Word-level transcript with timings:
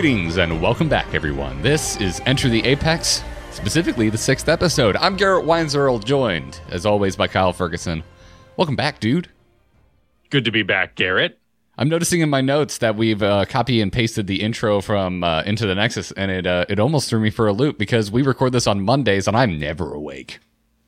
Greetings 0.00 0.38
and 0.38 0.62
welcome 0.62 0.88
back, 0.88 1.12
everyone. 1.12 1.60
This 1.60 1.98
is 1.98 2.22
Enter 2.24 2.48
the 2.48 2.64
Apex, 2.64 3.22
specifically 3.50 4.08
the 4.08 4.16
sixth 4.16 4.48
episode. 4.48 4.96
I'm 4.96 5.14
Garrett 5.14 5.44
Weinzierl, 5.44 6.02
joined, 6.02 6.58
as 6.70 6.86
always, 6.86 7.16
by 7.16 7.28
Kyle 7.28 7.52
Ferguson. 7.52 8.02
Welcome 8.56 8.76
back, 8.76 8.98
dude. 8.98 9.28
Good 10.30 10.46
to 10.46 10.50
be 10.50 10.62
back, 10.62 10.94
Garrett. 10.94 11.38
I'm 11.76 11.90
noticing 11.90 12.22
in 12.22 12.30
my 12.30 12.40
notes 12.40 12.78
that 12.78 12.96
we've 12.96 13.22
uh, 13.22 13.44
copy 13.44 13.82
and 13.82 13.92
pasted 13.92 14.26
the 14.26 14.40
intro 14.40 14.80
from 14.80 15.22
uh, 15.22 15.42
Into 15.42 15.66
the 15.66 15.74
Nexus, 15.74 16.12
and 16.12 16.30
it 16.30 16.46
uh, 16.46 16.64
it 16.70 16.80
almost 16.80 17.10
threw 17.10 17.20
me 17.20 17.28
for 17.28 17.46
a 17.46 17.52
loop 17.52 17.76
because 17.76 18.10
we 18.10 18.22
record 18.22 18.52
this 18.52 18.66
on 18.66 18.80
Mondays, 18.80 19.28
and 19.28 19.36
I'm 19.36 19.58
never 19.58 19.92
awake. 19.92 20.38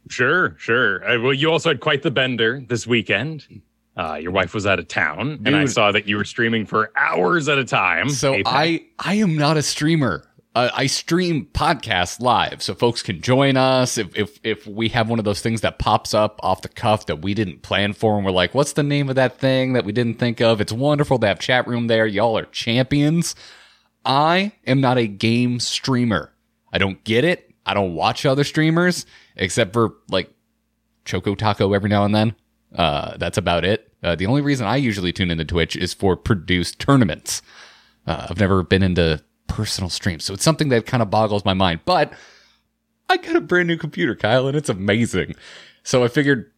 Sure, 0.08 0.56
sure. 0.58 1.00
Well, 1.20 1.34
you 1.34 1.52
also 1.52 1.68
had 1.68 1.80
quite 1.80 2.00
the 2.00 2.10
bender 2.10 2.64
this 2.66 2.86
weekend. 2.86 3.60
Uh, 3.96 4.14
your 4.14 4.32
wife 4.32 4.54
was 4.54 4.66
out 4.66 4.78
of 4.78 4.88
town, 4.88 5.42
and 5.44 5.54
I 5.54 5.66
saw 5.66 5.92
that 5.92 6.08
you 6.08 6.16
were 6.16 6.24
streaming 6.24 6.64
for 6.64 6.90
hours 6.96 7.48
at 7.48 7.58
a 7.58 7.64
time. 7.64 8.08
So 8.08 8.34
Apex. 8.34 8.50
I 8.50 8.84
I 8.98 9.14
am 9.14 9.36
not 9.36 9.56
a 9.58 9.62
streamer. 9.62 10.24
Uh, 10.54 10.70
I 10.74 10.86
stream 10.86 11.46
podcasts 11.52 12.20
live, 12.20 12.62
so 12.62 12.74
folks 12.74 13.02
can 13.02 13.20
join 13.20 13.56
us. 13.56 13.98
If 13.98 14.16
if 14.16 14.38
if 14.42 14.66
we 14.66 14.88
have 14.90 15.10
one 15.10 15.18
of 15.18 15.24
those 15.26 15.42
things 15.42 15.60
that 15.60 15.78
pops 15.78 16.14
up 16.14 16.40
off 16.42 16.62
the 16.62 16.68
cuff 16.68 17.06
that 17.06 17.22
we 17.22 17.34
didn't 17.34 17.62
plan 17.62 17.92
for, 17.92 18.16
and 18.16 18.24
we're 18.24 18.32
like, 18.32 18.54
"What's 18.54 18.72
the 18.72 18.82
name 18.82 19.10
of 19.10 19.14
that 19.16 19.38
thing 19.38 19.74
that 19.74 19.84
we 19.84 19.92
didn't 19.92 20.18
think 20.18 20.40
of?" 20.40 20.60
It's 20.60 20.72
wonderful 20.72 21.18
to 21.18 21.26
have 21.26 21.38
chat 21.38 21.66
room 21.66 21.86
there. 21.86 22.06
Y'all 22.06 22.38
are 22.38 22.46
champions. 22.46 23.34
I 24.04 24.52
am 24.66 24.80
not 24.80 24.98
a 24.98 25.06
game 25.06 25.60
streamer. 25.60 26.32
I 26.72 26.78
don't 26.78 27.02
get 27.04 27.24
it. 27.24 27.50
I 27.64 27.74
don't 27.74 27.94
watch 27.94 28.26
other 28.26 28.44
streamers 28.44 29.06
except 29.36 29.72
for 29.72 29.94
like 30.08 30.30
Choco 31.04 31.34
Taco 31.34 31.72
every 31.72 31.88
now 31.88 32.04
and 32.04 32.14
then. 32.14 32.34
Uh, 32.74 33.16
that's 33.18 33.38
about 33.38 33.64
it. 33.64 33.92
Uh, 34.02 34.16
the 34.16 34.26
only 34.26 34.40
reason 34.40 34.66
I 34.66 34.76
usually 34.76 35.12
tune 35.12 35.30
into 35.30 35.44
Twitch 35.44 35.76
is 35.76 35.94
for 35.94 36.16
produced 36.16 36.78
tournaments. 36.78 37.42
Uh, 38.06 38.26
I've 38.30 38.40
never 38.40 38.62
been 38.62 38.82
into 38.82 39.22
personal 39.46 39.90
streams, 39.90 40.24
so 40.24 40.34
it's 40.34 40.42
something 40.42 40.70
that 40.70 40.86
kind 40.86 41.02
of 41.02 41.10
boggles 41.10 41.44
my 41.44 41.54
mind. 41.54 41.80
But 41.84 42.12
I 43.08 43.16
got 43.18 43.36
a 43.36 43.40
brand 43.40 43.68
new 43.68 43.76
computer, 43.76 44.14
Kyle, 44.14 44.46
and 44.48 44.56
it's 44.56 44.68
amazing. 44.68 45.34
So 45.82 46.02
I 46.02 46.08
figured, 46.08 46.50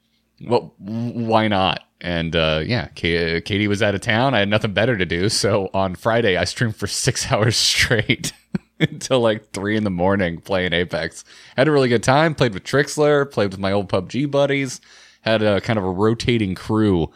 well, 0.46 0.74
why 0.78 1.48
not? 1.48 1.82
And 2.00 2.36
uh, 2.36 2.62
yeah, 2.64 2.88
K- 2.94 3.40
Katie 3.40 3.68
was 3.68 3.82
out 3.82 3.94
of 3.94 4.00
town. 4.02 4.34
I 4.34 4.40
had 4.40 4.48
nothing 4.48 4.72
better 4.72 4.96
to 4.96 5.06
do. 5.06 5.28
So 5.28 5.70
on 5.74 5.94
Friday, 5.94 6.36
I 6.36 6.44
streamed 6.44 6.76
for 6.76 6.86
six 6.88 7.32
hours 7.32 7.56
straight 7.56 8.32
until 8.80 9.20
like 9.20 9.50
three 9.52 9.76
in 9.76 9.84
the 9.84 9.90
morning 9.90 10.40
playing 10.40 10.72
Apex. 10.74 11.24
Had 11.56 11.66
a 11.68 11.72
really 11.72 11.88
good 11.88 12.02
time. 12.02 12.34
Played 12.34 12.54
with 12.54 12.64
Trixler. 12.64 13.30
Played 13.30 13.50
with 13.50 13.60
my 13.60 13.72
old 13.72 13.88
PUBG 13.88 14.30
buddies. 14.30 14.80
Had 15.24 15.42
a 15.42 15.60
kind 15.60 15.78
of 15.78 15.84
a 15.84 15.90
rotating 15.90 16.54
crew 16.54 17.10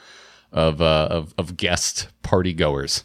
of 0.50 0.80
uh, 0.80 1.08
of, 1.10 1.34
of 1.36 1.56
guest 1.56 2.08
party 2.22 2.54
goers. 2.54 3.04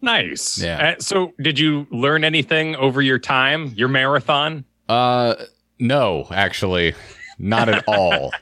nice. 0.00 0.58
Yeah. 0.58 0.94
Uh, 0.96 1.00
so, 1.00 1.32
did 1.40 1.58
you 1.58 1.86
learn 1.90 2.24
anything 2.24 2.74
over 2.76 3.02
your 3.02 3.18
time, 3.18 3.72
your 3.76 3.88
marathon? 3.88 4.64
Uh, 4.88 5.34
no, 5.78 6.26
actually, 6.30 6.94
not 7.38 7.68
at 7.68 7.84
all. 7.86 8.32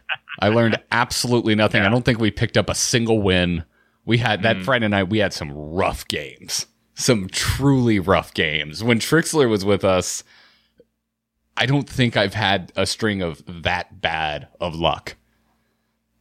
I 0.40 0.48
learned 0.48 0.80
absolutely 0.92 1.54
nothing. 1.54 1.82
I 1.82 1.88
don't 1.88 2.04
think 2.04 2.18
we 2.20 2.30
picked 2.30 2.56
up 2.56 2.68
a 2.70 2.74
single 2.74 3.20
win. 3.20 3.64
We 4.04 4.18
had 4.18 4.42
that 4.42 4.62
Friday 4.62 4.88
night. 4.88 5.08
We 5.08 5.18
had 5.18 5.32
some 5.32 5.52
rough 5.52 6.06
games, 6.08 6.66
some 6.94 7.28
truly 7.28 7.98
rough 8.00 8.34
games. 8.34 8.82
When 8.82 8.98
Trixler 8.98 9.48
was 9.48 9.64
with 9.64 9.84
us, 9.84 10.24
I 11.56 11.66
don't 11.66 11.88
think 11.88 12.16
I've 12.16 12.34
had 12.34 12.72
a 12.76 12.86
string 12.86 13.20
of 13.22 13.42
that 13.62 14.00
bad 14.00 14.48
of 14.60 14.74
luck. 14.74 15.16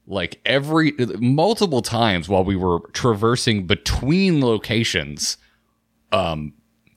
Like 0.08 0.42
every 0.46 0.94
multiple 1.20 1.82
times 1.82 2.28
while 2.28 2.44
we 2.44 2.56
were 2.56 2.80
traversing 2.92 3.68
between 3.68 4.42
locations, 4.44 5.38
um, 6.12 6.54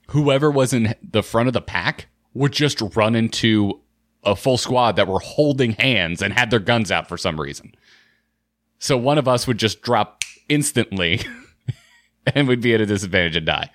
whoever 0.08 0.50
was 0.50 0.72
in 0.72 0.94
the 1.02 1.22
front 1.22 1.48
of 1.48 1.52
the 1.52 1.60
pack 1.60 2.06
would 2.32 2.52
just 2.52 2.80
run 2.96 3.14
into 3.14 3.80
a 4.24 4.34
full 4.34 4.56
squad 4.56 4.96
that 4.96 5.06
were 5.06 5.20
holding 5.20 5.72
hands 5.72 6.22
and 6.22 6.32
had 6.32 6.50
their 6.50 6.58
guns 6.58 6.90
out 6.90 7.08
for 7.08 7.16
some 7.16 7.40
reason. 7.40 7.74
So 8.78 8.96
one 8.96 9.18
of 9.18 9.28
us 9.28 9.46
would 9.46 9.58
just 9.58 9.82
drop 9.82 10.22
instantly 10.48 11.20
and 12.34 12.48
would 12.48 12.60
be 12.60 12.74
at 12.74 12.80
a 12.80 12.86
disadvantage 12.86 13.36
and 13.36 13.46
die. 13.46 13.70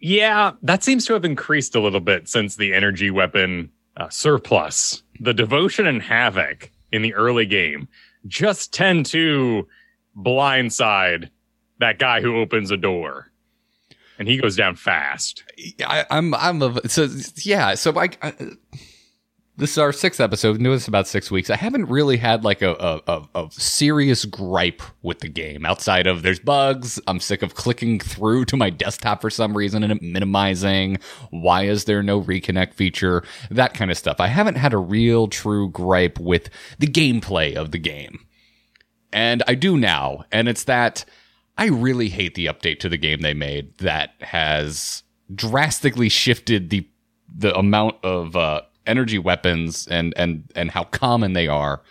Yeah, 0.00 0.52
that 0.62 0.84
seems 0.84 1.06
to 1.06 1.14
have 1.14 1.24
increased 1.24 1.74
a 1.74 1.80
little 1.80 2.00
bit 2.00 2.28
since 2.28 2.56
the 2.56 2.74
energy 2.74 3.10
weapon 3.10 3.70
uh, 3.96 4.10
surplus. 4.10 5.02
The 5.20 5.32
devotion 5.32 5.86
and 5.86 6.02
havoc 6.02 6.70
in 6.94 7.02
the 7.02 7.12
early 7.14 7.44
game 7.44 7.88
just 8.26 8.72
tend 8.72 9.04
to 9.04 9.66
blindside 10.16 11.28
that 11.80 11.98
guy 11.98 12.20
who 12.20 12.36
opens 12.38 12.70
a 12.70 12.76
door, 12.76 13.32
and 14.16 14.28
he 14.28 14.36
goes 14.36 14.54
down 14.54 14.76
fast. 14.76 15.42
I, 15.84 16.06
I'm 16.08 16.32
I'm 16.34 16.62
a 16.62 16.88
so 16.88 17.08
yeah. 17.42 17.74
So 17.74 17.98
I, 17.98 18.10
I 18.22 18.32
this 19.56 19.72
is 19.72 19.78
our 19.78 19.92
sixth 19.92 20.20
episode. 20.20 20.60
Knew 20.60 20.72
this 20.72 20.88
about 20.88 21.06
six 21.06 21.30
weeks. 21.30 21.48
I 21.48 21.56
haven't 21.56 21.86
really 21.86 22.16
had 22.16 22.44
like 22.44 22.60
a, 22.60 22.72
a 22.72 23.00
a 23.06 23.44
a 23.44 23.50
serious 23.52 24.24
gripe 24.24 24.82
with 25.02 25.20
the 25.20 25.28
game 25.28 25.64
outside 25.64 26.06
of 26.06 26.22
there's 26.22 26.40
bugs. 26.40 27.00
I'm 27.06 27.20
sick 27.20 27.42
of 27.42 27.54
clicking 27.54 28.00
through 28.00 28.46
to 28.46 28.56
my 28.56 28.70
desktop 28.70 29.20
for 29.20 29.30
some 29.30 29.56
reason 29.56 29.84
and 29.84 30.00
minimizing. 30.02 30.98
Why 31.30 31.64
is 31.64 31.84
there 31.84 32.02
no 32.02 32.20
reconnect 32.20 32.74
feature? 32.74 33.22
That 33.50 33.74
kind 33.74 33.90
of 33.90 33.98
stuff. 33.98 34.18
I 34.18 34.26
haven't 34.26 34.56
had 34.56 34.72
a 34.72 34.78
real 34.78 35.28
true 35.28 35.70
gripe 35.70 36.18
with 36.18 36.50
the 36.78 36.88
gameplay 36.88 37.54
of 37.54 37.70
the 37.70 37.78
game. 37.78 38.26
And 39.12 39.44
I 39.46 39.54
do 39.54 39.76
now. 39.76 40.24
And 40.32 40.48
it's 40.48 40.64
that 40.64 41.04
I 41.56 41.66
really 41.66 42.08
hate 42.08 42.34
the 42.34 42.46
update 42.46 42.80
to 42.80 42.88
the 42.88 42.96
game 42.96 43.20
they 43.20 43.34
made 43.34 43.78
that 43.78 44.14
has 44.20 45.04
drastically 45.32 46.08
shifted 46.08 46.70
the 46.70 46.88
the 47.36 47.56
amount 47.56 47.96
of 48.04 48.36
uh, 48.36 48.62
energy 48.86 49.18
weapons 49.18 49.86
and 49.88 50.14
and 50.16 50.50
and 50.54 50.70
how 50.70 50.84
common 50.84 51.32
they 51.32 51.48
are 51.48 51.82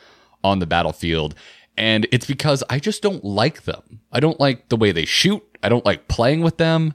on 0.44 0.60
the 0.60 0.68
battlefield. 0.68 1.36
And 1.76 2.08
it's 2.12 2.26
because 2.26 2.64
I 2.70 2.80
just 2.80 3.02
don't 3.02 3.24
like 3.24 3.64
them. 3.64 4.02
I 4.12 4.20
don't 4.20 4.40
like 4.40 4.70
the 4.70 4.78
way 4.78 4.92
they 4.92 5.06
shoot. 5.06 5.42
I 5.64 5.70
don't 5.70 5.86
like 5.86 6.08
playing 6.08 6.42
with 6.42 6.58
them. 6.58 6.94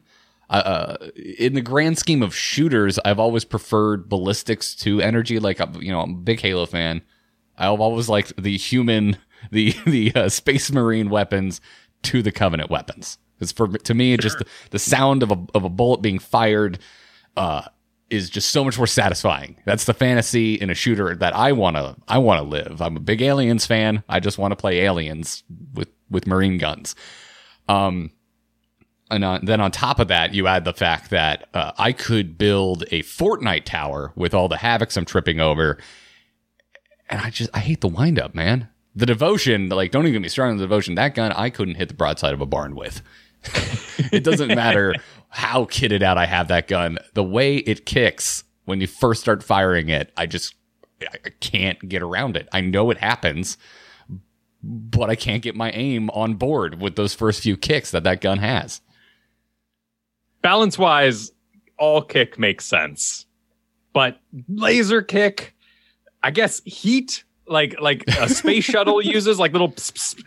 Uh, 0.51 0.97
in 1.39 1.55
the 1.55 1.61
grand 1.61 1.99
scheme 1.99 2.23
of 2.23 2.35
shooters, 2.35 2.99
I've 3.05 3.19
always 3.19 3.45
preferred 3.45 4.09
ballistics 4.09 4.75
to 4.77 5.01
energy. 5.01 5.39
Like 5.39 5.59
you 5.81 5.93
know, 5.93 6.01
I'm 6.01 6.11
a 6.11 6.19
big 6.19 6.41
Halo 6.41 6.65
fan. 6.67 7.03
I've 7.57 7.81
always 7.81 8.09
liked 8.09 8.41
the 8.41 8.57
human, 8.57 9.17
the 9.51 9.75
the 9.85 10.13
uh, 10.15 10.29
space 10.29 10.71
marine 10.71 11.11
weapons 11.11 11.61
to 12.05 12.23
the 12.23 12.33
Covenant 12.33 12.71
weapons. 12.71 13.19
Because 13.35 13.53
for 13.53 13.69
to 13.69 13.95
me, 13.95 14.17
just 14.17 14.39
the, 14.39 14.47
the 14.71 14.79
sound 14.79 15.23
of 15.23 15.31
a 15.31 15.47
of 15.55 15.65
a 15.65 15.69
bullet 15.69 16.03
being 16.03 16.19
fired 16.19 16.79
uh, 17.37 17.63
is 18.11 18.31
just 18.31 18.51
so 18.51 18.65
much 18.65 18.79
more 18.79 18.87
satisfying. 18.87 19.57
That's 19.65 19.85
the 19.85 19.95
fantasy 19.95 20.55
in 20.55 20.71
a 20.71 20.75
shooter 20.75 21.15
that 21.17 21.35
I 21.35 21.53
wanna 21.53 21.97
I 22.07 22.19
wanna 22.19 22.43
live. 22.43 22.81
I'm 22.81 22.97
a 22.97 23.01
big 23.01 23.21
Aliens 23.21 23.67
fan. 23.67 24.03
I 24.09 24.21
just 24.21 24.39
want 24.39 24.53
to 24.53 24.57
play 24.57 24.81
Aliens 24.81 25.43
with 25.75 25.89
with 26.11 26.27
marine 26.27 26.59
guns. 26.59 26.95
Um, 27.69 28.11
and 29.11 29.25
on, 29.25 29.45
then 29.45 29.61
on 29.61 29.71
top 29.71 29.99
of 29.99 30.09
that, 30.09 30.35
you 30.35 30.47
add 30.47 30.65
the 30.65 30.73
fact 30.73 31.11
that 31.11 31.49
uh, 31.55 31.73
I 31.79 31.93
could 31.93 32.37
build 32.37 32.85
a 32.91 33.03
Fortnite 33.03 33.65
tower 33.65 34.13
with 34.15 34.35
all 34.35 34.49
the 34.49 34.57
havocs 34.57 34.97
I'm 34.97 35.05
tripping 35.05 35.41
over, 35.41 35.79
and 37.09 37.21
I 37.21 37.31
just 37.31 37.51
I 37.55 37.61
hate 37.61 37.81
the 37.81 37.89
wind 37.89 38.19
up, 38.19 38.35
man. 38.35 38.69
The 38.95 39.07
devotion, 39.07 39.69
like, 39.69 39.93
don't 39.93 40.05
even 40.05 40.15
get 40.15 40.23
me 40.23 40.29
started 40.29 40.53
on 40.53 40.57
the 40.59 40.65
devotion. 40.65 40.97
That 40.97 41.15
gun, 41.15 41.33
I 41.33 41.51
couldn't 41.51 41.77
hit 41.77 41.89
the 41.89 41.95
broadside 41.95 42.35
of 42.35 42.41
a 42.41 42.47
barn 42.47 42.75
with. 42.75 43.01
it 44.13 44.25
doesn't 44.25 44.49
matter 44.49 44.95
how 45.29 45.65
kitted 45.67 46.03
out 46.03 46.19
I 46.19 46.27
have 46.27 46.49
that 46.49 46.69
gun. 46.69 46.99
The 47.15 47.25
way 47.25 47.57
it 47.57 47.87
kicks 47.87 48.45
when 48.65 48.81
you 48.81 48.87
first 48.87 49.21
start 49.21 49.43
firing 49.43 49.89
it, 49.89 50.13
I 50.17 50.27
just 50.27 50.55
I 51.03 51.31
can't 51.41 51.89
get 51.89 52.03
around 52.03 52.37
it. 52.37 52.49
I 52.53 52.61
know 52.61 52.91
it 52.91 52.99
happens, 52.99 53.57
but 54.63 55.09
I 55.11 55.15
can't 55.15 55.43
get 55.43 55.55
my 55.55 55.71
aim 55.71 56.11
on 56.11 56.35
board 56.35 56.81
with 56.81 56.97
those 56.97 57.15
first 57.15 57.43
few 57.43 57.57
kicks 57.57 57.91
that 57.93 58.05
that 58.05 58.21
gun 58.21 58.39
has. 58.39 58.81
balance 60.43 60.79
wise, 60.79 61.31
all 61.79 62.03
kick 62.03 62.39
makes 62.39 62.65
sense, 62.65 63.27
but 63.93 64.19
laser 64.49 65.03
kick, 65.03 65.55
I 66.23 66.31
guess 66.31 66.61
heat 66.65 67.23
like 67.49 67.81
like 67.81 68.05
a 68.09 68.29
space 68.29 68.65
shuttle 68.65 69.01
uses 69.03 69.39
like 69.39 69.53
little 69.53 69.75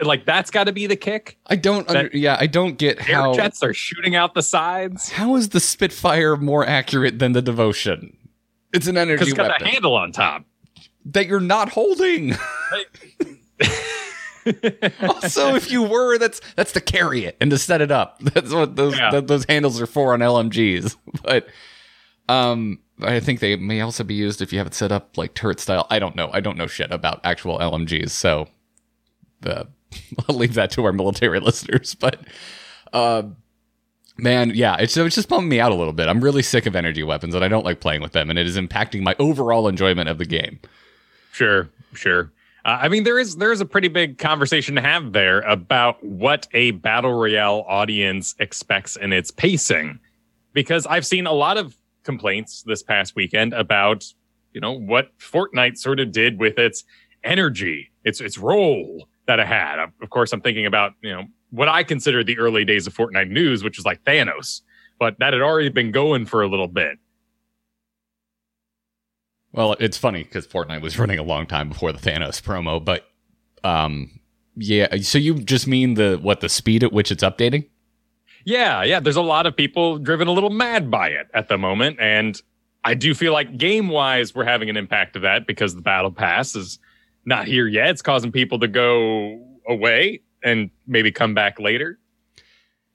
like 0.01 0.25
that's 0.25 0.51
got 0.51 0.65
to 0.65 0.71
be 0.71 0.87
the 0.87 0.95
kick. 0.95 1.37
I 1.47 1.55
don't. 1.55 1.89
Under, 1.89 2.09
yeah, 2.17 2.37
I 2.39 2.47
don't 2.47 2.77
get 2.77 2.99
how. 2.99 3.33
jets 3.33 3.61
are 3.63 3.73
shooting 3.73 4.15
out 4.15 4.33
the 4.33 4.41
sides 4.41 5.09
How 5.09 5.35
is 5.35 5.49
the 5.49 5.59
Spitfire 5.59 6.35
more 6.37 6.65
accurate 6.65 7.19
than 7.19 7.33
the 7.33 7.41
Devotion? 7.41 8.17
It's 8.73 8.87
an 8.87 8.97
energy. 8.97 9.15
because 9.25 9.27
energy 9.27 9.31
it's 9.31 9.37
got 9.37 9.47
weapon 9.51 9.67
a 9.67 9.69
handle 9.71 9.95
on 9.95 10.11
top. 10.11 10.45
that 11.05 11.27
you're 11.27 11.39
not 11.39 11.69
holding. 11.69 12.33
also, 15.01 15.55
if 15.55 15.71
you 15.71 15.83
were, 15.83 16.17
that's 16.17 16.41
that's 16.55 16.71
to 16.73 16.81
carry 16.81 17.25
it 17.25 17.37
and 17.39 17.51
to 17.51 17.57
set 17.57 17.81
it 17.81 17.91
up. 17.91 18.19
That's 18.33 18.51
what 18.51 18.75
those 18.75 18.97
Yeah. 18.97 19.11
th- 19.11 19.25
those 19.27 19.45
handles 19.47 19.79
are 19.81 19.85
for 19.85 20.13
on 20.13 20.19
LMGs. 20.19 20.95
But 21.23 21.47
um, 22.27 22.79
I 23.01 23.19
think 23.19 23.39
they 23.39 23.55
may 23.55 23.81
also 23.81 24.03
be 24.03 24.13
used 24.13 24.41
if 24.41 24.51
you 24.51 24.59
have 24.59 24.67
it 24.67 24.73
set 24.73 24.91
up 24.91 25.17
like 25.17 25.33
turret 25.33 25.59
style. 25.59 25.87
I 25.89 25.99
don't 25.99 26.15
know. 26.15 26.29
I 26.33 26.39
don't 26.39 26.57
know 26.57 26.67
shit 26.67 26.91
about 26.91 27.21
actual 27.23 27.59
LMGs, 27.59 28.09
so 28.09 28.47
I'll 29.45 29.65
leave 30.29 30.53
that 30.53 30.71
to 30.71 30.85
our 30.85 30.93
military 30.93 31.39
listeners. 31.41 31.95
But 31.95 32.19
uh, 32.93 33.23
Man, 34.17 34.51
yeah, 34.53 34.75
it's, 34.77 34.95
it's 34.97 35.15
just 35.15 35.29
bumming 35.29 35.49
me 35.49 35.59
out 35.59 35.71
a 35.71 35.75
little 35.75 35.93
bit. 35.93 36.07
I'm 36.07 36.21
really 36.21 36.43
sick 36.43 36.67
of 36.67 36.75
energy 36.75 37.01
weapons 37.01 37.33
and 37.33 37.43
I 37.43 37.47
don't 37.47 37.65
like 37.65 37.79
playing 37.79 38.01
with 38.01 38.11
them, 38.11 38.29
and 38.29 38.37
it 38.37 38.45
is 38.45 38.57
impacting 38.57 39.01
my 39.01 39.15
overall 39.17 39.67
enjoyment 39.67 40.09
of 40.09 40.19
the 40.19 40.25
game. 40.25 40.59
Sure, 41.31 41.69
sure. 41.93 42.31
Uh, 42.63 42.77
I 42.81 42.89
mean, 42.89 43.03
there 43.03 43.17
is 43.17 43.37
there 43.37 43.51
is 43.51 43.61
a 43.61 43.65
pretty 43.65 43.87
big 43.87 44.19
conversation 44.19 44.75
to 44.75 44.81
have 44.81 45.13
there 45.13 45.41
about 45.41 46.03
what 46.03 46.47
a 46.53 46.71
battle 46.71 47.13
royale 47.13 47.65
audience 47.67 48.35
expects 48.37 48.95
in 48.95 49.11
its 49.11 49.31
pacing, 49.31 49.99
because 50.53 50.85
I've 50.85 51.05
seen 51.05 51.25
a 51.25 51.33
lot 51.33 51.57
of 51.57 51.75
complaints 52.03 52.63
this 52.65 52.83
past 52.83 53.15
weekend 53.15 53.53
about 53.53 54.05
you 54.53 54.61
know 54.61 54.73
what 54.73 55.17
Fortnite 55.19 55.77
sort 55.77 55.99
of 55.99 56.11
did 56.11 56.39
with 56.39 56.57
its 56.57 56.83
energy, 57.23 57.91
its 58.03 58.21
its 58.21 58.37
role 58.37 59.07
that 59.27 59.39
it 59.39 59.47
had. 59.47 59.79
Of 60.01 60.09
course, 60.09 60.33
I'm 60.33 60.41
thinking 60.41 60.65
about 60.65 60.93
you 61.01 61.11
know 61.11 61.25
what 61.51 61.69
I 61.69 61.83
consider 61.83 62.23
the 62.23 62.37
early 62.37 62.65
days 62.65 62.87
of 62.87 62.93
Fortnite 62.93 63.29
news, 63.29 63.63
which 63.63 63.77
was 63.77 63.85
like 63.85 64.03
Thanos, 64.03 64.61
but 64.99 65.17
that 65.19 65.33
had 65.33 65.41
already 65.41 65.69
been 65.69 65.91
going 65.91 66.25
for 66.25 66.41
a 66.41 66.47
little 66.47 66.67
bit. 66.67 66.97
Well, 69.53 69.75
it's 69.79 69.97
funny 69.97 70.23
because 70.23 70.47
Fortnite 70.47 70.81
was 70.81 70.97
running 70.99 71.19
a 71.19 71.23
long 71.23 71.45
time 71.45 71.69
before 71.69 71.91
the 71.91 71.99
Thanos 71.99 72.41
promo, 72.41 72.83
but 72.83 73.05
um, 73.63 74.19
yeah. 74.55 74.95
So 75.01 75.17
you 75.17 75.35
just 75.35 75.67
mean 75.67 75.95
the 75.95 76.19
what 76.21 76.41
the 76.41 76.49
speed 76.49 76.83
at 76.83 76.93
which 76.93 77.11
it's 77.11 77.23
updating? 77.23 77.67
Yeah, 78.45 78.83
yeah. 78.83 78.99
There's 78.99 79.15
a 79.15 79.21
lot 79.21 79.45
of 79.45 79.55
people 79.55 79.97
driven 79.97 80.27
a 80.27 80.31
little 80.31 80.49
mad 80.49 80.89
by 80.89 81.09
it 81.09 81.27
at 81.33 81.47
the 81.47 81.57
moment, 81.57 81.97
and 81.99 82.41
I 82.83 82.93
do 82.93 83.13
feel 83.13 83.33
like 83.33 83.57
game 83.57 83.89
wise 83.89 84.33
we're 84.33 84.45
having 84.45 84.69
an 84.69 84.77
impact 84.77 85.15
of 85.15 85.21
that 85.21 85.45
because 85.45 85.75
the 85.75 85.81
battle 85.81 86.11
pass 86.11 86.55
is 86.55 86.79
not 87.25 87.45
here 87.45 87.67
yet. 87.67 87.89
It's 87.89 88.01
causing 88.01 88.31
people 88.31 88.59
to 88.59 88.67
go 88.67 89.39
away 89.67 90.21
and 90.43 90.71
maybe 90.87 91.11
come 91.11 91.33
back 91.33 91.59
later. 91.59 91.99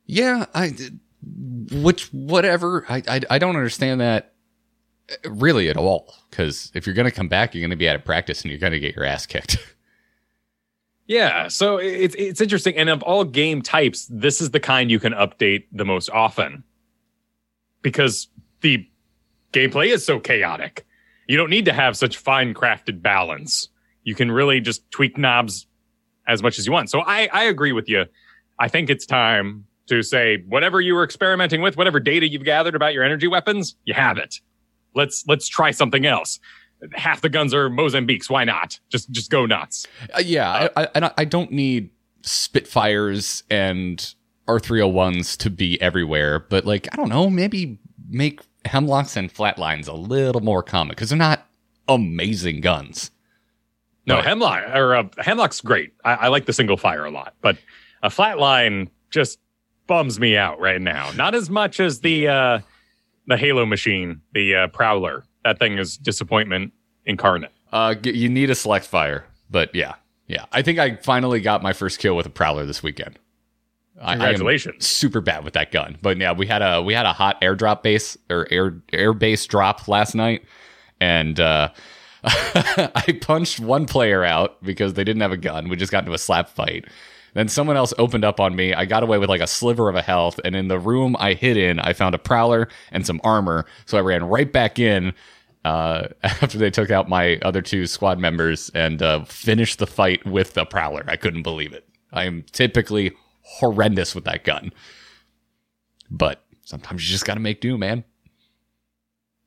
Yeah, 0.07 0.47
I 0.55 0.73
which 1.71 2.13
whatever. 2.13 2.85
I 2.89 3.03
I, 3.09 3.21
I 3.31 3.39
don't 3.39 3.57
understand 3.57 4.01
that 4.01 4.35
really 5.25 5.69
at 5.69 5.77
all 5.77 6.15
because 6.31 6.71
if 6.75 6.87
you're 6.87 6.95
going 6.95 7.09
to 7.09 7.15
come 7.15 7.29
back, 7.29 7.55
you're 7.55 7.63
going 7.63 7.71
to 7.71 7.77
be 7.77 7.89
out 7.89 7.97
of 7.97 8.05
practice 8.05 8.43
and 8.43 8.51
you're 8.51 8.61
going 8.61 8.73
to 8.73 8.81
get 8.81 8.97
your 8.97 9.05
ass 9.05 9.27
kicked. 9.27 9.59
Yeah, 11.07 11.49
so 11.49 11.77
it's 11.77 12.17
it's 12.19 12.41
interesting, 12.41 12.77
and 12.77 12.89
of 12.89 13.03
all 13.03 13.25
game 13.25 13.63
types, 13.63 14.09
this 14.11 14.41
is 14.41 14.51
the 14.51 14.59
kind 14.61 14.91
you 14.91 14.99
can 14.99 15.13
update 15.13 15.65
the 15.71 15.85
most 15.85 16.11
often 16.11 16.65
because 17.83 18.29
the 18.61 18.85
gameplay 19.53 19.93
is 19.93 20.05
so 20.05 20.19
chaotic. 20.19 20.85
You 21.29 21.37
don't 21.37 21.51
need 21.51 21.65
to 21.67 21.73
have 21.73 21.97
such 21.97 22.17
fine 22.17 22.55
crafted 22.55 23.03
balance. 23.03 23.69
You 24.03 24.17
can 24.17 24.31
really 24.31 24.61
just 24.61 24.89
tweak 24.91 25.17
knobs 25.17 25.67
as 26.27 26.43
much 26.43 26.59
as 26.59 26.67
you 26.67 26.73
want. 26.73 26.91
So 26.91 27.01
I 27.01 27.29
I 27.33 27.45
agree 27.45 27.73
with 27.73 27.89
you. 27.89 28.07
I 28.59 28.67
think 28.69 28.91
it's 28.91 29.07
time 29.07 29.67
to 29.87 30.03
say 30.03 30.43
whatever 30.49 30.81
you 30.81 30.95
were 30.95 31.05
experimenting 31.05 31.61
with, 31.61 31.77
whatever 31.77 32.01
data 32.01 32.29
you've 32.29 32.45
gathered 32.45 32.75
about 32.75 32.95
your 32.95 33.05
energy 33.05 33.29
weapons, 33.29 33.77
you 33.85 33.95
have 33.95 34.19
it. 34.19 34.41
Let's 34.95 35.25
let's 35.29 35.47
try 35.47 35.71
something 35.71 36.05
else. 36.05 36.41
Half 36.93 37.23
the 37.23 37.29
guns 37.29 37.55
are 37.55 37.71
Mozambiques. 37.71 38.29
Why 38.29 38.45
not? 38.45 38.79
Just 38.91 39.11
just 39.11 39.31
go 39.31 39.47
nuts. 39.47 39.87
Uh, 40.15 40.21
yeah, 40.25 40.69
I, 40.77 40.89
I 40.95 41.11
I 41.19 41.25
don't 41.25 41.51
need 41.51 41.91
Spitfires 42.23 43.43
and 43.51 44.15
R301s 44.47 45.37
to 45.39 45.51
be 45.51 45.81
everywhere, 45.81 46.39
but 46.39 46.65
like 46.65 46.89
I 46.93 46.97
don't 46.97 47.09
know, 47.09 47.31
maybe 47.31 47.79
make 48.09 48.41
Hemlocks 48.65 49.17
and 49.17 49.33
Flatlines 49.33 49.89
a 49.89 49.93
little 49.95 50.43
more 50.43 50.63
common 50.63 50.91
because 50.91 51.09
they're 51.09 51.19
not 51.19 51.47
amazing 51.89 52.61
guns. 52.61 53.11
No, 54.07 54.23
Hemlock 54.23 54.75
or 54.75 54.95
uh, 54.95 55.09
Hemlock's 55.19 55.61
great. 55.61 55.93
I, 56.05 56.15
I, 56.15 56.29
like 56.29 56.47
the 56.47 56.53
single 56.53 56.77
fire 56.77 57.05
a 57.05 57.11
lot, 57.11 57.35
but 57.41 57.59
a 58.05 58.09
flatline 58.09 58.89
just 59.11 59.41
bums 59.89 60.21
me 60.21 60.37
out 60.37 60.61
right 60.61 60.81
now. 60.81 61.11
Not 61.17 61.35
as 61.35 61.51
much 61.51 61.81
as 61.81 62.01
the 62.01 62.29
uh, 62.29 62.61
the 63.27 63.37
Halo 63.37 63.67
machine, 63.67 64.21
the 64.33 64.55
uh, 64.55 64.69
Prowler. 64.69 65.25
That 65.47 65.61
thing 65.61 65.79
is 65.79 65.97
disappointment 65.97 66.73
incarnate. 67.05 67.53
Uh, 67.71 67.95
you 68.03 68.29
need 68.29 68.51
a 68.51 68.55
select 68.57 68.85
fire, 68.85 69.25
but 69.49 69.73
yeah, 69.77 69.95
yeah. 70.27 70.47
I 70.51 70.63
think 70.63 70.81
I 70.81 70.97
finally 70.97 71.41
got 71.41 71.63
my 71.63 71.73
first 71.73 72.01
kill 72.01 72.17
with 72.17 72.27
a 72.27 72.31
Prowler 72.31 72.67
this 72.67 72.83
weekend. 72.83 73.17
Congratulations! 74.05 74.85
super 74.85 75.21
bad 75.21 75.45
with 75.45 75.55
that 75.55 75.71
gun, 75.71 75.99
but 76.03 76.17
yeah, 76.17 76.33
we 76.33 76.49
had 76.49 76.63
a 76.63 76.83
we 76.83 76.95
had 76.95 77.07
a 77.07 77.13
hot 77.13 77.41
airdrop 77.43 77.85
base 77.85 78.19
or 78.29 78.49
air 78.51 78.83
air 78.93 79.13
base 79.13 79.47
drop 79.47 79.87
last 79.87 80.17
night, 80.17 80.43
and 81.01 81.39
uh, 81.39 81.69
I 82.25 83.17
punched 83.21 83.61
one 83.61 83.87
player 83.87 84.25
out 84.25 84.61
because 84.65 84.95
they 84.95 85.05
didn't 85.05 85.23
have 85.23 85.31
a 85.31 85.37
gun. 85.37 85.69
We 85.69 85.77
just 85.77 85.93
got 85.93 86.01
into 86.01 86.13
a 86.13 86.19
slap 86.19 86.49
fight, 86.49 86.87
then 87.37 87.49
someone 87.49 87.77
else 87.77 87.93
opened 87.99 88.25
up 88.25 88.41
on 88.41 88.57
me. 88.57 88.73
I 88.73 88.87
got 88.87 89.03
away 89.03 89.19
with 89.19 89.29
like 89.29 89.43
a 89.43 89.47
sliver 89.47 89.91
of 89.91 89.95
a 89.95 90.01
health. 90.01 90.41
And 90.43 90.57
in 90.57 90.69
the 90.69 90.79
room 90.79 91.15
I 91.19 91.35
hid 91.35 91.59
in, 91.59 91.79
I 91.79 91.93
found 91.93 92.15
a 92.15 92.19
prowler 92.19 92.67
and 92.91 93.05
some 93.05 93.21
armor. 93.25 93.67
So 93.85 93.99
I 93.99 94.01
ran 94.01 94.25
right 94.25 94.51
back 94.51 94.79
in 94.79 95.13
uh, 95.67 96.09
after 96.23 96.59
they 96.59 96.71
took 96.71 96.91
out 96.91 97.09
my 97.09 97.37
other 97.43 97.63
two 97.63 97.87
squad 97.87 98.19
members 98.19 98.71
and 98.75 99.03
uh, 99.03 99.25
finished 99.25 99.79
the 99.79 99.87
fight 99.87 100.25
with 100.27 100.55
the 100.55 100.65
prowler. 100.65 101.05
I 101.09 101.17
couldn't 101.17 101.43
believe 101.43 101.73
it. 101.73 101.89
I 102.13 102.25
am 102.25 102.45
typically 102.53 103.13
horrendous 103.43 104.15
with 104.15 104.25
that 104.25 104.45
gun. 104.45 104.73
But 106.11 106.45
sometimes 106.65 107.07
you 107.07 107.13
just 107.13 107.25
got 107.25 107.35
to 107.35 107.41
make 107.41 107.61
do, 107.61 107.77
man 107.77 108.05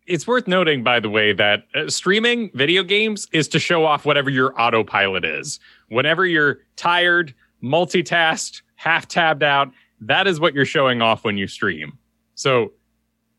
it's 0.10 0.26
worth 0.26 0.48
noting, 0.48 0.84
by 0.84 1.00
the 1.00 1.10
way, 1.10 1.34
that 1.34 1.66
uh, 1.76 1.88
streaming 1.88 2.50
video 2.56 2.82
games 2.84 3.28
is 3.32 3.48
to 3.50 3.60
show 3.60 3.86
off 3.86 4.06
whatever 4.06 4.30
your 4.30 4.60
autopilot 4.60 5.24
is. 5.24 5.60
Whenever 5.90 6.26
you're 6.26 6.62
tired, 6.76 7.34
multitasked, 7.64 8.64
half 8.76 9.08
tabbed 9.08 9.44
out. 9.44 9.72
That 10.02 10.28
is 10.28 10.40
what 10.40 10.54
you're 10.54 10.66
showing 10.66 11.02
off 11.02 11.24
when 11.24 11.38
you 11.38 11.48
stream. 11.48 11.98
So 12.36 12.72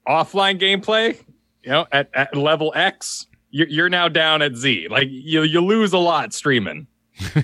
offline 0.06 0.60
gameplay, 0.60 1.18
you 1.62 1.70
know, 1.70 1.86
at, 1.92 2.10
at 2.14 2.36
level 2.36 2.72
X, 2.74 3.26
you're, 3.50 3.68
you're 3.68 3.88
now 3.88 4.08
down 4.08 4.42
at 4.42 4.56
Z. 4.56 4.88
Like 4.88 5.08
you, 5.10 5.42
you 5.42 5.60
lose 5.60 5.92
a 5.92 5.98
lot 5.98 6.32
streaming. 6.32 6.86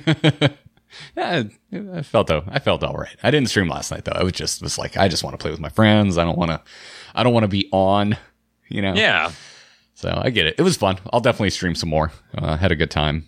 yeah, 1.16 1.44
I 1.92 2.02
felt 2.02 2.26
though. 2.28 2.44
I 2.48 2.58
felt 2.58 2.82
all 2.82 2.96
right. 2.96 3.16
I 3.22 3.30
didn't 3.30 3.50
stream 3.50 3.68
last 3.68 3.90
night 3.90 4.04
though. 4.04 4.12
I 4.14 4.22
was 4.22 4.32
just 4.32 4.62
was 4.62 4.78
like, 4.78 4.96
I 4.96 5.08
just 5.08 5.24
want 5.24 5.34
to 5.34 5.42
play 5.42 5.50
with 5.50 5.60
my 5.60 5.68
friends. 5.68 6.18
I 6.18 6.24
don't 6.24 6.38
want 6.38 6.50
to. 6.50 6.62
I 7.14 7.22
don't 7.22 7.32
want 7.32 7.44
to 7.44 7.48
be 7.48 7.68
on. 7.72 8.16
You 8.68 8.82
know. 8.82 8.94
Yeah. 8.94 9.32
So 9.94 10.20
I 10.22 10.30
get 10.30 10.46
it. 10.46 10.56
It 10.58 10.62
was 10.62 10.76
fun. 10.76 10.98
I'll 11.12 11.20
definitely 11.20 11.50
stream 11.50 11.74
some 11.74 11.88
more. 11.88 12.12
Uh, 12.36 12.56
had 12.56 12.72
a 12.72 12.76
good 12.76 12.90
time 12.90 13.26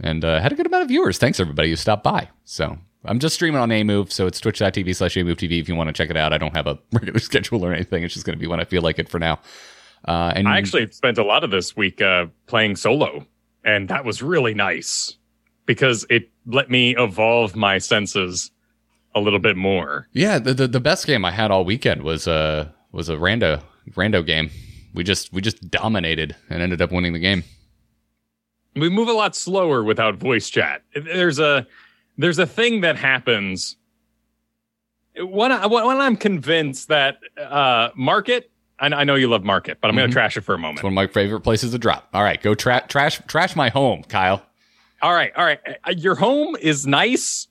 and 0.00 0.24
uh, 0.24 0.40
had 0.40 0.52
a 0.52 0.54
good 0.54 0.66
amount 0.66 0.82
of 0.82 0.88
viewers. 0.88 1.18
Thanks 1.18 1.40
everybody 1.40 1.70
who 1.70 1.76
stopped 1.76 2.02
by. 2.02 2.28
So 2.44 2.78
I'm 3.04 3.18
just 3.18 3.34
streaming 3.34 3.60
on 3.60 3.68
AMove, 3.70 4.10
so 4.10 4.26
it's 4.26 4.40
twitch.tv 4.40 4.94
slash 4.96 5.14
AMoveTV 5.14 5.60
if 5.60 5.68
you 5.68 5.76
want 5.76 5.88
to 5.88 5.92
check 5.92 6.10
it 6.10 6.16
out. 6.16 6.32
I 6.32 6.38
don't 6.38 6.56
have 6.56 6.66
a 6.66 6.78
regular 6.92 7.20
schedule 7.20 7.64
or 7.64 7.72
anything. 7.72 8.02
It's 8.02 8.14
just 8.14 8.26
going 8.26 8.36
to 8.36 8.40
be 8.40 8.46
when 8.46 8.60
I 8.60 8.64
feel 8.64 8.82
like 8.82 8.98
it 8.98 9.08
for 9.08 9.18
now. 9.18 9.38
Uh, 10.06 10.32
and 10.34 10.48
I 10.48 10.58
actually 10.58 10.90
spent 10.90 11.18
a 11.18 11.24
lot 11.24 11.44
of 11.44 11.50
this 11.50 11.76
week 11.76 12.00
uh, 12.00 12.26
playing 12.46 12.76
solo, 12.76 13.26
and 13.64 13.88
that 13.88 14.04
was 14.04 14.22
really 14.22 14.54
nice 14.54 15.16
because 15.66 16.06
it 16.08 16.30
let 16.46 16.70
me 16.70 16.96
evolve 16.96 17.56
my 17.56 17.78
senses 17.78 18.50
a 19.14 19.20
little 19.20 19.38
bit 19.38 19.56
more. 19.56 20.08
Yeah, 20.12 20.38
the 20.38 20.54
the, 20.54 20.68
the 20.68 20.80
best 20.80 21.06
game 21.06 21.24
I 21.24 21.30
had 21.30 21.50
all 21.50 21.64
weekend 21.64 22.02
was 22.02 22.26
uh 22.28 22.68
was 22.92 23.08
a 23.08 23.14
rando 23.14 23.62
rando 23.90 24.24
game. 24.24 24.50
We 24.94 25.04
just 25.04 25.32
we 25.32 25.42
just 25.42 25.70
dominated 25.70 26.36
and 26.48 26.62
ended 26.62 26.80
up 26.80 26.90
winning 26.90 27.12
the 27.12 27.18
game. 27.18 27.44
We 28.74 28.88
move 28.88 29.08
a 29.08 29.12
lot 29.12 29.34
slower 29.34 29.82
without 29.82 30.16
voice 30.16 30.48
chat. 30.48 30.82
There's 30.94 31.38
a 31.38 31.66
there's 32.16 32.38
a 32.38 32.46
thing 32.46 32.80
that 32.80 32.96
happens 32.96 33.76
when, 35.20 35.52
I, 35.52 35.66
when 35.66 36.00
I'm 36.00 36.16
convinced 36.16 36.88
that 36.88 37.18
uh, 37.36 37.90
market. 37.94 38.50
I, 38.80 38.86
I 38.86 39.04
know 39.04 39.14
you 39.14 39.28
love 39.28 39.44
market, 39.44 39.78
but 39.80 39.88
I'm 39.88 39.92
mm-hmm. 39.92 40.00
going 40.00 40.10
to 40.10 40.14
trash 40.14 40.36
it 40.36 40.42
for 40.42 40.54
a 40.54 40.58
moment. 40.58 40.78
It's 40.78 40.84
one 40.84 40.92
of 40.92 40.94
my 40.94 41.06
favorite 41.06 41.40
places 41.40 41.72
to 41.72 41.78
drop. 41.78 42.08
All 42.12 42.22
right, 42.22 42.40
go 42.40 42.54
tra- 42.54 42.84
trash 42.88 43.20
trash 43.26 43.56
my 43.56 43.68
home, 43.68 44.02
Kyle. 44.04 44.42
All 45.02 45.14
right, 45.14 45.32
all 45.36 45.44
right. 45.44 45.60
Uh, 45.84 45.92
your 45.96 46.16
home 46.16 46.56
is 46.60 46.86
nice, 46.86 47.46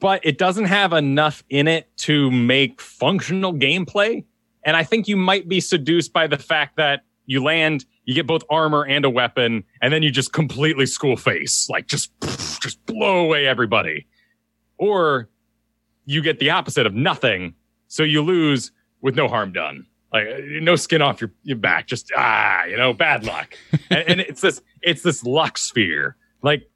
but 0.00 0.24
it 0.24 0.38
doesn't 0.38 0.64
have 0.64 0.92
enough 0.92 1.44
in 1.50 1.68
it 1.68 1.94
to 1.98 2.30
make 2.30 2.80
functional 2.80 3.52
gameplay. 3.52 4.24
And 4.64 4.76
I 4.76 4.82
think 4.82 5.06
you 5.06 5.16
might 5.16 5.46
be 5.46 5.60
seduced 5.60 6.12
by 6.12 6.26
the 6.26 6.38
fact 6.38 6.76
that 6.76 7.02
you 7.26 7.42
land, 7.42 7.84
you 8.04 8.14
get 8.14 8.26
both 8.26 8.42
armor 8.48 8.84
and 8.84 9.04
a 9.04 9.10
weapon, 9.10 9.64
and 9.82 9.92
then 9.92 10.02
you 10.02 10.10
just 10.10 10.32
completely 10.32 10.86
school 10.86 11.16
face, 11.16 11.68
like 11.68 11.86
just 11.86 12.10
just 12.60 12.84
blow 12.86 13.24
away 13.24 13.46
everybody. 13.46 14.06
Or 14.78 15.28
you 16.06 16.22
get 16.22 16.38
the 16.38 16.50
opposite 16.50 16.86
of 16.86 16.94
nothing, 16.94 17.54
so 17.88 18.02
you 18.02 18.22
lose 18.22 18.72
with 19.00 19.14
no 19.14 19.28
harm 19.28 19.52
done. 19.52 19.86
Like 20.14 20.28
no 20.44 20.76
skin 20.76 21.02
off 21.02 21.20
your, 21.20 21.32
your 21.42 21.56
back, 21.56 21.88
just 21.88 22.12
ah, 22.16 22.64
you 22.66 22.76
know, 22.76 22.92
bad 22.92 23.24
luck. 23.24 23.58
and, 23.90 24.04
and 24.08 24.20
it's 24.20 24.40
this 24.40 24.62
it's 24.80 25.02
this 25.02 25.24
luck 25.24 25.58
sphere. 25.58 26.16
Like 26.40 26.70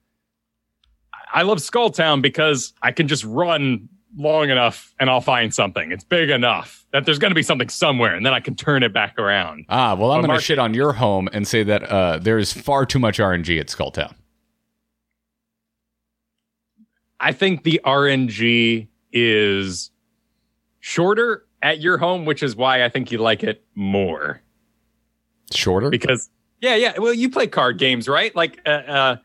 I 1.32 1.42
love 1.42 1.58
Skulltown 1.58 2.20
because 2.20 2.72
I 2.82 2.90
can 2.90 3.06
just 3.06 3.22
run 3.22 3.88
long 4.16 4.50
enough 4.50 4.92
and 4.98 5.08
I'll 5.08 5.20
find 5.20 5.54
something. 5.54 5.92
It's 5.92 6.02
big 6.02 6.30
enough 6.30 6.84
that 6.92 7.04
there's 7.04 7.20
going 7.20 7.30
to 7.30 7.36
be 7.36 7.44
something 7.44 7.68
somewhere 7.68 8.16
and 8.16 8.26
then 8.26 8.34
I 8.34 8.40
can 8.40 8.56
turn 8.56 8.82
it 8.82 8.92
back 8.92 9.16
around. 9.20 9.66
Ah, 9.68 9.94
well, 9.94 10.10
I'm 10.10 10.22
going 10.22 10.36
to 10.36 10.42
shit 10.42 10.58
on 10.58 10.74
your 10.74 10.94
home 10.94 11.28
and 11.32 11.46
say 11.46 11.62
that 11.62 11.84
uh, 11.84 12.18
there 12.18 12.38
is 12.38 12.52
far 12.52 12.86
too 12.86 12.98
much 12.98 13.18
RNG 13.18 13.60
at 13.60 13.68
Skulltown. 13.68 14.14
I 17.20 17.30
think 17.30 17.62
the 17.62 17.80
RNG 17.84 18.88
is 19.12 19.92
shorter 20.80 21.44
at 21.62 21.80
your 21.80 21.98
home, 21.98 22.24
which 22.24 22.42
is 22.42 22.56
why 22.56 22.84
I 22.84 22.88
think 22.88 23.10
you 23.10 23.18
like 23.18 23.42
it 23.42 23.64
more. 23.74 24.42
Shorter? 25.52 25.90
Because 25.90 26.28
yeah, 26.60 26.76
yeah. 26.76 26.98
Well, 26.98 27.14
you 27.14 27.30
play 27.30 27.46
card 27.46 27.78
games, 27.78 28.08
right? 28.08 28.34
Like 28.34 28.60
uh, 28.66 28.70
uh, 28.70 29.16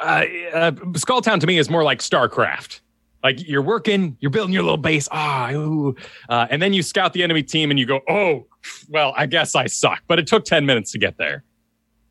uh, 0.00 0.24
uh 0.52 0.70
Skulltown 0.92 1.40
to 1.40 1.46
me 1.46 1.58
is 1.58 1.68
more 1.68 1.82
like 1.82 2.00
StarCraft. 2.00 2.80
Like 3.22 3.46
you're 3.48 3.62
working, 3.62 4.16
you're 4.20 4.30
building 4.30 4.54
your 4.54 4.62
little 4.62 4.78
base, 4.78 5.08
ah, 5.10 5.50
ooh, 5.50 5.96
uh, 6.28 6.46
and 6.50 6.62
then 6.62 6.72
you 6.72 6.82
scout 6.84 7.12
the 7.12 7.24
enemy 7.24 7.42
team 7.42 7.70
and 7.70 7.78
you 7.78 7.84
go, 7.84 8.00
oh, 8.08 8.46
well, 8.88 9.12
I 9.16 9.26
guess 9.26 9.56
I 9.56 9.66
suck, 9.66 10.02
but 10.06 10.20
it 10.20 10.28
took 10.28 10.44
ten 10.44 10.64
minutes 10.64 10.92
to 10.92 10.98
get 10.98 11.18
there. 11.18 11.42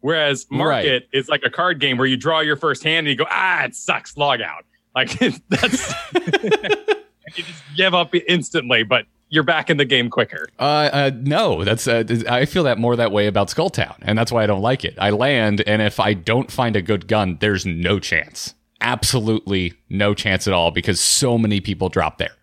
Whereas 0.01 0.45
Market 0.51 0.91
right. 0.91 1.03
is 1.13 1.29
like 1.29 1.43
a 1.45 1.49
card 1.49 1.79
game 1.79 1.97
where 1.97 2.07
you 2.07 2.17
draw 2.17 2.41
your 2.41 2.55
first 2.57 2.83
hand 2.83 3.07
and 3.07 3.07
you 3.07 3.15
go, 3.15 3.25
ah, 3.29 3.63
it 3.63 3.75
sucks, 3.75 4.17
log 4.17 4.41
out. 4.41 4.65
Like 4.95 5.17
that's 5.49 5.93
you 7.35 7.43
just 7.43 7.63
give 7.75 7.93
up 7.93 8.13
instantly, 8.27 8.83
but 8.83 9.05
you're 9.29 9.43
back 9.43 9.69
in 9.69 9.77
the 9.77 9.85
game 9.85 10.09
quicker. 10.09 10.47
Uh, 10.59 10.89
uh 10.91 11.11
no, 11.15 11.63
that's 11.63 11.87
uh, 11.87 12.03
I 12.29 12.45
feel 12.45 12.63
that 12.63 12.77
more 12.77 12.95
that 12.95 13.11
way 13.11 13.27
about 13.27 13.49
Skulltown, 13.49 13.95
and 14.01 14.17
that's 14.17 14.31
why 14.31 14.43
I 14.43 14.47
don't 14.47 14.61
like 14.61 14.85
it. 14.85 14.95
I 14.97 15.09
land, 15.09 15.63
and 15.67 15.81
if 15.81 15.99
I 15.99 16.13
don't 16.13 16.51
find 16.51 16.75
a 16.75 16.81
good 16.81 17.07
gun, 17.07 17.37
there's 17.41 17.65
no 17.65 17.99
chance, 17.99 18.53
absolutely 18.81 19.73
no 19.89 20.13
chance 20.13 20.47
at 20.47 20.53
all, 20.53 20.71
because 20.71 20.99
so 20.99 21.37
many 21.37 21.59
people 21.59 21.89
drop 21.89 22.17
there. 22.17 22.35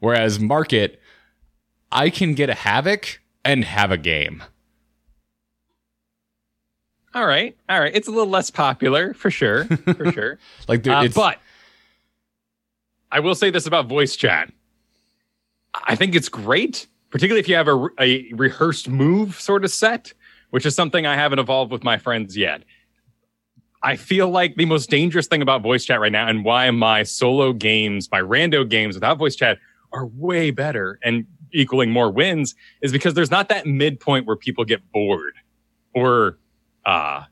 Whereas 0.00 0.38
Market, 0.38 1.00
I 1.90 2.10
can 2.10 2.34
get 2.34 2.50
a 2.50 2.54
Havoc 2.54 3.20
and 3.44 3.64
have 3.64 3.90
a 3.90 3.98
game. 3.98 4.42
All 7.14 7.26
right, 7.26 7.56
all 7.68 7.78
right. 7.78 7.94
It's 7.94 8.08
a 8.08 8.10
little 8.10 8.28
less 8.28 8.50
popular 8.50 9.14
for 9.14 9.30
sure, 9.30 9.64
for 9.66 10.10
sure. 10.12 10.38
like, 10.66 10.86
uh, 10.86 11.06
but 11.14 11.38
I 13.14 13.20
will 13.20 13.36
say 13.36 13.50
this 13.50 13.64
about 13.64 13.86
voice 13.86 14.16
chat. 14.16 14.52
I 15.84 15.94
think 15.94 16.16
it's 16.16 16.28
great, 16.28 16.88
particularly 17.10 17.38
if 17.38 17.48
you 17.48 17.54
have 17.54 17.68
a, 17.68 17.86
a 18.00 18.32
rehearsed 18.32 18.88
move 18.88 19.40
sort 19.40 19.64
of 19.64 19.70
set, 19.70 20.12
which 20.50 20.66
is 20.66 20.74
something 20.74 21.06
I 21.06 21.14
haven't 21.14 21.38
evolved 21.38 21.70
with 21.70 21.84
my 21.84 21.96
friends 21.96 22.36
yet. 22.36 22.64
I 23.84 23.94
feel 23.94 24.28
like 24.30 24.56
the 24.56 24.64
most 24.64 24.90
dangerous 24.90 25.28
thing 25.28 25.42
about 25.42 25.62
voice 25.62 25.84
chat 25.84 26.00
right 26.00 26.10
now, 26.10 26.26
and 26.26 26.44
why 26.44 26.68
my 26.72 27.04
solo 27.04 27.52
games, 27.52 28.10
my 28.10 28.20
rando 28.20 28.68
games 28.68 28.96
without 28.96 29.16
voice 29.16 29.36
chat, 29.36 29.58
are 29.92 30.06
way 30.06 30.50
better 30.50 30.98
and 31.04 31.24
equaling 31.52 31.92
more 31.92 32.10
wins, 32.10 32.56
is 32.82 32.90
because 32.90 33.14
there's 33.14 33.30
not 33.30 33.48
that 33.48 33.64
midpoint 33.64 34.26
where 34.26 34.34
people 34.34 34.64
get 34.64 34.80
bored 34.90 35.34
or 35.94 36.36
uh, 36.84 37.22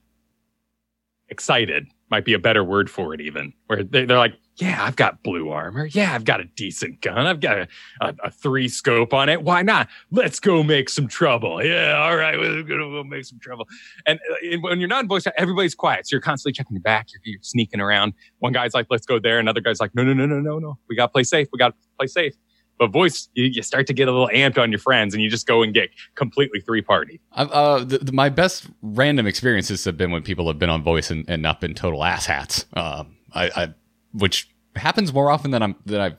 excited 1.29 1.89
might 2.12 2.26
be 2.26 2.35
a 2.35 2.38
better 2.38 2.62
word 2.62 2.90
for 2.90 3.14
it 3.14 3.23
even 3.23 3.54
where 3.69 3.83
they, 3.83 4.02
are 4.02 4.19
like 4.19 4.35
yeah 4.57 4.85
i've 4.85 4.97
got 4.97 5.23
blue 5.23 5.49
armor. 5.49 5.87
Yeah 5.87 6.14
i've 6.14 6.25
got 6.25 6.40
a 6.40 6.45
decent 6.45 7.00
gun. 7.00 7.26
I've 7.26 7.40
got 7.40 7.57
a, 7.57 7.69
a, 8.02 8.14
a, 8.25 8.31
three 8.31 8.69
scope 8.69 9.14
on 9.14 9.31
it. 9.31 9.42
Why 9.42 9.62
not? 9.62 9.88
Let's 10.11 10.38
go 10.38 10.62
make 10.62 10.90
some 10.90 11.09
trouble. 11.09 11.64
Yeah 11.64 11.97
all 11.97 12.14
right 12.14 12.38
we're 12.38 12.62
gonna 12.62 12.83
go 12.83 13.02
make 13.02 13.25
some 13.25 13.38
trouble. 13.40 13.66
And, 14.07 14.21
uh, 14.31 14.52
and 14.52 14.62
when 14.62 14.78
you're 14.78 14.90
not 14.90 15.04
in 15.04 15.09
voice 15.09 15.25
chat 15.25 15.33
everybody's 15.38 15.75
quiet. 15.75 16.07
So 16.07 16.14
you're 16.14 16.21
constantly 16.21 16.52
checking 16.52 16.75
your 16.75 16.83
back. 16.83 17.09
You're, 17.12 17.23
you're 17.25 17.42
sneaking 17.42 17.81
around. 17.81 18.12
One 18.40 18.52
guy's 18.52 18.75
like 18.75 18.88
let's 18.90 19.07
go 19.07 19.19
there. 19.19 19.38
Another 19.38 19.62
guy's 19.62 19.81
like 19.81 19.95
no 19.95 20.04
no 20.04 20.12
no 20.12 20.26
no 20.26 20.38
no 20.38 20.59
no. 20.59 20.78
We 20.88 20.95
gotta 20.95 21.11
play 21.11 21.25
safe. 21.25 21.49
We 21.50 21.59
gotta 21.59 21.75
play 21.99 22.07
safe 22.07 22.35
but 22.83 22.91
voice, 22.91 23.29
you, 23.35 23.45
you, 23.45 23.62
start 23.62 23.87
to 23.87 23.93
get 23.93 24.09
a 24.09 24.11
little 24.11 24.29
amped 24.35 24.59
on 24.61 24.73
your 24.73 24.81
friends, 24.81 25.15
and 25.15 25.23
you 25.23 25.31
just 25.31 25.47
go 25.47 25.62
and 25.62 25.73
get 25.73 25.91
completely 26.17 26.61
three 26.61 26.83
party. 26.83 27.21
Uh, 27.31 27.85
my 28.12 28.29
best 28.29 28.67
random 28.83 29.25
experiences 29.25 29.85
have 29.85 29.97
been 29.97 30.11
when 30.11 30.23
people 30.23 30.49
have 30.49 30.59
been 30.59 30.69
on 30.69 30.83
voice 30.83 31.09
and, 31.09 31.25
and 31.29 31.43
not 31.43 31.61
been 31.61 31.75
total 31.75 32.01
asshats. 32.01 32.65
Uh, 32.75 33.05
I, 33.33 33.51
I, 33.55 33.75
which 34.12 34.53
happens 34.75 35.12
more 35.12 35.31
often 35.31 35.53
than 35.53 35.62
I'm 35.62 35.77
than 35.87 36.01
I 36.01 36.17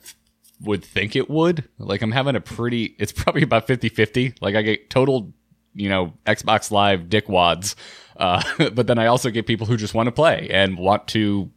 would 0.62 0.82
think 0.82 1.16
it 1.16 1.28
would. 1.28 1.68
Like 1.76 2.00
I'm 2.00 2.12
having 2.12 2.34
a 2.34 2.40
pretty. 2.40 2.96
It's 2.98 3.12
probably 3.12 3.42
about 3.42 3.66
50-50. 3.66 4.36
Like 4.40 4.54
I 4.54 4.62
get 4.62 4.88
total, 4.88 5.34
you 5.74 5.90
know, 5.90 6.14
Xbox 6.24 6.70
Live 6.70 7.02
dickwads. 7.10 7.74
Uh, 8.16 8.42
but 8.70 8.86
then 8.86 8.98
I 8.98 9.06
also 9.06 9.28
get 9.30 9.46
people 9.46 9.66
who 9.66 9.76
just 9.76 9.92
want 9.92 10.06
to 10.06 10.12
play 10.12 10.48
and 10.50 10.78
want 10.78 11.08
to 11.08 11.50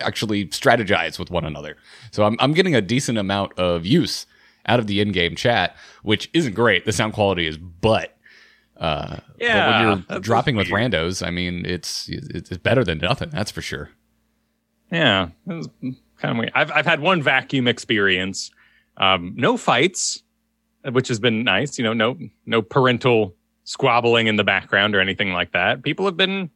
actually 0.00 0.46
strategize 0.46 1.16
with 1.16 1.30
one 1.30 1.44
another. 1.44 1.76
So 2.10 2.24
I'm, 2.24 2.36
I'm 2.40 2.54
getting 2.54 2.74
a 2.74 2.82
decent 2.82 3.18
amount 3.18 3.56
of 3.56 3.86
use 3.86 4.26
out 4.66 4.78
of 4.78 4.86
the 4.86 5.00
in-game 5.00 5.36
chat, 5.36 5.76
which 6.02 6.30
isn't 6.32 6.54
great. 6.54 6.84
The 6.84 6.92
sound 6.92 7.12
quality 7.12 7.46
is 7.46 7.58
but. 7.58 8.14
Uh, 8.76 9.18
yeah, 9.40 9.70
but 9.70 9.86
when 9.86 10.06
you're 10.08 10.20
dropping 10.20 10.54
with 10.54 10.68
randos, 10.68 11.26
I 11.26 11.30
mean, 11.30 11.66
it's 11.66 12.08
it's 12.08 12.56
better 12.58 12.84
than 12.84 12.98
nothing. 12.98 13.30
That's 13.30 13.50
for 13.50 13.60
sure. 13.60 13.90
Yeah, 14.92 15.30
kind 15.48 15.96
of 16.22 16.36
weird. 16.36 16.52
I've 16.54 16.70
I've 16.70 16.86
had 16.86 17.00
one 17.00 17.20
vacuum 17.20 17.66
experience. 17.66 18.52
Um, 18.96 19.34
no 19.36 19.56
fights, 19.56 20.22
which 20.92 21.08
has 21.08 21.18
been 21.18 21.42
nice. 21.42 21.76
You 21.76 21.84
know, 21.84 21.92
no 21.92 22.18
no 22.46 22.62
parental 22.62 23.34
squabbling 23.64 24.28
in 24.28 24.36
the 24.36 24.44
background 24.44 24.94
or 24.94 25.00
anything 25.00 25.32
like 25.32 25.52
that. 25.52 25.82
People 25.82 26.06
have 26.06 26.16
been 26.16 26.48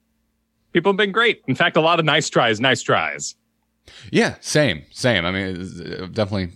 people 0.72 0.92
have 0.92 0.96
been 0.96 1.12
great. 1.12 1.42
In 1.48 1.54
fact, 1.54 1.76
a 1.76 1.80
lot 1.80 1.98
of 1.98 2.04
nice 2.04 2.30
tries, 2.30 2.60
nice 2.60 2.82
tries. 2.82 3.34
Yeah, 4.10 4.36
same, 4.40 4.84
same. 4.92 5.24
I 5.24 5.32
mean, 5.32 5.54
definitely 6.12 6.50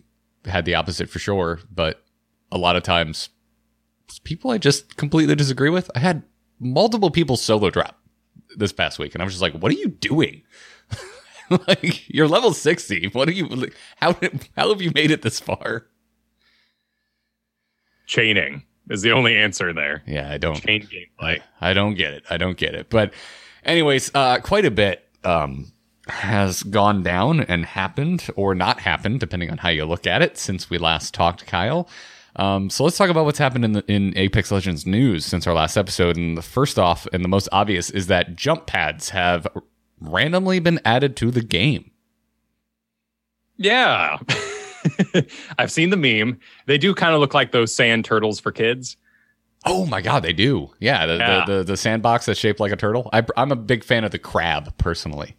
had 0.46 0.64
the 0.64 0.74
opposite 0.74 1.10
for 1.10 1.18
sure, 1.18 1.60
but 1.72 2.02
a 2.52 2.58
lot 2.58 2.76
of 2.76 2.82
times 2.82 3.30
people 4.24 4.50
I 4.50 4.58
just 4.58 4.96
completely 4.96 5.34
disagree 5.34 5.70
with. 5.70 5.90
I 5.94 5.98
had 5.98 6.22
multiple 6.60 7.10
people 7.10 7.36
solo 7.36 7.70
drop 7.70 7.98
this 8.56 8.72
past 8.72 8.98
week, 8.98 9.14
and 9.14 9.22
I 9.22 9.24
was 9.24 9.34
just 9.34 9.42
like, 9.42 9.54
"What 9.54 9.72
are 9.72 9.76
you 9.76 9.88
doing? 9.88 10.42
like, 11.66 12.08
you're 12.08 12.28
level 12.28 12.52
sixty. 12.52 13.08
What 13.08 13.28
are 13.28 13.32
you? 13.32 13.70
How 13.96 14.16
how 14.56 14.68
have 14.70 14.80
you 14.80 14.92
made 14.94 15.10
it 15.10 15.22
this 15.22 15.40
far?" 15.40 15.86
Chaining 18.06 18.62
is 18.88 19.02
the 19.02 19.12
only 19.12 19.36
answer 19.36 19.72
there. 19.72 20.02
Yeah, 20.06 20.30
I 20.30 20.38
don't 20.38 20.60
chain 20.62 20.86
gameplay. 20.86 21.40
I 21.60 21.72
don't 21.72 21.94
get 21.94 22.14
it. 22.14 22.24
I 22.30 22.36
don't 22.36 22.56
get 22.56 22.74
it. 22.74 22.88
But, 22.88 23.12
anyways, 23.64 24.12
uh, 24.14 24.38
quite 24.38 24.64
a 24.64 24.70
bit. 24.70 25.04
Um, 25.24 25.72
has 26.08 26.62
gone 26.62 27.02
down 27.02 27.40
and 27.40 27.64
happened 27.64 28.28
or 28.36 28.54
not 28.54 28.80
happened, 28.80 29.20
depending 29.20 29.50
on 29.50 29.58
how 29.58 29.68
you 29.68 29.84
look 29.84 30.06
at 30.06 30.22
it, 30.22 30.38
since 30.38 30.70
we 30.70 30.78
last 30.78 31.14
talked, 31.14 31.46
Kyle. 31.46 31.88
Um, 32.36 32.68
so 32.70 32.84
let's 32.84 32.96
talk 32.96 33.10
about 33.10 33.24
what's 33.24 33.38
happened 33.38 33.64
in 33.64 33.72
the, 33.72 33.84
in 33.90 34.16
Apex 34.16 34.52
Legends 34.52 34.86
news 34.86 35.24
since 35.24 35.46
our 35.46 35.54
last 35.54 35.76
episode. 35.76 36.16
And 36.16 36.36
the 36.36 36.42
first 36.42 36.78
off, 36.78 37.06
and 37.12 37.24
the 37.24 37.28
most 37.28 37.48
obvious, 37.50 37.90
is 37.90 38.06
that 38.08 38.36
jump 38.36 38.66
pads 38.66 39.10
have 39.10 39.46
randomly 40.00 40.60
been 40.60 40.80
added 40.84 41.16
to 41.16 41.30
the 41.30 41.42
game. 41.42 41.90
Yeah, 43.56 44.18
I've 45.58 45.72
seen 45.72 45.88
the 45.88 45.96
meme. 45.96 46.38
They 46.66 46.76
do 46.76 46.94
kind 46.94 47.14
of 47.14 47.20
look 47.20 47.32
like 47.32 47.52
those 47.52 47.74
sand 47.74 48.04
turtles 48.04 48.38
for 48.38 48.52
kids. 48.52 48.98
Oh 49.64 49.86
my 49.86 50.02
god, 50.02 50.22
they 50.22 50.34
do. 50.34 50.70
Yeah, 50.78 51.06
the 51.06 51.16
yeah. 51.16 51.44
The, 51.46 51.52
the, 51.52 51.64
the 51.64 51.76
sandbox 51.78 52.26
that's 52.26 52.38
shaped 52.38 52.60
like 52.60 52.70
a 52.70 52.76
turtle. 52.76 53.08
I, 53.14 53.24
I'm 53.36 53.50
a 53.50 53.56
big 53.56 53.82
fan 53.82 54.04
of 54.04 54.10
the 54.10 54.18
crab 54.18 54.76
personally. 54.76 55.36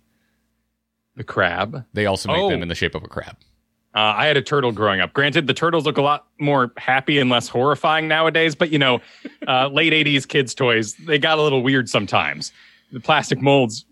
The 1.18 1.24
crab. 1.24 1.84
They 1.94 2.06
also 2.06 2.30
make 2.30 2.38
oh. 2.38 2.50
them 2.50 2.62
in 2.62 2.70
the 2.70 2.76
shape 2.76 2.96
of 2.96 3.04
a 3.04 3.08
crab. 3.08 3.36
Uh, 3.96 4.14
I 4.16 4.28
had 4.28 4.38
a 4.38 4.44
turtle 4.44 4.72
growing 4.72 5.02
up. 5.02 5.12
Granted, 5.14 5.48
the 5.48 5.56
turtles 5.56 5.86
look 5.86 5.98
a 5.98 6.04
lot 6.04 6.28
more 6.40 6.72
happy 6.78 7.18
and 7.18 7.32
less 7.32 7.48
horrifying 7.48 8.08
nowadays, 8.08 8.54
but 8.54 8.70
you 8.70 8.78
know, 8.78 9.02
uh, 9.48 9.68
late 9.74 9.92
80s 9.92 10.28
kids' 10.28 10.54
toys, 10.54 10.94
they 10.94 11.18
got 11.18 11.40
a 11.40 11.42
little 11.42 11.64
weird 11.64 11.90
sometimes. 11.90 12.52
The 12.92 13.00
plastic 13.00 13.42
molds 13.42 13.86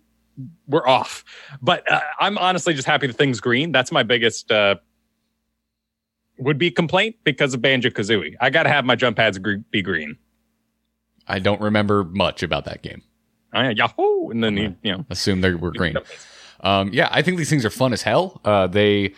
were 0.67 0.87
off. 0.87 1.25
But 1.59 1.91
uh, 1.91 2.01
I'm 2.19 2.37
honestly 2.37 2.75
just 2.75 2.87
happy 2.87 3.07
the 3.07 3.13
thing's 3.13 3.39
green. 3.39 3.71
That's 3.71 3.91
my 3.91 4.03
biggest 4.03 4.51
uh, 4.51 4.75
would 6.37 6.59
be 6.59 6.69
complaint 6.69 7.15
because 7.23 7.55
of 7.55 7.61
Banjo 7.63 7.89
Kazooie. 7.89 8.35
I 8.39 8.51
got 8.51 8.63
to 8.63 8.69
have 8.69 8.85
my 8.85 8.95
jump 8.95 9.17
pads 9.17 9.39
be 9.39 9.81
green. 9.81 10.17
I 11.27 11.39
don't 11.39 11.61
remember 11.61 12.03
much 12.03 12.43
about 12.43 12.65
that 12.65 12.83
game. 12.83 13.01
Uh, 13.55 13.73
Yahoo! 13.75 14.29
And 14.29 14.43
then 14.43 14.57
you, 14.57 14.75
you 14.83 14.91
know, 14.91 15.05
assume 15.09 15.41
they 15.41 15.53
were 15.53 15.71
green. 15.71 15.97
Um, 16.61 16.89
yeah, 16.93 17.09
I 17.11 17.21
think 17.21 17.37
these 17.37 17.49
things 17.49 17.65
are 17.65 17.69
fun 17.69 17.93
as 17.93 18.01
hell. 18.01 18.41
Uh, 18.43 18.67
they 18.67 19.13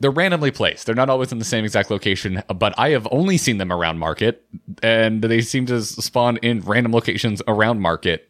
they're 0.00 0.10
randomly 0.10 0.50
placed. 0.50 0.86
They're 0.86 0.94
not 0.94 1.08
always 1.08 1.32
in 1.32 1.38
the 1.38 1.44
same 1.44 1.64
exact 1.64 1.90
location, 1.90 2.42
but 2.54 2.74
I 2.78 2.90
have 2.90 3.08
only 3.10 3.38
seen 3.38 3.58
them 3.58 3.72
around 3.72 3.98
market, 3.98 4.44
and 4.82 5.22
they 5.22 5.40
seem 5.40 5.66
to 5.66 5.82
spawn 5.82 6.36
in 6.38 6.60
random 6.60 6.92
locations 6.92 7.40
around 7.46 7.80
market. 7.80 8.28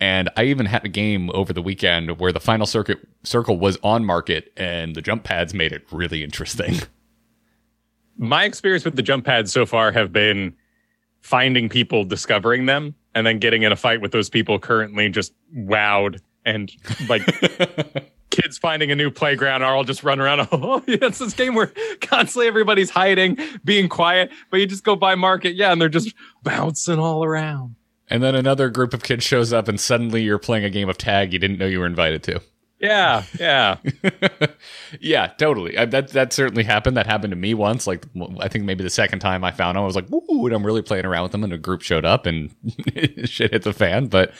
And 0.00 0.28
I 0.36 0.44
even 0.44 0.66
had 0.66 0.84
a 0.84 0.88
game 0.88 1.30
over 1.34 1.52
the 1.52 1.62
weekend 1.62 2.18
where 2.18 2.32
the 2.32 2.40
final 2.40 2.66
circuit 2.66 2.98
circle 3.22 3.58
was 3.58 3.78
on 3.82 4.04
market, 4.04 4.52
and 4.56 4.94
the 4.94 5.02
jump 5.02 5.24
pads 5.24 5.52
made 5.54 5.72
it 5.72 5.84
really 5.92 6.24
interesting. 6.24 6.80
My 8.16 8.44
experience 8.44 8.84
with 8.84 8.96
the 8.96 9.02
jump 9.02 9.24
pads 9.24 9.52
so 9.52 9.66
far 9.66 9.92
have 9.92 10.12
been 10.12 10.56
finding 11.20 11.68
people 11.68 12.04
discovering 12.04 12.66
them 12.66 12.94
and 13.18 13.26
then 13.26 13.38
getting 13.38 13.62
in 13.62 13.72
a 13.72 13.76
fight 13.76 14.00
with 14.00 14.12
those 14.12 14.30
people 14.30 14.58
currently 14.58 15.08
just 15.08 15.32
wowed 15.54 16.20
and 16.44 16.72
like 17.08 17.22
kids 18.30 18.56
finding 18.56 18.90
a 18.92 18.94
new 18.94 19.10
playground 19.10 19.62
are 19.62 19.74
all 19.74 19.84
just 19.84 20.04
run 20.04 20.20
around. 20.20 20.46
Oh, 20.52 20.82
yeah, 20.86 20.98
it's 21.02 21.18
this 21.18 21.34
game 21.34 21.54
where 21.54 21.72
constantly 22.00 22.46
everybody's 22.46 22.90
hiding, 22.90 23.36
being 23.64 23.88
quiet, 23.88 24.30
but 24.50 24.60
you 24.60 24.66
just 24.66 24.84
go 24.84 24.94
by 24.94 25.16
market, 25.16 25.56
yeah, 25.56 25.72
and 25.72 25.80
they're 25.80 25.88
just 25.88 26.14
bouncing 26.44 26.98
all 26.98 27.24
around. 27.24 27.74
And 28.08 28.22
then 28.22 28.34
another 28.34 28.70
group 28.70 28.94
of 28.94 29.02
kids 29.02 29.24
shows 29.24 29.52
up, 29.52 29.68
and 29.68 29.78
suddenly 29.80 30.22
you're 30.22 30.38
playing 30.38 30.64
a 30.64 30.70
game 30.70 30.88
of 30.88 30.96
tag 30.96 31.32
you 31.32 31.38
didn't 31.38 31.58
know 31.58 31.66
you 31.66 31.80
were 31.80 31.86
invited 31.86 32.22
to. 32.24 32.40
Yeah, 32.80 33.24
yeah. 33.40 33.78
yeah, 35.00 35.26
totally. 35.38 35.76
I, 35.76 35.84
that 35.86 36.08
that 36.10 36.32
certainly 36.32 36.62
happened. 36.62 36.96
That 36.96 37.06
happened 37.06 37.32
to 37.32 37.36
me 37.36 37.52
once. 37.54 37.86
Like 37.88 38.06
I 38.38 38.46
think 38.48 38.64
maybe 38.64 38.84
the 38.84 38.90
second 38.90 39.18
time 39.18 39.42
I 39.42 39.50
found 39.50 39.76
them, 39.76 39.82
I 39.82 39.86
was 39.86 39.96
like, 39.96 40.10
"Ooh!" 40.12 40.46
And 40.46 40.54
I'm 40.54 40.64
really 40.64 40.82
playing 40.82 41.04
around 41.04 41.24
with 41.24 41.32
them, 41.32 41.42
and 41.42 41.52
a 41.52 41.58
group 41.58 41.82
showed 41.82 42.04
up, 42.04 42.24
and 42.24 42.54
shit 43.24 43.52
hit 43.52 43.62
the 43.62 43.72
fan. 43.72 44.06
But 44.06 44.32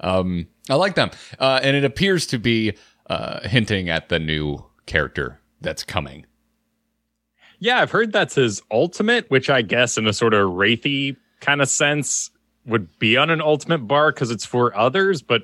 um, 0.00 0.48
I 0.68 0.74
like 0.74 0.96
them, 0.96 1.10
uh, 1.38 1.60
and 1.62 1.76
it 1.76 1.84
appears 1.84 2.26
to 2.28 2.38
be 2.38 2.76
uh, 3.08 3.46
hinting 3.48 3.88
at 3.88 4.08
the 4.08 4.18
new 4.18 4.64
character 4.86 5.40
that's 5.60 5.84
coming. 5.84 6.26
Yeah, 7.60 7.80
I've 7.80 7.92
heard 7.92 8.12
that's 8.12 8.34
his 8.34 8.60
ultimate, 8.72 9.30
which 9.30 9.48
I 9.48 9.62
guess 9.62 9.96
in 9.96 10.08
a 10.08 10.12
sort 10.12 10.34
of 10.34 10.50
wraithy 10.50 11.16
kind 11.40 11.62
of 11.62 11.68
sense 11.68 12.30
would 12.66 12.98
be 12.98 13.16
on 13.16 13.30
an 13.30 13.40
ultimate 13.40 13.86
bar 13.86 14.10
because 14.10 14.30
it's 14.30 14.44
for 14.44 14.76
others, 14.76 15.22
but 15.22 15.42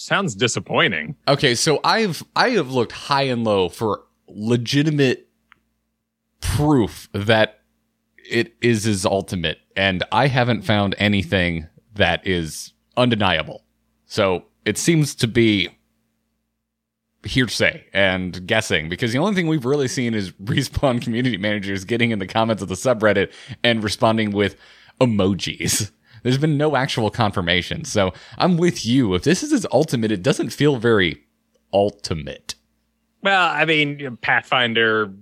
sounds 0.00 0.34
disappointing. 0.34 1.16
Okay, 1.28 1.54
so 1.54 1.80
I've 1.84 2.22
I 2.34 2.50
have 2.50 2.70
looked 2.70 2.92
high 2.92 3.24
and 3.24 3.44
low 3.44 3.68
for 3.68 4.04
legitimate 4.28 5.28
proof 6.40 7.08
that 7.12 7.60
it 8.28 8.54
is 8.60 8.84
his 8.84 9.04
ultimate, 9.04 9.58
and 9.76 10.02
I 10.10 10.28
haven't 10.28 10.62
found 10.62 10.94
anything 10.98 11.68
that 11.94 12.26
is 12.26 12.72
undeniable. 12.96 13.64
So 14.06 14.44
it 14.64 14.78
seems 14.78 15.14
to 15.16 15.28
be 15.28 15.68
hearsay 17.22 17.84
and 17.92 18.46
guessing 18.46 18.88
because 18.88 19.12
the 19.12 19.18
only 19.18 19.34
thing 19.34 19.46
we've 19.46 19.66
really 19.66 19.88
seen 19.88 20.14
is 20.14 20.30
respawn 20.42 21.02
community 21.02 21.36
managers 21.36 21.84
getting 21.84 22.10
in 22.10 22.18
the 22.18 22.26
comments 22.26 22.62
of 22.62 22.68
the 22.68 22.74
subreddit 22.74 23.32
and 23.62 23.84
responding 23.84 24.30
with 24.30 24.56
emojis. 25.00 25.90
There's 26.22 26.38
been 26.38 26.56
no 26.56 26.76
actual 26.76 27.10
confirmation. 27.10 27.84
So 27.84 28.12
I'm 28.38 28.56
with 28.56 28.84
you. 28.84 29.14
If 29.14 29.24
this 29.24 29.42
is 29.42 29.50
his 29.50 29.66
ultimate, 29.72 30.12
it 30.12 30.22
doesn't 30.22 30.50
feel 30.50 30.76
very 30.76 31.22
ultimate. 31.72 32.54
Well, 33.22 33.48
I 33.48 33.64
mean, 33.64 34.18
Pathfinder, 34.22 35.12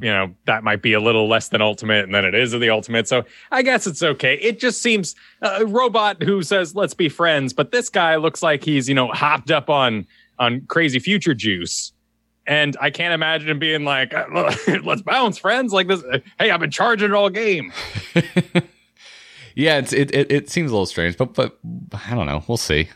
you 0.00 0.10
know, 0.10 0.34
that 0.46 0.64
might 0.64 0.82
be 0.82 0.92
a 0.92 1.00
little 1.00 1.28
less 1.28 1.48
than 1.48 1.62
ultimate 1.62 2.04
and 2.04 2.14
then 2.14 2.24
it 2.24 2.34
is 2.34 2.52
the 2.52 2.70
ultimate. 2.70 3.08
So 3.08 3.24
I 3.50 3.62
guess 3.62 3.86
it's 3.86 4.02
okay. 4.02 4.34
It 4.34 4.58
just 4.58 4.82
seems 4.82 5.14
a 5.40 5.64
robot 5.66 6.22
who 6.22 6.42
says, 6.42 6.74
let's 6.74 6.94
be 6.94 7.08
friends. 7.08 7.52
But 7.52 7.72
this 7.72 7.88
guy 7.88 8.16
looks 8.16 8.42
like 8.42 8.64
he's, 8.64 8.88
you 8.88 8.94
know, 8.94 9.08
hopped 9.08 9.50
up 9.50 9.70
on, 9.70 10.06
on 10.38 10.62
crazy 10.68 10.98
future 10.98 11.34
juice. 11.34 11.92
And 12.46 12.76
I 12.80 12.90
can't 12.90 13.14
imagine 13.14 13.48
him 13.48 13.58
being 13.60 13.84
like, 13.84 14.12
let's 14.84 15.02
bounce 15.02 15.38
friends 15.38 15.72
like 15.72 15.86
this. 15.86 16.02
Hey, 16.38 16.50
I've 16.50 16.60
been 16.60 16.70
charging 16.70 17.10
it 17.10 17.14
all 17.14 17.30
game. 17.30 17.72
yeah, 19.54 19.78
it's, 19.78 19.92
it, 19.92 20.14
it, 20.14 20.30
it 20.30 20.50
seems 20.50 20.70
a 20.70 20.74
little 20.74 20.86
strange, 20.86 21.16
but, 21.16 21.34
but 21.34 21.58
I 21.92 22.14
don't 22.14 22.26
know. 22.26 22.44
We'll 22.46 22.56
see. 22.56 22.88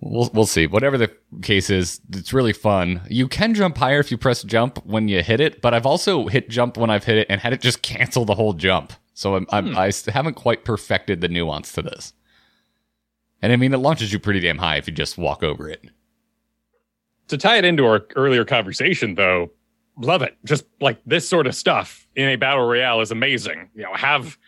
We'll 0.00 0.30
we'll 0.34 0.46
see. 0.46 0.66
Whatever 0.66 0.98
the 0.98 1.10
case 1.42 1.70
is, 1.70 2.00
it's 2.12 2.32
really 2.32 2.52
fun. 2.52 3.00
You 3.08 3.28
can 3.28 3.54
jump 3.54 3.78
higher 3.78 3.98
if 3.98 4.10
you 4.10 4.18
press 4.18 4.42
jump 4.42 4.84
when 4.84 5.08
you 5.08 5.22
hit 5.22 5.40
it, 5.40 5.62
but 5.62 5.72
I've 5.72 5.86
also 5.86 6.26
hit 6.26 6.50
jump 6.50 6.76
when 6.76 6.90
I've 6.90 7.04
hit 7.04 7.18
it 7.18 7.26
and 7.30 7.40
had 7.40 7.52
it 7.52 7.60
just 7.60 7.82
cancel 7.82 8.24
the 8.24 8.34
whole 8.34 8.52
jump. 8.52 8.92
So 9.14 9.36
I'm, 9.36 9.46
I'm 9.50 9.68
hmm. 9.68 9.78
I 9.78 9.90
haven't 10.12 10.34
quite 10.34 10.64
perfected 10.64 11.22
the 11.22 11.28
nuance 11.28 11.72
to 11.72 11.82
this. 11.82 12.12
And 13.40 13.52
I 13.52 13.56
mean, 13.56 13.72
it 13.72 13.78
launches 13.78 14.12
you 14.12 14.18
pretty 14.18 14.40
damn 14.40 14.58
high 14.58 14.76
if 14.76 14.86
you 14.86 14.92
just 14.92 15.16
walk 15.16 15.42
over 15.42 15.68
it. 15.68 15.84
To 17.28 17.38
tie 17.38 17.56
it 17.56 17.64
into 17.64 17.86
our 17.86 18.06
earlier 18.14 18.44
conversation, 18.44 19.14
though, 19.14 19.50
love 19.96 20.22
it. 20.22 20.36
Just 20.44 20.64
like 20.80 21.00
this 21.06 21.28
sort 21.28 21.46
of 21.46 21.54
stuff 21.54 22.06
in 22.14 22.28
a 22.28 22.36
battle 22.36 22.66
royale 22.66 23.00
is 23.00 23.10
amazing. 23.10 23.70
You 23.74 23.82
know, 23.84 23.94
have 23.94 24.38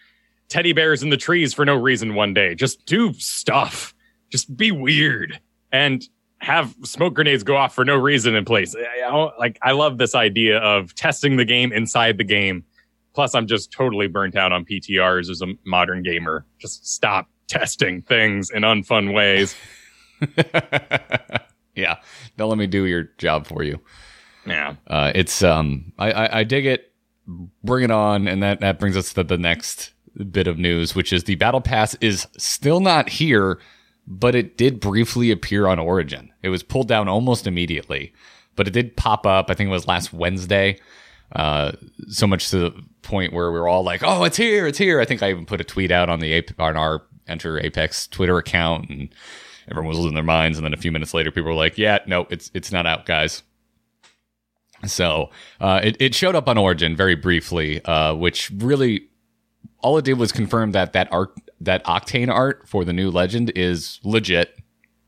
teddy 0.49 0.73
bears 0.73 1.03
in 1.03 1.11
the 1.11 1.17
trees 1.17 1.55
for 1.55 1.65
no 1.65 1.77
reason 1.77 2.15
one 2.15 2.35
day. 2.35 2.55
Just 2.55 2.85
do 2.87 3.13
stuff 3.15 3.95
just 4.31 4.55
be 4.57 4.71
weird 4.73 5.41
and 5.73 6.07
have 6.41 6.75
smoke 6.85 7.15
grenades 7.15 7.43
go 7.43 7.57
off 7.57 7.75
for 7.75 7.85
no 7.85 7.97
reason 7.97 8.35
in 8.35 8.45
place. 8.45 8.75
I, 8.77 9.03
I, 9.03 9.39
like 9.39 9.59
I 9.63 9.73
love 9.73 9.99
this 9.99 10.15
idea 10.15 10.59
of 10.59 10.95
testing 10.95 11.37
the 11.37 11.45
game 11.45 11.73
inside 11.73 12.19
the 12.19 12.25
game. 12.25 12.65
Plus, 13.15 13.35
I'm 13.35 13.47
just 13.47 13.73
totally 13.73 14.07
burnt 14.07 14.37
out 14.37 14.53
on 14.53 14.65
PTRs 14.65 15.31
as 15.31 15.43
a 15.43 15.47
modern 15.65 16.03
gamer. 16.03 16.47
Just 16.59 16.87
stop 16.87 17.29
testing 17.49 18.03
things 18.03 18.51
in 18.51 18.63
unfun 18.63 19.13
ways. 19.13 19.57
yeah, 21.75 21.97
don't 22.37 22.49
let 22.49 22.59
me 22.59 22.69
do 22.69 22.85
your 22.85 23.05
job 23.19 23.47
for 23.47 23.65
you. 23.65 23.81
Yeah, 24.47 24.77
uh, 24.87 25.11
it's 25.15 25.43
um, 25.43 25.93
I, 25.99 26.13
I, 26.13 26.39
I 26.41 26.45
dig 26.45 26.67
it. 26.67 26.93
Bring 27.65 27.85
it 27.85 27.91
on, 27.91 28.29
and 28.29 28.43
that 28.43 28.61
that 28.61 28.79
brings 28.79 28.97
us 28.97 29.13
to 29.15 29.25
the 29.25 29.37
next 29.37 29.93
bit 30.25 30.47
of 30.47 30.59
news, 30.59 30.95
which 30.95 31.13
is 31.13 31.25
the 31.25 31.37
battle 31.37 31.61
pass 31.61 31.95
is 31.97 32.27
still 32.37 32.81
not 32.81 33.09
here 33.09 33.59
but 34.09 34.35
it 34.35 34.57
did 34.57 34.81
briefly 34.81 35.31
appear 35.31 35.67
on 35.67 35.79
Origin. 35.79 36.33
It 36.43 36.49
was 36.49 36.63
pulled 36.63 36.89
down 36.89 37.09
almost 37.09 37.47
immediately, 37.47 38.15
but 38.57 38.67
it 38.67 38.73
did 38.73 38.97
pop 38.97 39.27
up. 39.27 39.51
I 39.51 39.55
think 39.55 39.69
it 39.69 39.73
was 39.73 39.87
last 39.87 40.13
Wednesday. 40.13 40.79
Uh, 41.37 41.73
so 42.09 42.27
much 42.27 42.49
to 42.49 42.59
the 42.59 42.85
point 43.03 43.35
where 43.35 43.53
we 43.53 43.59
were 43.59 43.69
all 43.69 43.83
like, 43.83 44.03
"Oh, 44.03 44.25
it's 44.25 44.39
here! 44.39 44.67
It's 44.67 44.79
here!" 44.79 44.99
I 44.99 45.05
think 45.05 45.23
I 45.23 45.29
even 45.29 45.45
put 45.45 45.61
a 45.61 45.65
tweet 45.65 45.91
out 45.91 46.09
on 46.09 46.21
the 46.21 46.43
on 46.59 46.77
our 46.77 47.03
Enter 47.27 47.61
Apex 47.61 48.07
Twitter 48.07 48.39
account, 48.39 48.89
and 48.89 49.11
everyone 49.71 49.91
was 49.91 49.99
losing 49.99 50.15
their 50.15 50.25
minds. 50.25 50.57
And 50.57 50.65
then 50.65 50.73
a 50.73 50.79
few 50.79 50.91
minutes 50.91 51.13
later, 51.13 51.31
people 51.31 51.51
were 51.51 51.55
like, 51.55 51.77
"Yeah, 51.77 51.99
no, 52.07 52.27
it's 52.31 52.51
it's 52.55 52.73
not 52.73 52.87
out, 52.87 53.05
guys." 53.05 53.43
So 54.87 55.29
uh, 55.61 55.81
it 55.83 55.97
it 56.01 56.15
showed 56.15 56.35
up 56.35 56.49
on 56.49 56.57
Origin 56.57 56.97
very 56.97 57.15
briefly, 57.15 57.85
uh, 57.85 58.15
which 58.15 58.51
really 58.57 59.08
all 59.81 59.99
it 59.99 60.05
did 60.05 60.15
was 60.15 60.33
confirm 60.33 60.73
that 60.73 60.93
that 60.93 61.09
art 61.13 61.33
that 61.61 61.85
Octane 61.85 62.29
art 62.29 62.69
for 62.69 62.85
the 62.85 62.93
new 62.93 63.11
Legend 63.11 63.53
is 63.55 64.01
legit 64.05 64.57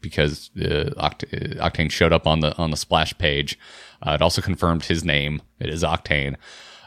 because 0.00 0.50
uh, 0.56 0.90
Oct- 0.96 1.58
uh, 1.60 1.68
Octane 1.68 1.90
showed 1.90 2.12
up 2.12 2.26
on 2.26 2.40
the 2.40 2.56
on 2.56 2.70
the 2.70 2.76
splash 2.76 3.16
page. 3.18 3.58
Uh, 4.02 4.12
it 4.12 4.22
also 4.22 4.40
confirmed 4.40 4.84
his 4.84 5.04
name. 5.04 5.42
It 5.58 5.68
is 5.68 5.82
Octane. 5.82 6.36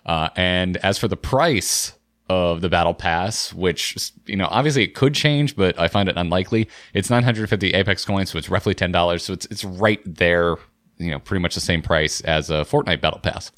Uh, 0.05 0.29
and 0.35 0.77
as 0.77 0.97
for 0.97 1.07
the 1.07 1.17
price 1.17 1.93
of 2.29 2.61
the 2.61 2.69
battle 2.69 2.93
pass, 2.93 3.53
which 3.53 4.11
you 4.25 4.35
know 4.35 4.47
obviously 4.49 4.83
it 4.83 4.95
could 4.95 5.13
change, 5.13 5.55
but 5.55 5.77
I 5.79 5.87
find 5.87 6.09
it 6.09 6.17
unlikely. 6.17 6.69
It's 6.93 7.09
950 7.09 7.71
Apex 7.71 8.05
coins, 8.05 8.31
so 8.31 8.37
it's 8.37 8.49
roughly 8.49 8.73
ten 8.73 8.91
dollars. 8.91 9.23
So 9.23 9.33
it's 9.33 9.45
it's 9.47 9.63
right 9.63 10.01
there. 10.05 10.55
You 10.97 11.11
know, 11.11 11.19
pretty 11.19 11.41
much 11.41 11.55
the 11.55 11.61
same 11.61 11.81
price 11.81 12.21
as 12.21 12.49
a 12.49 12.63
Fortnite 12.63 13.01
battle 13.01 13.19
pass. 13.19 13.51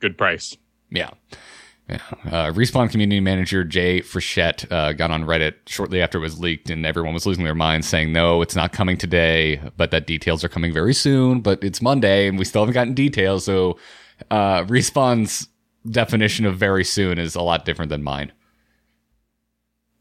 Good 0.00 0.16
price. 0.16 0.56
Yeah. 0.90 1.10
Yeah. 1.90 1.98
Uh, 2.24 2.52
Respawn 2.52 2.88
community 2.88 3.18
manager 3.20 3.64
Jay 3.64 4.00
Frechette 4.00 4.70
uh, 4.70 4.92
got 4.92 5.10
on 5.10 5.24
Reddit 5.24 5.54
shortly 5.66 6.00
after 6.00 6.18
it 6.18 6.20
was 6.20 6.38
leaked, 6.38 6.70
and 6.70 6.86
everyone 6.86 7.14
was 7.14 7.26
losing 7.26 7.42
their 7.42 7.54
minds, 7.54 7.88
saying, 7.88 8.12
"No, 8.12 8.42
it's 8.42 8.54
not 8.54 8.72
coming 8.72 8.96
today, 8.96 9.60
but 9.76 9.90
that 9.90 10.06
details 10.06 10.44
are 10.44 10.48
coming 10.48 10.72
very 10.72 10.94
soon. 10.94 11.40
But 11.40 11.64
it's 11.64 11.82
Monday, 11.82 12.28
and 12.28 12.38
we 12.38 12.44
still 12.44 12.62
haven't 12.62 12.74
gotten 12.74 12.94
details." 12.94 13.44
So, 13.44 13.76
uh, 14.30 14.62
Respawn's 14.64 15.48
definition 15.90 16.46
of 16.46 16.56
very 16.56 16.84
soon 16.84 17.18
is 17.18 17.34
a 17.34 17.42
lot 17.42 17.64
different 17.64 17.88
than 17.88 18.04
mine. 18.04 18.30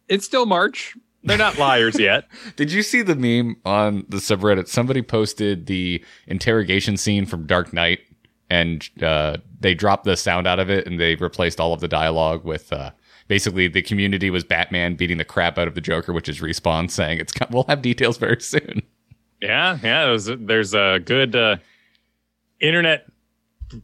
It's 0.08 0.26
still 0.26 0.46
March. 0.46 0.96
They're 1.24 1.38
not 1.38 1.58
liars 1.58 2.00
yet. 2.00 2.28
Did 2.56 2.72
you 2.72 2.84
see 2.84 3.02
the 3.02 3.16
meme 3.16 3.58
on 3.66 4.06
the 4.08 4.18
subreddit? 4.18 4.68
Somebody 4.68 5.02
posted 5.02 5.66
the 5.66 6.04
interrogation 6.28 6.98
scene 6.98 7.26
from 7.26 7.48
Dark 7.48 7.74
Knight 7.74 8.00
and 8.50 8.90
uh, 9.02 9.38
they 9.60 9.74
dropped 9.74 10.06
the 10.06 10.18
sound 10.18 10.48
out 10.48 10.60
of 10.60 10.70
it 10.70 10.88
and 10.88 11.00
they 11.00 11.16
replaced 11.16 11.60
all 11.60 11.74
of 11.74 11.82
the 11.82 11.88
dialogue 11.88 12.44
with 12.44 12.72
uh, 12.74 12.92
basically 13.28 13.68
the 13.68 13.82
community 13.82 14.30
was 14.30 14.44
Batman 14.44 14.96
beating 14.96 15.18
the 15.18 15.26
crap 15.26 15.58
out 15.58 15.68
of 15.68 15.76
the 15.76 15.82
Joker, 15.82 16.14
which 16.14 16.28
is 16.28 16.40
respawn 16.40 16.90
saying 16.90 17.20
it's 17.20 17.34
we'll 17.50 17.66
have 17.66 17.82
details 17.82 18.18
very 18.18 18.42
soon. 18.42 18.82
Yeah, 19.42 19.78
yeah. 19.82 20.10
Was, 20.10 20.26
there's 20.26 20.74
a 20.74 21.00
good 21.00 21.36
uh, 21.36 21.58
internet 22.60 23.06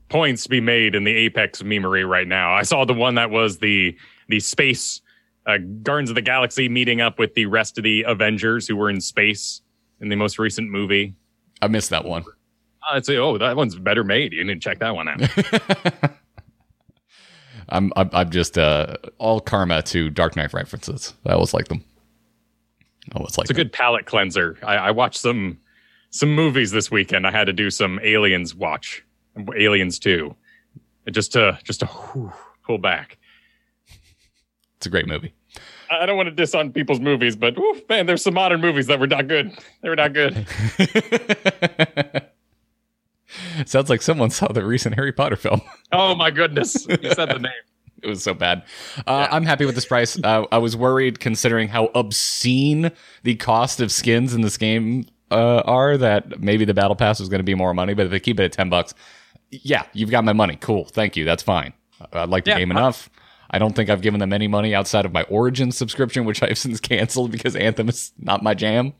points 0.09 0.43
to 0.43 0.49
be 0.49 0.59
made 0.59 0.95
in 0.95 1.03
the 1.03 1.15
Apex 1.15 1.61
memery 1.61 2.07
right 2.07 2.27
now. 2.27 2.53
I 2.53 2.63
saw 2.63 2.85
the 2.85 2.93
one 2.93 3.15
that 3.15 3.29
was 3.29 3.59
the 3.59 3.95
the 4.27 4.39
space 4.39 5.01
uh, 5.45 5.57
Guardians 5.83 6.09
of 6.09 6.15
the 6.15 6.21
Galaxy 6.21 6.67
meeting 6.67 7.01
up 7.01 7.19
with 7.19 7.35
the 7.35 7.45
rest 7.45 7.77
of 7.77 7.83
the 7.83 8.03
Avengers 8.07 8.67
who 8.67 8.75
were 8.75 8.89
in 8.89 8.99
space 8.99 9.61
in 10.01 10.09
the 10.09 10.15
most 10.15 10.39
recent 10.39 10.69
movie. 10.69 11.15
I 11.61 11.67
missed 11.67 11.91
that 11.91 12.03
one. 12.03 12.25
I'd 12.91 13.05
say, 13.05 13.17
oh, 13.17 13.37
that 13.37 13.55
one's 13.55 13.75
better 13.75 14.03
made. 14.03 14.33
You 14.33 14.43
need 14.43 14.55
to 14.55 14.59
check 14.59 14.79
that 14.79 14.95
one 14.95 15.07
out. 15.07 15.21
I'm, 17.69 17.91
I'm 17.95 18.09
I'm 18.13 18.29
just 18.29 18.57
uh, 18.57 18.95
all 19.17 19.39
karma 19.39 19.81
to 19.83 20.09
Dark 20.09 20.35
Knight 20.35 20.53
references. 20.53 21.13
I 21.25 21.33
always 21.33 21.53
like 21.53 21.67
them. 21.67 21.83
I 23.13 23.17
always 23.17 23.37
like. 23.37 23.45
It's 23.45 23.55
them. 23.55 23.61
a 23.61 23.63
good 23.63 23.73
palate 23.73 24.05
cleanser. 24.05 24.57
I, 24.63 24.75
I 24.75 24.91
watched 24.91 25.19
some 25.19 25.57
some 26.11 26.33
movies 26.33 26.71
this 26.71 26.91
weekend. 26.91 27.25
I 27.25 27.31
had 27.31 27.45
to 27.45 27.53
do 27.53 27.69
some 27.69 27.99
Aliens 28.03 28.53
watch, 28.53 29.03
Aliens 29.55 29.97
Two, 29.99 30.35
just 31.11 31.31
to 31.33 31.57
just 31.63 31.79
to 31.79 31.87
whew, 31.87 32.31
pull 32.63 32.77
back. 32.77 33.17
It's 34.77 34.85
a 34.85 34.89
great 34.89 35.07
movie. 35.07 35.33
I 35.89 36.05
don't 36.05 36.17
want 36.17 36.27
to 36.27 36.35
diss 36.35 36.53
on 36.55 36.71
people's 36.71 36.99
movies, 36.99 37.35
but 37.35 37.55
whew, 37.55 37.81
man, 37.89 38.05
there's 38.05 38.23
some 38.23 38.33
modern 38.33 38.61
movies 38.61 38.87
that 38.87 38.99
were 38.99 39.07
not 39.07 39.27
good. 39.27 39.57
They 39.81 39.89
were 39.89 39.95
not 39.95 40.13
good. 40.13 40.45
Sounds 43.65 43.89
like 43.89 44.01
someone 44.01 44.29
saw 44.29 44.47
the 44.47 44.65
recent 44.65 44.95
Harry 44.95 45.11
Potter 45.11 45.35
film. 45.35 45.61
Oh 45.91 46.13
my 46.15 46.29
goodness! 46.31 46.85
You 46.87 46.97
said 47.13 47.29
the 47.29 47.39
name. 47.39 47.51
it 48.03 48.07
was 48.07 48.21
so 48.21 48.33
bad. 48.33 48.63
Uh, 49.07 49.27
yeah. 49.29 49.35
I'm 49.35 49.45
happy 49.45 49.65
with 49.65 49.75
this 49.75 49.85
price. 49.85 50.17
Uh, 50.21 50.45
I 50.51 50.57
was 50.57 50.75
worried 50.75 51.19
considering 51.19 51.69
how 51.69 51.89
obscene 51.95 52.91
the 53.23 53.35
cost 53.35 53.79
of 53.79 53.91
skins 53.91 54.33
in 54.33 54.41
this 54.41 54.57
game 54.57 55.05
uh, 55.31 55.61
are 55.65 55.95
that 55.97 56.41
maybe 56.41 56.65
the 56.65 56.73
battle 56.73 56.95
pass 56.95 57.19
was 57.19 57.29
going 57.29 57.39
to 57.39 57.43
be 57.45 57.55
more 57.55 57.73
money, 57.73 57.93
but 57.93 58.07
if 58.07 58.11
they 58.11 58.19
keep 58.19 58.39
it 58.39 58.43
at 58.43 58.51
ten 58.51 58.69
bucks, 58.69 58.93
yeah, 59.51 59.85
you've 59.93 60.09
got 60.11 60.25
my 60.25 60.33
money. 60.33 60.57
Cool, 60.59 60.85
thank 60.85 61.15
you. 61.15 61.23
That's 61.23 61.43
fine. 61.43 61.71
I 62.11 62.25
like 62.25 62.43
the 62.43 62.51
Yeah, 62.51 62.57
game 62.59 62.71
enough. 62.71 63.09
I 63.51 63.59
don't 63.59 63.73
think 63.75 63.89
I've 63.89 64.01
given 64.01 64.19
them 64.19 64.33
any 64.33 64.47
money 64.47 64.75
outside 64.75 65.05
of 65.05 65.13
my 65.13 65.23
Origin 65.23 65.71
subscription, 65.71 66.25
which 66.25 66.43
I've 66.43 66.57
since 66.57 66.79
canceled 66.81 67.31
because 67.31 67.55
Anthem 67.55 67.87
is 67.87 68.11
not 68.17 68.43
my 68.43 68.53
jam. 68.53 68.93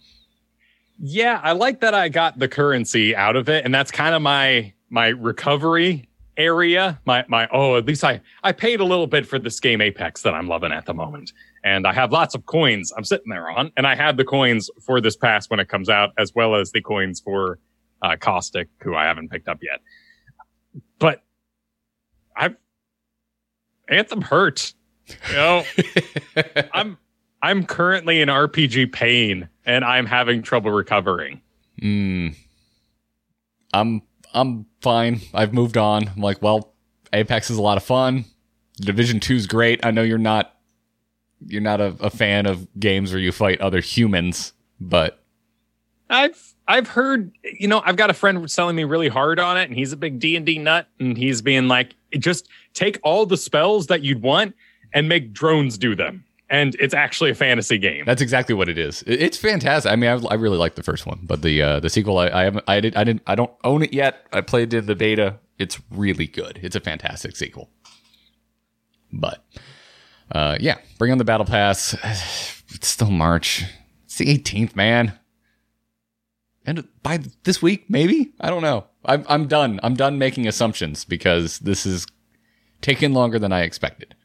Yeah, 1.00 1.42
I 1.44 1.52
like 1.52 1.82
that 1.82 1.94
I 1.94 2.10
got 2.10 2.40
the 2.40 2.48
currency 2.48 3.16
out 3.16 3.36
of 3.36 3.50
it, 3.50 3.66
and 3.66 3.74
that's 3.74 3.92
kind 3.92 4.16
of 4.16 4.22
my 4.22 4.74
my 4.90 5.08
recovery 5.08 6.08
area. 6.38 7.00
My 7.06 7.26
my 7.28 7.48
oh, 7.52 7.78
at 7.78 7.86
least 7.86 8.04
I 8.04 8.22
I 8.44 8.52
paid 8.52 8.80
a 8.80 8.86
little 8.86 9.08
bit 9.08 9.28
for 9.28 9.38
this 9.38 9.60
game 9.60 9.82
Apex 9.82 10.22
that 10.22 10.34
I'm 10.34 10.48
loving 10.48 10.72
at 10.72 10.86
the 10.86 10.94
moment, 10.94 11.34
and 11.64 11.86
I 11.86 11.94
have 11.94 12.12
lots 12.12 12.34
of 12.34 12.46
coins 12.46 12.94
I'm 12.96 13.04
sitting 13.04 13.30
there 13.30 13.50
on, 13.50 13.72
and 13.76 13.86
I 13.86 13.96
have 13.96 14.16
the 14.18 14.24
coins 14.24 14.70
for 14.86 15.02
this 15.02 15.18
pass 15.18 15.50
when 15.50 15.60
it 15.60 15.68
comes 15.68 15.90
out, 15.90 16.12
as 16.18 16.34
well 16.34 16.56
as 16.56 16.72
the 16.72 16.82
coins 16.82 17.20
for 17.20 17.60
uh, 18.02 18.16
Caustic, 18.16 18.68
who 18.82 18.96
I 18.96 19.06
haven't 19.06 19.30
picked 19.30 19.50
up 19.50 19.60
yet. 19.62 19.82
But 21.00 21.24
I've 22.38 22.56
Anthem 23.90 24.22
hurt. 24.22 24.74
You 25.30 25.36
know, 25.36 25.64
I'm 26.74 26.98
I'm 27.42 27.66
currently 27.66 28.22
in 28.22 28.30
RPG 28.30 28.94
pain 28.94 29.50
and 29.66 29.84
I'm 29.84 30.06
having 30.06 30.42
trouble 30.42 30.72
recovering. 30.72 31.42
Mm. 31.82 32.36
I'm 33.74 34.02
I'm 34.34 34.66
fine. 34.82 35.22
I've 35.34 35.54
moved 35.54 35.78
on. 35.78 36.10
I'm 36.10 36.22
like, 36.22 36.42
well, 36.42 36.74
Apex 37.14 37.50
is 37.50 37.58
a 37.58 37.62
lot 37.62 37.78
of 37.78 37.84
fun. 37.84 38.26
Division 38.78 39.20
Two's 39.20 39.48
great. 39.48 39.86
I 39.86 39.92
know 39.92 40.02
you're 40.02 40.18
not 40.18 40.56
you're 41.46 41.62
not 41.62 41.82
a, 41.82 41.96
a 42.00 42.10
fan 42.10 42.46
of 42.46 42.68
games 42.80 43.12
where 43.12 43.20
you 43.20 43.32
fight 43.32 43.62
other 43.62 43.82
humans, 43.82 44.54
but 44.80 45.24
I've 46.10 46.56
I've 46.68 46.88
heard, 46.88 47.32
you 47.44 47.68
know, 47.68 47.82
I've 47.86 47.96
got 47.96 48.10
a 48.10 48.14
friend 48.14 48.50
selling 48.50 48.76
me 48.76 48.84
really 48.84 49.08
hard 49.08 49.40
on 49.40 49.58
it 49.58 49.66
and 49.66 49.78
he's 49.78 49.92
a 49.92 49.98
big 49.98 50.20
D&D 50.20 50.58
nut 50.60 50.88
and 51.00 51.18
he's 51.18 51.42
being 51.42 51.68
like 51.68 51.96
just 52.18 52.50
take 52.74 53.00
all 53.04 53.26
the 53.26 53.38
spells 53.38 53.88
that 53.88 54.02
you'd 54.02 54.22
want 54.22 54.56
and 54.94 55.08
make 55.08 55.34
drones 55.34 55.78
do 55.78 55.96
them. 55.96 56.26
And 56.50 56.76
it's 56.76 56.94
actually 56.94 57.32
a 57.32 57.36
fantasy 57.36 57.80
game. 57.80 58.06
that's 58.06 58.22
exactly 58.22 58.54
what 58.54 58.70
it 58.70 58.78
is. 58.78 59.04
It's 59.08 59.38
fantastic. 59.38 59.92
I 59.92 59.96
mean, 59.96 60.10
I, 60.12 60.20
I 60.28 60.34
really 60.36 60.58
like 60.58 60.76
the 60.76 60.84
first 60.84 61.08
one, 61.08 61.22
but 61.24 61.42
the 61.42 61.62
uh, 61.62 61.80
the 61.80 61.90
sequel, 61.90 62.20
I, 62.20 62.30
I 62.30 62.44
haven't, 62.44 62.66
I 62.68 62.80
did, 62.80 62.96
I 62.96 63.04
didn't, 63.04 63.24
I 63.26 63.34
don't 63.34 63.52
own 63.64 63.82
it 63.82 63.94
yet. 63.94 64.28
I 64.32 64.42
played 64.42 64.74
in 64.74 64.86
the 64.86 64.96
beta. 64.96 65.40
It's 65.58 65.82
really 65.90 66.28
good. 66.28 66.60
It's 66.62 66.76
a 66.76 66.80
fantastic 66.80 67.36
sequel. 67.36 67.72
But 69.12 69.44
uh, 70.32 70.58
yeah, 70.60 70.78
bring 71.00 71.12
on 71.12 71.18
the 71.18 71.26
battle 71.26 71.46
pass. 71.46 71.96
It's 72.74 72.88
still 72.90 73.12
March. 73.12 73.64
It's 74.04 74.18
the 74.18 74.26
18th, 74.26 74.76
man. 74.76 75.18
And 76.66 76.86
by 77.04 77.20
this 77.44 77.62
week, 77.62 77.86
maybe 77.90 78.34
I 78.42 78.50
don't 78.50 78.64
know. 78.64 78.88
I'm 79.06 79.24
I'm 79.30 79.48
done. 79.48 79.80
I'm 79.84 79.96
done 79.96 80.18
making 80.18 80.48
assumptions 80.48 81.06
because 81.06 81.60
this 81.60 81.86
is 81.86 82.06
taking 82.82 83.14
longer 83.14 83.40
than 83.40 83.54
I 83.54 83.62
expected. 83.62 84.16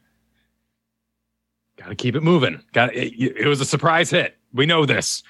Got 1.81 1.89
to 1.89 1.95
keep 1.95 2.15
it 2.15 2.21
moving. 2.21 2.61
Got 2.73 2.93
it, 2.93 3.13
it 3.19 3.47
was 3.47 3.59
a 3.59 3.65
surprise 3.65 4.11
hit. 4.11 4.37
We 4.53 4.67
know 4.67 4.85
this. 4.85 5.23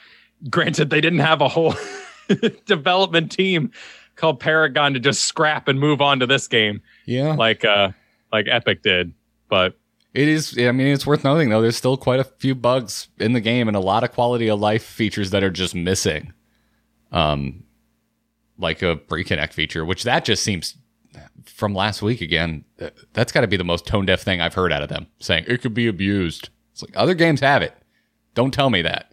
Granted, 0.49 0.89
they 0.89 0.99
didn't 0.99 1.19
have 1.19 1.39
a 1.39 1.47
whole 1.47 1.75
development 2.65 3.31
team 3.31 3.71
called 4.15 4.39
Paragon 4.39 4.93
to 4.93 4.99
just 4.99 5.21
scrap 5.21 5.69
and 5.69 5.79
move 5.79 6.01
on 6.01 6.19
to 6.19 6.27
this 6.27 6.47
game 6.47 6.81
Yeah, 7.05 7.33
like 7.35 7.63
uh 7.63 7.91
like 8.33 8.47
Epic 8.49 8.83
did. 8.83 9.13
But 9.47 9.77
It 10.13 10.27
is. 10.27 10.57
I 10.57 10.71
mean, 10.73 10.87
it's 10.87 11.07
worth 11.07 11.23
noting 11.23 11.49
though. 11.49 11.61
There's 11.61 11.77
still 11.77 11.95
quite 11.95 12.19
a 12.19 12.25
few 12.25 12.53
bugs 12.53 13.07
in 13.17 13.31
the 13.31 13.41
game, 13.41 13.67
and 13.69 13.77
a 13.77 13.81
lot 13.81 14.03
of 14.03 14.11
quality 14.11 14.49
of 14.49 14.59
life 14.59 14.83
features 14.83 15.31
that 15.31 15.43
are 15.43 15.49
just 15.49 15.73
missing. 15.73 16.33
Um, 17.13 17.63
like 18.57 18.81
a 18.81 18.95
brake 18.95 19.27
connect 19.27 19.53
feature, 19.53 19.85
which 19.85 20.03
that 20.03 20.25
just 20.25 20.43
seems 20.43 20.75
from 21.45 21.73
last 21.73 22.01
week 22.01 22.21
again. 22.21 22.63
That's 23.13 23.31
got 23.31 23.41
to 23.41 23.47
be 23.47 23.57
the 23.57 23.63
most 23.63 23.85
tone 23.85 24.05
deaf 24.05 24.21
thing 24.21 24.41
I've 24.41 24.53
heard 24.53 24.71
out 24.71 24.83
of 24.83 24.89
them, 24.89 25.07
saying 25.19 25.45
it 25.47 25.61
could 25.61 25.73
be 25.73 25.87
abused. 25.87 26.49
It's 26.71 26.81
like 26.81 26.95
other 26.95 27.13
games 27.13 27.41
have 27.41 27.61
it. 27.61 27.73
Don't 28.33 28.53
tell 28.53 28.69
me 28.69 28.81
that. 28.83 29.11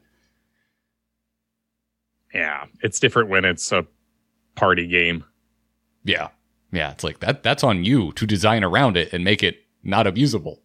yeah, 2.32 2.66
it's 2.82 3.00
different 3.00 3.28
when 3.30 3.44
it's 3.44 3.72
a 3.72 3.86
party 4.54 4.86
game. 4.86 5.24
Yeah, 6.04 6.28
yeah. 6.72 6.92
It's 6.92 7.04
like 7.04 7.20
that. 7.20 7.42
That's 7.42 7.64
on 7.64 7.84
you 7.84 8.12
to 8.12 8.26
design 8.26 8.62
around 8.64 8.96
it 8.96 9.12
and 9.12 9.24
make 9.24 9.42
it 9.42 9.58
not 9.82 10.06
abusable. 10.06 10.58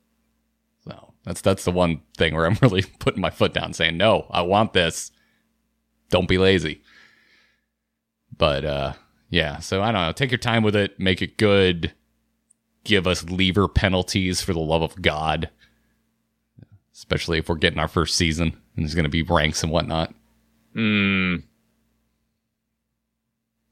So 0.86 1.14
that's 1.24 1.42
that's 1.42 1.64
the 1.66 1.72
one 1.72 2.02
thing 2.18 2.36
where 2.36 2.46
I'm 2.46 2.58
really 2.62 2.84
putting 3.00 3.22
my 3.22 3.30
foot 3.32 3.54
down, 3.54 3.74
saying 3.74 3.98
no. 3.98 4.28
I 4.30 4.42
want 4.44 4.74
this. 4.74 5.12
Don't 6.10 6.28
be 6.28 6.38
lazy. 6.38 6.82
But 8.38 8.66
uh, 8.66 8.94
yeah. 9.34 9.58
So 9.60 9.82
I 9.82 9.92
don't 9.92 10.02
know. 10.02 10.12
Take 10.12 10.30
your 10.32 10.38
time 10.38 10.62
with 10.64 10.76
it. 10.76 11.00
Make 11.00 11.22
it 11.24 11.38
good. 11.38 11.92
Give 12.84 13.08
us 13.08 13.24
leaver 13.24 13.68
penalties 13.68 14.42
for 14.42 14.54
the 14.54 14.60
love 14.60 14.82
of 14.84 15.02
God. 15.02 15.50
Especially 16.94 17.40
if 17.40 17.50
we're 17.50 17.56
getting 17.56 17.80
our 17.80 17.88
first 17.88 18.16
season 18.16 18.56
and 18.76 18.86
there's 18.86 18.94
going 18.94 19.04
to 19.06 19.10
be 19.10 19.24
ranks 19.24 19.64
and 19.64 19.72
whatnot. 19.72 20.14
Hmm. 20.74 21.38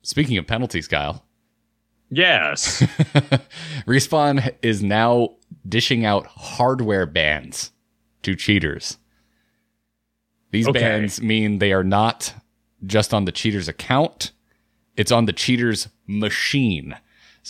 Speaking 0.01 0.37
of 0.37 0.47
penalties, 0.47 0.87
Kyle. 0.87 1.23
Yes. 2.09 2.81
Respawn 3.85 4.53
is 4.63 4.81
now 4.81 5.35
dishing 5.67 6.05
out 6.05 6.25
hardware 6.25 7.05
bans 7.05 7.71
to 8.23 8.35
cheaters. 8.35 8.97
These 10.51 10.67
Okay. 10.67 10.79
bans 10.79 11.21
mean 11.21 11.59
they 11.59 11.71
are 11.71 11.83
not 11.83 12.33
just 12.85 13.13
on 13.13 13.25
the 13.25 13.31
cheater's 13.31 13.67
account, 13.67 14.31
it's 14.97 15.11
on 15.11 15.25
the 15.25 15.33
cheater's 15.33 15.87
machine. 16.07 16.95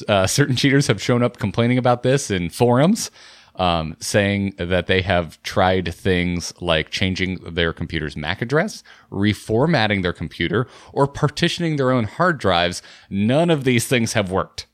Uh, 0.08 0.27
certain 0.27 0.56
cheaters 0.56 0.88
have 0.88 1.01
shown 1.01 1.21
up 1.23 1.38
complaining 1.38 1.77
about 1.77 2.04
this 2.04 2.32
in 2.32 2.49
forums, 2.49 3.12
um, 3.56 3.97
saying 3.99 4.54
that 4.58 4.88
they 4.88 5.01
have 5.01 5.41
tried 5.43 5.93
things 5.93 6.54
like 6.62 6.89
changing 6.89 7.36
their 7.43 7.73
computer's 7.73 8.15
MAC 8.15 8.41
address, 8.41 8.84
reformatting 9.12 10.01
their 10.01 10.13
computer, 10.13 10.67
or 10.93 11.08
partitioning 11.08 11.75
their 11.75 11.91
own 11.91 12.06
hard 12.06 12.38
drives. 12.38 12.82
None 13.10 13.49
of 13.49 13.65
these 13.65 13.88
things 13.88 14.13
have 14.13 14.32
worked. 14.32 14.67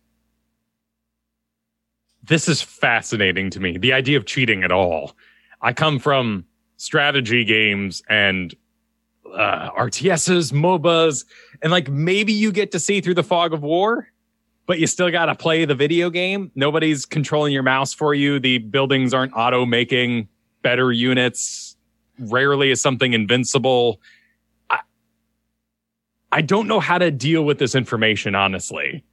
this 2.23 2.47
is 2.49 2.61
fascinating 2.61 3.49
to 3.51 3.59
me. 3.59 3.77
The 3.77 3.93
idea 3.93 4.17
of 4.17 4.25
cheating 4.25 4.63
at 4.63 4.71
all. 4.71 5.15
I 5.61 5.73
come 5.73 5.97
from 5.97 6.45
strategy 6.75 7.43
games 7.45 8.03
and 8.09 8.53
uh, 9.33 9.71
RTSs, 9.71 10.51
MOBAs, 10.51 11.25
and 11.61 11.71
like 11.71 11.89
maybe 11.89 12.33
you 12.33 12.51
get 12.51 12.71
to 12.71 12.79
see 12.79 13.01
through 13.01 13.15
the 13.15 13.23
fog 13.23 13.53
of 13.53 13.63
war, 13.63 14.07
but 14.65 14.79
you 14.79 14.87
still 14.87 15.09
got 15.11 15.25
to 15.25 15.35
play 15.35 15.65
the 15.65 15.75
video 15.75 16.09
game. 16.09 16.51
Nobody's 16.55 17.05
controlling 17.05 17.53
your 17.53 17.63
mouse 17.63 17.93
for 17.93 18.13
you. 18.13 18.39
The 18.39 18.59
buildings 18.59 19.13
aren't 19.13 19.33
auto 19.33 19.65
making 19.65 20.27
better 20.61 20.91
units. 20.91 21.75
Rarely 22.19 22.71
is 22.71 22.81
something 22.81 23.13
invincible. 23.13 24.01
I, 24.69 24.79
I 26.31 26.41
don't 26.41 26.67
know 26.67 26.79
how 26.79 26.97
to 26.97 27.11
deal 27.11 27.45
with 27.45 27.59
this 27.59 27.75
information, 27.75 28.35
honestly. 28.35 29.03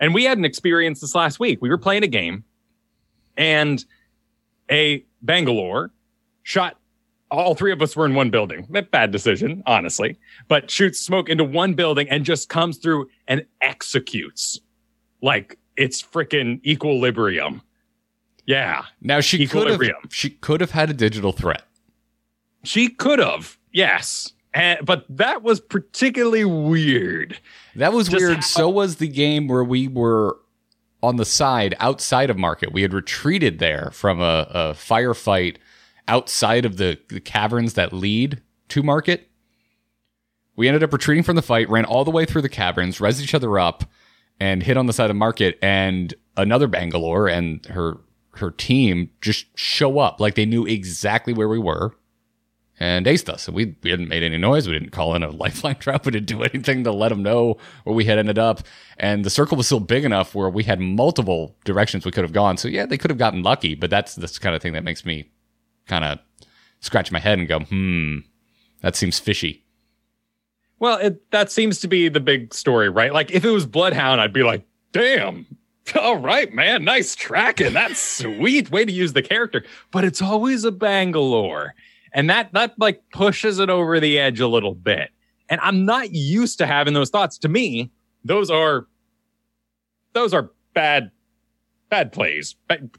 And 0.00 0.12
we 0.14 0.24
had 0.24 0.38
an 0.38 0.44
experience 0.44 1.00
this 1.00 1.14
last 1.14 1.38
week. 1.38 1.62
We 1.62 1.68
were 1.68 1.78
playing 1.78 2.02
a 2.02 2.08
game 2.08 2.44
and 3.36 3.84
a 4.70 5.04
Bangalore 5.22 5.92
shot. 6.42 6.78
All 7.34 7.54
three 7.54 7.72
of 7.72 7.80
us 7.82 7.94
were 7.96 8.06
in 8.06 8.14
one 8.14 8.30
building. 8.30 8.66
Eh, 8.74 8.80
bad 8.82 9.10
decision, 9.10 9.62
honestly, 9.66 10.18
but 10.48 10.70
shoots 10.70 10.98
smoke 11.00 11.28
into 11.28 11.44
one 11.44 11.74
building 11.74 12.08
and 12.08 12.24
just 12.24 12.48
comes 12.48 12.78
through 12.78 13.08
and 13.28 13.44
executes 13.60 14.60
like 15.22 15.58
it's 15.76 16.02
freaking 16.02 16.64
equilibrium. 16.64 17.62
Yeah, 18.46 18.84
Now 19.00 19.20
she 19.20 19.46
could 19.46 19.68
have 19.68 19.80
she 20.10 20.30
could 20.30 20.60
have 20.60 20.72
had 20.72 20.90
a 20.90 20.94
digital 20.94 21.32
threat. 21.32 21.62
she 22.62 22.88
could 22.90 23.18
have. 23.18 23.58
Yes. 23.72 24.32
And, 24.52 24.84
but 24.84 25.04
that 25.08 25.42
was 25.42 25.60
particularly 25.60 26.44
weird. 26.44 27.38
That 27.74 27.92
was 27.92 28.08
Just 28.08 28.20
weird. 28.22 28.34
how- 28.36 28.40
so 28.42 28.68
was 28.68 28.96
the 28.96 29.08
game 29.08 29.48
where 29.48 29.64
we 29.64 29.88
were 29.88 30.36
on 31.02 31.16
the 31.16 31.24
side 31.24 31.74
outside 31.80 32.30
of 32.30 32.38
market. 32.38 32.72
We 32.72 32.82
had 32.82 32.92
retreated 32.94 33.58
there 33.58 33.90
from 33.92 34.20
a, 34.20 34.46
a 34.50 34.60
firefight 34.74 35.56
outside 36.08 36.64
of 36.64 36.76
the, 36.76 36.98
the 37.08 37.20
caverns 37.20 37.74
that 37.74 37.92
lead 37.92 38.42
to 38.68 38.82
market. 38.82 39.28
We 40.56 40.68
ended 40.68 40.82
up 40.82 40.92
retreating 40.92 41.24
from 41.24 41.36
the 41.36 41.42
fight, 41.42 41.68
ran 41.68 41.84
all 41.84 42.04
the 42.04 42.10
way 42.10 42.24
through 42.24 42.42
the 42.42 42.48
caverns, 42.48 43.00
res 43.00 43.22
each 43.22 43.34
other 43.34 43.58
up, 43.58 43.84
and 44.38 44.62
hit 44.62 44.76
on 44.76 44.86
the 44.86 44.92
side 44.92 45.10
of 45.10 45.16
market. 45.16 45.58
And 45.60 46.14
another 46.36 46.68
Bangalore 46.68 47.28
and 47.28 47.64
her 47.66 47.98
her 48.38 48.50
team 48.50 49.10
just 49.20 49.46
show 49.56 50.00
up 50.00 50.20
like 50.20 50.34
they 50.34 50.44
knew 50.44 50.66
exactly 50.66 51.32
where 51.32 51.48
we 51.48 51.58
were 51.58 51.94
and 52.80 53.06
aced 53.06 53.28
us. 53.28 53.46
And 53.46 53.56
we, 53.56 53.76
we 53.82 53.90
hadn't 53.90 54.08
made 54.08 54.22
any 54.22 54.38
noise. 54.38 54.66
We 54.66 54.74
didn't 54.74 54.90
call 54.90 55.14
in 55.14 55.22
a 55.22 55.30
lifeline 55.44 55.76
trap. 55.76 56.04
We 56.04 56.12
didn't 56.12 56.26
do 56.26 56.42
anything 56.42 56.84
to 56.84 56.92
let 56.92 57.10
them 57.10 57.22
know 57.22 57.58
where 57.84 57.94
we 57.94 58.04
had 58.04 58.18
ended 58.18 58.38
up. 58.38 58.60
And 58.98 59.24
the 59.24 59.30
circle 59.30 59.56
was 59.56 59.66
still 59.66 59.80
big 59.80 60.04
enough 60.04 60.34
where 60.34 60.50
we 60.50 60.64
had 60.64 60.80
multiple 60.80 61.56
directions 61.64 62.04
we 62.04 62.12
could 62.12 62.24
have 62.24 62.32
gone. 62.32 62.56
So 62.56 62.68
yeah, 62.68 62.86
they 62.86 62.98
could 62.98 63.10
have 63.10 63.18
gotten 63.18 63.42
lucky, 63.42 63.74
but 63.74 63.90
that's 63.90 64.16
the 64.16 64.28
kind 64.40 64.56
of 64.56 64.62
thing 64.62 64.72
that 64.72 64.84
makes 64.84 65.04
me 65.04 65.30
kind 65.86 66.04
of 66.04 66.18
scratch 66.80 67.10
my 67.10 67.18
head 67.18 67.38
and 67.38 67.48
go, 67.48 67.60
hmm, 67.60 68.18
that 68.82 68.96
seems 68.96 69.18
fishy. 69.18 69.64
Well, 70.78 70.98
it, 70.98 71.30
that 71.30 71.50
seems 71.50 71.80
to 71.80 71.88
be 71.88 72.08
the 72.08 72.20
big 72.20 72.52
story, 72.52 72.88
right? 72.88 73.12
Like 73.12 73.30
if 73.30 73.44
it 73.44 73.50
was 73.50 73.64
Bloodhound, 73.66 74.20
I'd 74.20 74.32
be 74.32 74.42
like, 74.42 74.66
damn. 74.92 75.46
All 76.00 76.16
right, 76.16 76.52
man. 76.52 76.84
Nice 76.84 77.14
tracking. 77.14 77.72
That's 77.72 78.00
sweet. 78.18 78.70
Way 78.70 78.84
to 78.84 78.92
use 78.92 79.12
the 79.12 79.22
character. 79.22 79.64
But 79.90 80.04
it's 80.04 80.22
always 80.22 80.64
a 80.64 80.72
Bangalore. 80.72 81.74
And 82.12 82.30
that 82.30 82.52
that 82.52 82.78
like 82.78 83.02
pushes 83.10 83.58
it 83.58 83.70
over 83.70 84.00
the 84.00 84.18
edge 84.18 84.40
a 84.40 84.48
little 84.48 84.74
bit. 84.74 85.10
And 85.48 85.60
I'm 85.62 85.84
not 85.84 86.12
used 86.12 86.58
to 86.58 86.66
having 86.66 86.94
those 86.94 87.10
thoughts. 87.10 87.38
To 87.38 87.48
me, 87.48 87.90
those 88.24 88.50
are 88.50 88.86
those 90.12 90.32
are 90.32 90.50
bad 90.74 91.10
bad 91.90 92.12
plays. 92.12 92.54
Bad, 92.68 92.90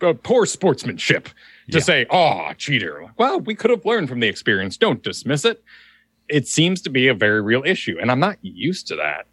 uh, 0.00 0.14
poor 0.22 0.46
sportsmanship 0.46 1.28
to 1.70 1.78
Yeah. 1.78 1.84
say, 1.84 2.06
"Oh, 2.10 2.52
cheater." 2.56 3.06
Well, 3.18 3.40
we 3.40 3.54
could 3.54 3.70
have 3.70 3.84
learned 3.84 4.08
from 4.08 4.20
the 4.20 4.28
experience. 4.28 4.76
Don't 4.76 5.02
dismiss 5.02 5.44
it. 5.44 5.62
It 6.28 6.46
seems 6.48 6.80
to 6.82 6.90
be 6.90 7.08
a 7.08 7.14
very 7.14 7.40
real 7.42 7.62
issue, 7.64 7.96
and 8.00 8.10
I'm 8.10 8.20
not 8.20 8.38
used 8.42 8.86
to 8.88 8.96
that. 8.96 9.26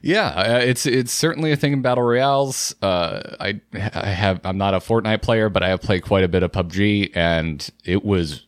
Yeah, 0.00 0.28
uh, 0.28 0.58
it's 0.60 0.86
it's 0.86 1.12
certainly 1.12 1.50
a 1.50 1.56
thing 1.56 1.72
in 1.72 1.82
battle 1.82 2.04
royales. 2.04 2.74
Uh, 2.80 3.34
I 3.40 3.60
I 3.74 4.06
have 4.10 4.40
I'm 4.44 4.56
not 4.56 4.74
a 4.74 4.78
Fortnite 4.78 5.22
player, 5.22 5.48
but 5.48 5.62
I 5.64 5.68
have 5.70 5.80
played 5.82 6.02
quite 6.04 6.22
a 6.22 6.28
bit 6.28 6.42
of 6.44 6.52
PUBG, 6.52 7.10
and 7.16 7.68
it 7.84 8.04
was. 8.04 8.46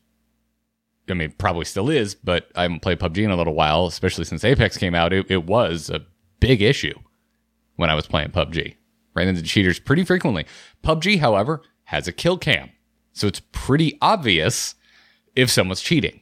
I 1.09 1.15
mean, 1.15 1.33
probably 1.39 1.65
still 1.65 1.91
is, 1.91 2.15
but 2.15 2.53
I 2.55 2.63
haven't 2.63 2.83
played 2.83 3.01
PUBG 3.01 3.25
in 3.25 3.31
a 3.33 3.37
little 3.37 3.55
while, 3.55 3.87
especially 3.87 4.25
since 4.25 4.45
Apex 4.45 4.77
came 4.77 4.95
out. 4.95 5.13
It, 5.13 5.27
it 5.29 5.45
was 5.45 5.91
a 5.91 6.03
big 6.39 6.63
issue 6.63 6.95
when 7.75 7.91
I 7.91 7.95
was 7.97 8.07
playing 8.07 8.29
PUBG. 8.31 8.77
Ran 9.15 9.27
into 9.27 9.43
cheaters 9.43 9.81
pretty 9.81 10.05
frequently. 10.05 10.47
PUBG, 10.85 11.19
however, 11.19 11.63
has 11.91 12.07
a 12.07 12.13
kill 12.13 12.39
cam, 12.39 12.71
so 13.13 13.27
it's 13.27 13.43
pretty 13.51 13.99
obvious 14.01 14.77
if 15.35 15.51
someone's 15.51 15.81
cheating. 15.81 16.21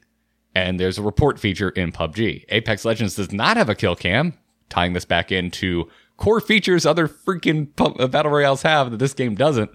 And 0.55 0.81
there's 0.81 0.97
a 0.97 1.03
report 1.03 1.39
feature 1.39 1.69
in 1.69 1.93
PUBG. 1.93 2.47
Apex 2.49 2.87
Legends 2.87 3.17
does 3.17 3.33
not 3.33 3.59
have 3.59 3.69
a 3.69 3.75
kill 3.75 3.95
cam, 3.95 4.33
tying 4.71 4.95
this 4.95 5.05
back 5.05 5.31
into 5.31 5.87
core 6.17 6.41
features 6.41 6.87
other 6.87 7.07
freaking 7.07 7.69
uh, 7.79 8.07
battle 8.07 8.33
royales 8.33 8.63
have 8.63 8.91
that 8.91 8.97
this 8.97 9.13
game 9.13 9.35
doesn't. 9.35 9.71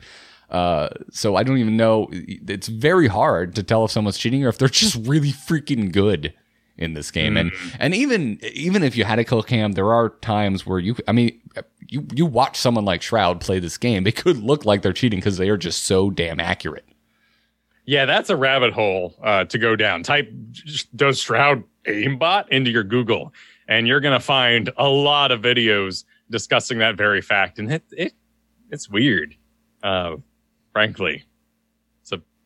Uh, 0.50 0.90
so 1.12 1.36
I 1.36 1.44
don't 1.44 1.60
even 1.60 1.78
know. 1.78 2.10
It's 2.12 2.68
very 2.68 3.08
hard 3.08 3.54
to 3.54 3.62
tell 3.62 3.86
if 3.86 3.92
someone's 3.92 4.18
cheating 4.18 4.44
or 4.44 4.50
if 4.50 4.58
they're 4.58 4.68
just 4.68 4.96
really 5.08 5.32
freaking 5.32 5.92
good 5.92 6.34
in 6.78 6.94
this 6.94 7.12
game. 7.12 7.38
And 7.38 7.52
and 7.80 7.94
even 7.94 8.40
even 8.54 8.84
if 8.84 8.96
you 8.96 9.04
had 9.04 9.20
a 9.20 9.24
kill 9.24 9.44
cam, 9.44 9.74
there 9.74 9.94
are 9.94 10.10
times 10.10 10.66
where 10.66 10.80
you. 10.80 10.96
I 11.08 11.12
mean, 11.12 11.40
you 11.88 12.06
you 12.14 12.26
watch 12.26 12.58
someone 12.58 12.86
like 12.86 13.02
Shroud 13.02 13.42
play 13.42 13.60
this 13.60 13.78
game, 13.78 14.08
it 14.08 14.16
could 14.16 14.38
look 14.38 14.66
like 14.66 14.82
they're 14.82 14.94
cheating 14.94 15.20
because 15.20 15.38
they 15.38 15.50
are 15.50 15.58
just 15.58 15.84
so 15.84 16.10
damn 16.10 16.40
accurate. 16.40 16.86
Yeah, 17.86 18.06
that's 18.06 18.30
a 18.30 18.38
rabbit 18.38 18.72
hole 18.74 19.14
uh, 19.22 19.44
to 19.46 19.58
go 19.58 19.76
down. 19.76 20.04
Type 20.04 20.34
does 20.96 21.20
Shroud 21.20 21.64
aimbot 21.86 22.48
into 22.50 22.72
your 22.72 22.84
Google, 22.84 23.34
and 23.68 23.88
you're 23.88 24.00
gonna 24.00 24.20
find 24.20 24.72
a 24.78 24.88
lot 24.88 25.32
of 25.32 25.42
videos 25.42 26.06
discussing 26.30 26.80
that 26.80 26.96
very 26.96 27.22
fact. 27.22 27.60
And 27.60 27.72
it, 27.72 27.84
it 27.92 28.14
it's 28.70 28.90
weird, 28.90 29.36
uh, 29.84 30.16
frankly. 30.72 31.26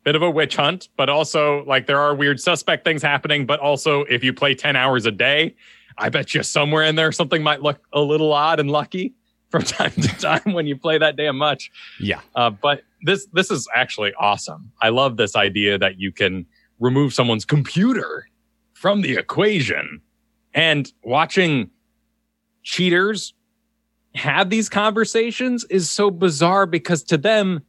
Bit 0.08 0.14
of 0.14 0.22
a 0.22 0.30
witch 0.30 0.56
hunt, 0.56 0.88
but 0.96 1.10
also 1.10 1.62
like 1.66 1.86
there 1.86 2.00
are 2.00 2.14
weird 2.14 2.40
suspect 2.40 2.82
things 2.82 3.02
happening. 3.02 3.44
But 3.44 3.60
also, 3.60 4.04
if 4.04 4.24
you 4.24 4.32
play 4.32 4.54
ten 4.54 4.74
hours 4.74 5.04
a 5.04 5.10
day, 5.10 5.54
I 5.98 6.08
bet 6.08 6.32
you 6.32 6.42
somewhere 6.42 6.82
in 6.84 6.94
there 6.96 7.12
something 7.12 7.42
might 7.42 7.60
look 7.60 7.86
a 7.92 8.00
little 8.00 8.32
odd 8.32 8.58
and 8.58 8.70
lucky 8.70 9.12
from 9.50 9.64
time 9.64 9.90
to 9.90 10.08
time 10.18 10.54
when 10.54 10.66
you 10.66 10.78
play 10.78 10.96
that 10.96 11.16
damn 11.16 11.36
much. 11.36 11.70
Yeah. 12.00 12.22
Uh, 12.34 12.48
but 12.48 12.84
this 13.02 13.26
this 13.34 13.50
is 13.50 13.68
actually 13.76 14.14
awesome. 14.14 14.72
I 14.80 14.88
love 14.88 15.18
this 15.18 15.36
idea 15.36 15.76
that 15.76 16.00
you 16.00 16.10
can 16.10 16.46
remove 16.80 17.12
someone's 17.12 17.44
computer 17.44 18.26
from 18.72 19.02
the 19.02 19.14
equation. 19.18 20.00
And 20.54 20.90
watching 21.02 21.68
cheaters 22.62 23.34
have 24.14 24.48
these 24.48 24.70
conversations 24.70 25.66
is 25.68 25.90
so 25.90 26.10
bizarre 26.10 26.64
because 26.64 27.02
to 27.02 27.18
them, 27.18 27.60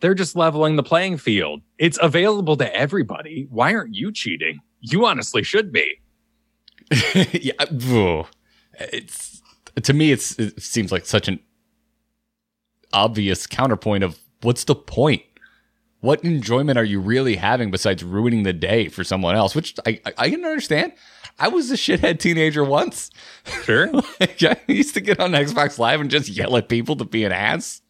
they're 0.00 0.14
just 0.14 0.36
leveling 0.36 0.76
the 0.76 0.82
playing 0.82 1.18
field. 1.18 1.62
It's 1.78 1.98
available 2.00 2.56
to 2.56 2.74
everybody. 2.74 3.46
Why 3.50 3.74
aren't 3.74 3.94
you 3.94 4.12
cheating? 4.12 4.60
You 4.80 5.06
honestly 5.06 5.42
should 5.42 5.72
be. 5.72 6.00
yeah, 7.32 7.52
it's 8.78 9.42
to 9.82 9.92
me. 9.92 10.12
It's 10.12 10.38
it 10.38 10.62
seems 10.62 10.90
like 10.92 11.04
such 11.04 11.28
an 11.28 11.40
obvious 12.92 13.46
counterpoint 13.46 14.04
of 14.04 14.18
what's 14.42 14.64
the 14.64 14.74
point? 14.74 15.22
What 16.00 16.22
enjoyment 16.24 16.78
are 16.78 16.84
you 16.84 17.00
really 17.00 17.36
having 17.36 17.70
besides 17.70 18.04
ruining 18.04 18.44
the 18.44 18.52
day 18.52 18.88
for 18.88 19.04
someone 19.04 19.34
else? 19.34 19.54
Which 19.54 19.74
I 19.84 20.00
I, 20.06 20.12
I 20.16 20.30
can 20.30 20.44
understand. 20.44 20.92
I 21.40 21.48
was 21.48 21.70
a 21.70 21.74
shithead 21.74 22.18
teenager 22.18 22.64
once. 22.64 23.10
Sure. 23.64 23.90
Like, 24.20 24.42
I 24.42 24.56
used 24.66 24.94
to 24.94 25.00
get 25.00 25.20
on 25.20 25.32
Xbox 25.32 25.78
Live 25.78 26.00
and 26.00 26.10
just 26.10 26.28
yell 26.28 26.56
at 26.56 26.68
people 26.68 26.96
to 26.96 27.04
be 27.04 27.22
an 27.24 27.30
ass. 27.30 27.80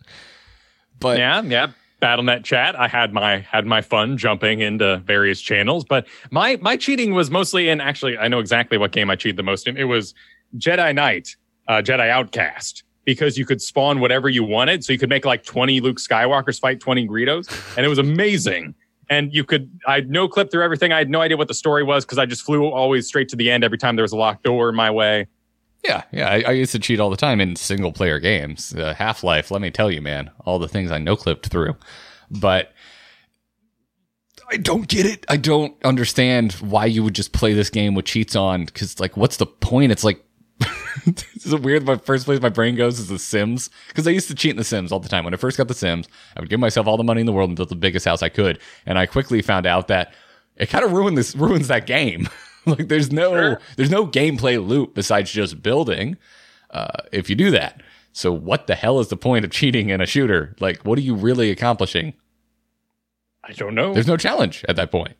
But 1.00 1.18
yeah, 1.18 1.40
yeah. 1.42 1.68
BattleNet 2.00 2.44
chat. 2.44 2.78
I 2.78 2.86
had 2.86 3.12
my 3.12 3.38
had 3.38 3.66
my 3.66 3.80
fun 3.80 4.16
jumping 4.16 4.60
into 4.60 4.98
various 4.98 5.40
channels, 5.40 5.84
but 5.84 6.06
my 6.30 6.56
my 6.60 6.76
cheating 6.76 7.14
was 7.14 7.30
mostly 7.30 7.68
in. 7.68 7.80
Actually, 7.80 8.16
I 8.18 8.28
know 8.28 8.38
exactly 8.38 8.78
what 8.78 8.92
game 8.92 9.10
I 9.10 9.16
cheated 9.16 9.36
the 9.36 9.42
most 9.42 9.66
in. 9.66 9.76
It 9.76 9.84
was 9.84 10.14
Jedi 10.56 10.94
Knight, 10.94 11.36
uh, 11.66 11.82
Jedi 11.82 12.08
Outcast, 12.08 12.84
because 13.04 13.36
you 13.36 13.44
could 13.44 13.60
spawn 13.60 13.98
whatever 13.98 14.28
you 14.28 14.44
wanted. 14.44 14.84
So 14.84 14.92
you 14.92 14.98
could 14.98 15.08
make 15.08 15.24
like 15.24 15.44
twenty 15.44 15.80
Luke 15.80 15.98
Skywalkers 15.98 16.60
fight 16.60 16.78
twenty 16.78 17.06
Greedos, 17.06 17.48
and 17.76 17.84
it 17.84 17.88
was 17.88 17.98
amazing. 17.98 18.74
And 19.10 19.34
you 19.34 19.42
could, 19.42 19.70
I 19.86 20.00
no 20.02 20.28
clip 20.28 20.50
through 20.50 20.62
everything. 20.62 20.92
I 20.92 20.98
had 20.98 21.08
no 21.08 21.22
idea 21.22 21.38
what 21.38 21.48
the 21.48 21.54
story 21.54 21.82
was 21.82 22.04
because 22.04 22.18
I 22.18 22.26
just 22.26 22.42
flew 22.42 22.66
always 22.66 23.06
straight 23.06 23.30
to 23.30 23.36
the 23.36 23.50
end 23.50 23.64
every 23.64 23.78
time 23.78 23.96
there 23.96 24.02
was 24.02 24.12
a 24.12 24.16
locked 24.16 24.42
door 24.42 24.68
in 24.68 24.74
my 24.74 24.90
way. 24.90 25.26
Yeah, 25.84 26.02
yeah. 26.12 26.28
I, 26.28 26.42
I 26.46 26.50
used 26.52 26.72
to 26.72 26.78
cheat 26.78 27.00
all 27.00 27.10
the 27.10 27.16
time 27.16 27.40
in 27.40 27.56
single 27.56 27.92
player 27.92 28.18
games. 28.18 28.74
Uh, 28.74 28.94
Half 28.94 29.22
Life, 29.22 29.50
let 29.50 29.60
me 29.60 29.70
tell 29.70 29.90
you, 29.90 30.02
man, 30.02 30.30
all 30.44 30.58
the 30.58 30.68
things 30.68 30.90
I 30.90 30.98
no 30.98 31.16
clipped 31.16 31.46
through. 31.46 31.76
But 32.30 32.72
I 34.50 34.56
don't 34.56 34.88
get 34.88 35.06
it. 35.06 35.24
I 35.28 35.36
don't 35.36 35.74
understand 35.84 36.52
why 36.54 36.86
you 36.86 37.04
would 37.04 37.14
just 37.14 37.32
play 37.32 37.52
this 37.52 37.70
game 37.70 37.94
with 37.94 38.06
cheats 38.06 38.34
on. 38.34 38.64
Because, 38.64 38.98
like, 38.98 39.16
what's 39.16 39.36
the 39.36 39.46
point? 39.46 39.92
It's 39.92 40.04
like, 40.04 40.22
this 41.06 41.46
is 41.46 41.54
weird. 41.54 41.86
My 41.86 41.96
first 41.96 42.24
place 42.24 42.40
my 42.40 42.48
brain 42.48 42.74
goes 42.74 42.98
is 42.98 43.08
The 43.08 43.18
Sims. 43.18 43.70
Because 43.88 44.06
I 44.06 44.10
used 44.10 44.28
to 44.28 44.34
cheat 44.34 44.50
in 44.50 44.56
The 44.56 44.64
Sims 44.64 44.90
all 44.90 45.00
the 45.00 45.08
time. 45.08 45.24
When 45.24 45.34
I 45.34 45.36
first 45.36 45.58
got 45.58 45.68
The 45.68 45.74
Sims, 45.74 46.08
I 46.36 46.40
would 46.40 46.50
give 46.50 46.60
myself 46.60 46.86
all 46.86 46.96
the 46.96 47.04
money 47.04 47.20
in 47.20 47.26
the 47.26 47.32
world 47.32 47.50
and 47.50 47.56
build 47.56 47.68
the 47.68 47.76
biggest 47.76 48.04
house 48.04 48.22
I 48.22 48.30
could. 48.30 48.58
And 48.84 48.98
I 48.98 49.06
quickly 49.06 49.42
found 49.42 49.66
out 49.66 49.88
that 49.88 50.12
it 50.56 50.68
kind 50.70 50.84
of 50.84 50.92
ruined 50.92 51.16
this 51.16 51.36
ruins 51.36 51.68
that 51.68 51.86
game. 51.86 52.28
like 52.78 52.88
there's 52.88 53.10
no 53.12 53.30
Sure. 53.30 53.60
there's 53.76 53.90
no 53.90 54.06
gameplay 54.06 54.64
loop 54.64 54.94
besides 54.94 55.30
just 55.32 55.62
building 55.62 56.16
uh, 56.70 56.88
if 57.12 57.28
you 57.30 57.36
do 57.36 57.50
that. 57.50 57.82
So 58.12 58.32
what 58.32 58.66
the 58.66 58.74
hell 58.74 58.98
is 59.00 59.08
the 59.08 59.16
point 59.16 59.44
of 59.44 59.50
cheating 59.58 59.90
in 59.90 60.00
a 60.00 60.06
shooter? 60.06 60.54
Like 60.60 60.82
what 60.84 60.98
are 60.98 61.02
you 61.02 61.14
really 61.14 61.50
accomplishing? 61.50 62.14
I 63.44 63.52
don't 63.52 63.74
know. 63.74 63.94
There's 63.94 64.06
no 64.06 64.16
challenge 64.16 64.64
at 64.68 64.76
that 64.76 64.90
point. 64.90 65.14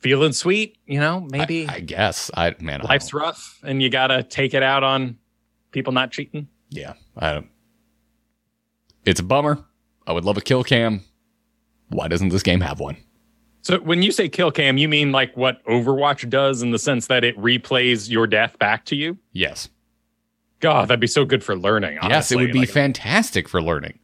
Feeling 0.00 0.32
sweet, 0.32 0.78
you 0.86 0.98
know, 0.98 1.20
maybe. 1.30 1.68
I, 1.68 1.74
I 1.76 1.80
guess 1.80 2.28
I 2.34 2.54
man 2.58 2.80
life's 2.80 3.10
don't- 3.10 3.20
rough 3.22 3.60
and 3.62 3.80
you 3.80 3.88
gotta 3.88 4.22
take 4.24 4.52
it 4.52 4.62
out 4.62 4.82
on 4.82 5.16
people 5.70 5.92
not 5.92 6.10
cheating. 6.10 6.48
yeah. 6.70 6.94
I 7.16 7.44
it's 9.04 9.20
a 9.20 9.22
bummer. 9.24 9.64
I 10.06 10.12
would 10.12 10.24
love 10.24 10.36
a 10.36 10.40
kill 10.40 10.64
cam. 10.64 11.02
Why 11.88 12.08
doesn't 12.08 12.28
this 12.30 12.42
game 12.42 12.60
have 12.60 12.80
one? 12.80 12.96
So 13.62 13.78
when 13.78 14.02
you 14.02 14.10
say 14.12 14.28
kill 14.28 14.50
cam, 14.50 14.76
you 14.76 14.88
mean 14.88 15.12
like 15.12 15.36
what 15.36 15.64
Overwatch 15.66 16.28
does 16.28 16.62
in 16.62 16.70
the 16.72 16.78
sense 16.78 17.06
that 17.06 17.22
it 17.24 17.36
replays 17.38 18.10
your 18.10 18.26
death 18.26 18.58
back 18.58 18.84
to 18.86 18.96
you? 18.96 19.18
Yes. 19.32 19.68
God, 20.60 20.88
that'd 20.88 21.00
be 21.00 21.06
so 21.06 21.24
good 21.24 21.42
for 21.42 21.56
learning. 21.56 21.98
yes, 22.02 22.30
it 22.32 22.36
would 22.36 22.52
be 22.52 22.60
Like, 22.60 22.68
fantastic 22.68 23.48
for 23.48 23.62
learning. 23.62 23.98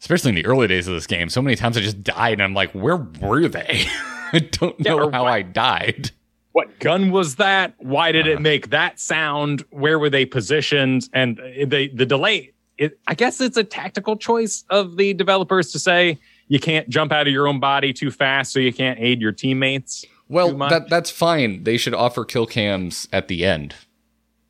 Especially 0.00 0.28
in 0.30 0.34
the 0.34 0.46
early 0.46 0.66
days 0.66 0.86
of 0.86 0.94
this 0.94 1.06
game. 1.06 1.28
So 1.30 1.40
many 1.42 1.56
times 1.56 1.76
I 1.76 1.80
just 1.80 2.02
died 2.02 2.34
and 2.34 2.42
I'm 2.42 2.54
like, 2.54 2.70
where 2.72 2.96
were 2.96 3.48
they? 3.48 3.86
I 4.32 4.40
don't 4.40 4.76
Yeah, 4.78 4.94
know 4.96 5.10
how 5.10 5.24
what- 5.24 5.32
I 5.32 5.42
died. 5.42 6.10
what 6.52 6.78
gun 6.78 7.10
was 7.10 7.36
that? 7.36 7.74
Why 7.78 8.12
did 8.12 8.26
Uh-huh. 8.26 8.36
it 8.36 8.40
make 8.42 8.70
that 8.70 9.00
sound? 9.00 9.64
Where 9.70 9.98
were 9.98 10.10
they 10.10 10.26
positioned? 10.26 11.08
And 11.12 11.36
the 11.38 11.90
the 11.94 12.04
delay. 12.06 12.52
It, 12.78 12.98
I 13.06 13.14
guess 13.14 13.40
it's 13.40 13.56
a 13.56 13.64
tactical 13.64 14.16
choice 14.16 14.64
of 14.68 14.98
the 14.98 15.14
developers 15.14 15.72
to 15.72 15.78
say 15.78 16.18
you 16.48 16.60
can't 16.60 16.88
jump 16.88 17.12
out 17.12 17.26
of 17.26 17.32
your 17.32 17.48
own 17.48 17.60
body 17.60 17.92
too 17.92 18.10
fast, 18.10 18.52
so 18.52 18.58
you 18.58 18.72
can't 18.72 18.98
aid 19.00 19.20
your 19.20 19.32
teammates. 19.32 20.04
Well, 20.28 20.56
that 20.56 20.88
that's 20.88 21.10
fine. 21.10 21.64
They 21.64 21.76
should 21.76 21.94
offer 21.94 22.24
kill 22.24 22.46
cams 22.46 23.08
at 23.12 23.28
the 23.28 23.44
end. 23.44 23.74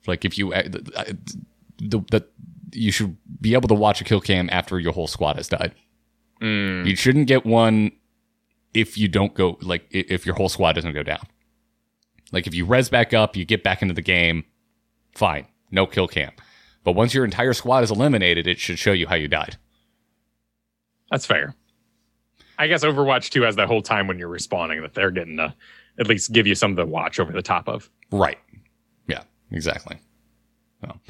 Like 0.06 0.24
if 0.24 0.38
you 0.38 0.52
uh, 0.52 0.62
the, 1.78 2.00
the 2.10 2.26
you 2.72 2.90
should 2.92 3.16
be 3.40 3.54
able 3.54 3.68
to 3.68 3.74
watch 3.74 4.00
a 4.00 4.04
kill 4.04 4.20
cam 4.20 4.48
after 4.50 4.78
your 4.78 4.92
whole 4.92 5.06
squad 5.06 5.36
has 5.36 5.48
died. 5.48 5.74
Mm. 6.40 6.86
You 6.86 6.96
shouldn't 6.96 7.26
get 7.26 7.46
one 7.46 7.92
if 8.74 8.98
you 8.98 9.08
don't 9.08 9.34
go 9.34 9.58
like 9.62 9.86
if 9.90 10.26
your 10.26 10.34
whole 10.34 10.48
squad 10.48 10.74
doesn't 10.74 10.92
go 10.92 11.02
down. 11.02 11.26
Like 12.32 12.46
if 12.46 12.54
you 12.54 12.64
res 12.64 12.88
back 12.88 13.14
up, 13.14 13.36
you 13.36 13.44
get 13.44 13.62
back 13.62 13.82
into 13.82 13.94
the 13.94 14.02
game, 14.02 14.44
fine, 15.14 15.46
no 15.70 15.86
kill 15.86 16.08
cam. 16.08 16.32
But 16.84 16.92
once 16.92 17.14
your 17.14 17.24
entire 17.24 17.52
squad 17.52 17.84
is 17.84 17.90
eliminated, 17.90 18.46
it 18.46 18.58
should 18.58 18.78
show 18.78 18.92
you 18.92 19.06
how 19.06 19.14
you 19.14 19.28
died. 19.28 19.56
That's 21.10 21.26
fair. 21.26 21.54
I 22.58 22.66
guess 22.66 22.84
Overwatch 22.84 23.30
2 23.30 23.42
has 23.42 23.56
that 23.56 23.68
whole 23.68 23.82
time 23.82 24.06
when 24.06 24.18
you're 24.18 24.30
respawning 24.30 24.80
that 24.82 24.94
they're 24.94 25.10
getting 25.10 25.36
to 25.36 25.54
at 25.98 26.06
least 26.06 26.32
give 26.32 26.46
you 26.46 26.54
something 26.54 26.76
to 26.84 26.86
watch 26.90 27.18
over 27.20 27.32
the 27.32 27.42
top 27.42 27.68
of. 27.68 27.90
Right. 28.10 28.38
Yeah, 29.08 29.22
exactly. 29.50 29.98
Well, 30.82 31.00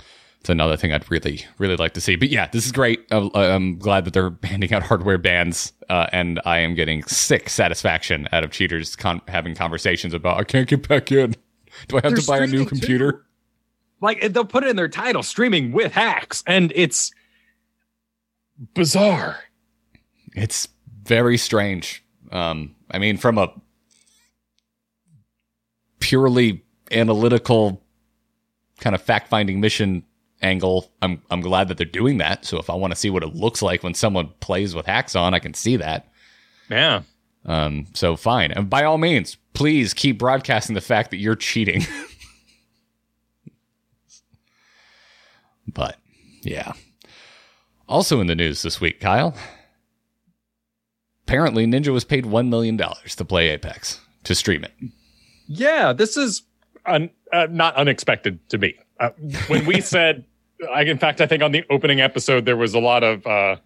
it's 0.40 0.48
another 0.48 0.76
thing 0.76 0.92
I'd 0.92 1.10
really, 1.10 1.44
really 1.58 1.76
like 1.76 1.94
to 1.94 2.00
see. 2.00 2.14
But 2.16 2.28
yeah, 2.28 2.48
this 2.52 2.66
is 2.66 2.72
great. 2.72 3.04
Uh, 3.10 3.28
I'm 3.34 3.78
glad 3.78 4.04
that 4.04 4.12
they're 4.14 4.34
handing 4.44 4.72
out 4.72 4.82
hardware 4.84 5.18
bans, 5.18 5.72
uh, 5.88 6.06
and 6.12 6.40
I 6.44 6.58
am 6.58 6.74
getting 6.74 7.02
sick 7.04 7.48
satisfaction 7.48 8.28
out 8.32 8.44
of 8.44 8.50
cheaters 8.52 8.94
con- 8.96 9.22
having 9.28 9.54
conversations 9.54 10.14
about 10.14 10.38
I 10.38 10.44
can't 10.44 10.68
get 10.68 10.86
back 10.88 11.10
in. 11.10 11.34
Do 11.88 11.96
I 11.96 12.00
have 12.04 12.12
They're 12.12 12.20
to 12.20 12.26
buy 12.26 12.38
a 12.38 12.46
new 12.46 12.64
computer? 12.64 13.12
too. 13.12 13.20
Like 14.00 14.32
they'll 14.32 14.44
put 14.44 14.62
it 14.62 14.70
in 14.70 14.76
their 14.76 14.88
title, 14.88 15.22
streaming 15.22 15.72
with 15.72 15.92
hacks, 15.92 16.44
and 16.46 16.72
it's 16.76 17.10
bizarre. 18.74 19.40
It's 20.34 20.68
very 21.06 21.38
strange. 21.38 22.04
Um, 22.32 22.74
I 22.90 22.98
mean, 22.98 23.16
from 23.16 23.38
a 23.38 23.52
purely 26.00 26.64
analytical 26.90 27.82
kind 28.80 28.94
of 28.94 29.02
fact 29.02 29.28
finding 29.28 29.60
mission 29.60 30.04
angle, 30.42 30.90
I'm 31.00 31.22
I'm 31.30 31.40
glad 31.40 31.68
that 31.68 31.78
they're 31.78 31.86
doing 31.86 32.18
that. 32.18 32.44
So 32.44 32.58
if 32.58 32.68
I 32.68 32.74
want 32.74 32.92
to 32.92 32.98
see 32.98 33.10
what 33.10 33.22
it 33.22 33.34
looks 33.34 33.62
like 33.62 33.82
when 33.82 33.94
someone 33.94 34.30
plays 34.40 34.74
with 34.74 34.86
hacks 34.86 35.16
on, 35.16 35.34
I 35.34 35.38
can 35.38 35.54
see 35.54 35.76
that. 35.76 36.08
Yeah. 36.68 37.02
Um, 37.44 37.86
so 37.94 38.16
fine, 38.16 38.50
and 38.50 38.68
by 38.68 38.82
all 38.82 38.98
means, 38.98 39.36
please 39.54 39.94
keep 39.94 40.18
broadcasting 40.18 40.74
the 40.74 40.80
fact 40.80 41.12
that 41.12 41.18
you're 41.18 41.36
cheating. 41.36 41.86
but 45.72 45.96
yeah. 46.42 46.72
Also 47.88 48.20
in 48.20 48.26
the 48.26 48.34
news 48.34 48.62
this 48.62 48.80
week, 48.80 48.98
Kyle. 49.00 49.32
Apparently, 51.26 51.66
Ninja 51.66 51.88
was 51.88 52.04
paid 52.04 52.24
one 52.24 52.48
million 52.48 52.76
dollars 52.76 53.16
to 53.16 53.24
play 53.24 53.48
Apex 53.48 54.00
to 54.22 54.34
stream 54.34 54.62
it. 54.62 54.72
Yeah, 55.48 55.92
this 55.92 56.16
is 56.16 56.42
un, 56.86 57.10
uh, 57.32 57.48
not 57.50 57.74
unexpected 57.74 58.38
to 58.50 58.58
me. 58.58 58.76
Uh, 59.00 59.10
when 59.48 59.66
we 59.66 59.80
said, 59.80 60.24
I, 60.72 60.82
in 60.82 60.98
fact, 60.98 61.20
I 61.20 61.26
think 61.26 61.42
on 61.42 61.50
the 61.50 61.64
opening 61.68 62.00
episode, 62.00 62.44
there 62.44 62.56
was 62.56 62.74
a 62.74 62.78
lot 62.78 63.02
of 63.02 63.26
uh, 63.26 63.56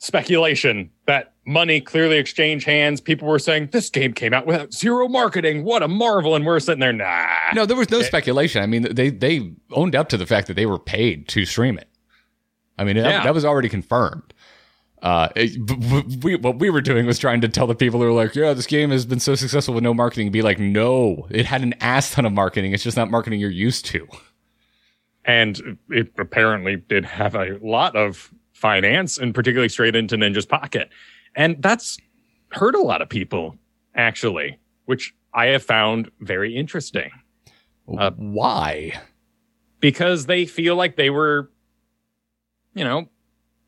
speculation 0.00 0.90
that 1.06 1.32
money 1.46 1.80
clearly 1.80 2.18
exchanged 2.18 2.66
hands. 2.66 3.00
People 3.00 3.26
were 3.26 3.38
saying, 3.38 3.70
this 3.72 3.88
game 3.88 4.12
came 4.12 4.34
out 4.34 4.46
without 4.46 4.74
zero 4.74 5.08
marketing. 5.08 5.64
What 5.64 5.82
a 5.82 5.88
marvel. 5.88 6.34
And 6.34 6.44
we're 6.44 6.60
sitting 6.60 6.80
there, 6.80 6.92
nah. 6.92 7.26
No, 7.54 7.64
there 7.64 7.76
was 7.76 7.90
no 7.90 8.02
speculation. 8.02 8.62
I 8.62 8.66
mean, 8.66 8.82
they 8.94 9.08
they 9.08 9.52
owned 9.70 9.96
up 9.96 10.10
to 10.10 10.18
the 10.18 10.26
fact 10.26 10.46
that 10.48 10.54
they 10.54 10.66
were 10.66 10.78
paid 10.78 11.26
to 11.28 11.46
stream 11.46 11.78
it. 11.78 11.88
I 12.78 12.84
mean, 12.84 12.96
that, 12.96 13.24
that 13.24 13.34
was 13.34 13.44
already 13.44 13.68
confirmed. 13.68 14.31
Uh, 15.02 15.28
it- 15.34 15.66
b- 15.66 15.74
b- 15.76 16.18
we, 16.22 16.36
what 16.36 16.58
we 16.60 16.70
were 16.70 16.80
doing 16.80 17.04
was 17.06 17.18
trying 17.18 17.40
to 17.40 17.48
tell 17.48 17.66
the 17.66 17.74
people 17.74 18.00
who 18.00 18.06
were 18.06 18.12
like, 18.12 18.34
"Yeah, 18.36 18.52
this 18.54 18.66
game 18.66 18.90
has 18.90 19.04
been 19.04 19.18
so 19.20 19.34
successful 19.34 19.74
with 19.74 19.82
no 19.82 19.92
marketing." 19.92 20.30
Be 20.30 20.42
like, 20.42 20.58
"No, 20.60 21.26
it 21.30 21.44
had 21.46 21.62
an 21.62 21.74
ass 21.80 22.12
ton 22.12 22.24
of 22.24 22.32
marketing. 22.32 22.72
It's 22.72 22.84
just 22.84 22.96
not 22.96 23.10
marketing 23.10 23.40
you're 23.40 23.50
used 23.50 23.84
to." 23.86 24.06
And 25.24 25.78
it 25.90 26.12
apparently 26.18 26.76
did 26.76 27.04
have 27.04 27.34
a 27.34 27.58
lot 27.62 27.96
of 27.96 28.32
finance 28.52 29.18
and 29.18 29.34
particularly 29.34 29.68
straight 29.68 29.96
into 29.96 30.16
Ninja's 30.16 30.46
pocket. 30.46 30.88
And 31.34 31.60
that's 31.62 31.98
hurt 32.50 32.74
a 32.74 32.80
lot 32.80 33.02
of 33.02 33.08
people, 33.08 33.56
actually, 33.94 34.58
which 34.86 35.14
I 35.34 35.46
have 35.46 35.62
found 35.62 36.10
very 36.20 36.54
interesting. 36.56 37.10
Uh, 37.98 38.10
Why? 38.16 38.92
because 39.80 40.26
they 40.26 40.46
feel 40.46 40.76
like 40.76 40.94
they 40.94 41.10
were, 41.10 41.50
you 42.74 42.84
know, 42.84 43.08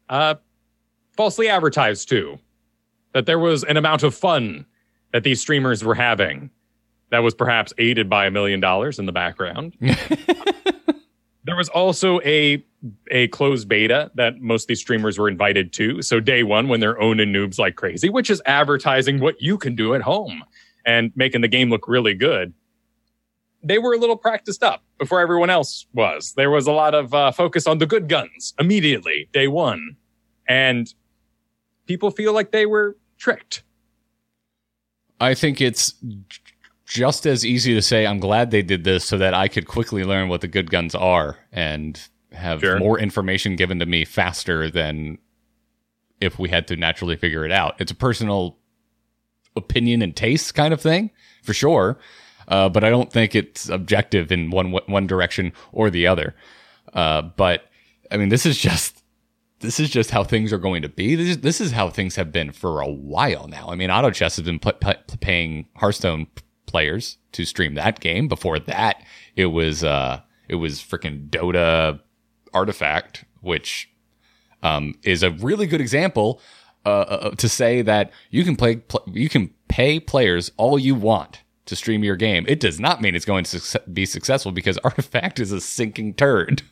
uh, 0.08 0.36
falsely 1.16 1.48
advertised 1.48 2.08
to. 2.10 2.38
That 3.12 3.26
there 3.26 3.38
was 3.38 3.62
an 3.64 3.76
amount 3.76 4.02
of 4.02 4.14
fun 4.14 4.66
that 5.12 5.22
these 5.22 5.40
streamers 5.40 5.84
were 5.84 5.94
having 5.94 6.50
that 7.10 7.20
was 7.20 7.32
perhaps 7.32 7.72
aided 7.78 8.10
by 8.10 8.26
a 8.26 8.30
million 8.30 8.58
dollars 8.58 8.98
in 8.98 9.06
the 9.06 9.12
background. 9.12 9.76
there 11.44 11.56
was 11.56 11.68
also 11.68 12.20
a 12.22 12.64
a 13.12 13.28
closed 13.28 13.68
beta 13.68 14.10
that 14.16 14.40
most 14.40 14.64
of 14.64 14.68
these 14.68 14.80
streamers 14.80 15.18
were 15.18 15.28
invited 15.28 15.72
to. 15.74 16.02
So 16.02 16.18
day 16.18 16.42
one, 16.42 16.68
when 16.68 16.80
they're 16.80 17.00
owning 17.00 17.32
noobs 17.32 17.58
like 17.58 17.76
crazy, 17.76 18.08
which 18.08 18.28
is 18.30 18.42
advertising 18.46 19.20
what 19.20 19.40
you 19.40 19.56
can 19.56 19.76
do 19.76 19.94
at 19.94 20.02
home 20.02 20.42
and 20.84 21.12
making 21.14 21.40
the 21.40 21.48
game 21.48 21.70
look 21.70 21.86
really 21.86 22.14
good 22.14 22.52
they 23.64 23.78
were 23.78 23.94
a 23.94 23.98
little 23.98 24.16
practiced 24.16 24.62
up 24.62 24.84
before 24.98 25.20
everyone 25.20 25.50
else 25.50 25.86
was. 25.94 26.34
There 26.34 26.50
was 26.50 26.66
a 26.66 26.72
lot 26.72 26.94
of 26.94 27.14
uh, 27.14 27.32
focus 27.32 27.66
on 27.66 27.78
the 27.78 27.86
good 27.86 28.08
guns 28.08 28.52
immediately, 28.60 29.28
day 29.32 29.48
one. 29.48 29.96
And 30.46 30.92
people 31.86 32.10
feel 32.10 32.32
like 32.32 32.50
they 32.52 32.66
were 32.66 32.96
tricked. 33.18 33.62
I 35.20 35.34
think 35.34 35.60
it's 35.60 35.94
just 36.86 37.26
as 37.26 37.44
easy 37.44 37.74
to 37.74 37.82
say, 37.82 38.06
I'm 38.06 38.18
glad 38.18 38.50
they 38.50 38.62
did 38.62 38.84
this 38.84 39.04
so 39.04 39.16
that 39.18 39.32
I 39.34 39.48
could 39.48 39.66
quickly 39.66 40.04
learn 40.04 40.28
what 40.28 40.40
the 40.40 40.48
good 40.48 40.70
guns 40.70 40.94
are 40.94 41.38
and 41.52 41.98
have 42.32 42.60
Sure. 42.60 42.78
more 42.78 42.98
information 42.98 43.56
given 43.56 43.78
to 43.78 43.86
me 43.86 44.04
faster 44.04 44.68
than 44.70 45.18
if 46.20 46.38
we 46.38 46.48
had 46.48 46.66
to 46.68 46.76
naturally 46.76 47.16
figure 47.16 47.44
it 47.44 47.52
out. 47.52 47.76
It's 47.80 47.92
a 47.92 47.94
personal 47.94 48.58
opinion 49.56 50.02
and 50.02 50.14
taste 50.16 50.54
kind 50.54 50.74
of 50.74 50.80
thing, 50.80 51.10
for 51.42 51.54
sure. 51.54 51.98
Uh, 52.48 52.68
but 52.68 52.82
I 52.84 52.90
don't 52.90 53.10
think 53.12 53.34
it's 53.34 53.68
objective 53.68 54.30
in 54.32 54.50
one 54.50 54.72
one 54.72 55.06
direction 55.06 55.52
or 55.72 55.90
the 55.90 56.06
other. 56.08 56.34
Uh, 56.92 57.22
but 57.22 57.70
I 58.10 58.16
mean, 58.16 58.28
this 58.28 58.44
is 58.44 58.58
just 58.58 59.02
this 59.64 59.80
is 59.80 59.90
just 59.90 60.10
how 60.10 60.22
things 60.22 60.52
are 60.52 60.58
going 60.58 60.82
to 60.82 60.88
be. 60.88 61.14
This 61.14 61.28
is, 61.30 61.38
this 61.38 61.60
is 61.60 61.72
how 61.72 61.90
things 61.90 62.16
have 62.16 62.30
been 62.30 62.52
for 62.52 62.80
a 62.80 62.88
while 62.88 63.48
now. 63.48 63.68
I 63.70 63.74
mean, 63.74 63.90
Auto 63.90 64.10
Chess 64.10 64.36
has 64.36 64.44
been 64.44 64.58
put, 64.58 64.80
put, 64.80 65.20
paying 65.20 65.66
Hearthstone 65.76 66.26
p- 66.26 66.42
players 66.66 67.18
to 67.32 67.44
stream 67.44 67.74
that 67.74 68.00
game. 68.00 68.28
Before 68.28 68.58
that, 68.58 69.02
it 69.36 69.46
was 69.46 69.82
uh, 69.82 70.20
it 70.48 70.56
was 70.56 70.80
freaking 70.80 71.28
Dota 71.28 72.00
Artifact, 72.52 73.24
which 73.40 73.90
um, 74.62 74.94
is 75.02 75.22
a 75.22 75.30
really 75.30 75.66
good 75.66 75.80
example 75.80 76.40
uh, 76.86 76.88
uh, 76.88 77.30
to 77.36 77.48
say 77.48 77.82
that 77.82 78.10
you 78.30 78.44
can 78.44 78.56
play 78.56 78.76
pl- 78.76 79.04
you 79.12 79.28
can 79.28 79.50
pay 79.68 79.98
players 79.98 80.52
all 80.56 80.78
you 80.78 80.94
want 80.94 81.42
to 81.66 81.76
stream 81.76 82.04
your 82.04 82.16
game. 82.16 82.44
It 82.46 82.60
does 82.60 82.78
not 82.78 83.00
mean 83.00 83.14
it's 83.14 83.24
going 83.24 83.44
to 83.44 83.60
suc 83.60 83.82
be 83.92 84.06
successful 84.06 84.52
because 84.52 84.78
Artifact 84.84 85.40
is 85.40 85.52
a 85.52 85.60
sinking 85.60 86.14
turd. 86.14 86.62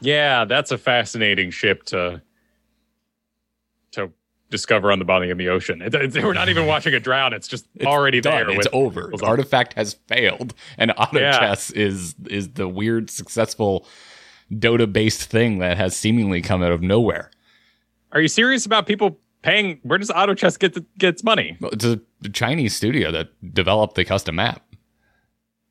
Yeah, 0.00 0.44
that's 0.44 0.70
a 0.70 0.78
fascinating 0.78 1.50
ship 1.50 1.84
to 1.84 2.20
to 3.92 4.10
discover 4.50 4.92
on 4.92 4.98
the 4.98 5.04
bottom 5.04 5.30
of 5.30 5.38
the 5.38 5.48
ocean. 5.48 5.80
It, 5.82 5.94
it- 5.94 6.22
we're 6.22 6.32
not 6.32 6.48
even 6.48 6.66
watching 6.66 6.94
it 6.94 7.02
drown. 7.02 7.32
It's 7.32 7.48
just 7.48 7.66
It's 7.74 7.86
already 7.86 8.20
done. 8.20 8.46
there. 8.48 8.56
It's 8.56 8.66
over. 8.72 9.08
with- 9.10 9.22
Artifact 9.22 9.74
has 9.74 9.94
failed, 10.08 10.54
and 10.78 10.90
Auto 10.96 11.18
Yeah. 11.20 11.38
Chess 11.38 11.70
is 11.70 12.14
is 12.28 12.50
the 12.54 12.68
weird 12.68 13.10
successful 13.10 13.86
Dota 14.52 14.90
based 14.92 15.22
thing 15.30 15.58
that 15.58 15.76
has 15.76 15.96
seemingly 15.96 16.42
come 16.42 16.62
out 16.62 16.72
of 16.72 16.82
nowhere. 16.82 17.30
Are 18.12 18.20
you 18.20 18.28
serious 18.28 18.66
about 18.66 18.86
people 18.86 19.18
paying? 19.42 19.80
Where 19.82 19.98
does 19.98 20.10
Auto 20.10 20.34
Chess 20.34 20.56
get 20.56 20.74
the, 20.74 20.84
get 20.98 21.08
its 21.14 21.24
money? 21.24 21.56
Well, 21.60 21.70
It's 21.72 21.84
a 21.84 22.00
Chinese 22.32 22.76
studio 22.76 23.10
that 23.10 23.28
developed 23.54 23.94
the 23.96 24.04
custom 24.04 24.36
map. 24.36 24.62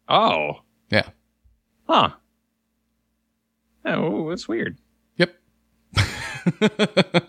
Oh, 0.10 0.62
Yeah. 0.92 1.10
huh. 1.88 2.10
Oh, 3.86 4.30
that's 4.30 4.48
weird. 4.48 4.78
Yep. 5.18 5.36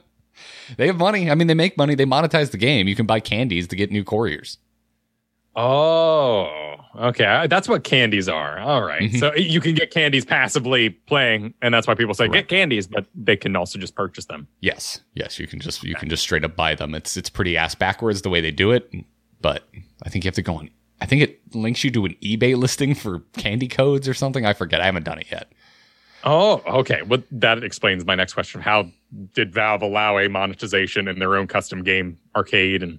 they 0.77 0.87
have 0.87 0.97
money. 0.97 1.31
I 1.31 1.35
mean, 1.35 1.47
they 1.49 1.55
make 1.55 1.77
money. 1.77 1.95
They 1.95 2.07
monetize 2.07 2.51
the 2.51 2.57
game. 2.59 2.89
You 2.89 2.95
can 2.97 3.07
buy 3.07 3.21
candies 3.21 3.69
to 3.69 3.77
get 3.77 3.91
new 3.91 4.05
couriers. 4.05 4.59
Oh, 5.57 6.77
okay. 6.97 7.47
That's 7.49 7.69
what 7.69 7.85
candies 7.85 8.29
are. 8.29 8.59
All 8.59 8.83
right. 8.83 9.11
Mhm. 9.11 9.19
So 9.21 9.35
you 9.35 9.61
can 9.61 9.75
get 9.75 9.91
candies 9.93 10.25
passively 10.25 10.91
playing, 10.91 11.55
and 11.63 11.73
that's 11.73 11.87
why 11.87 11.95
people 11.95 12.13
say 12.15 12.27
Correct. 12.29 12.49
get 12.49 12.57
candies, 12.57 12.87
but 12.89 13.07
they 13.15 13.37
can 13.37 13.55
also 13.55 13.79
just 13.79 13.95
purchase 13.95 14.25
them. 14.25 14.49
Yes, 14.61 15.01
yes, 15.15 15.39
you 15.39 15.47
can 15.47 15.61
just 15.61 15.85
you 15.85 15.95
can 15.95 16.09
just 16.09 16.23
straight 16.25 16.45
up 16.45 16.57
buy 16.57 16.75
them. 16.75 16.95
It's 16.95 17.17
it's 17.17 17.31
pretty 17.31 17.57
ass 17.57 17.75
backwards 17.77 18.23
the 18.23 18.31
way 18.31 18.41
they 18.41 18.51
do 18.51 18.73
it, 18.73 18.93
but 19.41 19.69
I 20.03 20.09
think 20.09 20.25
you 20.25 20.29
have 20.29 20.35
to 20.35 20.43
go 20.43 20.57
on. 20.57 20.71
I 21.01 21.07
think 21.07 21.23
it 21.23 21.41
links 21.55 21.85
you 21.85 21.91
to 21.93 22.05
an 22.07 22.17
eBay 22.23 22.57
listing 22.57 22.95
for 22.95 23.21
candy 23.37 23.69
codes 23.69 24.09
or 24.09 24.15
something. 24.15 24.45
I 24.47 24.55
forget. 24.55 24.81
I 24.81 24.87
haven't 24.87 25.05
done 25.05 25.19
it 25.19 25.27
yet. 25.31 25.53
Oh, 26.25 26.63
okay. 26.67 27.03
Well, 27.03 27.23
that 27.33 27.63
explains 27.63 28.07
my 28.07 28.15
next 28.15 28.33
question. 28.33 28.63
How 28.63 28.91
did 29.35 29.53
Valve 29.53 29.83
allow 29.83 30.19
a 30.19 30.29
monetization 30.29 31.07
in 31.07 31.19
their 31.19 31.37
own 31.37 31.47
custom 31.47 31.83
game 31.83 32.19
arcade? 32.35 32.83
And 32.83 32.99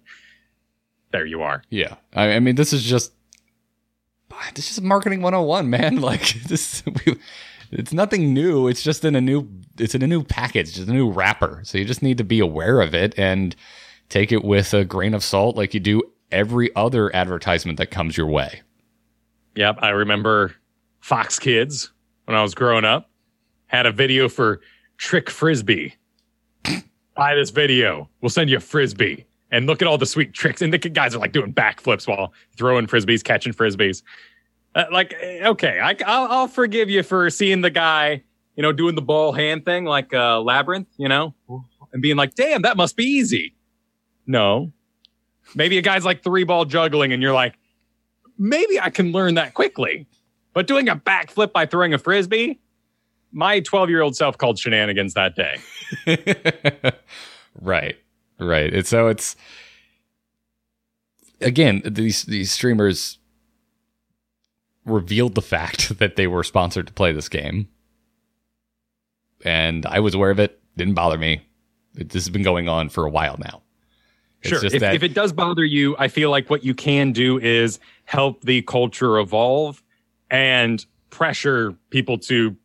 there 1.11 1.25
you 1.25 1.41
are. 1.41 1.63
Yeah, 1.69 1.95
I, 2.13 2.33
I 2.33 2.39
mean, 2.39 2.55
this 2.55 2.71
is 2.71 2.83
just 2.83 3.13
this 4.53 4.71
is 4.71 4.81
marketing 4.81 5.21
101, 5.21 5.69
man. 5.69 6.01
Like 6.05 6.33
this, 6.47 6.83
we, 6.85 7.17
it's 7.71 7.93
nothing 7.93 8.33
new. 8.33 8.67
It's 8.67 8.83
just 8.83 9.03
in 9.03 9.15
a 9.15 9.21
new, 9.21 9.49
it's 9.79 9.95
in 9.95 10.03
a 10.03 10.07
new 10.07 10.23
package, 10.23 10.75
just 10.75 10.87
a 10.87 10.93
new 10.93 11.09
wrapper. 11.09 11.61
So 11.63 11.79
you 11.79 11.85
just 11.85 12.03
need 12.03 12.19
to 12.19 12.23
be 12.23 12.39
aware 12.39 12.79
of 12.79 12.93
it 12.93 13.17
and 13.17 13.55
take 14.09 14.31
it 14.31 14.43
with 14.43 14.73
a 14.73 14.85
grain 14.85 15.15
of 15.15 15.23
salt, 15.23 15.55
like 15.55 15.73
you 15.73 15.79
do 15.79 16.03
every 16.31 16.73
other 16.75 17.13
advertisement 17.15 17.79
that 17.79 17.89
comes 17.89 18.17
your 18.17 18.27
way. 18.27 18.61
Yep. 19.55 19.79
I 19.81 19.89
remember 19.89 20.53
Fox 20.99 21.39
Kids 21.39 21.91
when 22.25 22.37
I 22.37 22.43
was 22.43 22.53
growing 22.53 22.85
up 22.85 23.09
had 23.67 23.85
a 23.85 23.91
video 23.91 24.29
for 24.29 24.61
Trick 24.97 25.29
Frisbee. 25.29 25.95
Buy 27.15 27.35
this 27.35 27.49
video. 27.49 28.09
We'll 28.21 28.29
send 28.29 28.49
you 28.49 28.57
a 28.57 28.59
Frisbee. 28.59 29.25
and 29.51 29.67
look 29.67 29.81
at 29.81 29.87
all 29.87 29.97
the 29.97 30.05
sweet 30.05 30.33
tricks. 30.33 30.61
And 30.61 30.73
the 30.73 30.77
guys 30.77 31.15
are 31.15 31.19
like 31.19 31.31
doing 31.31 31.53
backflips 31.53 32.07
while 32.07 32.33
throwing 32.57 32.87
frisbees, 32.87 33.23
catching 33.23 33.53
frisbees. 33.53 34.03
Uh, 34.73 34.85
like, 34.91 35.13
eh, 35.21 35.47
okay, 35.47 35.79
I, 35.79 35.95
I'll, 36.05 36.31
I'll 36.31 36.47
forgive 36.47 36.89
you 36.89 37.03
for 37.03 37.29
seeing 37.29 37.61
the 37.61 37.69
guy, 37.69 38.23
you 38.55 38.63
know, 38.63 38.73
doing 38.73 38.95
the 38.95 39.01
ball 39.01 39.31
hand 39.31 39.63
thing 39.63 39.85
like 39.85 40.13
uh, 40.13 40.41
Labyrinth, 40.41 40.87
you 40.97 41.07
know, 41.07 41.33
and 41.93 42.01
being 42.01 42.17
like, 42.17 42.35
damn, 42.35 42.63
that 42.63 42.75
must 42.75 42.97
be 42.97 43.05
easy. 43.05 43.55
No. 44.27 44.73
Maybe 45.53 45.77
a 45.77 45.81
guy's 45.81 46.03
like 46.03 46.23
three 46.23 46.43
ball 46.43 46.65
juggling 46.65 47.13
and 47.13 47.21
you're 47.21 47.33
like, 47.33 47.55
maybe 48.37 48.79
I 48.79 48.89
can 48.89 49.11
learn 49.13 49.35
that 49.35 49.53
quickly. 49.53 50.07
But 50.53 50.67
doing 50.67 50.89
a 50.89 50.95
backflip 50.95 51.53
by 51.53 51.65
throwing 51.65 51.93
a 51.93 51.97
frisbee, 51.97 52.59
my 53.35 53.59
12 53.59 53.89
year 53.89 54.01
old 54.01 54.15
self 54.15 54.37
called 54.37 54.57
shenanigans 54.57 55.13
that 55.13 55.35
day. 55.35 55.59
right. 57.61 57.97
Right. 58.39 58.73
And 58.73 58.87
so 58.87 59.07
it's 59.07 59.35
again, 61.41 61.81
these 61.85 62.23
these 62.23 62.51
streamers 62.51 63.19
revealed 64.85 65.35
the 65.35 65.41
fact 65.41 65.97
that 65.99 66.15
they 66.15 66.27
were 66.27 66.43
sponsored 66.43 66.87
to 66.87 66.93
play 66.93 67.11
this 67.11 67.29
game. 67.29 67.67
And 69.43 69.85
I 69.85 69.99
was 69.99 70.13
aware 70.15 70.31
of 70.31 70.39
it, 70.39 70.59
didn't 70.75 70.95
bother 70.95 71.17
me. 71.17 71.41
This 71.93 72.13
has 72.25 72.29
been 72.29 72.43
going 72.43 72.67
on 72.67 72.89
for 72.89 73.05
a 73.05 73.09
while 73.09 73.37
now. 73.37 73.61
It's 74.41 74.49
sure. 74.49 74.65
If, 74.65 74.79
that- 74.79 74.95
if 74.95 75.03
it 75.03 75.13
does 75.13 75.33
bother 75.33 75.63
you, 75.63 75.95
I 75.99 76.07
feel 76.07 76.29
like 76.29 76.49
what 76.49 76.63
you 76.63 76.73
can 76.73 77.11
do 77.11 77.37
is 77.39 77.79
help 78.05 78.41
the 78.41 78.61
culture 78.63 79.17
evolve 79.19 79.81
and 80.31 80.85
pressure 81.09 81.75
people 81.89 82.17
to 82.17 82.55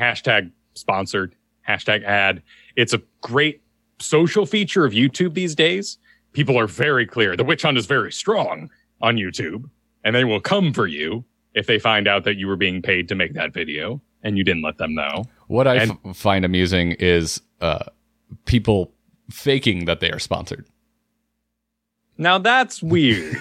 hashtag 0.00 0.50
sponsored, 0.74 1.34
hashtag 1.68 2.04
ad. 2.04 2.42
It's 2.76 2.94
a 2.94 3.02
great 3.20 3.62
social 3.98 4.46
feature 4.46 4.84
of 4.84 4.92
YouTube 4.92 5.34
these 5.34 5.54
days. 5.54 5.98
People 6.32 6.58
are 6.58 6.66
very 6.66 7.06
clear. 7.06 7.36
The 7.36 7.44
witch 7.44 7.62
hunt 7.62 7.76
is 7.76 7.86
very 7.86 8.12
strong 8.12 8.70
on 9.00 9.16
YouTube 9.16 9.68
and 10.04 10.14
they 10.14 10.24
will 10.24 10.40
come 10.40 10.72
for 10.72 10.86
you 10.86 11.24
if 11.54 11.66
they 11.66 11.78
find 11.78 12.06
out 12.06 12.24
that 12.24 12.36
you 12.36 12.46
were 12.46 12.56
being 12.56 12.80
paid 12.80 13.08
to 13.08 13.14
make 13.14 13.34
that 13.34 13.52
video 13.52 14.00
and 14.22 14.38
you 14.38 14.44
didn't 14.44 14.62
let 14.62 14.78
them 14.78 14.94
know. 14.94 15.24
What 15.48 15.66
I 15.66 15.76
and, 15.76 15.98
f- 16.04 16.16
find 16.16 16.44
amusing 16.44 16.92
is 16.92 17.40
uh, 17.60 17.84
people 18.44 18.92
faking 19.30 19.86
that 19.86 20.00
they 20.00 20.10
are 20.10 20.18
sponsored. 20.18 20.66
Now 22.16 22.38
that's 22.38 22.82
weird. 22.82 23.36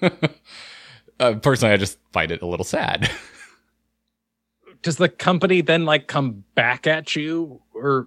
uh, 1.20 1.34
personally, 1.34 1.72
I 1.72 1.76
just 1.76 1.98
find 2.12 2.30
it 2.30 2.42
a 2.42 2.46
little 2.46 2.64
sad. 2.64 3.10
Does 4.86 4.98
the 4.98 5.08
company 5.08 5.62
then 5.62 5.84
like 5.84 6.06
come 6.06 6.44
back 6.54 6.86
at 6.86 7.16
you 7.16 7.60
or? 7.74 8.06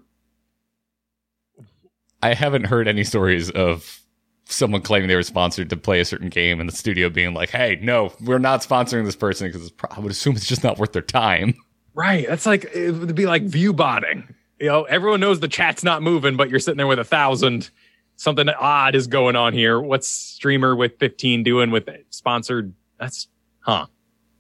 I 2.24 2.34
haven't 2.34 2.68
heard 2.68 2.88
any 2.88 3.04
stories 3.04 3.50
of 3.50 4.00
someone 4.46 4.82
claiming 4.82 5.10
they 5.10 5.16
were 5.16 5.24
sponsored 5.24 5.70
to 5.72 5.76
play 5.76 6.00
a 6.00 6.06
certain 6.06 6.30
game 6.30 6.62
and 6.62 6.70
the 6.70 6.74
studio 6.74 7.10
being 7.10 7.34
like, 7.34 7.50
"Hey, 7.50 7.78
no, 7.82 8.14
we're 8.22 8.40
not 8.40 8.62
sponsoring 8.62 9.04
this 9.04 9.18
person 9.18 9.50
because 9.50 9.74
I 9.92 10.00
would 10.00 10.10
assume 10.10 10.38
it's 10.38 10.48
just 10.48 10.64
not 10.64 10.78
worth 10.78 10.94
their 10.94 11.02
time." 11.02 11.54
Right. 11.94 12.26
That's 12.26 12.46
like 12.46 12.64
it 12.74 12.92
would 12.92 13.14
be 13.14 13.26
like 13.26 13.44
view 13.44 13.74
botting. 13.74 14.34
You 14.58 14.68
know, 14.68 14.84
everyone 14.84 15.20
knows 15.20 15.42
the 15.42 15.50
chat's 15.50 15.84
not 15.84 16.02
moving, 16.02 16.38
but 16.38 16.50
you're 16.50 16.62
sitting 16.62 16.78
there 16.78 16.88
with 16.88 17.00
a 17.00 17.04
thousand 17.04 17.72
something 18.16 18.48
odd 18.48 18.96
is 18.96 19.08
going 19.08 19.36
on 19.36 19.52
here. 19.52 19.82
What's 19.82 20.08
streamer 20.08 20.78
with 20.78 20.98
15 20.98 21.44
doing 21.44 21.72
with 21.72 21.90
it? 21.90 22.06
sponsored? 22.10 22.74
That's 22.98 23.28
huh. 23.60 23.88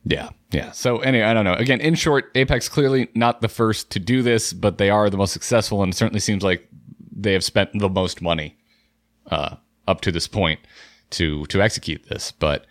Yeah, 0.10 0.30
yeah. 0.51 0.72
So 0.72 0.99
anyway, 0.99 1.26
I 1.26 1.36
don't 1.36 1.45
know. 1.45 1.53
Again, 1.53 1.80
in 1.82 1.93
short, 1.93 2.32
Apex 2.34 2.68
clearly 2.68 3.10
not 3.14 3.41
the 3.41 3.47
first 3.47 3.91
to 3.91 3.99
do 3.99 4.24
this, 4.24 4.53
but 4.53 4.80
they 4.80 4.89
are 4.89 5.07
the 5.07 5.18
most 5.18 5.34
successful, 5.34 5.84
and 5.84 5.93
it 5.93 5.95
certainly 5.95 6.20
seems 6.20 6.43
like 6.43 6.68
they 7.16 7.34
have 7.34 7.43
spent 7.43 7.70
the 7.78 7.89
most 7.89 8.20
money 8.20 8.57
uh, 9.30 9.57
up 9.88 10.01
to 10.01 10.12
this 10.12 10.28
point 10.28 10.60
to 11.12 11.45
to 11.45 11.62
execute 11.62 12.05
this. 12.10 12.32
But 12.32 12.66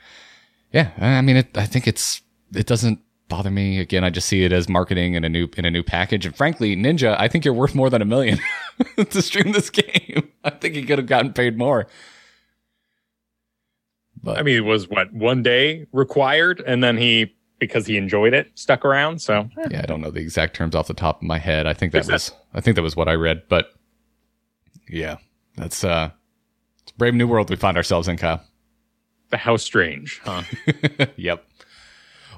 yeah, 0.72 0.90
I 0.98 1.20
mean, 1.20 1.36
it, 1.36 1.56
I 1.56 1.64
think 1.64 1.86
it's 1.86 2.22
it 2.52 2.66
doesn't 2.66 2.98
bother 3.28 3.52
me. 3.52 3.78
Again, 3.78 4.02
I 4.02 4.10
just 4.10 4.26
see 4.26 4.42
it 4.42 4.52
as 4.52 4.68
marketing 4.68 5.14
in 5.14 5.22
a 5.22 5.28
new 5.28 5.48
in 5.56 5.64
a 5.64 5.70
new 5.70 5.84
package. 5.84 6.26
And 6.26 6.34
frankly, 6.34 6.74
Ninja, 6.74 7.14
I 7.20 7.28
think 7.28 7.44
you're 7.44 7.54
worth 7.54 7.74
more 7.74 7.88
than 7.88 8.02
a 8.02 8.04
million 8.04 8.40
to 8.96 9.22
stream 9.22 9.52
this 9.52 9.70
game. 9.70 10.28
I 10.42 10.50
think 10.50 10.74
he 10.74 10.82
could 10.82 10.98
have 10.98 11.06
gotten 11.06 11.32
paid 11.32 11.56
more. 11.56 11.86
But 14.22 14.38
I 14.38 14.42
mean, 14.42 14.56
it 14.56 14.64
was 14.64 14.88
what 14.88 15.12
one 15.12 15.42
day 15.42 15.86
required, 15.92 16.62
and 16.66 16.82
then 16.82 16.96
he 16.96 17.34
because 17.58 17.86
he 17.86 17.96
enjoyed 17.96 18.34
it 18.34 18.50
stuck 18.54 18.84
around. 18.84 19.20
So 19.20 19.48
yeah, 19.70 19.80
I 19.82 19.86
don't 19.86 20.00
know 20.00 20.10
the 20.10 20.20
exact 20.20 20.54
terms 20.54 20.74
off 20.74 20.86
the 20.86 20.94
top 20.94 21.22
of 21.22 21.26
my 21.26 21.38
head. 21.38 21.66
I 21.66 21.74
think 21.74 21.92
that 21.92 22.06
was 22.06 22.32
I 22.54 22.60
think 22.60 22.76
that 22.76 22.82
was 22.82 22.96
what 22.96 23.08
I 23.08 23.14
read. 23.14 23.42
But 23.48 23.72
yeah, 24.88 25.16
that's 25.56 25.84
uh, 25.84 26.10
it's 26.82 26.92
brave 26.92 27.14
new 27.14 27.26
world 27.26 27.50
we 27.50 27.56
find 27.56 27.76
ourselves 27.76 28.08
in, 28.08 28.16
Kyle. 28.16 28.42
How 29.32 29.56
strange, 29.56 30.20
huh? 30.24 30.42
yep. 31.16 31.44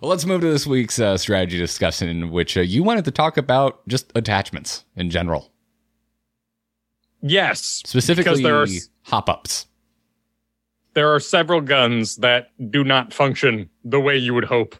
Well, 0.01 0.09
let's 0.09 0.25
move 0.25 0.41
to 0.41 0.51
this 0.51 0.67
week's 0.67 0.99
uh, 0.99 1.19
strategy 1.19 1.59
discussion, 1.59 2.09
in 2.09 2.31
which 2.31 2.57
uh, 2.57 2.63
you 2.63 2.83
wanted 2.83 3.05
to 3.05 3.11
talk 3.11 3.37
about 3.37 3.87
just 3.87 4.11
attachments 4.15 4.85
in 4.97 5.11
general. 5.11 5.53
Yes, 7.23 7.83
specifically 7.85 8.43
there 8.43 8.63
are, 8.63 8.67
hop 9.03 9.29
ups. 9.29 9.67
There 11.01 11.15
are 11.15 11.19
several 11.19 11.63
guns 11.63 12.17
that 12.17 12.51
do 12.71 12.85
not 12.85 13.15
function 13.15 13.71
the 13.87 13.99
way 13.99 14.19
you 14.19 14.35
would 14.35 14.45
hope, 14.45 14.77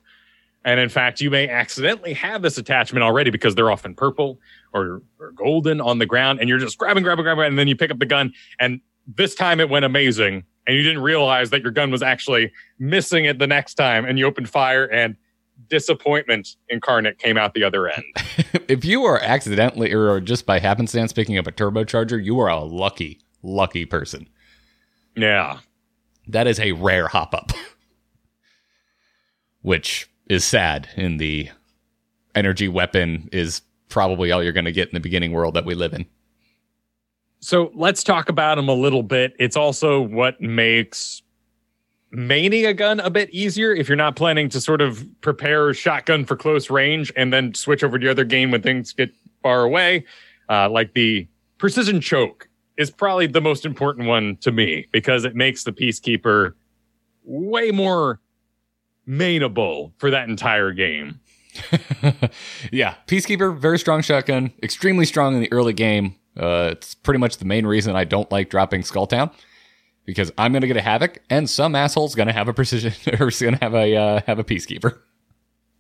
and 0.67 0.79
in 0.79 0.91
fact, 0.91 1.23
you 1.23 1.31
may 1.31 1.49
accidentally 1.49 2.13
have 2.13 2.43
this 2.43 2.59
attachment 2.59 3.03
already 3.03 3.31
because 3.31 3.55
they're 3.55 3.71
often 3.71 3.95
purple 3.95 4.39
or, 4.75 5.01
or 5.19 5.33
golden 5.33 5.81
on 5.81 5.99
the 5.99 6.05
ground, 6.05 6.39
and 6.39 6.47
you're 6.47 6.59
just 6.59 6.77
grabbing, 6.77 7.05
grabbing, 7.05 7.25
grabbing, 7.25 7.45
and 7.45 7.59
then 7.59 7.69
you 7.69 7.75
pick 7.75 7.91
up 7.91 8.01
the 8.01 8.05
gun, 8.05 8.35
and 8.59 8.83
this 9.07 9.35
time 9.35 9.61
it 9.61 9.71
went 9.71 9.87
amazing 9.87 10.45
and 10.67 10.77
you 10.77 10.83
didn't 10.83 11.01
realize 11.01 11.49
that 11.49 11.63
your 11.63 11.73
gun 11.73 11.91
was 11.91 12.03
actually 12.03 12.53
missing 12.79 13.25
it 13.25 13.39
the 13.39 13.47
next 13.47 13.77
time 13.77 14.05
and 14.05 14.19
you 14.19 14.27
opened 14.27 14.51
fire 14.51 14.85
and 14.85 15.17
disappointment 15.71 16.57
incarnate 16.69 17.17
came 17.17 17.39
out 17.39 17.55
the 17.55 17.65
other 17.65 17.89
end. 17.89 18.05
if 18.69 18.85
you 18.85 19.05
are 19.05 19.19
accidentally 19.23 19.91
or 19.91 20.21
just 20.21 20.45
by 20.45 20.59
happenstance 20.59 21.15
picking 21.15 21.39
up 21.39 21.47
a 21.47 21.51
turbocharger, 21.51 22.23
you 22.23 22.39
are 22.41 22.49
a 22.49 22.61
lucky, 22.61 23.21
lucky 23.43 23.87
person. 23.87 24.29
Yeah. 25.17 25.61
That 26.33 26.47
is 26.47 26.61
a 26.61 26.73
rare 26.73 27.09
hop 27.09 27.35
up, 27.35 27.53
which 29.63 30.09
is 30.29 30.45
sad 30.45 30.89
in 30.97 31.17
the 31.17 31.51
energy 32.35 32.69
weapon 32.69 33.29
is 33.33 33.63
probably 33.89 34.31
all 34.31 34.43
you're 34.43 34.53
going 34.53 34.65
to 34.65 34.73
get 34.73 34.89
in 34.89 34.95
the 34.95 35.01
beginning 35.01 35.33
world 35.33 35.55
that 35.55 35.65
we 35.65 35.75
live 35.75 35.93
in. 35.93 36.07
So 37.41 37.73
let's 37.75 38.05
talk 38.05 38.29
about 38.29 38.57
them 38.57 38.69
a 38.69 38.75
little 38.75 39.03
bit. 39.03 39.35
It's 39.39 39.57
also 39.57 40.01
what 40.01 40.41
makes 40.41 41.23
maining 42.15 42.69
a 42.69 42.75
gun 42.75 43.01
a 43.01 43.11
bit 43.11 43.31
easier 43.31 43.73
if 43.73 43.89
you're 43.89 43.97
not 43.97 44.15
planning 44.15 44.49
to 44.51 44.61
sort 44.61 44.81
of 44.81 45.07
prepare 45.23 45.73
shotgun 45.73 46.25
for 46.25 46.37
close 46.37 46.71
range 46.71 47.13
and 47.17 47.33
then 47.33 47.55
switch 47.55 47.83
over 47.83 47.99
to 47.99 48.05
the 48.05 48.11
other 48.11 48.25
game 48.25 48.51
when 48.51 48.63
things 48.63 48.93
get 48.93 49.11
far 49.43 49.63
away. 49.63 50.05
Uh, 50.49 50.69
like 50.69 50.93
the 50.95 51.27
precision 51.59 52.01
choke 52.01 52.49
is 52.81 52.91
probably 52.91 53.27
the 53.27 53.41
most 53.41 53.65
important 53.65 54.09
one 54.09 54.37
to 54.39 54.51
me 54.51 54.87
because 54.93 55.25
it 55.25 55.35
makes 55.35 55.65
the 55.65 55.73
peacekeeper 55.73 56.55
way 57.25 57.71
more 57.71 58.21
mainable 59.07 59.93
for 59.99 60.11
that 60.11 60.29
entire 60.29 60.73
game. 60.73 61.21
yeah, 62.73 62.95
peacekeeper, 63.07 63.57
very 63.57 63.79
strong 63.79 64.03
shotgun, 64.03 64.53
extremely 64.63 65.05
strong 65.05 65.35
in 65.35 65.41
the 65.41 65.53
early 65.53 65.73
game 65.73 66.17
uh, 66.37 66.71
it's 66.73 66.95
pretty 66.95 67.19
much 67.19 67.39
the 67.39 67.45
main 67.45 67.67
reason 67.67 67.97
I 67.97 68.05
don't 68.05 68.31
like 68.31 68.51
dropping 68.51 68.83
Skulltown 68.83 69.33
because 70.05 70.33
I'm 70.39 70.53
going 70.53 70.63
to 70.63 70.69
get 70.69 70.77
a 70.77 70.83
havoc, 70.83 71.19
and 71.29 71.49
some 71.49 71.75
asshole's 71.75 72.15
going 72.15 72.29
to 72.29 72.33
have 72.33 72.49
a 72.49 72.55
precision 72.55 72.93
or 73.21 73.29
is 73.29 73.41
going 73.41 73.57
to 73.57 73.61
have 73.61 73.75
a 73.75 73.97
uh, 73.97 74.21
have 74.27 74.39
a 74.39 74.45
peacekeeper. 74.45 74.99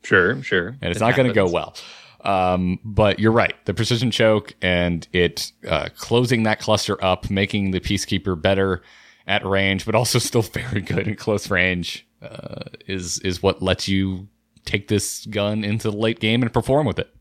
Sure, 0.02 0.42
sure, 0.42 0.76
and 0.80 0.90
it's 0.90 1.00
it 1.00 1.04
not 1.04 1.14
going 1.14 1.28
to 1.28 1.34
go 1.34 1.48
well. 1.48 1.76
Um, 2.24 2.78
but 2.84 3.18
you're 3.18 3.32
right, 3.32 3.54
the 3.64 3.74
precision 3.74 4.10
choke 4.10 4.54
and 4.60 5.06
it 5.12 5.52
uh, 5.66 5.88
closing 5.96 6.42
that 6.42 6.60
cluster 6.60 7.02
up, 7.02 7.30
making 7.30 7.70
the 7.70 7.80
peacekeeper 7.80 8.40
better 8.40 8.82
at 9.26 9.44
range, 9.44 9.86
but 9.86 9.94
also 9.94 10.18
still 10.20 10.42
very 10.42 10.80
good 10.80 11.08
in 11.08 11.16
close 11.16 11.50
range, 11.50 12.06
uh, 12.22 12.64
is 12.86 13.18
is 13.20 13.42
what 13.42 13.62
lets 13.62 13.88
you 13.88 14.28
take 14.64 14.88
this 14.88 15.24
gun 15.26 15.64
into 15.64 15.90
the 15.90 15.96
late 15.96 16.20
game 16.20 16.42
and 16.42 16.52
perform 16.52 16.86
with 16.86 16.98
it. 16.98 17.14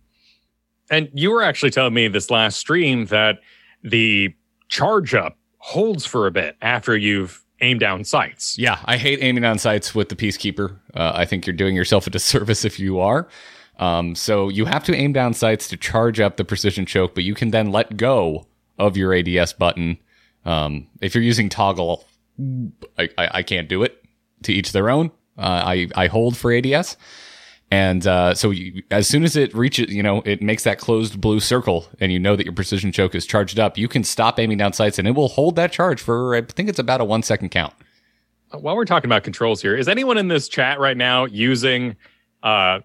And 0.91 1.09
you 1.13 1.31
were 1.31 1.43
actually 1.43 1.71
telling 1.71 1.93
me 1.93 2.07
this 2.07 2.29
last 2.29 2.57
stream 2.57 3.05
that 3.05 3.39
the 3.83 4.33
charge 4.67 5.13
up 5.13 5.37
holds 5.59 6.05
for 6.05 6.27
a 6.27 6.31
bit 6.31 6.57
after 6.61 6.97
you've 6.97 7.43
aimed 7.61 7.79
down 7.79 8.03
sights. 8.03 8.57
Yeah, 8.57 8.79
I 8.85 8.97
hate 8.97 9.19
aiming 9.21 9.43
down 9.43 9.59
sights 9.59 9.93
with 9.93 10.09
the 10.09 10.15
Peacekeeper. 10.15 10.77
Uh, 10.93 11.11
I 11.13 11.25
think 11.25 11.45
you're 11.45 11.55
doing 11.55 11.75
yourself 11.75 12.07
a 12.07 12.09
disservice 12.09 12.65
if 12.65 12.79
you 12.79 12.99
are. 12.99 13.27
Um, 13.79 14.13
so 14.13 14.49
you 14.49 14.65
have 14.65 14.83
to 14.83 14.95
aim 14.95 15.13
down 15.13 15.33
sights 15.33 15.67
to 15.69 15.77
charge 15.77 16.19
up 16.19 16.37
the 16.37 16.43
precision 16.43 16.85
choke, 16.85 17.15
but 17.15 17.23
you 17.23 17.33
can 17.33 17.51
then 17.51 17.71
let 17.71 17.95
go 17.95 18.45
of 18.77 18.97
your 18.97 19.13
ADS 19.13 19.53
button. 19.53 19.97
Um, 20.45 20.87
if 21.01 21.15
you're 21.15 21.23
using 21.23 21.49
toggle, 21.49 22.05
I, 22.97 23.09
I, 23.17 23.29
I, 23.35 23.43
can't 23.43 23.67
do 23.67 23.83
it. 23.83 24.03
To 24.43 24.53
each 24.53 24.71
their 24.71 24.89
own. 24.89 25.11
Uh, 25.37 25.63
I 25.65 25.87
I 25.95 26.07
hold 26.07 26.37
for 26.37 26.53
ADS, 26.53 26.95
And 27.71 28.07
uh, 28.07 28.33
so 28.33 28.51
you, 28.51 28.83
as 28.89 29.05
soon 29.05 29.25
as 29.25 29.35
it 29.35 29.53
reaches, 29.53 29.93
you 29.93 30.01
know, 30.01 30.21
it 30.21 30.41
makes 30.41 30.63
that 30.63 30.79
closed 30.79 31.19
blue 31.19 31.41
circle 31.41 31.87
and 31.99 32.11
you 32.13 32.19
know 32.19 32.37
that 32.37 32.45
your 32.45 32.53
precision 32.53 32.93
choke 32.93 33.15
is 33.15 33.25
charged 33.25 33.59
up, 33.59 33.77
you 33.77 33.89
can 33.89 34.05
stop 34.05 34.39
aiming 34.39 34.57
down 34.57 34.71
sights 34.71 34.97
and 34.97 35.09
it 35.09 35.11
will 35.11 35.27
hold 35.27 35.57
that 35.57 35.73
charge 35.73 36.01
for, 36.01 36.35
I 36.35 36.41
think 36.41 36.69
it's 36.69 36.79
about 36.79 37.01
a 37.01 37.05
one 37.05 37.21
second 37.21 37.49
count. 37.49 37.73
While 38.51 38.77
we're 38.77 38.85
talking 38.85 39.09
about 39.09 39.23
controls 39.23 39.61
here, 39.61 39.75
is 39.75 39.89
anyone 39.89 40.17
in 40.17 40.29
this 40.29 40.47
chat 40.47 40.79
right 40.79 40.97
now 40.97 41.25
using 41.25 41.97
uh, 42.41 42.79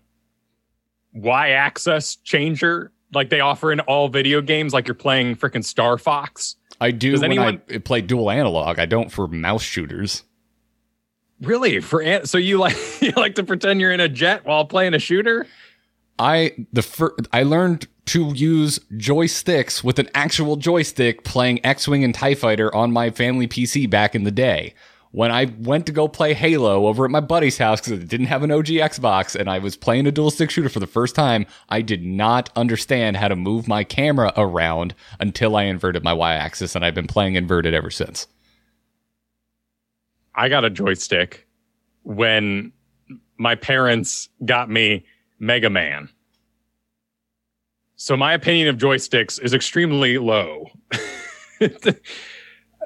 Y 1.15 1.51
axis 1.51 2.17
changer 2.17 2.93
like 3.13 3.31
they 3.31 3.41
offer 3.41 3.71
in 3.73 3.81
all 3.81 4.09
video 4.09 4.41
games, 4.41 4.73
like 4.75 4.89
you're 4.89 4.95
playing 4.95 5.37
freaking 5.37 5.65
Star 5.65 5.97
Fox? 5.97 6.57
I 6.81 6.91
do 6.91 7.13
Does 7.13 7.21
when 7.21 7.31
anyone- 7.31 7.63
I 7.73 7.79
play 7.79 8.01
dual 8.01 8.31
analog. 8.31 8.79
I 8.81 8.87
don't 8.87 9.11
for 9.11 9.29
mouse 9.29 9.63
shooters. 9.63 10.25
Really? 11.41 11.81
For 11.81 12.03
an- 12.03 12.27
so 12.27 12.39
you 12.39 12.59
like 12.59 12.77
you 13.01 13.13
like 13.17 13.37
to 13.37 13.45
pretend 13.45 13.81
you're 13.81 13.93
in 13.93 14.01
a 14.01 14.09
jet 14.09 14.45
while 14.45 14.65
playing 14.65 14.95
a 14.95 14.99
shooter? 14.99 15.47
I 16.19 16.53
the 16.73 16.83
fir- 16.83 17.15
I 17.33 17.43
learned 17.43 17.87
to 18.07 18.33
use 18.35 18.79
joysticks 18.93 19.83
with 19.83 19.99
an 19.99 20.09
actual 20.15 20.57
joystick 20.57 21.25
playing 21.25 21.65
X-wing 21.65 22.05
and 22.05 22.15
Tie 22.15 22.35
Fighter 22.35 22.73
on 22.75 22.93
my 22.93 23.11
family 23.11 23.49
PC 23.49 23.89
back 23.89 24.15
in 24.15 24.25
the 24.25 24.31
day. 24.31 24.75
When 25.15 25.31
I 25.31 25.45
went 25.61 25.87
to 25.87 25.93
go 25.93 26.09
play 26.09 26.35
Halo 26.35 26.89
over 26.89 27.05
at 27.05 27.11
my 27.13 27.21
buddy's 27.21 27.57
house 27.57 27.81
because 27.81 27.93
it 27.93 28.09
didn't 28.09 28.27
have 28.27 28.43
an 28.43 28.51
OG 28.51 28.67
Xbox 28.67 29.37
and 29.37 29.49
I 29.49 29.61
was 29.61 29.77
playing 29.77 30.09
a 30.09 30.11
dual 30.11 30.33
stick 30.33 30.51
shooter 30.51 30.69
for 30.69 30.81
the 30.81 30.89
first 30.89 31.15
time, 31.15 31.47
I 31.69 31.83
did 31.83 32.05
not 32.05 32.51
understand 32.57 33.17
how 33.17 33.29
to 33.29 33.37
move 33.37 33.69
my 33.69 33.85
camera 33.85 34.33
around 34.37 34.93
until 35.21 35.55
I 35.55 35.63
inverted 35.63 36.03
my 36.03 36.13
Y 36.13 36.35
axis 36.35 36.75
and 36.75 36.85
I've 36.85 36.97
been 36.97 37.07
playing 37.07 37.37
inverted 37.37 37.75
ever 37.75 37.93
since. 37.93 38.27
I 40.35 40.49
got 40.49 40.65
a 40.65 40.71
joystick 40.71 41.47
when 42.03 42.73
my 43.39 43.55
parents 43.55 44.29
got 44.45 44.69
me 44.69 45.07
Mega 45.39 45.71
Man. 45.71 46.09
So 47.95 48.17
my 48.17 48.33
opinion 48.33 48.67
of 48.67 48.79
joysticks 48.79 49.41
is 49.41 49.55
extremely 49.55 50.19
low. 50.19 50.71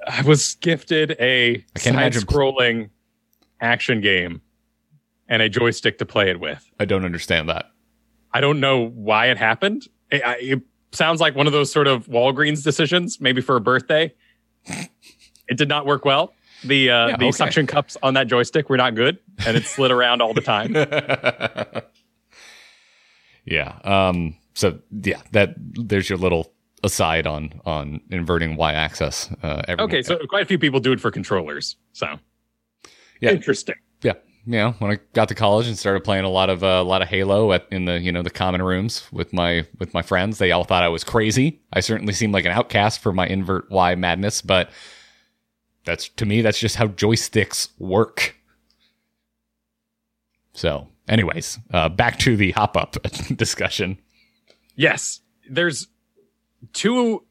I 0.09 0.23
was 0.23 0.55
gifted 0.57 1.13
a 1.21 1.65
side-scrolling 1.77 2.91
action 3.61 4.01
game 4.01 4.41
and 5.29 5.43
a 5.43 5.49
joystick 5.49 5.99
to 5.99 6.07
play 6.07 6.31
it 6.31 6.41
with. 6.41 6.65
I 6.81 6.85
don't 6.87 7.05
understand 7.05 7.49
that. 7.51 7.67
I 8.33 8.41
don't 8.41 8.61
know 8.61 8.89
why 8.89 9.27
it 9.27 9.37
happened. 9.37 9.87
It, 10.11 10.23
I- 10.25 10.39
it 10.41 10.63
sounds 10.93 11.21
like 11.21 11.35
one 11.37 11.47
of 11.47 11.53
those 11.53 11.71
sort 11.71 11.87
of 11.87 12.07
Walgreens 12.07 12.65
decisions, 12.65 13.21
maybe 13.21 13.41
for 13.43 13.57
a 13.57 13.61
birthday. 13.61 14.15
it 14.67 15.57
did 15.57 15.69
not 15.69 15.85
work 15.87 16.05
well. 16.05 16.33
The 16.65 16.91
uh, 16.91 17.09
Yeah, 17.09 17.17
the 17.19 17.25
okay. 17.27 17.33
suction 17.33 17.67
cups 17.67 17.97
on 18.03 18.15
that 18.15 18.27
joystick 18.27 18.69
were 18.71 18.77
not 18.77 18.95
good, 18.95 19.19
and 19.47 19.57
it 19.57 19.65
slid 19.65 19.91
around 19.91 20.21
all 20.23 20.33
the 20.35 20.41
time. 20.41 20.75
yeah. 23.45 23.79
Um. 23.85 24.37
So 24.55 24.79
yeah, 24.91 25.21
that 25.33 25.55
there's 25.57 26.09
your 26.09 26.19
little 26.19 26.53
aside 26.85 27.27
on 27.27 27.61
on 27.65 28.01
inverting 28.11 28.57
y-axis. 28.57 29.31
Uh, 29.43 29.63
everyone- 29.69 29.91
Okay, 29.91 30.03
so 30.03 30.19
quite 30.29 30.43
a 30.43 30.47
few 30.47 30.59
people 30.59 30.81
do 30.81 30.93
it 30.93 31.01
for 31.01 31.11
controllers. 31.11 31.77
So 31.93 32.19
Yeah. 33.21 33.31
interesting. 33.33 33.75
yeah, 34.03 34.13
you 34.47 34.53
know, 34.53 34.73
when 34.79 34.91
I 34.93 34.99
got 35.13 35.29
to 35.29 35.35
college 35.35 35.67
and 35.67 35.77
started 35.79 36.05
playing 36.05 36.25
a 36.25 36.29
lot 36.31 36.51
of 36.51 36.63
uh, 36.63 36.67
a 36.67 36.83
lot 36.85 37.03
of 37.03 37.09
Halo 37.09 37.53
at, 37.53 37.67
in 37.71 37.85
the 37.85 37.99
you 38.01 38.13
know 38.13 38.23
the 38.23 38.31
common 38.31 38.63
rooms 38.63 39.07
with 39.13 39.33
my 39.33 39.67
with 39.79 39.93
my 39.95 40.03
friends, 40.03 40.39
they 40.39 40.53
all 40.53 40.65
thought 40.65 40.83
I 40.83 40.89
was 40.89 41.05
crazy. 41.05 41.61
I 41.73 41.81
certainly 41.81 42.13
seemed 42.13 42.33
like 42.33 42.45
an 42.45 42.53
outcast 42.53 43.01
for 43.01 43.13
my 43.13 43.27
invert 43.27 43.71
Y 43.71 43.95
madness, 43.97 44.41
but 44.43 44.71
that's 45.85 46.09
to 46.11 46.27
me 46.27 46.43
that's 46.43 46.59
just 46.61 46.77
how 46.77 46.87
joysticks 46.87 47.69
work. 47.79 48.35
So, 50.55 50.89
anyways, 51.09 51.59
uh, 51.73 51.89
back 51.89 52.19
to 52.21 52.37
the 52.37 52.51
hop 52.53 52.77
up 52.77 52.97
discussion. 53.37 53.99
Yes, 54.75 55.21
there's 55.49 55.87
two 56.73 57.25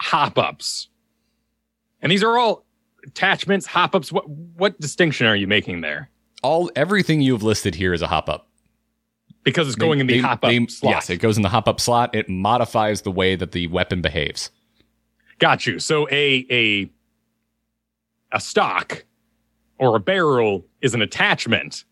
hop 0.00 0.38
ups, 0.38 0.88
and 2.02 2.10
these 2.12 2.22
are 2.22 2.36
all 2.38 2.64
attachments. 3.06 3.66
Hop 3.66 3.94
ups. 3.94 4.12
What 4.12 4.28
what 4.28 4.80
distinction 4.80 5.26
are 5.26 5.36
you 5.36 5.46
making 5.46 5.80
there? 5.80 6.10
All 6.42 6.70
everything 6.76 7.20
you've 7.20 7.42
listed 7.42 7.74
here 7.74 7.92
is 7.94 8.02
a 8.02 8.06
hop 8.06 8.28
up. 8.28 8.48
Because 9.42 9.68
it's 9.68 9.76
going 9.76 10.00
in 10.00 10.06
the 10.08 10.14
They- 10.14 10.20
hop 10.20 10.44
up 10.44 10.50
they- 10.50 10.66
slot. 10.66 10.92
Yes, 10.94 11.10
it 11.10 11.18
goes 11.18 11.36
in 11.36 11.42
the 11.42 11.48
hop 11.48 11.68
up 11.68 11.80
slot. 11.80 12.14
It 12.14 12.28
modifies 12.28 13.02
the 13.02 13.12
way 13.12 13.36
that 13.36 13.52
the 13.52 13.68
weapon 13.68 14.00
behaves. 14.02 14.50
Got 15.38 15.66
you. 15.66 15.78
So 15.78 16.08
a 16.10 16.46
a 16.50 16.90
a 18.32 18.40
stock 18.40 19.04
or 19.78 19.94
a 19.96 20.00
barrel 20.00 20.66
is 20.80 20.94
an 20.94 21.02
attachment, 21.02 21.84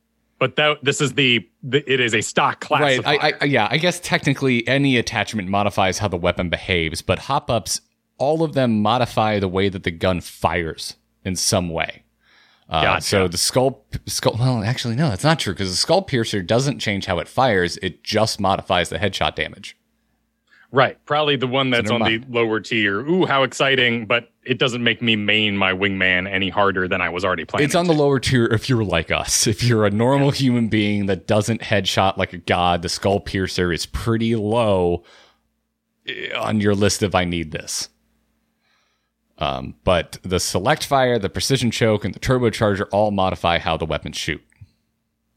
but 0.44 0.56
that 0.56 0.84
this 0.84 1.00
is 1.00 1.14
the, 1.14 1.48
the 1.62 1.82
it 1.90 2.00
is 2.00 2.14
a 2.14 2.20
stock 2.20 2.60
class. 2.60 2.98
Right. 2.98 3.00
I, 3.06 3.32
I, 3.40 3.44
yeah. 3.46 3.66
I 3.70 3.78
guess 3.78 3.98
technically 3.98 4.68
any 4.68 4.98
attachment 4.98 5.48
modifies 5.48 5.96
how 5.96 6.08
the 6.08 6.18
weapon 6.18 6.50
behaves, 6.50 7.00
but 7.00 7.18
hop 7.18 7.50
ups, 7.50 7.80
all 8.18 8.42
of 8.42 8.52
them 8.52 8.82
modify 8.82 9.38
the 9.38 9.48
way 9.48 9.70
that 9.70 9.84
the 9.84 9.90
gun 9.90 10.20
fires 10.20 10.96
in 11.24 11.34
some 11.34 11.70
way. 11.70 12.02
Uh, 12.68 12.82
Gotcha. 12.82 13.06
So 13.06 13.26
the 13.26 13.38
skull, 13.38 13.86
skull. 14.04 14.36
Well, 14.38 14.62
actually, 14.62 14.96
no, 14.96 15.08
that's 15.08 15.24
not 15.24 15.38
true 15.38 15.54
because 15.54 15.70
the 15.70 15.76
skull 15.76 16.02
piercer 16.02 16.42
doesn't 16.42 16.78
change 16.78 17.06
how 17.06 17.20
it 17.20 17.28
fires; 17.28 17.78
it 17.78 18.04
just 18.04 18.38
modifies 18.38 18.90
the 18.90 18.98
headshot 18.98 19.36
damage. 19.36 19.78
Right. 20.74 21.02
Probably 21.06 21.36
the 21.36 21.46
one 21.46 21.70
that's 21.70 21.90
on 21.90 22.02
the 22.02 22.22
lower 22.28 22.60
tier. 22.60 23.00
Ooh, 23.00 23.24
how 23.24 23.42
exciting! 23.42 24.06
But 24.06 24.30
it 24.44 24.58
doesn't 24.58 24.82
make 24.82 25.00
me 25.00 25.16
main 25.16 25.56
my 25.56 25.72
wingman 25.72 26.30
any 26.30 26.48
harder 26.50 26.86
than 26.88 27.00
I 27.00 27.08
was 27.08 27.24
already 27.24 27.44
playing. 27.44 27.64
It's 27.64 27.74
on 27.74 27.86
the 27.86 27.94
lower 27.94 28.20
tier 28.20 28.46
if 28.46 28.68
you're 28.68 28.84
like 28.84 29.10
us. 29.10 29.46
If 29.46 29.62
you're 29.62 29.86
a 29.86 29.90
normal 29.90 30.30
human 30.30 30.68
being 30.68 31.06
that 31.06 31.26
doesn't 31.26 31.62
headshot 31.62 32.16
like 32.16 32.32
a 32.32 32.38
god, 32.38 32.82
the 32.82 32.88
skull 32.88 33.20
piercer 33.20 33.72
is 33.72 33.86
pretty 33.86 34.36
low 34.36 35.04
eh, 36.06 36.32
on 36.36 36.60
your 36.60 36.74
list 36.74 37.02
of 37.02 37.14
I 37.14 37.24
need 37.24 37.52
this. 37.52 37.88
Um, 39.38 39.74
but 39.84 40.18
the 40.22 40.38
select 40.38 40.86
fire, 40.86 41.18
the 41.18 41.28
precision 41.28 41.70
choke, 41.70 42.04
and 42.04 42.14
the 42.14 42.20
turbocharger 42.20 42.86
all 42.92 43.10
modify 43.10 43.58
how 43.58 43.76
the 43.76 43.84
weapons 43.84 44.16
shoot. 44.16 44.42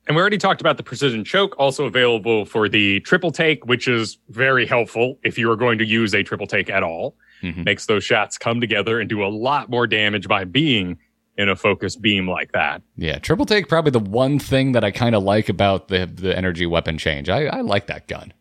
And 0.07 0.15
we 0.15 0.21
already 0.21 0.37
talked 0.37 0.61
about 0.61 0.77
the 0.77 0.83
precision 0.83 1.23
choke, 1.25 1.53
also 1.59 1.85
available 1.85 2.45
for 2.45 2.69
the 2.69 3.01
triple 3.01 3.31
take, 3.31 3.65
which 3.65 3.87
is 3.89 4.17
very 4.29 4.65
helpful 4.65 5.19
if 5.23 5.37
you 5.37 5.51
are 5.51 5.57
going 5.57 5.77
to 5.79 5.85
use 5.85 6.15
a 6.15 6.23
triple 6.23 6.47
take 6.47 6.69
at 6.69 6.81
all. 6.81 7.15
Mhm. 7.43 7.65
Makes 7.65 7.85
those 7.87 8.03
shots 8.03 8.37
come 8.37 8.61
together 8.61 8.99
and 8.99 9.09
do 9.09 9.23
a 9.23 9.27
lot 9.27 9.69
more 9.69 9.85
damage 9.85 10.27
by 10.27 10.45
being 10.45 10.97
in 11.37 11.49
a 11.49 11.55
focused 11.55 12.01
beam 12.01 12.27
like 12.27 12.51
that. 12.53 12.81
Yeah, 12.95 13.19
triple 13.19 13.45
take 13.45 13.67
probably 13.67 13.91
the 13.91 13.99
one 13.99 14.39
thing 14.39 14.71
that 14.71 14.83
I 14.83 14.89
kind 14.91 15.13
of 15.13 15.21
like 15.23 15.49
about 15.49 15.89
the 15.89 16.05
the 16.11 16.35
energy 16.35 16.65
weapon 16.65 16.97
change. 16.97 17.29
I, 17.29 17.45
I 17.45 17.61
like 17.61 17.85
that 17.87 18.07
gun. 18.07 18.33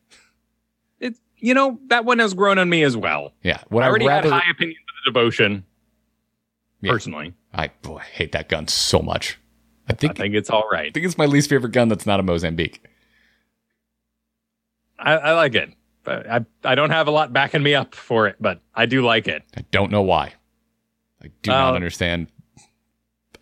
It's 1.00 1.20
you 1.36 1.52
know 1.52 1.78
that 1.88 2.04
one 2.06 2.20
has 2.20 2.32
grown 2.32 2.58
on 2.58 2.70
me 2.70 2.84
as 2.84 2.96
well. 2.96 3.34
Yeah, 3.42 3.58
what 3.68 3.82
I 3.82 3.86
I 3.86 3.88
already 3.90 4.06
rather, 4.06 4.30
had 4.30 4.40
high 4.42 4.50
opinions 4.50 4.78
of 4.88 5.04
the 5.04 5.10
devotion, 5.20 5.64
Yeah. 6.80 6.92
personally. 6.92 7.34
I 7.52 7.68
boy, 7.82 7.98
I 7.98 8.04
hate 8.04 8.32
that 8.32 8.48
gun 8.48 8.66
so 8.68 9.00
much. 9.00 9.36
I 9.88 9.92
I 9.92 9.94
think 9.94 10.16
think 10.16 10.34
it's 10.34 10.50
all 10.50 10.68
right. 10.70 10.88
I 10.88 10.90
think 10.90 11.06
it's 11.06 11.18
my 11.18 11.26
least 11.26 11.48
favorite 11.50 11.72
gun 11.72 11.88
that's 11.88 12.06
not 12.06 12.18
a 12.20 12.22
Mozambique. 12.22 12.82
I, 14.98 15.12
I 15.14 15.32
like 15.34 15.54
it. 15.54 15.72
But 16.04 16.28
I 16.30 16.44
I 16.64 16.74
don't 16.74 16.90
have 16.90 17.08
a 17.08 17.10
lot 17.10 17.32
backing 17.32 17.62
me 17.62 17.74
up 17.74 17.94
for 17.94 18.26
it, 18.28 18.36
but 18.40 18.60
I 18.74 18.86
do 18.86 19.04
like 19.04 19.26
it. 19.28 19.42
I 19.56 19.62
don't 19.72 19.90
know 19.90 20.02
why. 20.02 20.32
I 21.22 21.30
do 21.42 21.50
not 21.50 21.72
Uh, 21.72 21.76
understand. 21.76 22.28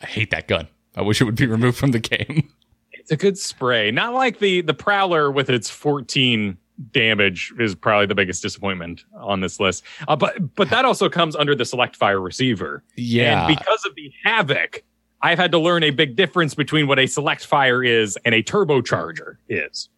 I 0.03 0.07
hate 0.07 0.31
that 0.31 0.49
gun. 0.49 0.69
I 0.97 1.03
wish 1.03 1.21
it 1.21 1.25
would 1.25 1.35
be 1.37 1.47
removed 1.59 1.77
from 1.77 1.91
the 1.93 1.99
game. 1.99 2.49
It's 2.93 3.11
a 3.13 3.17
good 3.17 3.37
spray. 3.37 3.91
Not 3.91 4.15
like 4.15 4.39
the 4.39 4.63
the 4.63 4.73
Prowler 4.75 5.31
with 5.31 5.51
its 5.51 5.69
14 5.69 6.57
damage 6.91 7.53
is 7.61 7.75
probably 7.75 8.07
the 8.07 8.15
biggest 8.15 8.43
disappointment 8.43 9.05
on 9.15 9.41
this 9.41 9.61
list. 9.61 9.85
Uh, 10.09 10.17
but 10.17 10.55
but 10.55 10.71
that 10.71 10.87
also 10.87 11.11
comes 11.11 11.37
under 11.37 11.55
the 11.55 11.67
select 11.67 11.97
fire 11.97 12.21
receiver. 12.21 12.83
Yeah. 12.97 13.47
And 13.47 13.57
because 13.59 13.85
of 13.85 13.95
the 13.95 14.11
havoc, 14.25 14.83
I've 15.25 15.39
had 15.39 15.53
to 15.53 15.59
learn 15.59 15.83
a 15.83 15.91
big 15.91 16.17
difference 16.17 16.55
between 16.55 16.87
what 16.87 16.99
a 16.99 17.07
select 17.07 17.47
fire 17.47 17.83
is 17.83 18.19
and 18.27 18.35
a 18.35 18.43
turbocharger 18.43 19.39
is. 19.49 19.89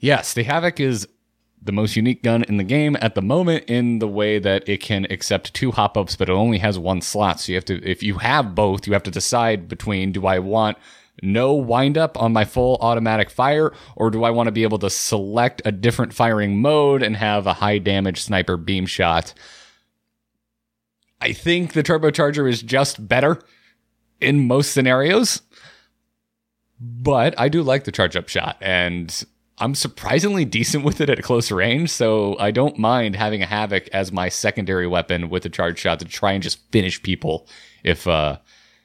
yes, 0.00 0.34
the 0.34 0.42
Havoc 0.42 0.80
is 0.80 1.06
the 1.62 1.70
most 1.70 1.94
unique 1.94 2.24
gun 2.24 2.42
in 2.42 2.56
the 2.56 2.64
game 2.64 2.96
at 3.00 3.14
the 3.14 3.22
moment 3.22 3.64
in 3.68 4.00
the 4.00 4.08
way 4.08 4.40
that 4.40 4.68
it 4.68 4.80
can 4.80 5.06
accept 5.08 5.54
two 5.54 5.70
hop 5.70 5.96
ups, 5.96 6.16
but 6.16 6.28
it 6.28 6.32
only 6.32 6.58
has 6.58 6.80
one 6.80 7.00
slot. 7.00 7.38
So 7.38 7.52
you 7.52 7.56
have 7.58 7.64
to, 7.66 7.80
if 7.88 8.02
you 8.02 8.18
have 8.18 8.56
both, 8.56 8.88
you 8.88 8.92
have 8.92 9.04
to 9.04 9.10
decide 9.12 9.68
between 9.68 10.10
do 10.10 10.26
I 10.26 10.40
want 10.40 10.78
no 11.22 11.52
wind 11.52 11.96
up 11.96 12.20
on 12.20 12.32
my 12.32 12.44
full 12.44 12.76
automatic 12.80 13.30
fire, 13.30 13.72
or 13.94 14.10
do 14.10 14.24
I 14.24 14.30
want 14.30 14.48
to 14.48 14.52
be 14.52 14.64
able 14.64 14.80
to 14.80 14.90
select 14.90 15.62
a 15.64 15.70
different 15.70 16.12
firing 16.12 16.60
mode 16.60 17.04
and 17.04 17.16
have 17.16 17.46
a 17.46 17.52
high 17.52 17.78
damage 17.78 18.20
sniper 18.20 18.56
beam 18.56 18.86
shot? 18.86 19.32
I 21.20 21.34
think 21.34 21.74
the 21.74 21.84
turbocharger 21.84 22.50
is 22.50 22.62
just 22.62 23.06
better 23.06 23.40
in 24.20 24.46
most 24.46 24.72
scenarios, 24.72 25.42
but 26.80 27.38
I 27.38 27.48
do 27.48 27.62
like 27.62 27.84
the 27.84 27.92
charge 27.92 28.16
up 28.16 28.28
shot 28.28 28.56
and 28.60 29.24
I'm 29.60 29.74
surprisingly 29.74 30.46
decent 30.46 30.84
with 30.84 31.02
it 31.02 31.10
at 31.10 31.22
close 31.22 31.50
range, 31.50 31.90
so 31.90 32.36
I 32.38 32.50
don't 32.50 32.78
mind 32.78 33.14
having 33.14 33.42
a 33.42 33.46
havoc 33.46 33.88
as 33.88 34.10
my 34.10 34.30
secondary 34.30 34.86
weapon 34.86 35.28
with 35.28 35.44
a 35.44 35.50
charge 35.50 35.78
shot 35.78 35.98
to 35.98 36.06
try 36.06 36.32
and 36.32 36.42
just 36.42 36.58
finish 36.72 37.02
people 37.02 37.46
if 37.84 38.06
uh 38.06 38.38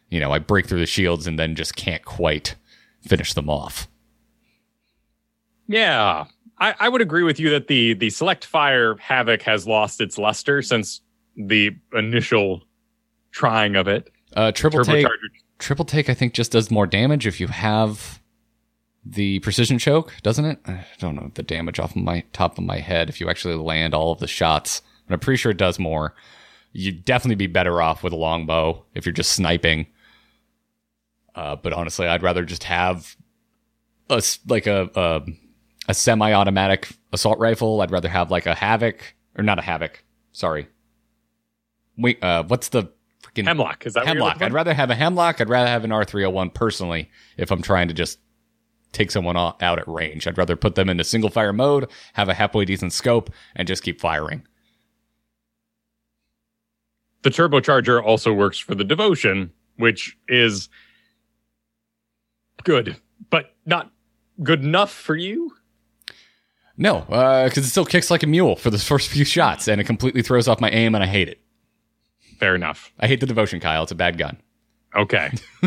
you 0.09 0.19
know 0.19 0.31
I 0.31 0.39
break 0.39 0.67
through 0.67 0.79
the 0.79 0.86
shields 0.86 1.27
and 1.27 1.39
then 1.39 1.55
just 1.55 1.75
can't 1.75 2.03
quite 2.03 2.55
finish 3.01 3.33
them 3.33 3.49
off. 3.49 3.88
Yeah, 5.67 6.25
I, 6.59 6.75
I 6.79 6.89
would 6.89 7.01
agree 7.01 7.23
with 7.23 7.39
you 7.39 7.49
that 7.51 7.67
the 7.67 7.93
the 7.93 8.09
select 8.09 8.45
fire 8.45 8.95
havoc 8.97 9.41
has 9.43 9.65
lost 9.65 10.01
its 10.01 10.17
luster 10.17 10.61
since 10.61 11.01
the 11.38 11.71
initial 11.93 12.63
trying 13.31 13.75
of 13.75 13.88
it. 13.88 14.09
Uh, 14.36 14.51
triple 14.51 14.83
take, 14.83 15.07
triple 15.59 15.86
take. 15.86 16.09
I 16.09 16.13
think 16.13 16.33
just 16.33 16.51
does 16.51 16.69
more 16.69 16.86
damage 16.86 17.25
if 17.25 17.39
you 17.39 17.47
have 17.47 18.21
the 19.05 19.39
precision 19.39 19.77
choke, 19.77 20.13
doesn't 20.23 20.45
it? 20.45 20.59
I 20.65 20.86
don't 20.99 21.15
know 21.15 21.31
the 21.36 21.43
damage 21.43 21.79
off 21.79 21.95
of 21.95 22.01
my 22.01 22.23
top 22.33 22.57
of 22.57 22.63
my 22.63 22.79
head. 22.79 23.07
If 23.09 23.21
you 23.21 23.29
actually 23.29 23.55
land 23.55 23.93
all 23.93 24.11
of 24.11 24.19
the 24.19 24.27
shots, 24.27 24.81
but 25.07 25.13
I'm 25.13 25.19
pretty 25.19 25.38
sure 25.38 25.51
it 25.51 25.57
does 25.57 25.79
more. 25.79 26.15
You'd 26.73 27.05
definitely 27.05 27.36
be 27.36 27.47
better 27.47 27.81
off 27.81 28.03
with 28.03 28.11
a 28.11 28.17
longbow 28.17 28.83
if 28.93 29.05
you're 29.05 29.13
just 29.13 29.31
sniping. 29.31 29.88
Uh, 31.33 31.55
but 31.55 31.71
honestly, 31.71 32.07
I'd 32.07 32.23
rather 32.23 32.43
just 32.43 32.63
have 32.65 33.15
a 34.09 34.21
like 34.47 34.67
a 34.67 34.89
a, 34.95 35.21
a 35.88 35.93
semi-automatic 35.93 36.89
assault 37.13 37.39
rifle. 37.39 37.81
I'd 37.81 37.91
rather 37.91 38.09
have 38.09 38.31
like 38.31 38.45
a 38.45 38.55
havoc 38.55 39.15
or 39.38 39.43
not 39.43 39.59
a 39.59 39.61
havoc. 39.61 40.03
Sorry. 40.33 40.67
Wait, 41.97 42.21
uh, 42.21 42.43
what's 42.43 42.69
the 42.69 42.91
Hemlock 43.43 43.86
is 43.86 43.93
that 43.95 44.05
hemlock? 44.07 44.41
I'd 44.41 44.53
rather 44.53 44.73
have 44.73 44.89
a 44.89 44.95
hemlock. 44.95 45.41
I'd 45.41 45.49
rather 45.49 45.67
have 45.67 45.83
an 45.83 45.89
R301 45.89 46.53
personally 46.53 47.09
if 47.38 47.51
I'm 47.51 47.61
trying 47.61 47.89
to 47.89 47.93
just 47.93 48.19
take 48.93 49.11
someone 49.11 49.36
out 49.36 49.61
at 49.61 49.88
range. 49.88 50.25
I'd 50.27 50.38
rather 50.38 50.55
put 50.55 50.75
them 50.75 50.88
into 50.88 51.03
single 51.03 51.29
fire 51.29 51.51
mode, 51.51 51.89
have 52.13 52.29
a 52.29 52.33
halfway 52.33 52.63
decent 52.63 52.93
scope, 52.93 53.29
and 53.55 53.67
just 53.67 53.83
keep 53.83 53.99
firing. 53.99 54.47
the 57.25 57.31
turbocharger 57.31 58.01
also 58.01 58.31
works 58.31 58.59
for 58.59 58.75
the 58.75 58.83
devotion, 58.83 59.51
which 59.77 60.15
is 60.27 60.69
good, 62.63 62.97
but 63.31 63.55
not 63.65 63.91
good 64.43 64.63
enough 64.63 64.91
for 64.91 65.15
you. 65.15 65.51
No, 66.77 66.97
uh, 66.97 67.45
because 67.45 67.65
it 67.65 67.69
still 67.69 67.86
kicks 67.86 68.11
like 68.11 68.21
a 68.21 68.27
mule 68.27 68.55
for 68.55 68.69
the 68.69 68.77
first 68.91 69.09
few 69.09 69.25
shots, 69.25 69.67
and 69.67 69.81
it 69.81 69.86
completely 69.86 70.21
throws 70.21 70.47
off 70.47 70.61
my 70.61 70.69
aim, 70.69 70.93
and 70.93 71.03
I 71.03 71.07
hate 71.07 71.27
it. 71.27 71.41
Fair 72.39 72.55
enough. 72.55 72.91
I 72.99 73.07
hate 73.07 73.19
the 73.19 73.25
devotion, 73.25 73.59
Kyle. 73.59 73.83
It's 73.83 73.91
a 73.91 73.95
bad 73.95 74.17
gun. 74.17 74.38
Okay. 74.95 75.31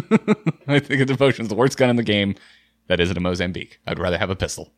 I 0.67 0.79
think 0.79 1.01
the 1.01 1.05
devotion 1.05 1.45
is 1.45 1.49
the 1.49 1.55
worst 1.55 1.77
gun 1.77 1.91
in 1.91 1.97
the 1.97 2.03
game. 2.03 2.35
That 2.89 3.01
isn't 3.01 3.17
a 3.17 3.21
Mozambique. 3.21 3.79
I'd 3.87 3.99
rather 3.99 4.17
have 4.17 4.31
a 4.31 4.37
pistol. 4.37 4.73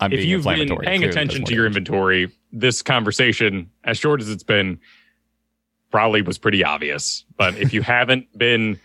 I'm 0.00 0.12
if 0.12 0.24
you've 0.24 0.44
been 0.44 0.76
paying 0.78 1.04
attention 1.04 1.44
to 1.44 1.54
your 1.54 1.66
inventory, 1.66 2.32
this 2.52 2.82
conversation, 2.82 3.70
as 3.84 3.98
short 3.98 4.20
as 4.20 4.30
it's 4.30 4.42
been, 4.42 4.80
probably 5.90 6.22
was 6.22 6.38
pretty 6.38 6.64
obvious. 6.64 7.24
But 7.36 7.56
if 7.58 7.72
you 7.72 7.82
haven't 7.82 8.26
been 8.36 8.80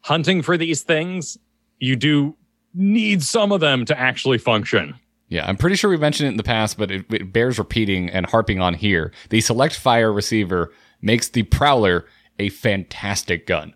hunting 0.00 0.42
for 0.42 0.56
these 0.56 0.82
things, 0.82 1.38
you 1.78 1.96
do 1.96 2.36
need 2.72 3.22
some 3.22 3.52
of 3.52 3.60
them 3.60 3.84
to 3.84 3.98
actually 3.98 4.38
function. 4.38 4.94
Yeah, 5.34 5.48
I'm 5.48 5.56
pretty 5.56 5.74
sure 5.74 5.90
we 5.90 5.96
mentioned 5.96 6.28
it 6.28 6.30
in 6.30 6.36
the 6.36 6.44
past, 6.44 6.78
but 6.78 6.92
it, 6.92 7.06
it 7.12 7.32
bears 7.32 7.58
repeating 7.58 8.08
and 8.08 8.24
harping 8.24 8.60
on 8.60 8.72
here. 8.72 9.10
The 9.30 9.40
select 9.40 9.74
fire 9.74 10.12
receiver 10.12 10.72
makes 11.02 11.28
the 11.28 11.42
Prowler 11.42 12.06
a 12.38 12.50
fantastic 12.50 13.44
gun. 13.44 13.74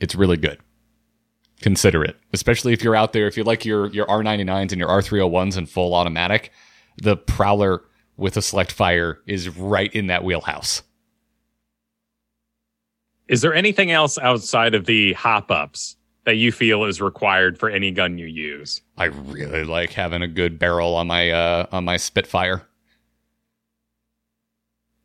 It's 0.00 0.16
really 0.16 0.36
good. 0.36 0.58
Consider 1.60 2.02
it, 2.02 2.16
especially 2.32 2.72
if 2.72 2.82
you're 2.82 2.96
out 2.96 3.12
there. 3.12 3.28
If 3.28 3.36
you 3.36 3.44
like 3.44 3.64
your 3.64 3.86
your 3.90 4.06
R99s 4.06 4.72
and 4.72 4.78
your 4.80 4.88
R301s 4.88 5.56
in 5.56 5.66
full 5.66 5.94
automatic, 5.94 6.50
the 7.00 7.16
Prowler 7.16 7.84
with 8.16 8.36
a 8.36 8.42
select 8.42 8.72
fire 8.72 9.20
is 9.28 9.48
right 9.50 9.94
in 9.94 10.08
that 10.08 10.24
wheelhouse. 10.24 10.82
Is 13.28 13.40
there 13.40 13.54
anything 13.54 13.92
else 13.92 14.18
outside 14.18 14.74
of 14.74 14.86
the 14.86 15.12
hop 15.12 15.52
ups 15.52 15.94
that 16.28 16.36
you 16.36 16.52
feel 16.52 16.84
is 16.84 17.00
required 17.00 17.56
for 17.58 17.70
any 17.70 17.90
gun 17.90 18.18
you 18.18 18.26
use? 18.26 18.82
I 18.98 19.06
really 19.06 19.64
like 19.64 19.94
having 19.94 20.20
a 20.20 20.28
good 20.28 20.58
barrel 20.58 20.94
on 20.94 21.06
my 21.06 21.30
uh, 21.30 21.64
on 21.72 21.86
my 21.86 21.96
Spitfire. 21.96 22.66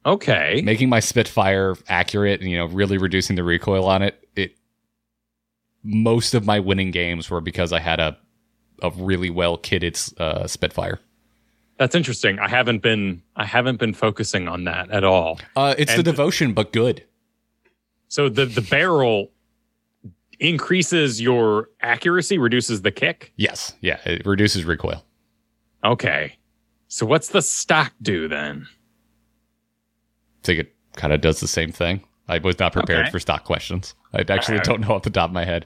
Okay. 0.05 0.61
making 0.65 0.89
my 0.89 0.99
Spitfire 0.99 1.77
accurate 1.87 2.41
and 2.41 2.51
you 2.51 2.57
know 2.57 2.65
really 2.65 2.97
reducing 2.97 3.37
the 3.37 3.43
recoil 3.45 3.85
on 3.85 4.01
it. 4.01 4.27
It 4.35 4.57
most 5.81 6.33
of 6.33 6.45
my 6.45 6.59
winning 6.59 6.91
games 6.91 7.29
were 7.29 7.39
because 7.39 7.71
I 7.71 7.79
had 7.79 8.01
a 8.01 8.17
a 8.81 8.89
really 8.97 9.29
well 9.29 9.57
kitted 9.57 10.19
uh, 10.19 10.45
Spitfire. 10.45 10.99
That's 11.77 11.95
interesting. 11.95 12.37
I 12.39 12.49
haven't 12.49 12.81
been 12.81 13.23
I 13.37 13.45
haven't 13.45 13.79
been 13.79 13.93
focusing 13.93 14.49
on 14.49 14.65
that 14.65 14.91
at 14.91 15.05
all. 15.05 15.39
Uh, 15.55 15.73
it's 15.77 15.95
the 15.95 16.03
devotion, 16.03 16.51
but 16.51 16.73
good. 16.73 17.05
So 18.09 18.27
the 18.27 18.45
the 18.45 18.61
barrel 18.61 19.31
increases 20.43 21.21
your 21.21 21.69
accuracy, 21.81 22.37
reduces 22.37 22.81
the 22.81 22.91
kick. 22.91 23.33
Yes, 23.37 23.73
yeah, 23.81 23.99
it 24.05 24.25
reduces 24.25 24.65
recoil. 24.65 25.03
Okay. 25.83 26.37
So 26.87 27.05
what's 27.05 27.29
the 27.29 27.41
stock 27.41 27.93
do 28.01 28.27
then? 28.27 28.67
I 30.43 30.45
think 30.45 30.59
it 30.59 30.75
kind 30.95 31.13
of 31.13 31.21
does 31.21 31.39
the 31.39 31.47
same 31.47 31.71
thing. 31.71 32.03
I 32.27 32.37
was 32.37 32.59
not 32.59 32.73
prepared 32.73 33.01
Okay. 33.03 33.11
for 33.11 33.19
stock 33.19 33.43
questions. 33.45 33.95
I 34.13 34.23
actually 34.29 34.59
don't 34.59 34.81
know 34.81 34.93
off 34.95 35.03
the 35.03 35.09
top 35.09 35.29
of 35.29 35.33
my 35.33 35.45
head. 35.45 35.65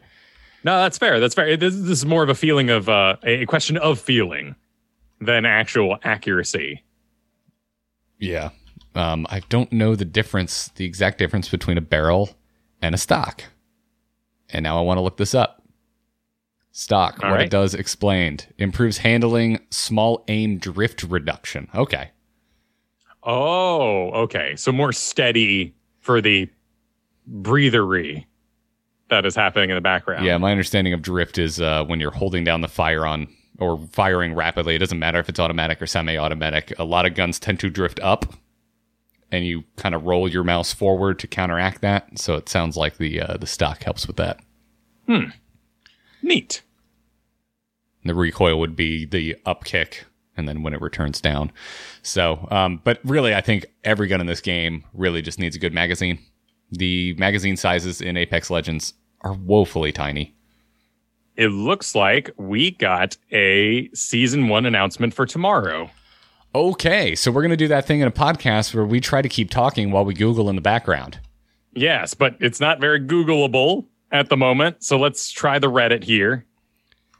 No, 0.64 0.78
that's 0.82 0.98
fair. 0.98 1.20
That's 1.20 1.36
fair. 1.36 1.56
This, 1.58 1.76
this 1.76 1.90
is 2.00 2.06
more 2.06 2.24
of 2.24 2.30
a 2.30 2.36
feeling 2.36 2.70
of 2.70 2.88
uh, 2.90 3.18
a 3.24 3.46
question 3.46 3.78
of 3.78 4.00
feeling 4.00 4.56
than 5.20 5.46
actual 5.46 5.98
accuracy. 6.04 6.84
Yeah, 8.20 8.50
um, 8.96 9.28
I 9.30 9.42
don't 9.50 9.72
know 9.72 9.96
the 9.96 10.06
difference, 10.06 10.70
the 10.76 10.86
exact 10.86 11.20
difference 11.20 11.50
between 11.50 11.78
a 11.78 11.82
barrel 11.82 12.30
and 12.82 12.96
a 12.96 12.98
stock. 12.98 13.44
And 14.50 14.64
now 14.64 14.78
I 14.78 14.82
want 14.82 14.98
to 14.98 15.02
look 15.02 15.18
this 15.18 15.36
up. 15.36 15.64
Stock, 16.72 17.20
All 17.24 17.32
what 17.32 17.38
right. 17.38 17.46
it 17.46 17.50
does 17.50 17.74
explained. 17.74 18.54
Improves 18.58 19.00
handling, 19.00 19.60
small 19.72 20.24
aim 20.28 20.58
drift 20.60 21.04
reduction. 21.04 21.68
Okay. 21.74 22.12
Oh, 23.24 24.12
okay. 24.12 24.56
So 24.56 24.72
more 24.72 24.94
steady 24.94 25.74
for 26.00 26.22
the 26.22 26.50
breathery 27.30 28.26
that 29.10 29.26
is 29.26 29.36
happening 29.36 29.70
in 29.70 29.76
the 29.76 29.82
background. 29.82 30.26
Yeah, 30.26 30.38
my 30.38 30.52
understanding 30.52 30.94
of 30.94 31.02
drift 31.02 31.38
is 31.38 31.60
uh, 31.60 31.84
when 31.86 32.00
you're 32.00 32.12
holding 32.12 32.44
down 32.44 32.62
the 32.62 32.68
fire 32.68 33.06
on 33.06 33.28
or 33.60 33.80
firing 33.92 34.34
rapidly. 34.34 34.76
It 34.76 34.80
doesn't 34.80 35.00
matter 35.00 35.20
if 35.20 35.30
it's 35.30 35.40
automatic 35.40 35.82
or 35.82 35.88
semi 35.88 36.16
automatic. 36.18 36.74
A 36.78 36.84
lot 36.84 37.06
of 37.06 37.16
guns 37.16 37.40
tend 37.40 37.60
to 37.62 37.70
drift 37.70 38.00
up 38.02 38.34
and 39.32 39.46
you 39.46 39.64
kind 39.76 39.94
of 39.96 40.04
roll 40.06 40.28
your 40.30 40.44
mouse 40.44 40.74
forward 40.74 41.20
to 41.20 41.28
counteract 41.28 41.82
that. 41.82 42.18
So 42.20 42.36
it 42.36 42.48
sounds 42.50 42.78
like 42.78 42.98
the 42.98 43.22
uh, 43.22 43.38
the 43.38 43.48
stock 43.48 43.84
helps 43.84 44.08
with 44.08 44.16
that. 44.18 44.40
Hmm. 45.06 45.30
Neat. 46.22 46.62
the 48.04 48.16
recoil 48.16 48.60
would 48.60 48.76
be 48.76 49.06
the 49.06 49.36
up 49.46 49.64
kick 49.66 50.06
and 50.36 50.48
then 50.48 50.64
when 50.64 50.74
it 50.74 50.82
returns 50.82 51.20
down 51.22 51.52
so 52.02 52.48
um, 52.52 52.80
but 52.84 53.00
really 53.04 53.34
i 53.36 53.42
think 53.42 53.66
every 53.84 54.08
gun 54.08 54.22
in 54.22 54.28
this 54.28 54.40
game 54.42 54.84
really 54.94 55.22
just 55.22 55.40
needs 55.40 55.56
a 55.56 55.60
good 55.60 55.74
magazine 55.74 56.18
the 56.72 57.14
magazine 57.16 57.56
sizes 57.58 58.02
in 58.02 58.16
apex 58.18 58.50
legends 58.50 58.94
are 59.22 59.34
woefully 59.34 59.92
tiny 59.92 60.34
It 61.36 61.50
looks 61.50 61.96
like 61.96 62.30
we 62.38 62.72
got 62.72 63.16
a 63.32 63.90
season 63.94 64.48
one 64.50 64.66
announcement 64.66 65.14
for 65.14 65.26
tomorrow. 65.26 65.90
Okay 66.56 67.14
so 67.16 67.32
we're 67.32 67.42
going 67.42 67.50
to 67.52 67.58
do 67.58 67.68
that 67.68 67.86
thing 67.86 68.00
in 68.00 68.08
a 68.08 68.12
podcast 68.12 68.74
where 68.74 68.86
we 68.86 69.00
try 69.00 69.22
to 69.22 69.30
keep 69.30 69.50
talking 69.50 69.92
while 69.92 70.06
we 70.06 70.14
google 70.14 70.50
in 70.50 70.56
the 70.56 70.62
background 70.62 71.20
Yes, 71.74 72.16
but 72.16 72.36
it's 72.40 72.60
not 72.60 72.80
very 72.82 73.00
Googleable 73.00 73.86
at 74.12 74.30
the 74.30 74.38
moment. 74.38 74.84
So 74.84 74.98
let's 74.98 75.30
try 75.30 75.60
the 75.60 75.70
Reddit 75.70 76.04
here 76.04 76.44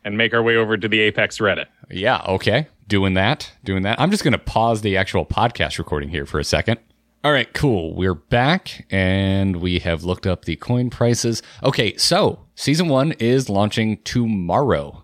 and 0.04 0.18
make 0.18 0.34
our 0.34 0.42
way 0.42 0.56
over 0.56 0.76
to 0.78 0.88
the 0.88 1.00
Apex 1.02 1.38
Reddit. 1.38 1.68
yeah 1.92 2.24
okay 2.28 2.68
doing 2.88 3.14
that 3.14 3.52
doing 3.64 3.84
that 3.84 4.00
i'm 4.02 4.10
just 4.10 4.24
going 4.24 4.32
to 4.32 4.38
pause 4.40 4.82
the 4.82 4.98
actual 4.98 5.26
podcast 5.28 5.78
recording 5.78 6.10
here 6.10 6.26
for 6.26 6.40
a 6.40 6.44
second 6.44 6.80
all 7.24 7.32
right 7.34 7.54
cool 7.54 7.94
we're 7.94 8.14
back 8.16 8.88
and 8.90 9.58
we 9.58 9.78
have 9.80 10.04
looked 10.06 10.26
up 10.26 10.46
the 10.46 10.56
coin 10.56 10.90
prices 10.90 11.44
okay 11.62 11.96
so 11.98 12.40
season 12.56 12.88
one 12.88 13.12
is 13.20 13.50
launching 13.50 13.98
tomorrow 14.06 15.04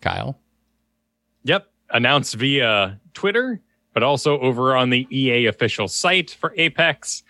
kyle 0.00 0.38
Yep. 1.44 1.66
Announced 1.90 2.34
via 2.36 3.00
Twitter, 3.14 3.60
but 3.94 4.02
also 4.02 4.38
over 4.40 4.74
on 4.76 4.90
the 4.90 5.06
EA 5.10 5.46
official 5.46 5.88
site 5.88 6.30
for 6.30 6.54
Apex. 6.56 7.22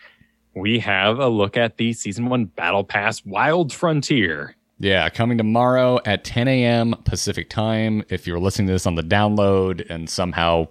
We 0.54 0.78
have 0.80 1.18
a 1.18 1.28
look 1.28 1.56
at 1.56 1.76
the 1.76 1.92
season 1.92 2.26
one 2.26 2.44
battle 2.44 2.84
pass 2.84 3.24
Wild 3.24 3.72
Frontier. 3.72 4.54
Yeah, 4.78 5.08
coming 5.10 5.38
tomorrow 5.38 6.00
at 6.04 6.24
10 6.24 6.48
a.m. 6.48 6.94
Pacific 7.04 7.48
time. 7.48 8.04
If 8.08 8.26
you're 8.26 8.40
listening 8.40 8.66
to 8.66 8.72
this 8.72 8.86
on 8.86 8.96
the 8.96 9.02
download 9.02 9.88
and 9.88 10.10
somehow 10.10 10.68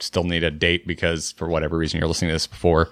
still 0.00 0.24
need 0.24 0.44
a 0.44 0.50
date 0.50 0.86
because 0.86 1.32
for 1.32 1.46
whatever 1.48 1.76
reason 1.76 2.00
you're 2.00 2.08
listening 2.08 2.30
to 2.30 2.34
this 2.34 2.46
before, 2.46 2.88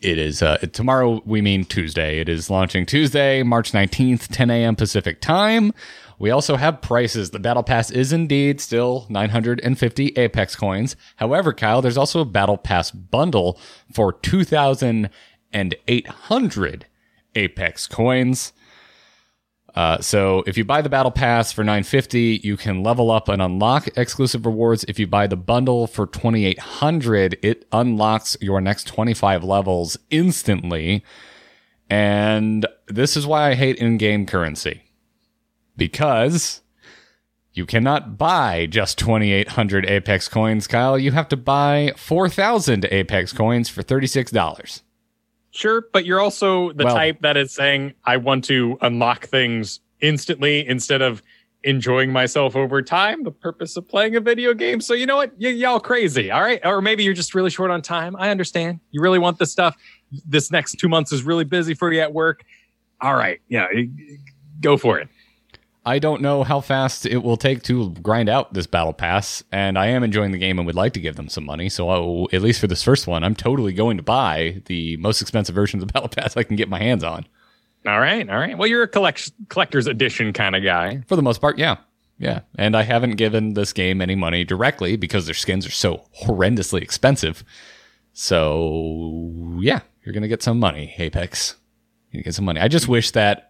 it 0.00 0.18
is 0.18 0.42
uh, 0.42 0.58
tomorrow. 0.72 1.22
We 1.24 1.40
mean 1.40 1.64
Tuesday. 1.64 2.20
It 2.20 2.28
is 2.28 2.50
launching 2.50 2.86
Tuesday, 2.86 3.42
March 3.42 3.72
19th, 3.72 4.28
10 4.30 4.50
a.m. 4.50 4.76
Pacific 4.76 5.20
time. 5.20 5.72
We 6.20 6.30
also 6.30 6.54
have 6.56 6.82
prices. 6.82 7.30
The 7.30 7.38
Battle 7.38 7.62
Pass 7.62 7.90
is 7.90 8.12
indeed 8.12 8.60
still 8.60 9.06
950 9.08 10.08
Apex 10.18 10.54
coins. 10.54 10.94
However, 11.16 11.54
Kyle, 11.54 11.80
there's 11.80 11.96
also 11.96 12.20
a 12.20 12.26
Battle 12.26 12.58
Pass 12.58 12.90
bundle 12.90 13.58
for 13.90 14.12
2,800 14.12 16.86
Apex 17.34 17.86
coins. 17.86 18.52
Uh, 19.74 19.98
so 20.00 20.44
if 20.46 20.58
you 20.58 20.64
buy 20.64 20.82
the 20.82 20.88
battle 20.88 21.12
pass 21.12 21.52
for 21.52 21.62
950, 21.62 22.40
you 22.42 22.56
can 22.56 22.82
level 22.82 23.08
up 23.10 23.28
and 23.28 23.40
unlock 23.40 23.86
exclusive 23.96 24.44
rewards. 24.44 24.84
If 24.88 24.98
you 24.98 25.06
buy 25.06 25.28
the 25.28 25.36
bundle 25.36 25.86
for 25.86 26.06
2800, 26.06 27.38
it 27.40 27.68
unlocks 27.70 28.36
your 28.40 28.60
next 28.60 28.88
25 28.88 29.44
levels 29.44 29.96
instantly. 30.10 31.04
And 31.88 32.66
this 32.88 33.16
is 33.16 33.28
why 33.28 33.50
I 33.50 33.54
hate 33.54 33.76
in-game 33.76 34.26
currency. 34.26 34.82
Because 35.76 36.62
you 37.52 37.66
cannot 37.66 38.16
buy 38.18 38.66
just 38.66 38.98
2800 38.98 39.86
Apex 39.86 40.28
coins, 40.28 40.66
Kyle. 40.66 40.98
You 40.98 41.12
have 41.12 41.28
to 41.28 41.36
buy 41.36 41.92
4000 41.96 42.86
Apex 42.90 43.32
coins 43.32 43.68
for 43.68 43.82
$36. 43.82 44.82
Sure, 45.52 45.84
but 45.92 46.04
you're 46.06 46.20
also 46.20 46.72
the 46.72 46.84
Well- 46.84 46.94
type 46.94 47.22
that 47.22 47.36
is 47.36 47.52
saying 47.52 47.94
I 48.04 48.18
want 48.18 48.44
to 48.44 48.78
unlock 48.82 49.26
things 49.26 49.80
instantly 50.00 50.66
instead 50.66 51.02
of 51.02 51.22
enjoying 51.64 52.10
myself 52.12 52.56
over 52.56 52.80
time. 52.80 53.22
The 53.24 53.32
purpose 53.32 53.76
of 53.76 53.86
playing 53.86 54.16
a 54.16 54.20
video 54.20 54.54
game. 54.54 54.80
So 54.80 54.94
you 54.94 55.04
know 55.06 55.16
what? 55.16 55.32
Y- 55.38 55.48
y'all 55.48 55.80
crazy, 55.80 56.30
all 56.30 56.40
right? 56.40 56.60
Or 56.64 56.80
maybe 56.80 57.02
you're 57.04 57.12
just 57.14 57.34
really 57.34 57.50
short 57.50 57.70
on 57.70 57.82
time. 57.82 58.16
I 58.16 58.30
understand. 58.30 58.80
You 58.92 59.02
really 59.02 59.18
want 59.18 59.38
this 59.38 59.50
stuff. 59.52 59.76
This 60.26 60.50
next 60.50 60.76
two 60.78 60.88
months 60.88 61.12
is 61.12 61.22
really 61.22 61.44
busy 61.44 61.74
for 61.74 61.92
you 61.92 62.00
at 62.00 62.14
work. 62.14 62.44
All 63.02 63.14
right, 63.14 63.40
yeah, 63.48 63.66
go 64.60 64.76
for 64.78 64.98
it. 65.00 65.08
I 65.84 65.98
don't 65.98 66.20
know 66.20 66.42
how 66.42 66.60
fast 66.60 67.06
it 67.06 67.18
will 67.18 67.38
take 67.38 67.62
to 67.64 67.90
grind 68.02 68.28
out 68.28 68.52
this 68.52 68.66
battle 68.66 68.92
pass, 68.92 69.42
and 69.50 69.78
I 69.78 69.86
am 69.86 70.02
enjoying 70.02 70.30
the 70.30 70.38
game 70.38 70.58
and 70.58 70.66
would 70.66 70.74
like 70.74 70.92
to 70.92 71.00
give 71.00 71.16
them 71.16 71.28
some 71.28 71.44
money. 71.44 71.68
So, 71.70 71.88
I'll, 71.88 72.26
at 72.32 72.42
least 72.42 72.60
for 72.60 72.66
this 72.66 72.82
first 72.82 73.06
one, 73.06 73.24
I'm 73.24 73.34
totally 73.34 73.72
going 73.72 73.96
to 73.96 74.02
buy 74.02 74.60
the 74.66 74.98
most 74.98 75.22
expensive 75.22 75.54
version 75.54 75.80
of 75.80 75.86
the 75.86 75.92
battle 75.92 76.08
pass 76.08 76.36
I 76.36 76.42
can 76.42 76.56
get 76.56 76.68
my 76.68 76.78
hands 76.78 77.02
on. 77.02 77.26
All 77.86 77.98
right, 77.98 78.28
all 78.28 78.38
right. 78.38 78.58
Well, 78.58 78.68
you're 78.68 78.82
a 78.82 78.88
collect- 78.88 79.32
collector's 79.48 79.86
edition 79.86 80.34
kind 80.34 80.54
of 80.54 80.62
guy. 80.62 81.02
For 81.06 81.16
the 81.16 81.22
most 81.22 81.40
part, 81.40 81.58
yeah. 81.58 81.78
Yeah. 82.18 82.40
And 82.58 82.76
I 82.76 82.82
haven't 82.82 83.16
given 83.16 83.54
this 83.54 83.72
game 83.72 84.02
any 84.02 84.14
money 84.14 84.44
directly 84.44 84.96
because 84.96 85.24
their 85.24 85.34
skins 85.34 85.66
are 85.66 85.70
so 85.70 86.04
horrendously 86.22 86.82
expensive. 86.82 87.42
So, 88.12 89.56
yeah, 89.60 89.80
you're 90.04 90.12
going 90.12 90.22
to 90.22 90.28
get 90.28 90.42
some 90.42 90.58
money, 90.58 90.94
Apex. 90.98 91.56
You 92.10 92.22
get 92.22 92.34
some 92.34 92.44
money. 92.44 92.60
I 92.60 92.68
just 92.68 92.88
wish 92.88 93.12
that 93.12 93.49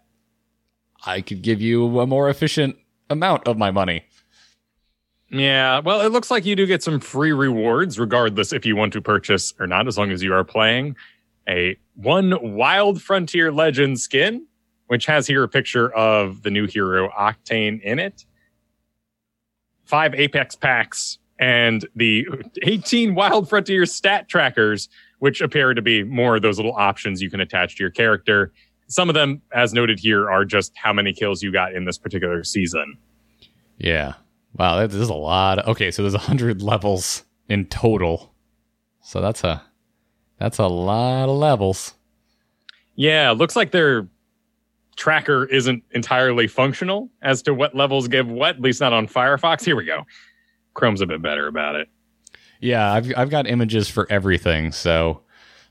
I 1.04 1.20
could 1.20 1.42
give 1.42 1.60
you 1.60 2.00
a 2.00 2.06
more 2.06 2.28
efficient 2.28 2.76
amount 3.08 3.46
of 3.46 3.56
my 3.56 3.70
money. 3.70 4.04
Yeah, 5.30 5.78
well, 5.80 6.00
it 6.00 6.10
looks 6.10 6.30
like 6.30 6.44
you 6.44 6.56
do 6.56 6.66
get 6.66 6.82
some 6.82 6.98
free 6.98 7.32
rewards, 7.32 7.98
regardless 7.98 8.52
if 8.52 8.66
you 8.66 8.74
want 8.74 8.92
to 8.94 9.00
purchase 9.00 9.54
or 9.60 9.66
not, 9.66 9.86
as 9.86 9.96
long 9.96 10.10
as 10.10 10.22
you 10.22 10.34
are 10.34 10.44
playing 10.44 10.96
a 11.48 11.76
one 11.94 12.56
Wild 12.56 13.00
Frontier 13.00 13.52
Legend 13.52 14.00
skin, 14.00 14.46
which 14.88 15.06
has 15.06 15.26
here 15.26 15.42
a 15.42 15.48
picture 15.48 15.92
of 15.94 16.42
the 16.42 16.50
new 16.50 16.66
hero 16.66 17.10
Octane 17.10 17.80
in 17.82 17.98
it, 17.98 18.24
five 19.84 20.14
Apex 20.14 20.56
packs, 20.56 21.18
and 21.38 21.86
the 21.94 22.26
18 22.62 23.14
Wild 23.14 23.48
Frontier 23.48 23.86
stat 23.86 24.28
trackers, 24.28 24.88
which 25.18 25.40
appear 25.40 25.74
to 25.74 25.82
be 25.82 26.02
more 26.02 26.36
of 26.36 26.42
those 26.42 26.58
little 26.58 26.74
options 26.74 27.22
you 27.22 27.30
can 27.30 27.40
attach 27.40 27.76
to 27.76 27.82
your 27.82 27.90
character. 27.90 28.52
Some 28.90 29.08
of 29.08 29.14
them, 29.14 29.40
as 29.54 29.72
noted 29.72 30.00
here, 30.00 30.28
are 30.28 30.44
just 30.44 30.72
how 30.76 30.92
many 30.92 31.12
kills 31.12 31.44
you 31.44 31.52
got 31.52 31.74
in 31.76 31.84
this 31.84 31.96
particular 31.96 32.42
season. 32.42 32.98
Yeah. 33.78 34.14
Wow, 34.58 34.78
that 34.78 34.92
is 34.92 35.08
a 35.08 35.14
lot. 35.14 35.64
Okay, 35.68 35.92
so 35.92 36.02
there's 36.02 36.12
100 36.12 36.60
levels 36.62 37.24
in 37.48 37.66
total. 37.66 38.34
So 39.00 39.20
that's 39.20 39.44
a 39.44 39.62
that's 40.38 40.58
a 40.58 40.66
lot 40.66 41.28
of 41.28 41.36
levels. 41.36 41.94
Yeah, 42.96 43.30
looks 43.30 43.54
like 43.54 43.70
their 43.70 44.08
tracker 44.96 45.44
isn't 45.46 45.84
entirely 45.92 46.48
functional 46.48 47.10
as 47.22 47.42
to 47.42 47.54
what 47.54 47.76
levels 47.76 48.08
give 48.08 48.26
what, 48.28 48.56
at 48.56 48.60
least 48.60 48.80
not 48.80 48.92
on 48.92 49.06
Firefox. 49.06 49.64
Here 49.64 49.76
we 49.76 49.84
go. 49.84 50.04
Chrome's 50.74 51.00
a 51.00 51.06
bit 51.06 51.22
better 51.22 51.46
about 51.46 51.76
it. 51.76 51.88
Yeah, 52.60 52.92
I've 52.92 53.12
I've 53.16 53.30
got 53.30 53.46
images 53.46 53.88
for 53.88 54.10
everything. 54.10 54.72
So 54.72 55.22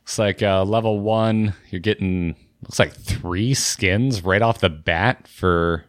it's 0.04 0.18
like 0.18 0.42
uh, 0.42 0.64
level 0.64 1.02
1, 1.02 1.54
you're 1.70 1.82
getting 1.82 2.38
looks 2.62 2.80
like 2.80 2.94
3 2.94 3.54
skins 3.54 4.24
right 4.24 4.42
off 4.42 4.60
the 4.60 4.70
bat 4.70 5.28
for 5.28 5.86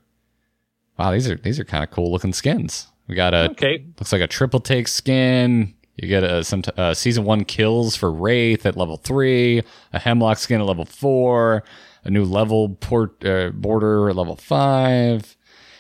Wow, 0.99 1.13
these 1.13 1.31
are 1.31 1.37
these 1.37 1.59
are 1.59 1.65
kind 1.65 1.83
of 1.83 1.91
cool 1.91 2.13
looking 2.13 2.33
skins. 2.35 2.87
We 3.09 3.15
got 3.15 3.33
a 3.35 3.51
Okay. 3.51 3.85
looks 3.99 4.13
like 4.13 4.21
a 4.21 4.27
triple 4.27 4.61
take 4.61 4.87
skin. 4.87 5.75
You 5.97 6.09
get 6.09 6.23
a 6.25 6.45
some 6.45 6.63
t- 6.63 6.71
uh, 6.77 6.93
season 6.95 7.25
one 7.25 7.45
kills 7.45 7.97
for 7.97 8.11
Wraith 8.13 8.65
at 8.67 8.77
level 8.77 8.97
three, 8.99 9.63
a 9.93 9.99
Hemlock 9.99 10.39
skin 10.39 10.61
at 10.61 10.67
level 10.67 10.85
four, 10.85 11.65
a 12.05 12.11
new 12.11 12.25
level 12.25 12.71
port 12.81 13.25
uh, 13.25 13.51
border 13.55 14.09
at 14.11 14.17
level 14.17 14.37
five. 14.37 15.37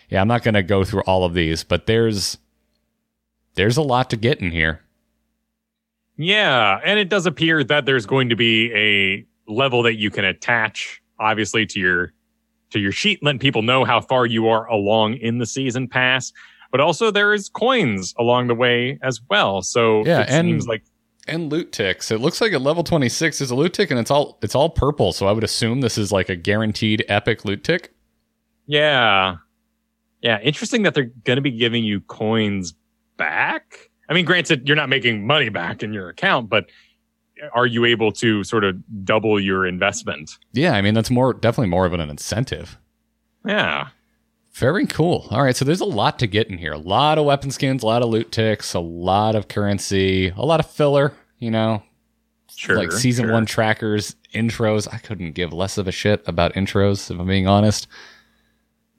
Yeah, 0.08 0.20
I'm 0.22 0.28
not 0.28 0.42
gonna 0.42 0.62
go 0.62 0.84
through 0.84 1.02
all 1.02 1.24
of 1.24 1.34
these, 1.34 1.64
but 1.64 1.86
there's 1.86 2.38
there's 3.54 3.76
a 3.76 3.82
lot 3.82 4.08
to 4.10 4.16
get 4.16 4.40
in 4.40 4.50
here. 4.50 4.80
Yeah, 6.16 6.80
and 6.84 6.98
it 6.98 7.08
does 7.08 7.26
appear 7.26 7.64
that 7.64 7.86
there's 7.86 8.06
going 8.06 8.28
to 8.30 8.36
be 8.36 8.72
a 8.74 9.26
level 9.50 9.82
that 9.82 9.96
you 9.96 10.10
can 10.10 10.24
attach, 10.24 11.02
obviously, 11.18 11.66
to 11.66 11.80
your 11.80 12.12
to 12.70 12.78
your 12.78 12.92
sheet, 12.92 13.18
letting 13.22 13.40
people 13.40 13.62
know 13.62 13.84
how 13.84 14.00
far 14.00 14.26
you 14.26 14.46
are 14.48 14.66
along 14.68 15.14
in 15.14 15.38
the 15.38 15.46
season 15.46 15.88
pass. 15.88 16.32
But 16.70 16.80
also 16.80 17.10
there 17.10 17.34
is 17.34 17.48
coins 17.48 18.14
along 18.16 18.46
the 18.46 18.54
way 18.54 18.96
as 19.02 19.20
well. 19.28 19.60
So 19.62 20.04
Yeah, 20.06 20.20
it 20.22 20.30
and- 20.30 20.46
seems 20.48 20.68
like 20.68 20.84
And 21.26 21.50
loot 21.50 21.72
ticks. 21.72 22.10
It 22.12 22.20
looks 22.20 22.40
like 22.40 22.52
at 22.52 22.62
level 22.62 22.82
26 22.84 23.40
is 23.40 23.50
a 23.50 23.54
loot 23.56 23.72
tick, 23.74 23.90
and 23.90 23.98
it's 24.00 24.10
all 24.10 24.38
it's 24.42 24.54
all 24.54 24.70
purple. 24.70 25.12
So 25.12 25.26
I 25.26 25.32
would 25.32 25.44
assume 25.44 25.80
this 25.80 25.98
is 25.98 26.10
like 26.12 26.28
a 26.28 26.36
guaranteed 26.36 27.04
epic 27.08 27.44
loot 27.44 27.64
tick. 27.64 27.92
Yeah. 28.66 29.36
Yeah. 30.22 30.38
Interesting 30.40 30.82
that 30.84 30.94
they're 30.94 31.10
going 31.24 31.36
to 31.36 31.42
be 31.42 31.50
giving 31.50 31.84
you 31.84 32.00
coins 32.02 32.74
back. 33.16 33.90
I 34.08 34.14
mean, 34.14 34.24
granted, 34.24 34.66
you're 34.66 34.76
not 34.76 34.88
making 34.88 35.26
money 35.26 35.48
back 35.48 35.82
in 35.82 35.92
your 35.92 36.08
account, 36.08 36.48
but 36.48 36.66
are 37.54 37.66
you 37.66 37.84
able 37.84 38.12
to 38.12 38.44
sort 38.44 38.64
of 38.64 38.76
double 39.04 39.40
your 39.40 39.66
investment? 39.66 40.38
Yeah, 40.52 40.72
I 40.74 40.82
mean 40.82 40.94
that's 40.94 41.10
more 41.10 41.32
definitely 41.32 41.70
more 41.70 41.86
of 41.86 41.92
an 41.92 42.00
incentive. 42.00 42.78
Yeah. 43.46 43.88
Very 44.52 44.86
cool. 44.86 45.26
All 45.30 45.42
right, 45.42 45.54
so 45.56 45.64
there's 45.64 45.80
a 45.80 45.84
lot 45.84 46.18
to 46.18 46.26
get 46.26 46.48
in 46.48 46.58
here. 46.58 46.72
A 46.72 46.78
lot 46.78 47.18
of 47.18 47.24
weapon 47.24 47.50
skins, 47.50 47.82
a 47.82 47.86
lot 47.86 48.02
of 48.02 48.08
loot 48.08 48.32
ticks, 48.32 48.74
a 48.74 48.80
lot 48.80 49.36
of 49.36 49.46
currency, 49.48 50.28
a 50.30 50.44
lot 50.44 50.58
of 50.60 50.66
filler, 50.68 51.12
you 51.38 51.50
know, 51.50 51.82
Sure. 52.56 52.76
like 52.76 52.90
season 52.92 53.26
sure. 53.26 53.32
one 53.32 53.46
trackers, 53.46 54.16
intros. 54.34 54.92
I 54.92 54.98
couldn't 54.98 55.32
give 55.32 55.52
less 55.52 55.78
of 55.78 55.86
a 55.86 55.92
shit 55.92 56.22
about 56.26 56.54
intros, 56.54 57.10
if 57.10 57.18
I'm 57.18 57.26
being 57.28 57.46
honest. 57.46 57.86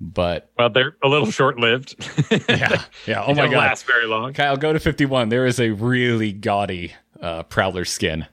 But 0.03 0.49
Well, 0.57 0.71
they're 0.71 0.97
a 1.03 1.07
little 1.07 1.29
short 1.29 1.59
lived. 1.59 1.95
yeah, 2.49 2.83
yeah. 3.05 3.23
Oh 3.23 3.35
my 3.35 3.43
don't 3.43 3.51
god, 3.51 3.57
last 3.57 3.85
very 3.85 4.07
long. 4.07 4.33
Kyle, 4.33 4.57
go 4.57 4.73
to 4.73 4.79
51. 4.79 5.29
There 5.29 5.45
is 5.45 5.59
a 5.59 5.69
really 5.69 6.33
gaudy 6.33 6.93
uh, 7.21 7.43
Prowler 7.43 7.85
skin. 7.85 8.25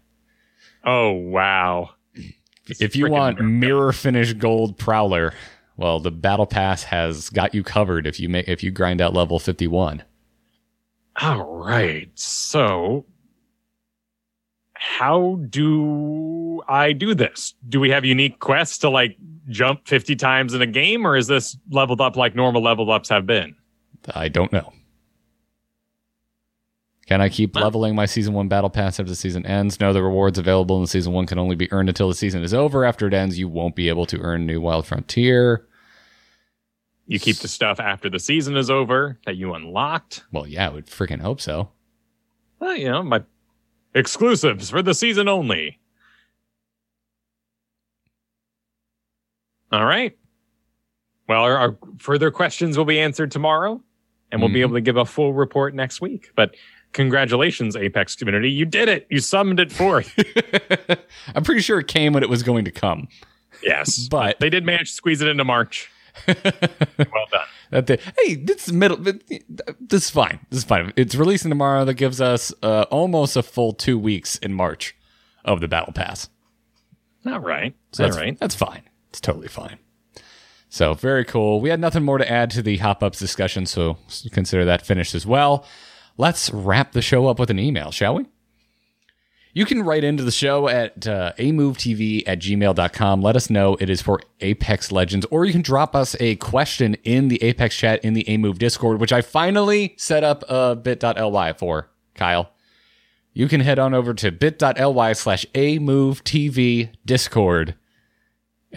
Oh, 0.82 1.10
wow. 1.10 1.90
if 2.66 2.96
you 2.96 3.10
want 3.10 3.40
mirror. 3.40 3.92
finish 3.92 4.32
gold 4.32 4.78
Prowler, 4.78 5.34
well, 5.76 6.00
the 6.00 6.10
battle 6.10 6.46
pass 6.46 6.84
has 6.84 7.28
got 7.28 7.54
you 7.54 7.62
covered. 7.62 8.06
If 8.06 8.18
you 8.18 8.30
make 8.30 8.48
if 8.48 8.62
you 8.62 8.70
grind 8.70 9.02
out 9.02 9.12
level 9.12 9.38
51. 9.38 10.02
All 11.20 11.44
right. 11.44 12.10
So, 12.14 13.04
how 14.72 15.38
do 15.50 16.62
I 16.66 16.92
do 16.92 17.14
this? 17.14 17.54
Do 17.68 17.78
we 17.78 17.90
have 17.90 18.06
unique 18.06 18.38
quests 18.38 18.78
to 18.78 18.88
like 18.88 19.18
jump 19.48 19.86
50 19.86 20.16
times 20.16 20.54
in 20.54 20.62
a 20.62 20.66
game, 20.66 21.06
or 21.06 21.16
is 21.16 21.26
this 21.26 21.56
leveled 21.70 22.00
up 22.00 22.16
like 22.16 22.34
normal 22.34 22.62
leveled 22.62 22.90
ups 22.90 23.08
have 23.08 23.26
been? 23.26 23.54
I 24.14 24.28
don't 24.28 24.52
know. 24.52 24.72
Can 27.06 27.22
I 27.22 27.30
keep 27.30 27.56
leveling 27.56 27.94
my 27.94 28.04
season 28.04 28.34
one 28.34 28.48
battle 28.48 28.68
pass 28.68 29.00
after 29.00 29.08
the 29.08 29.16
season 29.16 29.46
ends? 29.46 29.80
No, 29.80 29.94
the 29.94 30.02
rewards 30.02 30.38
available 30.38 30.78
in 30.78 30.86
season 30.86 31.14
one 31.14 31.26
can 31.26 31.38
only 31.38 31.56
be 31.56 31.72
earned 31.72 31.88
until 31.88 32.08
the 32.08 32.14
season 32.14 32.42
is 32.42 32.52
over. 32.52 32.84
After 32.84 33.06
it 33.06 33.14
ends, 33.14 33.38
you 33.38 33.48
won't 33.48 33.74
be 33.74 33.88
able 33.88 34.04
to 34.06 34.20
earn 34.20 34.44
new 34.44 34.60
Wild 34.60 34.86
Frontier. 34.86 35.66
You 37.06 37.18
keep 37.18 37.36
the 37.36 37.48
stuff 37.48 37.80
after 37.80 38.10
the 38.10 38.18
season 38.18 38.58
is 38.58 38.68
over 38.68 39.18
that 39.24 39.36
you 39.36 39.54
unlocked. 39.54 40.24
Well, 40.32 40.46
yeah, 40.46 40.66
I 40.66 40.68
would 40.68 40.86
freaking 40.86 41.22
hope 41.22 41.40
so. 41.40 41.70
Well, 42.60 42.76
you 42.76 42.90
know, 42.90 43.02
my 43.02 43.22
exclusives 43.94 44.68
for 44.68 44.82
the 44.82 44.92
season 44.92 45.28
only. 45.28 45.78
All 49.72 49.84
right. 49.84 50.16
Well, 51.28 51.42
our, 51.42 51.56
our 51.56 51.78
further 51.98 52.30
questions 52.30 52.78
will 52.78 52.84
be 52.86 52.98
answered 52.98 53.30
tomorrow, 53.30 53.82
and 54.32 54.40
we'll 54.40 54.48
be 54.50 54.60
Mhm. 54.60 54.62
able 54.62 54.74
to 54.74 54.80
give 54.80 54.96
a 54.96 55.04
full 55.04 55.34
report 55.34 55.74
next 55.74 56.00
week. 56.00 56.30
But 56.34 56.54
congratulations, 56.92 57.76
Apex 57.76 58.16
community. 58.16 58.50
You 58.50 58.64
did 58.64 58.88
it. 58.88 59.06
You 59.10 59.20
summoned 59.20 59.60
it 59.60 59.70
forth. 59.70 60.14
I'm 61.34 61.42
pretty 61.44 61.60
sure 61.60 61.78
it 61.80 61.86
came 61.88 62.14
when 62.14 62.22
it 62.22 62.30
was 62.30 62.42
going 62.42 62.64
to 62.64 62.70
come. 62.70 63.08
yes. 63.62 64.08
But 64.10 64.40
They 64.40 64.48
did 64.50 64.64
manage 64.64 64.88
to 64.90 64.94
squeeze 64.94 65.20
it 65.20 65.28
into 65.28 65.44
March. 65.44 65.90
Well 66.26 67.26
done. 67.30 67.46
that 67.70 67.86
the, 67.86 68.00
hey, 68.18 68.34
this 68.34 68.66
is 68.66 68.72
middle. 68.72 68.96
This 68.96 70.04
is 70.04 70.10
fine. 70.10 70.40
This 70.50 70.58
is 70.60 70.64
fine. 70.64 70.92
It's 70.96 71.14
releasing 71.14 71.48
tomorrow. 71.50 71.84
That 71.84 71.94
gives 71.94 72.20
us 72.20 72.52
uh, 72.62 72.86
almost 72.90 73.36
a 73.36 73.42
full 73.42 73.72
two 73.72 73.98
weeks 73.98 74.36
in 74.38 74.52
March 74.54 74.96
of 75.44 75.60
the 75.60 75.68
battle 75.68 75.92
pass. 75.92 76.28
All 77.26 77.38
right. 77.38 77.74
So 77.92 78.02
All 78.04 78.10
that's, 78.10 78.20
right. 78.20 78.38
That's 78.38 78.54
fine. 78.56 78.82
It's 79.10 79.20
totally 79.20 79.48
fine. 79.48 79.78
So 80.68 80.94
very 80.94 81.24
cool. 81.24 81.60
We 81.60 81.70
had 81.70 81.80
nothing 81.80 82.04
more 82.04 82.18
to 82.18 82.30
add 82.30 82.50
to 82.50 82.62
the 82.62 82.76
hop 82.78 83.02
ups 83.02 83.18
discussion, 83.18 83.66
so 83.66 83.96
consider 84.32 84.64
that 84.66 84.84
finished 84.84 85.14
as 85.14 85.26
well. 85.26 85.64
Let's 86.16 86.50
wrap 86.50 86.92
the 86.92 87.02
show 87.02 87.26
up 87.28 87.38
with 87.38 87.50
an 87.50 87.58
email, 87.58 87.90
shall 87.90 88.16
we? 88.16 88.26
You 89.54 89.64
can 89.64 89.82
write 89.82 90.04
into 90.04 90.22
the 90.22 90.30
show 90.30 90.68
at 90.68 91.06
uh, 91.06 91.32
amovetv 91.38 92.24
at 92.26 92.38
gmail.com. 92.38 93.22
Let 93.22 93.34
us 93.34 93.48
know 93.48 93.76
it 93.80 93.88
is 93.88 94.02
for 94.02 94.20
Apex 94.40 94.92
Legends, 94.92 95.26
or 95.30 95.44
you 95.44 95.52
can 95.52 95.62
drop 95.62 95.96
us 95.96 96.14
a 96.20 96.36
question 96.36 96.94
in 97.02 97.28
the 97.28 97.42
Apex 97.42 97.74
chat 97.76 98.04
in 98.04 98.12
the 98.12 98.28
Amove 98.28 98.58
Discord, 98.58 99.00
which 99.00 99.12
I 99.12 99.22
finally 99.22 99.94
set 99.96 100.22
up 100.22 100.44
a 100.48 100.76
bit.ly 100.76 101.54
for, 101.54 101.88
Kyle. 102.14 102.52
You 103.32 103.48
can 103.48 103.60
head 103.60 103.78
on 103.78 103.94
over 103.94 104.12
to 104.14 104.30
bit.ly 104.30 105.12
slash 105.14 105.46
amovetv 105.54 106.90
discord. 107.06 107.74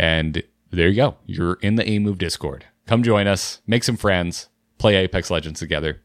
And 0.02 0.42
there 0.72 0.88
you 0.88 0.96
go. 0.96 1.18
You're 1.28 1.60
in 1.62 1.76
the 1.76 1.88
Amove 1.88 2.18
Discord. 2.18 2.66
Come 2.88 3.04
join 3.04 3.28
us, 3.28 3.62
make 3.68 3.84
some 3.84 3.98
friends, 3.98 4.50
play 4.80 4.96
Apex 4.96 5.30
Legends 5.30 5.60
together. 5.60 6.02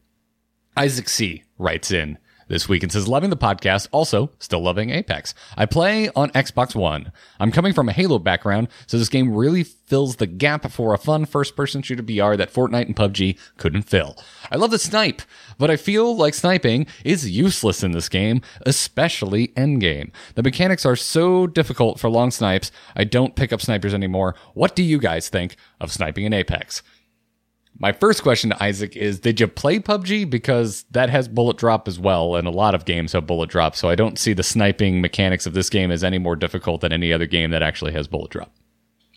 Isaac 0.77 1.09
C 1.09 1.45
writes 1.57 1.89
in 1.89 2.19
this 2.47 2.69
week 2.69 2.83
and 2.83 2.91
says, 2.91 3.07
Loving 3.07 3.31
the 3.31 3.35
podcast, 3.35 3.87
also 3.91 4.31
still 4.37 4.61
loving 4.61 4.91
Apex. 4.91 5.33
I 5.57 5.65
play 5.65 6.09
on 6.15 6.29
Xbox 6.29 6.75
One. 6.75 7.11
I'm 7.39 7.51
coming 7.51 7.73
from 7.73 7.89
a 7.89 7.91
Halo 7.91 8.19
background, 8.19 8.67
so 8.85 8.99
this 8.99 9.09
game 9.09 9.33
really 9.33 9.63
fills 9.63 10.17
the 10.17 10.27
gap 10.27 10.69
for 10.71 10.93
a 10.93 10.99
fun 10.99 11.25
first 11.25 11.55
person 11.55 11.81
shooter 11.81 12.03
BR 12.03 12.35
that 12.35 12.53
Fortnite 12.53 12.85
and 12.85 12.95
PUBG 12.95 13.39
couldn't 13.57 13.81
fill. 13.81 14.15
I 14.51 14.57
love 14.57 14.69
the 14.69 14.77
snipe, 14.77 15.23
but 15.57 15.71
I 15.71 15.75
feel 15.75 16.15
like 16.15 16.33
sniping 16.33 16.87
is 17.03 17.29
useless 17.29 17.83
in 17.83 17.91
this 17.91 18.09
game, 18.09 18.41
especially 18.61 19.49
endgame. 19.49 20.11
The 20.35 20.43
mechanics 20.43 20.85
are 20.85 20.95
so 20.95 21.47
difficult 21.47 21.99
for 21.99 22.09
long 22.09 22.31
snipes, 22.31 22.71
I 22.95 23.03
don't 23.03 23.35
pick 23.35 23.53
up 23.53 23.61
snipers 23.61 23.93
anymore. 23.93 24.35
What 24.53 24.75
do 24.75 24.83
you 24.83 24.99
guys 24.99 25.29
think 25.29 25.55
of 25.79 25.91
sniping 25.91 26.25
in 26.25 26.33
Apex? 26.33 26.83
My 27.79 27.91
first 27.91 28.23
question 28.23 28.49
to 28.49 28.63
Isaac 28.63 28.95
is 28.95 29.19
Did 29.19 29.39
you 29.39 29.47
play 29.47 29.79
PUBG? 29.79 30.27
Because 30.29 30.83
that 30.91 31.09
has 31.09 31.27
bullet 31.27 31.57
drop 31.57 31.87
as 31.87 31.99
well, 31.99 32.35
and 32.35 32.47
a 32.47 32.51
lot 32.51 32.73
of 32.73 32.85
games 32.85 33.13
have 33.13 33.27
bullet 33.27 33.51
drop. 33.51 33.75
So 33.75 33.87
I 33.89 33.95
don't 33.95 34.17
see 34.17 34.33
the 34.33 34.43
sniping 34.43 34.99
mechanics 34.99 35.45
of 35.45 35.53
this 35.53 35.69
game 35.69 35.91
as 35.91 36.03
any 36.03 36.17
more 36.17 36.35
difficult 36.35 36.81
than 36.81 36.91
any 36.91 37.13
other 37.13 37.27
game 37.27 37.51
that 37.51 37.61
actually 37.61 37.93
has 37.93 38.07
bullet 38.07 38.31
drop. 38.31 38.51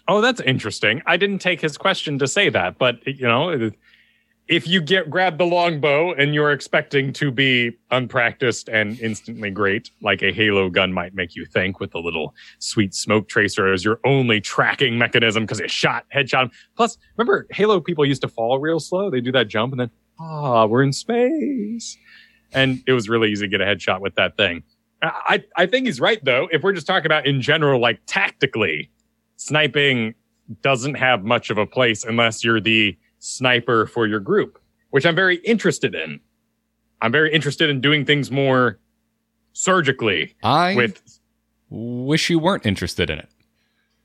Oh, 0.09 0.21
that's 0.21 0.41
interesting. 0.41 1.01
I 1.07 1.17
didn't 1.17 1.39
take 1.39 1.61
his 1.61 1.79
question 1.79 2.19
to 2.19 2.27
say 2.27 2.51
that, 2.51 2.77
but 2.79 2.97
you 3.07 3.27
know, 3.27 3.71
if 4.51 4.67
you 4.67 4.81
get 4.81 5.09
grab 5.09 5.39
the 5.39 5.45
longbow 5.45 6.13
and 6.13 6.35
you're 6.35 6.51
expecting 6.51 7.13
to 7.13 7.31
be 7.31 7.79
unpracticed 7.93 8.69
and 8.69 8.99
instantly 8.99 9.49
great, 9.49 9.91
like 10.03 10.23
a 10.23 10.33
Halo 10.33 10.69
gun 10.69 10.93
might 10.93 11.15
make 11.15 11.37
you 11.37 11.47
think, 11.47 11.79
with 11.79 11.95
a 11.95 12.01
little 12.01 12.35
sweet 12.59 12.93
smoke 12.93 13.29
tracer 13.29 13.73
as 13.73 13.85
your 13.85 14.01
only 14.05 14.41
tracking 14.41 14.99
mechanism 14.99 15.45
because 15.45 15.61
it 15.61 15.71
shot 15.71 16.05
headshot. 16.15 16.51
Plus, 16.77 16.99
remember 17.17 17.47
Halo 17.53 17.81
people 17.81 18.05
used 18.05 18.23
to 18.23 18.29
fall 18.29 18.59
real 18.59 18.81
slow. 18.81 19.09
They 19.09 19.21
do 19.21 19.31
that 19.33 19.47
jump 19.47 19.73
and 19.73 19.81
then 19.81 19.91
ah, 20.19 20.67
we're 20.67 20.83
in 20.83 20.93
space, 20.93 21.97
and 22.53 22.83
it 22.89 22.93
was 22.93 23.09
really 23.09 23.31
easy 23.31 23.47
to 23.47 23.49
get 23.49 23.61
a 23.61 23.65
headshot 23.65 24.01
with 24.01 24.17
that 24.17 24.37
thing. 24.37 24.65
I 25.01 25.45
I 25.57 25.67
think 25.67 25.87
he's 25.87 26.01
right 26.01 26.23
though. 26.25 26.49
If 26.51 26.65
we're 26.65 26.73
just 26.73 26.89
talking 26.89 27.07
about 27.07 27.25
in 27.25 27.41
general, 27.41 27.81
like 27.81 28.01
tactically, 28.07 28.91
sniping 29.37 30.17
doesn't 30.63 30.95
have 30.95 31.23
much 31.23 31.51
of 31.51 31.59
a 31.59 31.67
place 31.67 32.05
unless 32.05 32.43
you're 32.43 32.61
the 32.61 32.99
sniper 33.21 33.87
for 33.87 34.07
your 34.07 34.19
group, 34.21 34.59
which 34.91 35.07
I'm 35.07 35.15
very 35.15 35.37
interested 35.37 35.95
in. 35.95 36.21
I'm 37.01 37.13
very 37.13 37.33
interested 37.33 37.71
in 37.71 37.81
doing 37.81 38.05
things 38.05 38.31
more 38.31 38.79
surgically. 39.53 40.35
I 40.43 40.75
with 40.75 41.01
wish 41.69 42.29
you 42.29 42.39
weren't 42.39 42.67
interested 42.67 43.11
in 43.11 43.21
it. 43.21 43.29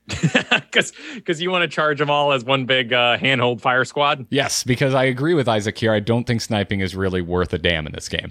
Because 0.66 0.92
because 1.14 1.40
you 1.40 1.50
want 1.50 1.62
to 1.62 1.68
charge 1.68 1.98
them 1.98 2.10
all 2.10 2.32
as 2.32 2.44
one 2.44 2.66
big 2.66 2.92
uh, 2.92 3.16
handhold 3.16 3.62
fire 3.62 3.84
squad. 3.84 4.26
Yes, 4.28 4.62
because 4.62 4.92
I 4.92 5.04
agree 5.04 5.32
with 5.32 5.48
Isaac 5.48 5.78
here. 5.78 5.92
I 5.92 6.00
don't 6.00 6.26
think 6.26 6.42
sniping 6.42 6.80
is 6.80 6.94
really 6.94 7.22
worth 7.22 7.52
a 7.54 7.58
damn 7.58 7.86
in 7.86 7.92
this 7.92 8.08
game. 8.08 8.30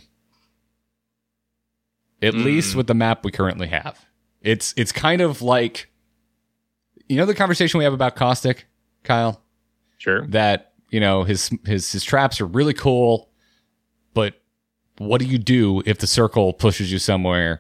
At 2.22 2.36
mm. 2.36 2.46
least 2.46 2.76
with 2.76 2.86
the 2.86 2.94
map 2.94 3.26
we 3.26 3.32
currently 3.32 3.68
have, 3.68 4.06
it's 4.42 4.76
it's 4.78 4.92
kind 4.92 5.22
of 5.22 5.42
like 5.42 5.90
you 7.08 7.18
know 7.18 7.26
the 7.26 7.34
conversation 7.34 7.80
we 7.80 7.84
have 7.84 7.94
about 7.94 8.16
caustic, 8.16 8.68
Kyle. 9.04 9.42
Sure. 9.98 10.28
That 10.28 10.74
you 10.96 11.02
know 11.02 11.26
his 11.26 11.50
his 11.66 11.92
his 11.92 12.06
traps 12.06 12.40
are 12.40 12.46
really 12.46 12.74
cool, 12.74 13.30
but 14.14 14.36
what 14.98 15.20
do 15.20 15.28
you 15.28 15.38
do 15.38 15.84
if 15.86 15.98
the 15.98 16.08
circle 16.08 16.54
pushes 16.54 16.90
you 16.90 17.00
somewhere 17.00 17.60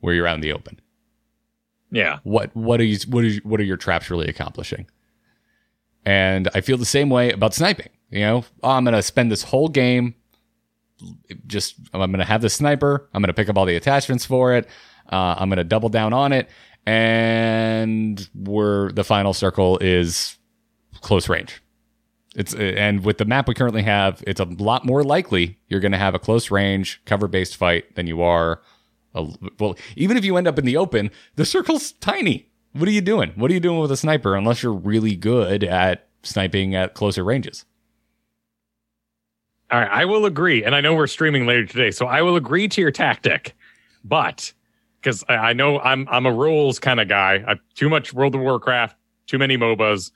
where 0.00 0.14
you're 0.14 0.26
out 0.26 0.36
in 0.36 0.40
the 0.40 0.54
open? 0.54 0.80
Yeah. 1.90 2.20
What 2.22 2.56
what 2.56 2.80
are 2.80 2.84
you 2.84 2.96
what 3.10 3.24
are 3.24 3.26
you, 3.26 3.42
what 3.44 3.60
are 3.60 3.64
your 3.64 3.76
traps 3.76 4.08
really 4.08 4.26
accomplishing? 4.26 4.86
And 6.06 6.48
I 6.54 6.62
feel 6.62 6.78
the 6.78 6.86
same 6.86 7.10
way 7.10 7.30
about 7.30 7.52
sniping. 7.52 7.90
You 8.08 8.20
know, 8.20 8.44
oh, 8.62 8.70
I'm 8.70 8.84
going 8.84 8.94
to 8.94 9.02
spend 9.02 9.30
this 9.30 9.42
whole 9.42 9.68
game 9.68 10.14
just 11.46 11.74
I'm 11.92 12.10
going 12.10 12.20
to 12.20 12.24
have 12.24 12.40
the 12.40 12.48
sniper. 12.48 13.06
I'm 13.12 13.20
going 13.20 13.28
to 13.28 13.34
pick 13.34 13.50
up 13.50 13.58
all 13.58 13.66
the 13.66 13.76
attachments 13.76 14.24
for 14.24 14.54
it. 14.54 14.66
Uh, 15.12 15.34
I'm 15.36 15.50
going 15.50 15.58
to 15.58 15.64
double 15.64 15.90
down 15.90 16.14
on 16.14 16.32
it, 16.32 16.48
and 16.86 18.26
where 18.34 18.90
the 18.92 19.04
final 19.04 19.34
circle 19.34 19.76
is 19.82 20.38
close 21.02 21.28
range. 21.28 21.62
It's 22.34 22.54
uh, 22.54 22.58
and 22.58 23.04
with 23.04 23.18
the 23.18 23.24
map 23.24 23.46
we 23.46 23.54
currently 23.54 23.82
have, 23.82 24.22
it's 24.26 24.40
a 24.40 24.44
lot 24.44 24.86
more 24.86 25.04
likely 25.04 25.58
you're 25.68 25.80
going 25.80 25.92
to 25.92 25.98
have 25.98 26.14
a 26.14 26.18
close 26.18 26.50
range 26.50 27.00
cover 27.04 27.28
based 27.28 27.56
fight 27.56 27.94
than 27.94 28.06
you 28.06 28.22
are. 28.22 28.62
A, 29.14 29.26
well, 29.58 29.76
even 29.96 30.16
if 30.16 30.24
you 30.24 30.36
end 30.36 30.48
up 30.48 30.58
in 30.58 30.64
the 30.64 30.76
open, 30.76 31.10
the 31.36 31.44
circle's 31.44 31.92
tiny. 31.92 32.48
What 32.72 32.88
are 32.88 32.92
you 32.92 33.02
doing? 33.02 33.32
What 33.36 33.50
are 33.50 33.54
you 33.54 33.60
doing 33.60 33.80
with 33.80 33.92
a 33.92 33.96
sniper 33.96 34.34
unless 34.34 34.62
you're 34.62 34.72
really 34.72 35.14
good 35.14 35.62
at 35.62 36.08
sniping 36.22 36.74
at 36.74 36.94
closer 36.94 37.22
ranges? 37.22 37.66
All 39.70 39.80
right, 39.80 39.90
I 39.90 40.04
will 40.06 40.24
agree, 40.24 40.64
and 40.64 40.74
I 40.74 40.80
know 40.80 40.94
we're 40.94 41.06
streaming 41.06 41.46
later 41.46 41.66
today, 41.66 41.90
so 41.90 42.06
I 42.06 42.22
will 42.22 42.36
agree 42.36 42.68
to 42.68 42.80
your 42.80 42.90
tactic, 42.90 43.54
but 44.04 44.52
because 45.00 45.24
I 45.28 45.52
know 45.52 45.80
I'm 45.80 46.08
I'm 46.10 46.26
a 46.26 46.32
rules 46.32 46.78
kind 46.78 47.00
of 47.00 47.08
guy. 47.08 47.44
I 47.46 47.56
too 47.74 47.88
much 47.88 48.14
World 48.14 48.34
of 48.34 48.40
Warcraft, 48.40 48.96
too 49.26 49.38
many 49.38 49.56
MOBAs 49.56 50.10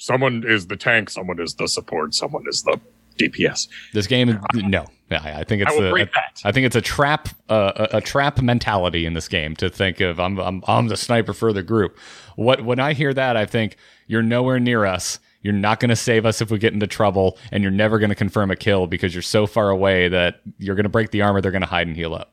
someone 0.00 0.42
is 0.46 0.66
the 0.66 0.76
tank, 0.76 1.10
someone 1.10 1.38
is 1.40 1.54
the 1.54 1.68
support, 1.68 2.14
someone 2.14 2.44
is 2.48 2.62
the 2.62 2.80
DPS. 3.18 3.68
This 3.92 4.06
game, 4.06 4.40
no, 4.54 4.86
I 5.10 5.44
think 5.44 5.62
it's 5.62 5.72
I, 5.72 6.00
a, 6.00 6.48
I 6.48 6.52
think 6.52 6.66
it's 6.66 6.76
a 6.76 6.80
trap, 6.80 7.28
uh, 7.50 7.72
a, 7.92 7.98
a, 7.98 8.00
trap 8.00 8.40
mentality 8.40 9.04
in 9.04 9.12
this 9.12 9.28
game 9.28 9.54
to 9.56 9.68
think 9.68 10.00
of 10.00 10.18
I'm, 10.18 10.38
I'm 10.38 10.64
I'm 10.66 10.88
the 10.88 10.96
sniper 10.96 11.34
for 11.34 11.52
the 11.52 11.62
group. 11.62 11.98
What 12.36 12.64
when 12.64 12.80
I 12.80 12.94
hear 12.94 13.12
that, 13.12 13.36
I 13.36 13.44
think 13.44 13.76
you're 14.06 14.22
nowhere 14.22 14.58
near 14.58 14.86
us. 14.86 15.18
You're 15.42 15.52
not 15.54 15.80
going 15.80 15.90
to 15.90 15.96
save 15.96 16.26
us 16.26 16.40
if 16.40 16.50
we 16.50 16.58
get 16.58 16.72
into 16.72 16.86
trouble, 16.86 17.38
and 17.52 17.62
you're 17.62 17.72
never 17.72 17.98
going 17.98 18.10
to 18.10 18.16
confirm 18.16 18.50
a 18.50 18.56
kill 18.56 18.86
because 18.86 19.14
you're 19.14 19.22
so 19.22 19.46
far 19.46 19.70
away 19.70 20.08
that 20.08 20.40
you're 20.58 20.76
going 20.76 20.84
to 20.84 20.90
break 20.90 21.10
the 21.10 21.22
armor. 21.22 21.40
They're 21.40 21.52
going 21.52 21.62
to 21.62 21.68
hide 21.68 21.86
and 21.86 21.96
heal 21.96 22.14
up. 22.14 22.32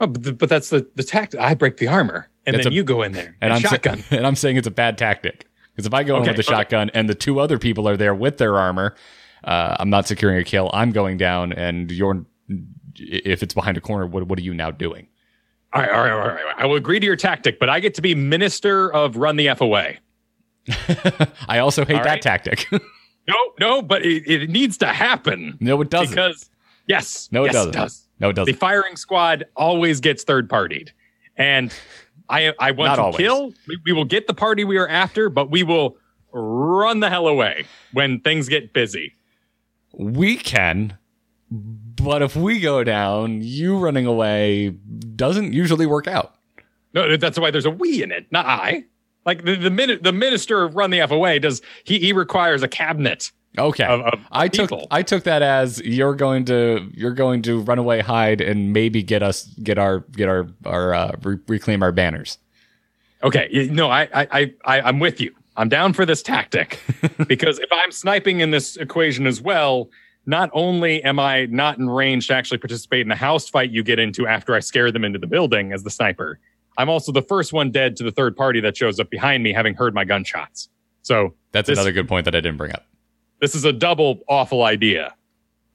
Oh, 0.00 0.06
but, 0.06 0.22
the, 0.22 0.32
but 0.32 0.48
that's 0.48 0.70
the 0.70 0.88
the 0.94 1.02
tactic. 1.02 1.40
I 1.40 1.54
break 1.54 1.78
the 1.78 1.88
armor, 1.88 2.28
and 2.44 2.54
that's 2.54 2.66
then 2.66 2.72
a, 2.72 2.76
you 2.76 2.84
go 2.84 3.02
in 3.02 3.12
there 3.12 3.36
and, 3.40 3.50
and 3.50 3.52
I'm 3.54 3.60
shotgun. 3.60 4.02
Sa- 4.02 4.04
and 4.16 4.26
I'm 4.26 4.36
saying 4.36 4.56
it's 4.56 4.68
a 4.68 4.72
bad 4.72 4.98
tactic. 4.98 5.48
Because 5.76 5.86
if 5.86 5.92
I 5.92 6.04
go 6.04 6.14
okay, 6.16 6.30
in 6.30 6.36
with 6.36 6.46
the 6.46 6.52
okay. 6.52 6.62
shotgun 6.62 6.90
and 6.94 7.06
the 7.06 7.14
two 7.14 7.38
other 7.38 7.58
people 7.58 7.86
are 7.86 7.98
there 7.98 8.14
with 8.14 8.38
their 8.38 8.56
armor, 8.56 8.94
uh, 9.44 9.76
I'm 9.78 9.90
not 9.90 10.08
securing 10.08 10.38
a 10.38 10.44
kill. 10.44 10.70
I'm 10.72 10.90
going 10.90 11.18
down, 11.18 11.52
and 11.52 11.90
you're 11.90 12.24
if 12.98 13.42
it's 13.42 13.52
behind 13.52 13.76
a 13.76 13.80
corner, 13.82 14.06
what 14.06 14.26
what 14.26 14.38
are 14.38 14.42
you 14.42 14.54
now 14.54 14.70
doing? 14.70 15.08
All 15.72 15.82
right, 15.82 15.90
all 15.90 16.02
right, 16.04 16.12
all 16.12 16.28
right. 16.28 16.54
I 16.56 16.64
will 16.64 16.76
agree 16.76 16.98
to 16.98 17.04
your 17.04 17.16
tactic, 17.16 17.58
but 17.58 17.68
I 17.68 17.80
get 17.80 17.94
to 17.94 18.02
be 18.02 18.14
minister 18.14 18.90
of 18.90 19.16
run 19.16 19.36
the 19.36 19.48
f 19.48 19.60
away. 19.60 19.98
I 21.48 21.58
also 21.58 21.84
hate 21.84 22.02
that 22.02 22.22
tactic. 22.22 22.66
no, 22.72 23.34
no, 23.60 23.82
but 23.82 24.04
it, 24.04 24.26
it, 24.26 24.50
needs 24.50 24.78
to 24.78 24.86
happen. 24.86 25.58
No, 25.60 25.80
it 25.82 25.90
doesn't. 25.90 26.14
Because 26.14 26.48
yes, 26.86 27.28
no, 27.30 27.44
it 27.44 27.48
yes, 27.48 27.54
doesn't. 27.54 27.74
It 27.74 27.76
does. 27.76 28.08
No, 28.18 28.30
it 28.30 28.36
doesn't. 28.36 28.52
The 28.52 28.58
firing 28.58 28.96
squad 28.96 29.44
always 29.54 30.00
gets 30.00 30.24
third 30.24 30.48
partied, 30.48 30.90
and 31.36 31.74
I 32.28 32.52
I 32.58 32.70
want 32.72 32.88
Not 32.88 32.96
to 32.96 33.02
always. 33.02 33.16
kill. 33.18 33.52
We, 33.68 33.78
we 33.86 33.92
will 33.92 34.04
get 34.04 34.26
the 34.26 34.34
party 34.34 34.64
we 34.64 34.76
are 34.78 34.88
after, 34.88 35.28
but 35.28 35.50
we 35.50 35.62
will 35.62 35.96
run 36.32 37.00
the 37.00 37.08
hell 37.10 37.28
away 37.28 37.64
when 37.92 38.20
things 38.20 38.48
get 38.48 38.72
busy. 38.72 39.14
We 39.94 40.36
can, 40.36 40.98
but 41.50 42.22
if 42.22 42.36
we 42.36 42.60
go 42.60 42.84
down, 42.84 43.40
you 43.42 43.78
running 43.78 44.06
away 44.06 44.70
doesn't 45.14 45.52
usually 45.52 45.86
work 45.86 46.06
out. 46.06 46.34
No, 46.92 47.16
that's 47.16 47.38
why 47.38 47.50
there's 47.50 47.66
a 47.66 47.70
we 47.70 48.02
in 48.02 48.10
it, 48.12 48.26
not 48.30 48.46
I. 48.46 48.84
Like 49.24 49.44
the 49.44 49.56
the, 49.56 49.98
the 50.02 50.12
minister 50.12 50.62
of 50.62 50.76
run 50.76 50.90
the 50.90 51.00
F 51.00 51.10
away 51.10 51.38
does 51.38 51.62
he 51.84 51.98
he 51.98 52.12
requires 52.12 52.62
a 52.62 52.68
cabinet. 52.68 53.32
Okay, 53.58 53.84
of, 53.84 54.00
of 54.02 54.20
I 54.30 54.48
people. 54.48 54.80
took 54.80 54.86
I 54.90 55.02
took 55.02 55.24
that 55.24 55.42
as 55.42 55.80
you're 55.80 56.14
going 56.14 56.44
to 56.46 56.90
you're 56.94 57.12
going 57.14 57.42
to 57.42 57.60
run 57.60 57.78
away, 57.78 58.00
hide, 58.00 58.40
and 58.40 58.72
maybe 58.72 59.02
get 59.02 59.22
us 59.22 59.44
get 59.62 59.78
our 59.78 60.00
get 60.12 60.28
our 60.28 60.46
our 60.64 60.94
uh, 60.94 61.12
re- 61.22 61.38
reclaim 61.48 61.82
our 61.82 61.92
banners. 61.92 62.38
Okay, 63.22 63.68
no, 63.72 63.90
I 63.90 64.08
I 64.12 64.54
I 64.64 64.80
I'm 64.82 64.98
with 65.00 65.20
you. 65.20 65.34
I'm 65.56 65.68
down 65.70 65.94
for 65.94 66.04
this 66.04 66.22
tactic 66.22 66.80
because 67.28 67.58
if 67.58 67.72
I'm 67.72 67.90
sniping 67.90 68.40
in 68.40 68.50
this 68.50 68.76
equation 68.76 69.26
as 69.26 69.40
well, 69.40 69.88
not 70.26 70.50
only 70.52 71.02
am 71.02 71.18
I 71.18 71.46
not 71.46 71.78
in 71.78 71.88
range 71.88 72.26
to 72.28 72.34
actually 72.34 72.58
participate 72.58 73.00
in 73.00 73.08
the 73.08 73.16
house 73.16 73.48
fight 73.48 73.70
you 73.70 73.82
get 73.82 73.98
into 73.98 74.26
after 74.26 74.54
I 74.54 74.60
scare 74.60 74.92
them 74.92 75.02
into 75.04 75.18
the 75.18 75.26
building 75.26 75.72
as 75.72 75.82
the 75.82 75.88
sniper, 75.90 76.38
I'm 76.76 76.90
also 76.90 77.10
the 77.10 77.22
first 77.22 77.54
one 77.54 77.70
dead 77.70 77.96
to 77.96 78.04
the 78.04 78.10
third 78.12 78.36
party 78.36 78.60
that 78.60 78.76
shows 78.76 79.00
up 79.00 79.08
behind 79.08 79.42
me 79.42 79.52
having 79.54 79.74
heard 79.74 79.94
my 79.94 80.04
gunshots. 80.04 80.68
So 81.00 81.32
That's 81.52 81.68
This- 81.68 81.78
another 81.78 81.92
good 81.92 82.06
point 82.08 82.26
that 82.26 82.34
I 82.34 82.40
didn't 82.40 82.58
bring 82.58 82.72
up. 82.72 82.84
This 83.40 83.54
is 83.54 83.64
a 83.64 83.72
double 83.72 84.20
awful 84.28 84.62
idea. 84.62 85.14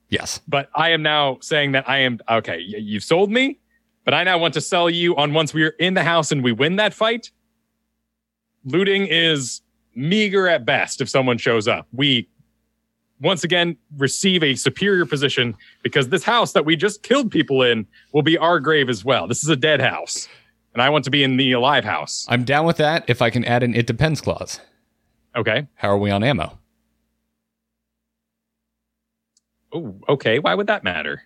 Yes. 0.09 0.41
But 0.47 0.69
I 0.75 0.89
am 0.89 1.01
now 1.01 1.37
saying 1.41 1.71
that 1.71 1.87
I 1.87 1.99
am 1.99 2.19
okay. 2.29 2.59
You've 2.59 3.03
sold 3.03 3.31
me, 3.31 3.59
but 4.03 4.13
I 4.13 4.23
now 4.23 4.37
want 4.37 4.53
to 4.55 4.61
sell 4.61 4.89
you 4.89 5.15
on 5.15 5.33
once 5.33 5.53
we're 5.53 5.75
in 5.79 5.93
the 5.93 6.03
house 6.03 6.31
and 6.31 6.43
we 6.43 6.51
win 6.51 6.75
that 6.77 6.93
fight. 6.93 7.31
Looting 8.65 9.07
is 9.07 9.61
meager 9.95 10.47
at 10.47 10.65
best 10.65 11.01
if 11.01 11.09
someone 11.09 11.37
shows 11.37 11.67
up. 11.67 11.87
We 11.93 12.27
once 13.21 13.43
again 13.43 13.77
receive 13.97 14.43
a 14.43 14.55
superior 14.55 15.05
position 15.05 15.55
because 15.83 16.09
this 16.09 16.23
house 16.23 16.53
that 16.53 16.65
we 16.65 16.75
just 16.75 17.03
killed 17.03 17.31
people 17.31 17.61
in 17.61 17.87
will 18.13 18.23
be 18.23 18.37
our 18.37 18.59
grave 18.59 18.89
as 18.89 19.05
well. 19.05 19.27
This 19.27 19.43
is 19.43 19.49
a 19.49 19.55
dead 19.55 19.79
house. 19.79 20.27
And 20.73 20.81
I 20.81 20.89
want 20.89 21.03
to 21.05 21.11
be 21.11 21.23
in 21.23 21.37
the 21.37 21.51
alive 21.51 21.83
house. 21.83 22.25
I'm 22.29 22.43
down 22.43 22.65
with 22.65 22.77
that 22.77 23.03
if 23.07 23.21
I 23.21 23.29
can 23.29 23.45
add 23.45 23.61
an 23.63 23.75
it 23.75 23.87
depends 23.87 24.21
clause. 24.21 24.59
Okay. 25.35 25.67
How 25.75 25.89
are 25.89 25.97
we 25.97 26.11
on 26.11 26.23
ammo? 26.23 26.57
Oh, 29.73 29.95
okay. 30.09 30.39
Why 30.39 30.53
would 30.55 30.67
that 30.67 30.83
matter? 30.83 31.23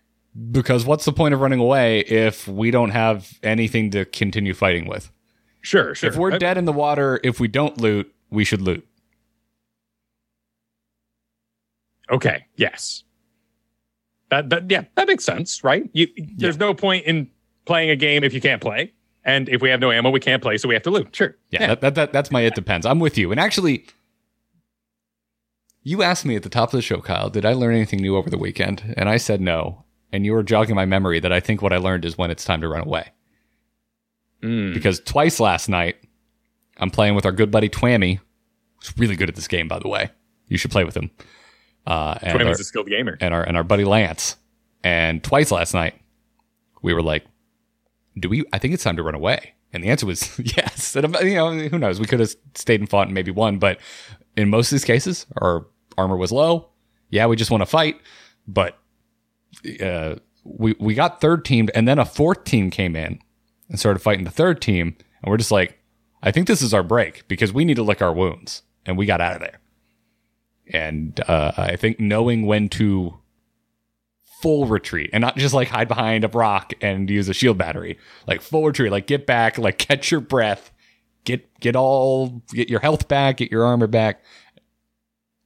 Because 0.51 0.85
what's 0.85 1.05
the 1.05 1.13
point 1.13 1.33
of 1.33 1.39
running 1.39 1.59
away 1.59 2.01
if 2.01 2.47
we 2.47 2.69
don't 2.69 2.89
have 2.91 3.37
anything 3.41 3.89
to 3.91 4.05
continue 4.05 4.53
fighting 4.53 4.87
with? 4.87 5.11
Sure, 5.61 5.95
sure. 5.95 6.09
If 6.09 6.17
we're 6.17 6.33
Uh, 6.33 6.37
dead 6.37 6.57
in 6.57 6.65
the 6.65 6.73
water, 6.73 7.19
if 7.23 7.39
we 7.39 7.47
don't 7.47 7.79
loot, 7.79 8.13
we 8.29 8.43
should 8.43 8.61
loot. 8.61 8.85
Okay. 12.11 12.45
Yes. 12.55 13.03
That, 14.29 14.49
that 14.49 14.69
yeah, 14.69 14.83
that 14.95 15.07
makes 15.07 15.23
sense, 15.23 15.63
right? 15.63 15.89
You, 15.93 16.07
there's 16.37 16.57
no 16.57 16.73
point 16.73 17.05
in 17.05 17.29
playing 17.65 17.89
a 17.89 17.95
game 17.95 18.23
if 18.23 18.33
you 18.33 18.41
can't 18.41 18.61
play, 18.61 18.91
and 19.23 19.47
if 19.49 19.61
we 19.61 19.69
have 19.69 19.79
no 19.79 19.91
ammo, 19.91 20.09
we 20.09 20.19
can't 20.19 20.41
play, 20.41 20.57
so 20.57 20.67
we 20.67 20.73
have 20.73 20.83
to 20.83 20.89
loot. 20.89 21.15
Sure. 21.15 21.35
Yeah, 21.51 21.67
That, 21.67 21.81
that, 21.81 21.95
that, 21.95 22.13
that's 22.13 22.31
my 22.31 22.41
it 22.41 22.55
depends. 22.55 22.85
I'm 22.85 22.99
with 22.99 23.17
you. 23.17 23.31
And 23.31 23.39
actually, 23.39 23.85
you 25.85 26.01
asked 26.01 26.25
me 26.25 26.35
at 26.35 26.41
the 26.41 26.49
top 26.49 26.69
of 26.73 26.77
the 26.77 26.81
show, 26.81 26.99
Kyle, 26.99 27.29
did 27.29 27.45
I 27.45 27.53
learn 27.53 27.75
anything 27.75 28.01
new 28.01 28.17
over 28.17 28.27
the 28.27 28.39
weekend? 28.39 28.95
And 28.97 29.07
I 29.07 29.17
said 29.17 29.39
no. 29.39 29.85
And 30.11 30.25
you 30.25 30.33
were 30.33 30.41
jogging 30.41 30.75
my 30.75 30.85
memory 30.85 31.19
that 31.19 31.31
I 31.31 31.39
think 31.39 31.61
what 31.61 31.71
I 31.71 31.77
learned 31.77 32.05
is 32.05 32.17
when 32.17 32.31
it's 32.31 32.43
time 32.43 32.59
to 32.61 32.67
run 32.67 32.81
away. 32.81 33.11
Mm. 34.41 34.73
Because 34.73 34.99
twice 34.99 35.39
last 35.39 35.69
night, 35.69 35.97
I'm 36.77 36.89
playing 36.89 37.13
with 37.13 37.23
our 37.23 37.31
good 37.31 37.51
buddy 37.51 37.69
Twammy, 37.69 38.19
who's 38.77 38.97
really 38.97 39.15
good 39.15 39.29
at 39.29 39.35
this 39.35 39.47
game, 39.47 39.67
by 39.67 39.77
the 39.77 39.87
way. 39.87 40.09
You 40.47 40.57
should 40.57 40.71
play 40.71 40.85
with 40.85 40.97
him. 40.97 41.11
Uh, 41.85 42.17
and, 42.21 42.33
our, 42.33 42.39
Twammy's 42.39 42.59
a 42.59 42.63
skilled 42.63 42.87
gamer. 42.87 43.15
and 43.21 43.33
our 43.33 43.43
and 43.43 43.55
our 43.55 43.63
buddy 43.63 43.85
Lance. 43.85 44.37
And 44.83 45.23
twice 45.23 45.51
last 45.51 45.75
night, 45.75 45.95
we 46.81 46.93
were 46.93 47.03
like, 47.03 47.25
"Do 48.19 48.27
we? 48.27 48.43
I 48.51 48.57
think 48.57 48.73
it's 48.73 48.83
time 48.83 48.97
to 48.97 49.03
run 49.03 49.15
away." 49.15 49.53
And 49.71 49.83
the 49.83 49.89
answer 49.89 50.07
was 50.07 50.39
yes. 50.57 50.95
And 50.95 51.13
you 51.21 51.35
know, 51.35 51.51
who 51.51 51.77
knows? 51.77 51.99
We 51.99 52.07
could 52.07 52.19
have 52.19 52.33
stayed 52.55 52.79
and 52.79 52.89
fought 52.89 53.07
and 53.07 53.13
maybe 53.13 53.31
won, 53.31 53.59
but 53.59 53.79
in 54.35 54.49
most 54.49 54.71
of 54.71 54.71
these 54.71 54.85
cases, 54.85 55.25
our 55.37 55.65
armor 55.97 56.17
was 56.17 56.31
low. 56.31 56.69
Yeah, 57.09 57.27
we 57.27 57.35
just 57.35 57.51
want 57.51 57.61
to 57.61 57.65
fight, 57.65 57.99
but 58.47 58.77
uh, 59.81 60.15
we 60.43 60.75
we 60.79 60.93
got 60.93 61.21
third 61.21 61.45
teamed, 61.45 61.71
and 61.75 61.87
then 61.87 61.99
a 61.99 62.05
fourth 62.05 62.43
team 62.43 62.69
came 62.69 62.95
in 62.95 63.19
and 63.69 63.79
started 63.79 63.99
fighting 63.99 64.25
the 64.25 64.31
third 64.31 64.61
team, 64.61 64.95
and 65.21 65.31
we're 65.31 65.37
just 65.37 65.51
like, 65.51 65.79
I 66.21 66.31
think 66.31 66.47
this 66.47 66.61
is 66.61 66.73
our 66.73 66.83
break 66.83 67.27
because 67.27 67.53
we 67.53 67.65
need 67.65 67.75
to 67.75 67.83
lick 67.83 68.01
our 68.01 68.13
wounds, 68.13 68.63
and 68.85 68.97
we 68.97 69.05
got 69.05 69.21
out 69.21 69.35
of 69.35 69.41
there. 69.41 69.59
And 70.71 71.19
uh, 71.27 71.51
I 71.57 71.75
think 71.75 71.99
knowing 71.99 72.45
when 72.45 72.69
to 72.69 73.19
full 74.41 74.67
retreat 74.67 75.09
and 75.13 75.21
not 75.21 75.37
just 75.37 75.53
like 75.53 75.67
hide 75.69 75.87
behind 75.87 76.23
a 76.23 76.27
rock 76.27 76.73
and 76.81 77.09
use 77.09 77.29
a 77.29 77.33
shield 77.33 77.57
battery, 77.57 77.97
like 78.27 78.41
full 78.41 78.65
retreat, 78.65 78.91
like 78.91 79.07
get 79.07 79.25
back, 79.25 79.57
like 79.57 79.77
catch 79.77 80.11
your 80.11 80.21
breath, 80.21 80.71
get 81.23 81.59
get 81.59 81.75
all 81.75 82.43
get 82.49 82.69
your 82.69 82.79
health 82.79 83.07
back, 83.07 83.37
get 83.37 83.51
your 83.51 83.65
armor 83.65 83.87
back. 83.87 84.23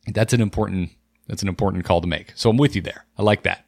That's 0.07 0.33
an 0.33 0.41
important 0.41 0.91
that's 1.27 1.41
an 1.41 1.47
important 1.47 1.85
call 1.85 2.01
to 2.01 2.07
make. 2.07 2.33
So 2.35 2.49
I'm 2.49 2.57
with 2.57 2.75
you 2.75 2.81
there. 2.81 3.05
I 3.17 3.21
like 3.21 3.43
that. 3.43 3.65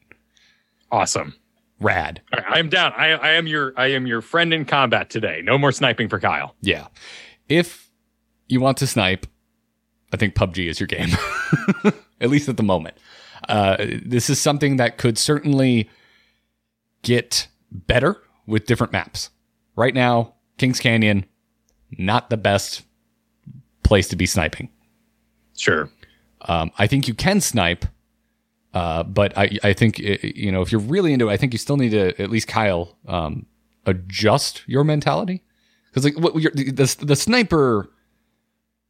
Awesome. 0.92 1.36
Rad. 1.80 2.22
Right, 2.34 2.44
I 2.48 2.60
am 2.60 2.70
down. 2.70 2.94
I, 2.96 3.12
I 3.12 3.30
am 3.32 3.48
your 3.48 3.74
I 3.78 3.88
am 3.88 4.06
your 4.06 4.22
friend 4.22 4.54
in 4.54 4.66
combat 4.66 5.10
today. 5.10 5.42
No 5.44 5.58
more 5.58 5.72
sniping 5.72 6.10
for 6.10 6.20
Kyle. 6.20 6.56
Yeah. 6.62 6.88
If 7.50 7.90
you 8.48 8.60
want 8.60 8.78
to 8.78 8.88
snipe, 8.88 9.28
I 10.14 10.18
think 10.18 10.36
PUBG 10.36 10.68
is 10.68 10.80
your 10.80 10.88
game, 10.88 11.10
at 12.22 12.30
least 12.30 12.50
at 12.50 12.58
the 12.58 12.64
moment. 12.64 12.98
Uh, 13.48 13.78
this 14.04 14.30
is 14.30 14.40
something 14.40 14.78
that 14.78 14.98
could 14.98 15.18
certainly 15.18 15.90
get 17.02 17.48
better 17.72 18.22
with 18.46 18.66
different 18.66 18.94
maps. 18.94 19.30
Right 19.76 19.94
now, 19.94 20.36
Kings 20.58 20.80
Canyon, 20.80 21.26
not 21.98 22.30
the 22.30 22.38
best 22.38 22.84
place 23.84 24.08
to 24.10 24.16
be 24.16 24.26
sniping. 24.26 24.70
Sure. 25.58 25.90
Um, 26.46 26.72
I 26.78 26.88
think 26.88 27.08
you 27.08 27.14
can 27.14 27.42
snipe, 27.42 27.86
uh, 28.74 29.04
but 29.04 29.38
I, 29.38 29.58
I 29.64 29.74
think 29.74 30.00
uh, 30.00 30.18
you 30.24 30.52
know 30.52 30.62
if 30.62 30.72
you're 30.72 30.82
really 30.82 31.14
into 31.14 31.30
it, 31.30 31.34
I 31.34 31.38
think 31.38 31.54
you 31.54 31.60
still 31.60 31.78
need 31.78 31.92
to 31.92 32.20
at 32.22 32.30
least 32.30 32.48
Kyle 32.48 32.98
um, 33.08 33.46
adjust 33.86 34.64
your 34.68 34.84
mentality 34.84 35.44
because 35.90 36.04
like 36.04 36.18
what 36.18 36.36
you're, 36.42 36.52
the 36.54 36.96
the 37.02 37.16
sniper 37.16 37.92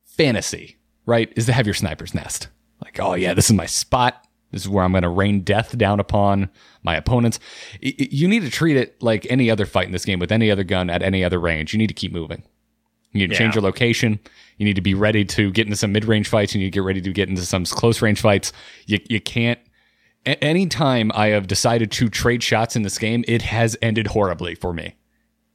fantasy 0.06 0.78
right 1.06 1.32
is 1.36 1.46
to 1.48 1.54
have 1.54 1.66
your 1.66 1.74
sniper's 1.74 2.14
nest. 2.14 2.48
Like 2.84 3.00
oh 3.00 3.16
yeah, 3.16 3.34
this 3.34 3.46
is 3.46 3.54
my 3.54 3.66
spot. 3.66 4.28
This 4.52 4.64
is 4.64 4.70
where 4.70 4.84
I'm 4.84 4.92
going 4.92 5.04
to 5.04 5.10
rain 5.10 5.42
death 5.42 5.78
down 5.78 6.00
upon 6.00 6.50
my 6.84 6.96
opponents. 6.96 7.40
You 7.80 8.28
need 8.28 8.42
to 8.42 8.50
treat 8.50 8.76
it 8.76 9.02
like 9.02 9.26
any 9.30 9.50
other 9.50 9.66
fight 9.66 9.86
in 9.86 9.94
this 9.94 10.04
game 10.04 10.20
with 10.20 10.32
any 10.32 10.52
other 10.52 10.64
gun 10.66 10.90
at 10.90 11.02
any 11.02 11.24
other 11.24 11.40
range. 11.40 11.74
You 11.74 11.80
need 11.80 11.88
to 11.88 11.94
keep 11.94 12.12
moving. 12.12 12.44
You 13.14 13.22
need 13.22 13.32
to 13.32 13.36
change 13.36 13.56
your 13.56 13.62
location. 13.62 14.20
You 14.62 14.66
need 14.66 14.76
to 14.76 14.82
be 14.82 14.94
ready 14.94 15.26
to 15.26 15.50
get 15.50 15.66
into 15.66 15.76
some 15.76 15.92
mid 15.92 16.06
range 16.06 16.28
fights. 16.28 16.54
And 16.54 16.62
you 16.62 16.68
need 16.68 16.72
to 16.74 16.76
get 16.76 16.84
ready 16.84 17.02
to 17.02 17.12
get 17.12 17.28
into 17.28 17.42
some 17.42 17.66
close 17.66 18.00
range 18.00 18.22
fights. 18.22 18.54
You, 18.86 19.00
you 19.10 19.20
can't. 19.20 19.58
A- 20.28 20.42
anytime 20.44 21.12
I 21.16 21.30
have 21.30 21.48
decided 21.48 21.92
to 21.94 22.10
trade 22.10 22.44
shots 22.44 22.76
in 22.76 22.84
this 22.84 23.00
game, 23.00 23.26
it 23.28 23.42
has 23.42 23.76
ended 23.82 24.06
horribly 24.06 24.54
for 24.54 24.72
me. 24.72 24.94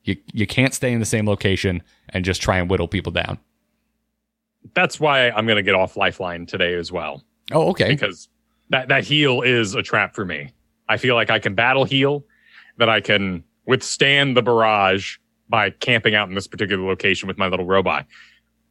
You, 0.03 0.17
you 0.33 0.45
can't 0.45 0.75
stay 0.75 0.91
in 0.93 0.99
the 0.99 1.07
same 1.07 1.25
location 1.25 1.85
and 2.09 2.25
just 2.25 2.43
try 2.43 2.59
and 2.59 2.69
whittle 2.69 2.89
people 2.89 3.13
down. 3.13 3.39
That's 4.75 4.99
why 4.99 5.31
I'm 5.31 5.47
going 5.47 5.55
to 5.55 5.63
get 5.63 5.77
off 5.77 5.97
Lifeline 5.97 6.45
today 6.45 6.75
as 6.75 6.91
well 6.91 7.23
Oh, 7.53 7.69
okay. 7.71 7.91
because 7.91 8.29
that 8.71 8.89
that 8.89 9.05
heal 9.05 9.41
is 9.43 9.77
a 9.77 9.83
trap 9.85 10.17
for 10.17 10.25
me. 10.25 10.51
I 10.89 10.97
feel 10.97 11.15
like 11.15 11.31
I 11.31 11.39
can 11.39 11.55
battle 11.55 11.85
heal, 11.85 12.25
that 12.79 12.89
I 12.89 13.01
can 13.01 13.45
withstand 13.67 14.37
the 14.37 14.43
barrage 14.43 15.19
by 15.49 15.71
camping 15.71 16.17
out 16.17 16.29
in 16.29 16.35
this 16.35 16.49
particular 16.49 16.85
location 16.85 17.29
with 17.29 17.39
my 17.39 17.47
little 17.47 17.67
robot. 17.67 18.05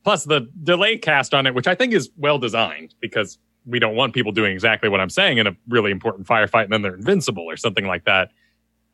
Plus 0.06 0.24
the 0.24 0.48
delay 0.64 0.98
cast 0.98 1.34
on 1.34 1.46
it, 1.48 1.54
which 1.54 1.68
I 1.68 1.76
think 1.76 1.92
is 1.94 2.10
well 2.16 2.38
designed 2.40 2.96
because 3.02 3.38
we 3.66 3.80
don't 3.80 3.96
want 3.96 4.14
people 4.14 4.32
doing 4.32 4.54
exactly 4.54 4.88
what 4.88 5.02
I'm 5.02 5.10
saying 5.10 5.40
in 5.40 5.48
a 5.48 5.58
really 5.68 5.92
important 5.92 6.28
firefight 6.28 6.66
and 6.66 6.72
then 6.74 6.82
they're 6.84 6.96
invincible 6.96 7.44
or 7.44 7.58
something 7.58 7.86
like 7.88 8.06
that. 8.06 8.30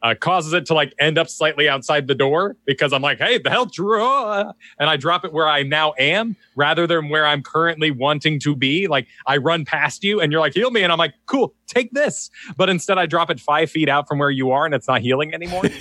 Uh, 0.04 0.16
causes 0.16 0.52
it 0.54 0.66
to 0.66 0.74
like 0.74 0.96
end 1.00 1.20
up 1.20 1.30
slightly 1.30 1.70
outside 1.70 2.08
the 2.08 2.16
door 2.16 2.56
because 2.66 2.92
I'm 2.92 3.04
like, 3.04 3.20
hey, 3.20 3.38
the 3.38 3.52
hell, 3.52 3.66
draw, 3.68 4.52
and 4.80 4.90
I 4.90 4.98
drop 4.98 5.24
it 5.26 5.32
where 5.32 5.48
I 5.48 5.62
now 5.62 5.94
am 6.00 6.36
rather 6.56 6.88
than 6.88 7.10
where 7.10 7.24
I'm 7.28 7.44
currently 7.44 7.92
wanting 7.92 8.40
to 8.40 8.56
be. 8.56 8.88
Like 8.88 9.06
I 9.28 9.38
run 9.38 9.64
past 9.64 10.04
you 10.04 10.20
and 10.20 10.32
you're 10.32 10.42
like, 10.42 10.56
heal 10.56 10.72
me, 10.72 10.82
and 10.82 10.92
I'm 10.92 10.98
like, 10.98 11.14
cool, 11.28 11.54
take 11.68 11.92
this. 11.92 12.32
But 12.58 12.68
instead, 12.68 12.98
I 12.98 13.06
drop 13.06 13.30
it 13.30 13.40
five 13.40 13.70
feet 13.70 13.90
out 13.90 14.08
from 14.08 14.18
where 14.18 14.32
you 14.32 14.50
are, 14.50 14.66
and 14.66 14.74
it's 14.74 14.88
not 14.88 15.02
healing 15.02 15.36
anymore. 15.36 15.66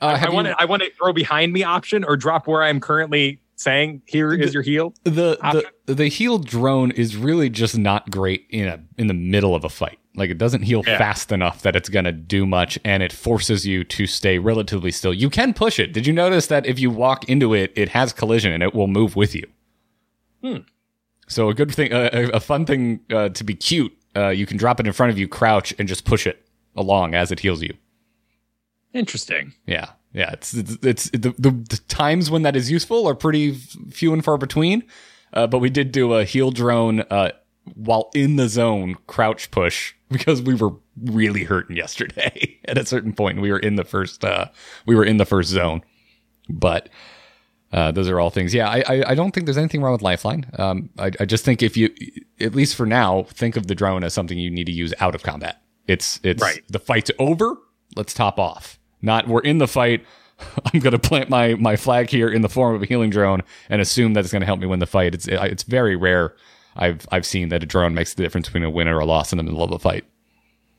Uh, 0.00 0.06
I 0.06 0.16
have 0.16 0.32
want 0.32 0.48
you- 0.48 0.54
to, 0.54 0.60
I 0.62 0.64
want 0.64 0.82
to 0.82 0.90
throw 0.92 1.12
behind 1.12 1.52
me 1.52 1.62
option 1.64 2.02
or 2.04 2.16
drop 2.16 2.46
where 2.46 2.62
I'm 2.62 2.80
currently 2.80 3.40
saying 3.60 4.02
here 4.06 4.32
is 4.32 4.54
your 4.54 4.62
heal. 4.62 4.94
the 5.04 5.36
the 5.86 5.94
the 5.94 6.08
heal 6.08 6.38
drone 6.38 6.90
is 6.92 7.16
really 7.16 7.50
just 7.50 7.76
not 7.76 8.10
great 8.10 8.46
in 8.50 8.66
a 8.68 8.80
in 8.98 9.06
the 9.06 9.14
middle 9.14 9.54
of 9.54 9.64
a 9.64 9.68
fight. 9.68 9.98
Like 10.16 10.30
it 10.30 10.38
doesn't 10.38 10.62
heal 10.62 10.82
Yeah. 10.86 10.98
fast 10.98 11.30
enough 11.30 11.62
that 11.62 11.76
it's 11.76 11.88
gonna 11.88 12.12
do 12.12 12.46
much, 12.46 12.78
and 12.84 13.02
it 13.02 13.12
forces 13.12 13.66
you 13.66 13.84
to 13.84 14.06
stay 14.06 14.38
relatively 14.38 14.90
still. 14.90 15.14
You 15.14 15.30
can 15.30 15.54
push 15.54 15.78
it. 15.78 15.92
Did 15.92 16.06
you 16.06 16.12
notice 16.12 16.46
that 16.48 16.66
if 16.66 16.78
you 16.80 16.90
walk 16.90 17.28
into 17.28 17.54
it, 17.54 17.72
it 17.76 17.90
has 17.90 18.12
collision 18.12 18.52
and 18.52 18.62
it 18.62 18.74
will 18.74 18.88
move 18.88 19.14
with 19.14 19.34
you? 19.34 19.46
Hmm. 20.42 20.58
So 21.28 21.48
a 21.48 21.54
good 21.54 21.72
thing, 21.72 21.92
uh, 21.92 22.10
a 22.12 22.22
a 22.36 22.40
fun 22.40 22.66
thing 22.66 23.00
uh, 23.10 23.28
to 23.28 23.44
be 23.44 23.54
cute. 23.54 23.92
Uh, 24.16 24.28
you 24.30 24.46
can 24.46 24.56
drop 24.56 24.80
it 24.80 24.86
in 24.86 24.92
front 24.92 25.12
of 25.12 25.18
you, 25.18 25.28
crouch, 25.28 25.72
and 25.78 25.86
just 25.86 26.04
push 26.04 26.26
it 26.26 26.44
along 26.74 27.14
as 27.14 27.30
it 27.30 27.40
heals 27.40 27.62
you. 27.62 27.74
Interesting. 28.92 29.52
Yeah, 29.66 29.90
yeah. 30.12 30.30
It's 30.32 30.54
it's, 30.54 30.76
it's 30.82 31.10
the, 31.10 31.34
the 31.38 31.50
the 31.50 31.80
times 31.88 32.30
when 32.30 32.42
that 32.42 32.56
is 32.56 32.70
useful 32.70 33.08
are 33.08 33.14
pretty 33.14 33.52
few 33.54 34.12
and 34.12 34.24
far 34.24 34.38
between. 34.38 34.84
Uh, 35.32 35.46
but 35.46 35.58
we 35.58 35.70
did 35.70 35.92
do 35.92 36.14
a 36.14 36.24
heal 36.24 36.50
drone 36.50 37.00
uh, 37.10 37.30
while 37.74 38.10
in 38.14 38.34
the 38.36 38.48
zone 38.48 38.96
crouch 39.06 39.50
push 39.52 39.94
because 40.10 40.42
we 40.42 40.54
were 40.54 40.72
really 41.04 41.44
hurting 41.44 41.76
yesterday. 41.76 42.58
At 42.64 42.76
a 42.78 42.84
certain 42.84 43.12
point, 43.12 43.40
we 43.40 43.50
were 43.52 43.58
in 43.60 43.76
the 43.76 43.84
first 43.84 44.24
uh, 44.24 44.46
we 44.86 44.94
were 44.96 45.04
in 45.04 45.18
the 45.18 45.24
first 45.24 45.50
zone. 45.50 45.82
But 46.48 46.88
uh, 47.72 47.92
those 47.92 48.08
are 48.08 48.18
all 48.18 48.30
things. 48.30 48.52
Yeah, 48.52 48.68
I, 48.68 48.82
I 48.88 49.10
I 49.10 49.14
don't 49.14 49.30
think 49.30 49.46
there's 49.46 49.56
anything 49.58 49.80
wrong 49.82 49.92
with 49.92 50.02
Lifeline. 50.02 50.50
Um, 50.58 50.90
I 50.98 51.12
I 51.20 51.24
just 51.24 51.44
think 51.44 51.62
if 51.62 51.76
you 51.76 51.94
at 52.40 52.52
least 52.56 52.74
for 52.74 52.86
now 52.86 53.22
think 53.28 53.56
of 53.56 53.68
the 53.68 53.76
drone 53.76 54.02
as 54.02 54.12
something 54.12 54.36
you 54.36 54.50
need 54.50 54.64
to 54.66 54.72
use 54.72 54.92
out 54.98 55.14
of 55.14 55.22
combat. 55.22 55.62
It's 55.86 56.18
it's 56.24 56.42
Right. 56.42 56.62
the 56.68 56.80
fight's 56.80 57.12
over. 57.20 57.56
Let's 57.94 58.12
top 58.14 58.40
off. 58.40 58.79
Not 59.02 59.28
we're 59.28 59.40
in 59.40 59.58
the 59.58 59.68
fight. 59.68 60.04
I'm 60.72 60.80
going 60.80 60.92
to 60.92 60.98
plant 60.98 61.28
my 61.28 61.54
my 61.54 61.76
flag 61.76 62.08
here 62.10 62.28
in 62.28 62.42
the 62.42 62.48
form 62.48 62.74
of 62.74 62.82
a 62.82 62.86
healing 62.86 63.10
drone 63.10 63.42
and 63.68 63.80
assume 63.80 64.14
that 64.14 64.20
it's 64.20 64.32
going 64.32 64.40
to 64.40 64.46
help 64.46 64.60
me 64.60 64.66
win 64.66 64.78
the 64.78 64.86
fight. 64.86 65.14
It's 65.14 65.28
it's 65.28 65.62
very 65.62 65.96
rare. 65.96 66.34
I've 66.76 67.06
I've 67.12 67.26
seen 67.26 67.48
that 67.50 67.62
a 67.62 67.66
drone 67.66 67.94
makes 67.94 68.14
the 68.14 68.22
difference 68.22 68.46
between 68.48 68.62
a 68.64 68.70
win 68.70 68.88
or 68.88 68.98
a 68.98 69.04
loss 69.04 69.32
in 69.32 69.36
the 69.38 69.42
middle 69.42 69.62
of 69.62 69.70
a 69.72 69.78
fight. 69.78 70.04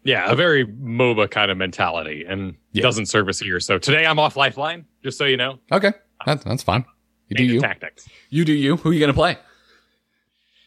Yeah, 0.03 0.32
a 0.32 0.36
very 0.36 0.65
MOBA 0.65 1.30
kind 1.30 1.51
of 1.51 1.57
mentality, 1.57 2.26
and 2.28 2.55
Yeah. 2.72 2.82
doesn't 2.82 3.05
serve 3.05 3.28
us 3.30 3.39
here. 3.39 3.59
So 3.59 3.78
today 3.78 4.05
I'm 4.07 4.17
off 4.17 4.36
Lifeline, 4.36 4.86
just 5.03 5.15
so 5.17 5.26
you 5.26 5.38
know. 5.38 5.59
Okay, 5.72 5.93
that's 6.26 6.43
that's 6.43 6.63
fine. 6.63 6.86
You 7.28 7.36
do 7.38 7.43
you. 7.43 7.59
Tactics. 7.61 8.09
You 8.30 8.43
do 8.43 8.51
you. 8.53 8.78
Who 8.78 8.89
are 8.89 8.93
you 8.93 8.99
going 8.99 9.09
to 9.11 9.13
play? 9.13 9.38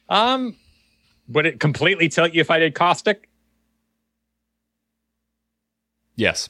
Um, 0.08 0.56
would 1.28 1.46
it 1.46 1.58
completely 1.58 2.08
tilt 2.08 2.32
you 2.32 2.40
if 2.42 2.50
I 2.50 2.58
did 2.58 2.74
caustic? 2.74 3.28
Yes. 6.16 6.48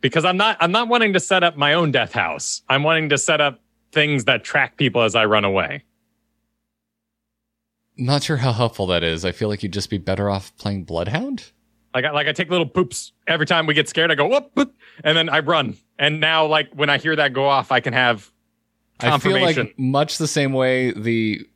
Because 0.00 0.24
I'm 0.24 0.36
not. 0.36 0.56
I'm 0.60 0.72
not 0.72 0.88
wanting 0.88 1.12
to 1.14 1.20
set 1.20 1.42
up 1.42 1.56
my 1.56 1.74
own 1.74 1.90
death 1.90 2.12
house. 2.12 2.62
I'm 2.68 2.82
wanting 2.82 3.08
to 3.08 3.18
set 3.18 3.40
up 3.40 3.60
things 3.92 4.24
that 4.26 4.44
track 4.44 4.76
people 4.76 5.02
as 5.02 5.14
I 5.14 5.24
run 5.24 5.44
away. 5.44 5.84
Not 7.96 8.22
sure 8.22 8.36
how 8.36 8.52
helpful 8.52 8.86
that 8.88 9.02
is. 9.02 9.24
I 9.24 9.32
feel 9.32 9.48
like 9.48 9.62
you'd 9.62 9.72
just 9.72 9.90
be 9.90 9.98
better 9.98 10.30
off 10.30 10.56
playing 10.56 10.84
Bloodhound. 10.84 11.50
Like 11.94 12.04
I 12.04 12.10
like 12.12 12.28
I 12.28 12.32
take 12.32 12.50
little 12.50 12.66
poops 12.66 13.12
every 13.26 13.46
time 13.46 13.66
we 13.66 13.74
get 13.74 13.88
scared. 13.88 14.12
I 14.12 14.14
go 14.14 14.28
whoop, 14.28 14.50
whoop 14.54 14.74
and 15.02 15.16
then 15.16 15.28
I 15.28 15.40
run. 15.40 15.76
And 15.98 16.20
now, 16.20 16.46
like 16.46 16.72
when 16.74 16.90
I 16.90 16.98
hear 16.98 17.16
that 17.16 17.32
go 17.32 17.48
off, 17.48 17.72
I 17.72 17.80
can 17.80 17.92
have 17.92 18.30
I 19.00 19.04
feel 19.04 19.10
confirmation. 19.32 19.66
like 19.66 19.78
much 19.78 20.18
the 20.18 20.28
same 20.28 20.52
way 20.52 20.92
the 20.92 21.46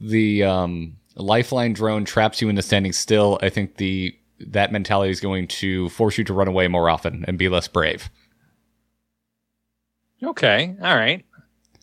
the 0.00 0.44
um, 0.44 0.96
lifeline 1.16 1.72
drone 1.72 2.04
traps 2.04 2.40
you 2.40 2.48
into 2.48 2.62
standing 2.62 2.92
still. 2.92 3.38
I 3.42 3.48
think 3.50 3.76
the 3.76 4.17
that 4.40 4.72
mentality 4.72 5.10
is 5.10 5.20
going 5.20 5.48
to 5.48 5.88
force 5.90 6.18
you 6.18 6.24
to 6.24 6.32
run 6.32 6.48
away 6.48 6.68
more 6.68 6.88
often 6.88 7.24
and 7.26 7.38
be 7.38 7.48
less 7.48 7.68
brave. 7.68 8.10
okay, 10.22 10.76
all 10.82 10.96
right, 10.96 11.24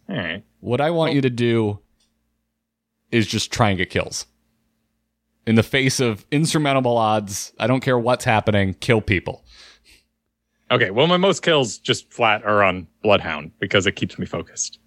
all 0.10 0.16
right. 0.16 0.44
What 0.60 0.82
I 0.82 0.92
want 0.92 1.14
you 1.14 1.22
to 1.22 1.30
do 1.30 1.80
is 3.12 3.28
just 3.28 3.52
try 3.52 3.70
and 3.70 3.78
get 3.78 3.90
kills. 3.90 4.26
In 5.46 5.56
the 5.56 5.64
face 5.64 6.00
of 6.00 6.26
insurmountable 6.32 6.98
odds, 6.98 7.54
I 7.60 7.68
don't 7.68 7.82
care 7.82 8.00
what's 8.00 8.26
happening, 8.26 8.74
kill 8.76 9.00
people. 9.00 9.46
Okay, 10.72 10.90
well, 10.90 11.06
my 11.06 11.18
most 11.18 11.44
kills 11.44 11.78
just 11.78 12.12
flat 12.12 12.44
are 12.44 12.64
on 12.64 12.88
Bloodhound 13.04 13.52
because 13.60 13.86
it 13.86 13.92
keeps 13.92 14.18
me 14.18 14.26
focused. 14.26 14.80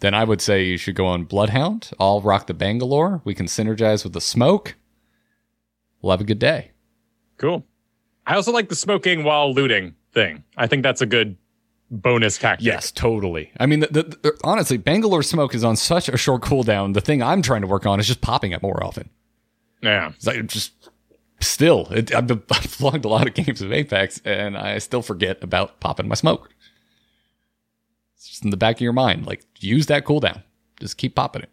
Then 0.00 0.14
I 0.14 0.24
would 0.24 0.40
say 0.40 0.62
you 0.62 0.76
should 0.76 0.94
go 0.94 1.06
on 1.06 1.24
Bloodhound. 1.24 1.90
I'll 1.98 2.20
rock 2.20 2.46
the 2.46 2.54
Bangalore. 2.54 3.22
We 3.24 3.34
can 3.34 3.46
synergize 3.46 4.04
with 4.04 4.12
the 4.12 4.20
smoke. 4.20 4.76
We'll 6.02 6.12
have 6.12 6.20
a 6.20 6.24
good 6.24 6.38
day. 6.38 6.72
Cool. 7.38 7.64
I 8.26 8.34
also 8.34 8.52
like 8.52 8.68
the 8.68 8.74
smoking 8.74 9.24
while 9.24 9.52
looting 9.54 9.94
thing. 10.12 10.44
I 10.56 10.66
think 10.66 10.82
that's 10.82 11.00
a 11.00 11.06
good 11.06 11.36
bonus 11.90 12.36
tactic. 12.36 12.66
Yes, 12.66 12.90
totally. 12.92 13.50
I 13.58 13.66
mean, 13.66 13.80
the, 13.80 13.86
the, 13.86 14.02
the- 14.02 14.40
honestly, 14.44 14.76
Bangalore 14.76 15.22
smoke 15.22 15.54
is 15.54 15.64
on 15.64 15.76
such 15.76 16.08
a 16.08 16.16
short 16.18 16.42
cooldown. 16.42 16.92
The 16.94 17.00
thing 17.00 17.22
I'm 17.22 17.40
trying 17.40 17.62
to 17.62 17.66
work 17.66 17.86
on 17.86 17.98
is 18.00 18.06
just 18.06 18.20
popping 18.20 18.52
it 18.52 18.60
more 18.62 18.82
often. 18.84 19.08
Yeah. 19.82 20.08
It's 20.16 20.26
like 20.26 20.44
just 20.46 20.90
still, 21.40 21.86
it, 21.90 22.14
I've, 22.14 22.30
I've 22.50 22.80
logged 22.80 23.04
a 23.04 23.08
lot 23.08 23.26
of 23.26 23.34
games 23.34 23.62
of 23.62 23.72
Apex, 23.72 24.20
and 24.24 24.58
I 24.58 24.78
still 24.78 25.02
forget 25.02 25.42
about 25.42 25.80
popping 25.80 26.08
my 26.08 26.14
smoke. 26.16 26.50
It's 28.16 28.28
just 28.28 28.44
in 28.44 28.50
the 28.50 28.56
back 28.56 28.76
of 28.76 28.80
your 28.82 28.92
mind. 28.92 29.26
Like 29.26 29.44
use 29.60 29.86
that 29.86 30.04
cooldown. 30.04 30.42
Just 30.80 30.96
keep 30.98 31.14
popping 31.14 31.42
it. 31.42 31.50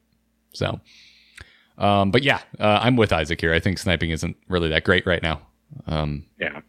So, 0.54 0.80
um, 1.78 2.12
but 2.12 2.24
yeah, 2.24 2.40
uh, 2.60 2.80
I'm 2.82 2.96
with 2.96 3.14
Isaac 3.14 3.40
here. 3.42 3.54
I 3.54 3.60
think 3.60 3.78
sniping 3.78 4.10
isn't 4.12 4.36
really 4.48 4.70
that 4.70 4.84
great 4.84 5.06
right 5.06 5.22
now. 5.22 5.42
Um, 5.88 6.26
Yeah. 6.40 6.62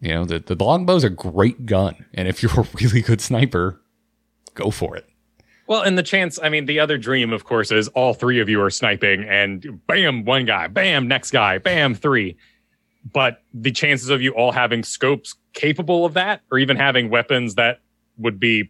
you 0.00 0.10
know, 0.10 0.24
the 0.24 0.38
the 0.38 0.56
longbow's 0.56 1.04
a 1.04 1.10
great 1.10 1.66
gun, 1.66 2.06
and 2.14 2.28
if 2.28 2.42
you're 2.42 2.52
a 2.60 2.66
really 2.80 3.00
good 3.02 3.20
sniper, 3.20 3.80
go 4.54 4.70
for 4.70 4.96
it. 4.96 5.06
Well, 5.66 5.82
and 5.82 5.96
the 5.96 6.02
chance, 6.02 6.38
I 6.42 6.48
mean, 6.48 6.66
the 6.66 6.80
other 6.80 6.98
dream, 6.98 7.32
of 7.32 7.44
course, 7.44 7.70
is 7.70 7.86
all 7.88 8.12
three 8.12 8.40
of 8.40 8.48
you 8.48 8.60
are 8.60 8.70
sniping 8.70 9.22
and 9.22 9.80
bam, 9.86 10.24
one 10.24 10.44
guy, 10.44 10.66
bam, 10.66 11.06
next 11.06 11.30
guy, 11.30 11.58
bam, 11.58 11.94
three. 11.94 12.36
But 13.12 13.42
the 13.54 13.70
chances 13.70 14.10
of 14.10 14.20
you 14.20 14.32
all 14.32 14.50
having 14.50 14.82
scopes 14.82 15.36
capable 15.52 16.04
of 16.04 16.14
that, 16.14 16.40
or 16.50 16.58
even 16.58 16.76
having 16.76 17.08
weapons 17.08 17.54
that 17.54 17.78
would 18.18 18.40
be 18.40 18.68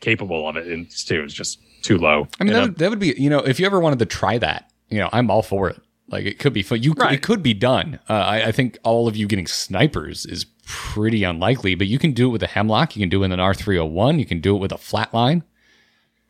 capable 0.00 0.48
of 0.48 0.56
it, 0.56 0.68
in 0.70 0.86
two 0.90 1.24
is 1.24 1.32
just 1.32 1.60
too 1.82 1.96
low. 1.98 2.28
I 2.40 2.44
mean, 2.44 2.52
that 2.52 2.62
would, 2.62 2.76
that 2.78 2.90
would 2.90 2.98
be, 2.98 3.14
you 3.16 3.30
know, 3.30 3.38
if 3.38 3.60
you 3.60 3.66
ever 3.66 3.80
wanted 3.80 3.98
to 4.00 4.06
try 4.06 4.38
that, 4.38 4.70
you 4.88 4.98
know, 4.98 5.08
I'm 5.12 5.30
all 5.30 5.42
for 5.42 5.68
it. 5.70 5.80
Like 6.08 6.24
it 6.24 6.38
could 6.38 6.52
be 6.52 6.62
fun. 6.62 6.82
You, 6.82 6.92
Right. 6.96 7.14
it 7.14 7.22
could 7.22 7.42
be 7.42 7.52
done. 7.54 7.98
Uh, 8.08 8.12
I, 8.12 8.46
I 8.48 8.52
think 8.52 8.78
all 8.84 9.08
of 9.08 9.16
you 9.16 9.26
getting 9.26 9.46
snipers 9.46 10.24
is 10.26 10.44
pretty 10.64 11.24
unlikely, 11.24 11.74
but 11.74 11.86
you 11.88 11.98
can 11.98 12.12
do 12.12 12.28
it 12.28 12.30
with 12.32 12.42
a 12.42 12.46
hemlock. 12.46 12.94
You 12.96 13.02
can 13.02 13.08
do 13.08 13.18
it 13.18 13.28
with 13.28 13.32
an 13.32 13.40
R301. 13.40 14.18
You 14.18 14.24
can 14.26 14.40
do 14.40 14.54
it 14.54 14.58
with 14.60 14.70
a 14.72 14.76
flatline. 14.76 15.42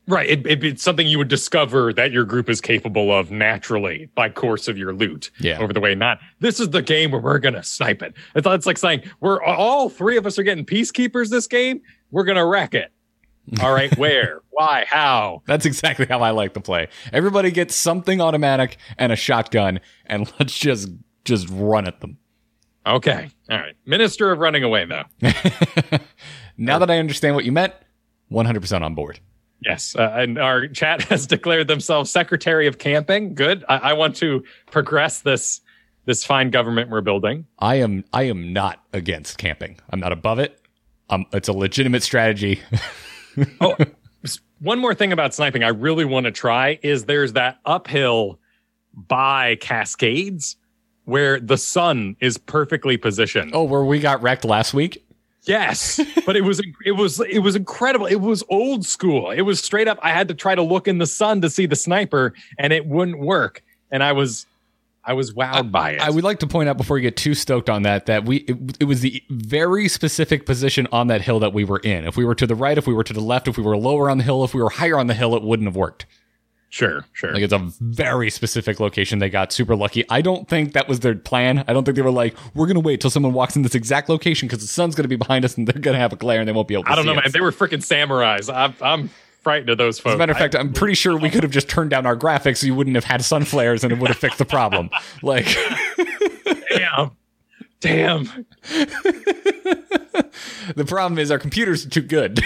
Right. 0.09 0.29
It, 0.31 0.47
it, 0.47 0.63
it's 0.65 0.83
something 0.85 1.07
you 1.09 1.19
would 1.19 1.27
discover 1.29 1.93
that 1.93 2.13
your 2.13 2.25
group 2.25 2.49
is 2.49 2.61
capable 2.61 3.13
of 3.13 3.33
naturally 3.33 4.09
by 4.15 4.29
course 4.29 4.69
of 4.69 4.79
your 4.79 4.93
loot 4.95 5.31
Yeah. 5.41 5.59
over 5.59 5.73
the 5.73 5.81
way. 5.81 5.95
Not 5.97 6.21
this 6.39 6.61
is 6.61 6.71
the 6.71 6.81
game 6.81 7.11
where 7.11 7.21
we're 7.21 7.41
gonna 7.41 7.65
snipe 7.65 8.03
it. 8.03 8.15
It's, 8.37 8.47
it's 8.47 8.67
like 8.67 8.79
saying 8.79 9.03
we're 9.21 9.43
all 9.43 9.89
three 9.91 10.17
of 10.17 10.25
us 10.25 10.39
are 10.39 10.45
getting 10.45 10.65
peacekeepers 10.65 11.29
this 11.29 11.49
game. 11.49 11.81
We're 12.13 12.23
gonna 12.25 12.47
wreck 12.47 12.73
it. 12.75 12.93
All 13.63 13.73
right, 13.73 13.97
where, 13.97 14.41
why, 14.51 14.87
how? 14.89 15.43
That's 15.47 15.67
exactly 15.67 16.07
how 16.07 16.21
I 16.21 16.31
like 16.31 16.55
to 16.55 16.61
play. 16.61 16.89
Everybody 17.13 17.51
gets 17.51 17.75
something 17.77 18.21
automatic 18.21 18.79
and 18.99 19.13
a 19.13 19.17
shotgun, 19.17 19.81
and 20.07 20.33
let's 20.41 20.59
just 20.59 20.89
just 21.25 21.49
run 21.51 21.87
at 21.87 22.01
them. 22.01 22.19
Okay, 22.87 23.31
all 23.51 23.59
right. 23.59 23.75
Minister 23.85 24.31
of 24.31 24.39
running 24.39 24.63
away 24.63 24.85
though. 24.85 25.03
now 26.57 26.79
that 26.79 26.89
I 26.89 26.99
understand 26.99 27.35
what 27.35 27.45
you 27.45 27.51
meant, 27.51 27.75
100% 28.31 28.83
on 28.83 28.95
board. 28.95 29.19
Yes, 29.61 29.97
uh, 29.97 30.13
and 30.15 30.39
our 30.39 30.69
chat 30.69 31.03
has 31.03 31.27
declared 31.27 31.67
themselves 31.67 32.11
Secretary 32.11 32.69
of 32.69 32.79
Camping. 32.79 33.35
Good. 33.35 33.65
I, 33.69 33.77
I 33.77 33.93
want 33.95 34.15
to 34.17 34.45
progress 34.71 35.21
this 35.21 35.61
this 36.05 36.25
fine 36.25 36.51
government 36.51 36.91
we're 36.91 37.01
building. 37.01 37.47
I 37.59 37.77
am 37.77 38.05
I 38.13 38.25
am 38.25 38.53
not 38.53 38.85
against 38.93 39.39
camping. 39.39 39.79
I'm 39.91 39.99
not 39.99 40.13
above 40.13 40.39
it. 40.39 40.61
Um, 41.11 41.27
it's 41.33 41.49
a 41.49 41.53
legitimate 41.53 42.03
strategy. 42.03 42.61
oh, 43.61 43.77
one 44.61 44.79
more 44.79 44.95
thing 44.95 45.13
about 45.13 45.35
sniping 45.35 45.63
I 45.63 45.69
really 45.69 46.05
want 46.05 46.25
to 46.25 46.33
try 46.33 46.79
is 46.83 47.05
there's 47.05 47.35
that 47.35 47.59
uphill 47.65 48.39
by 48.95 49.57
Cascades 49.57 50.57
where 51.05 51.39
the 51.39 51.57
sun 51.59 52.17
is 52.21 52.37
perfectly 52.39 52.97
positioned. 52.97 53.53
oh, 53.55 53.65
where 53.65 53.85
we 53.85 54.01
got 54.01 54.23
wrecked 54.23 54.45
last 54.45 54.75
week? 54.75 55.05
Yes, 55.43 56.01
but 56.27 56.37
it 56.37 56.43
was 56.43 56.61
it 56.85 56.93
was 56.93 57.21
it 57.21 57.39
was 57.39 57.55
incredible. 57.55 58.07
It 58.07 58.17
was 58.17 58.43
old 58.49 58.85
school. 58.85 59.31
It 59.31 59.43
was 59.43 59.63
straight 59.63 59.87
up. 59.87 59.99
I 60.03 60.11
had 60.11 60.27
to 60.29 60.35
try 60.35 60.57
to 60.57 60.63
look 60.63 60.89
in 60.89 60.99
the 60.99 61.07
sun 61.07 61.41
to 61.43 61.51
see 61.51 61.67
the 61.67 61.77
sniper, 61.77 62.35
and 62.59 62.73
it 62.73 62.87
wouldn't 62.87 63.21
work. 63.21 63.63
And 63.93 64.03
I 64.03 64.11
was 64.11 64.47
I 65.07 65.13
was 65.13 65.33
wowed 65.33 65.71
by 65.71 65.93
it. 65.93 66.01
I 66.01 66.11
would 66.11 66.25
like 66.25 66.41
to 66.41 66.47
point 66.47 66.69
out 66.69 66.77
before 66.77 66.99
you 66.99 67.03
get 67.03 67.17
too 67.17 67.35
stoked 67.35 67.71
on 67.71 67.83
that 67.83 68.07
that 68.07 68.25
we 68.25 68.39
it, 68.39 68.57
it 68.81 68.85
was 68.85 69.01
the 69.03 69.23
very 69.31 69.89
specific 69.89 70.45
position 70.47 70.89
on 70.91 71.07
that 71.07 71.23
hill 71.23 71.39
that 71.41 71.53
we 71.53 71.65
were 71.65 71.79
in. 71.79 72.05
If 72.05 72.17
we 72.17 72.25
were 72.25 72.35
to 72.35 72.47
the 72.47 72.57
right, 72.57 72.77
if 72.77 72.87
we 72.87 72.95
were 72.95 73.05
to 73.05 73.13
the 73.13 73.21
left, 73.21 73.47
if 73.47 73.57
we 73.57 73.63
were 73.63 73.77
lower 73.77 74.11
on 74.11 74.19
the 74.19 74.25
hill, 74.25 74.43
if 74.45 74.53
we 74.53 74.63
were 74.63 74.71
higher 74.71 74.99
on 74.99 75.07
the 75.07 75.15
hill, 75.15 75.37
it 75.37 75.43
wouldn't 75.43 75.69
have 75.69 75.77
worked. 75.77 76.07
sure, 76.69 77.05
sure. 77.13 77.33
Like 77.33 77.43
it's 77.43 77.53
a 77.53 77.71
very 77.81 78.29
specific 78.31 78.81
location. 78.81 79.21
They 79.21 79.31
got 79.31 79.53
super 79.53 79.77
lucky. 79.77 80.05
I 80.11 80.21
don't 80.21 80.49
think 80.49 80.73
that 80.73 80.89
was 80.89 81.01
their 81.01 81.15
plan. 81.15 81.65
I 81.69 81.73
don't 81.73 81.85
think 81.85 81.95
they 81.97 82.03
were 82.03 82.11
like, 82.11 82.37
we're 82.55 82.67
gonna 82.67 82.81
wait 82.81 83.01
till 83.01 83.11
someone 83.11 83.33
walks 83.33 83.55
in 83.57 83.63
this 83.63 83.75
exact 83.77 84.09
location 84.09 84.49
because 84.49 84.61
the 84.61 84.69
sun's 84.69 84.95
gonna 84.97 85.09
be 85.09 85.17
behind 85.17 85.45
us 85.45 85.57
and 85.57 85.67
they're 85.69 85.81
gonna 85.81 85.99
have 85.99 86.13
a 86.13 86.17
glare 86.17 86.41
and 86.41 86.49
they 86.49 86.53
won't 86.53 86.67
be 86.69 86.75
able 86.75 86.85
to 86.85 86.91
I 86.91 86.97
don't 86.97 87.07
know, 87.07 87.15
man. 87.15 87.27
us. 87.27 87.33
They 87.33 87.41
were 87.41 87.53
freaking 87.53 87.85
samurais. 87.87 88.53
I'm 88.53 88.75
I'm 88.83 89.11
frightened 89.47 89.71
of 89.71 89.79
those 89.79 90.01
folks. 90.01 90.11
As 90.11 90.15
a 90.17 90.19
matter 90.19 90.33
of 90.33 90.39
fact, 90.39 90.57
I'm 90.57 90.73
pretty 90.73 90.95
sure 90.95 91.17
we 91.17 91.31
could 91.31 91.45
have 91.45 91.53
just 91.53 91.69
turned 91.69 91.91
down 91.91 92.05
our 92.05 92.17
graphics 92.17 92.57
so 92.57 92.67
you 92.67 92.75
wouldn't 92.75 92.97
have 92.97 93.05
had 93.05 93.23
sun 93.25 93.45
flares 93.45 93.85
and 93.85 93.93
it 93.93 93.99
would 94.01 94.09
have 94.09 94.17
fixed 94.17 94.39
the 94.39 94.45
problem. 94.45 94.91
Like 95.23 95.47
damn, 96.69 97.13
damn. 97.81 98.47
the 100.75 100.85
problem 100.85 101.19
is 101.21 101.31
our 101.31 101.39
computers 101.39 101.87
are 101.87 101.91
too 101.91 102.03
good. 102.03 102.41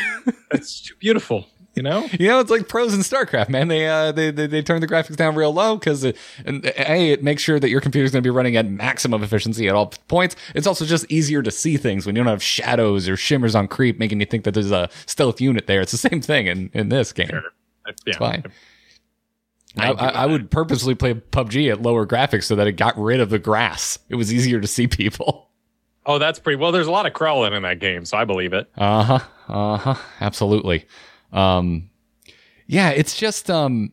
It's 0.51 0.82
too 0.82 0.94
beautiful. 0.98 1.47
You 1.75 1.83
know. 1.85 2.09
you 2.19 2.27
know, 2.27 2.41
it's 2.41 2.51
like 2.51 2.69
pros 2.69 2.93
in 2.95 3.01
StarCraft, 3.01 3.49
man. 3.49 3.69
They 3.69 3.87
uh 3.89 4.11
they 4.13 4.31
they, 4.31 4.47
they 4.47 4.63
turn 4.63 4.81
the 4.81 4.89
graphics 4.89 5.17
down 5.17 5.37
real 5.37 5.53
low 5.53 5.77
because 5.77 6.03
and 6.05 6.17
a 6.65 7.13
it 7.13 7.23
makes 7.23 7.43
sure 7.43 7.61
that 7.61 7.69
your 7.69 7.81
computer's 7.81 8.11
going 8.11 8.23
to 8.23 8.27
be 8.27 8.35
running 8.35 8.57
at 8.57 8.67
maximum 8.69 9.23
efficiency 9.23 9.69
at 9.69 9.75
all 9.75 9.93
points. 10.09 10.35
It's 10.55 10.67
also 10.67 10.85
just 10.85 11.07
easier 11.11 11.43
to 11.43 11.51
see 11.51 11.77
things 11.77 12.07
when 12.07 12.17
you 12.17 12.23
don't 12.23 12.31
have 12.31 12.43
shadows 12.43 13.09
or 13.09 13.17
shimmers 13.17 13.55
on 13.55 13.69
creep, 13.69 13.99
making 13.99 14.19
you 14.21 14.27
think 14.27 14.45
that 14.45 14.55
there's 14.55 14.73
a 14.73 14.89
stealth 15.07 15.41
unit 15.41 15.67
there. 15.69 15.81
It's 15.81 15.93
the 15.93 15.99
same 16.09 16.21
thing 16.21 16.47
in 16.49 16.71
in 16.75 16.89
this 16.89 17.13
game. 17.13 17.29
Sure. 17.29 17.43
Yeah. 18.07 18.19
fine. 18.19 18.45
I, 19.79 19.87
I 19.87 19.91
I, 19.91 19.93
do 19.93 19.99
I 20.01 20.11
that. 20.13 20.29
would 20.31 20.51
purposely 20.51 20.95
play 20.97 21.15
PUBG 21.15 21.71
at 21.71 21.81
lower 21.83 22.07
graphics 22.07 22.45
so 22.45 22.57
that 22.57 22.67
it 22.67 22.73
got 22.73 22.99
rid 22.99 23.21
of 23.21 23.31
the 23.31 23.39
grass. 23.39 23.99
It 24.09 24.17
was 24.17 24.33
easier 24.33 24.61
to 24.61 24.67
see 24.67 24.87
people. 24.89 25.47
Oh, 26.07 26.19
that's 26.19 26.39
pretty 26.39 26.57
well. 26.57 26.73
There's 26.73 26.87
a 26.87 26.91
lot 26.91 27.07
of 27.07 27.13
crawling 27.13 27.53
in 27.53 27.63
that 27.63 27.79
game, 27.79 28.05
so 28.05 28.17
I 28.17 28.25
believe 28.25 28.53
it. 28.53 28.69
Uh 28.77 29.03
huh. 29.05 29.19
Uh 29.49 29.77
huh. 29.77 29.95
Absolutely. 30.21 30.87
Um, 31.32 31.90
yeah, 32.66 32.90
it's 32.90 33.16
just 33.16 33.51
um, 33.51 33.93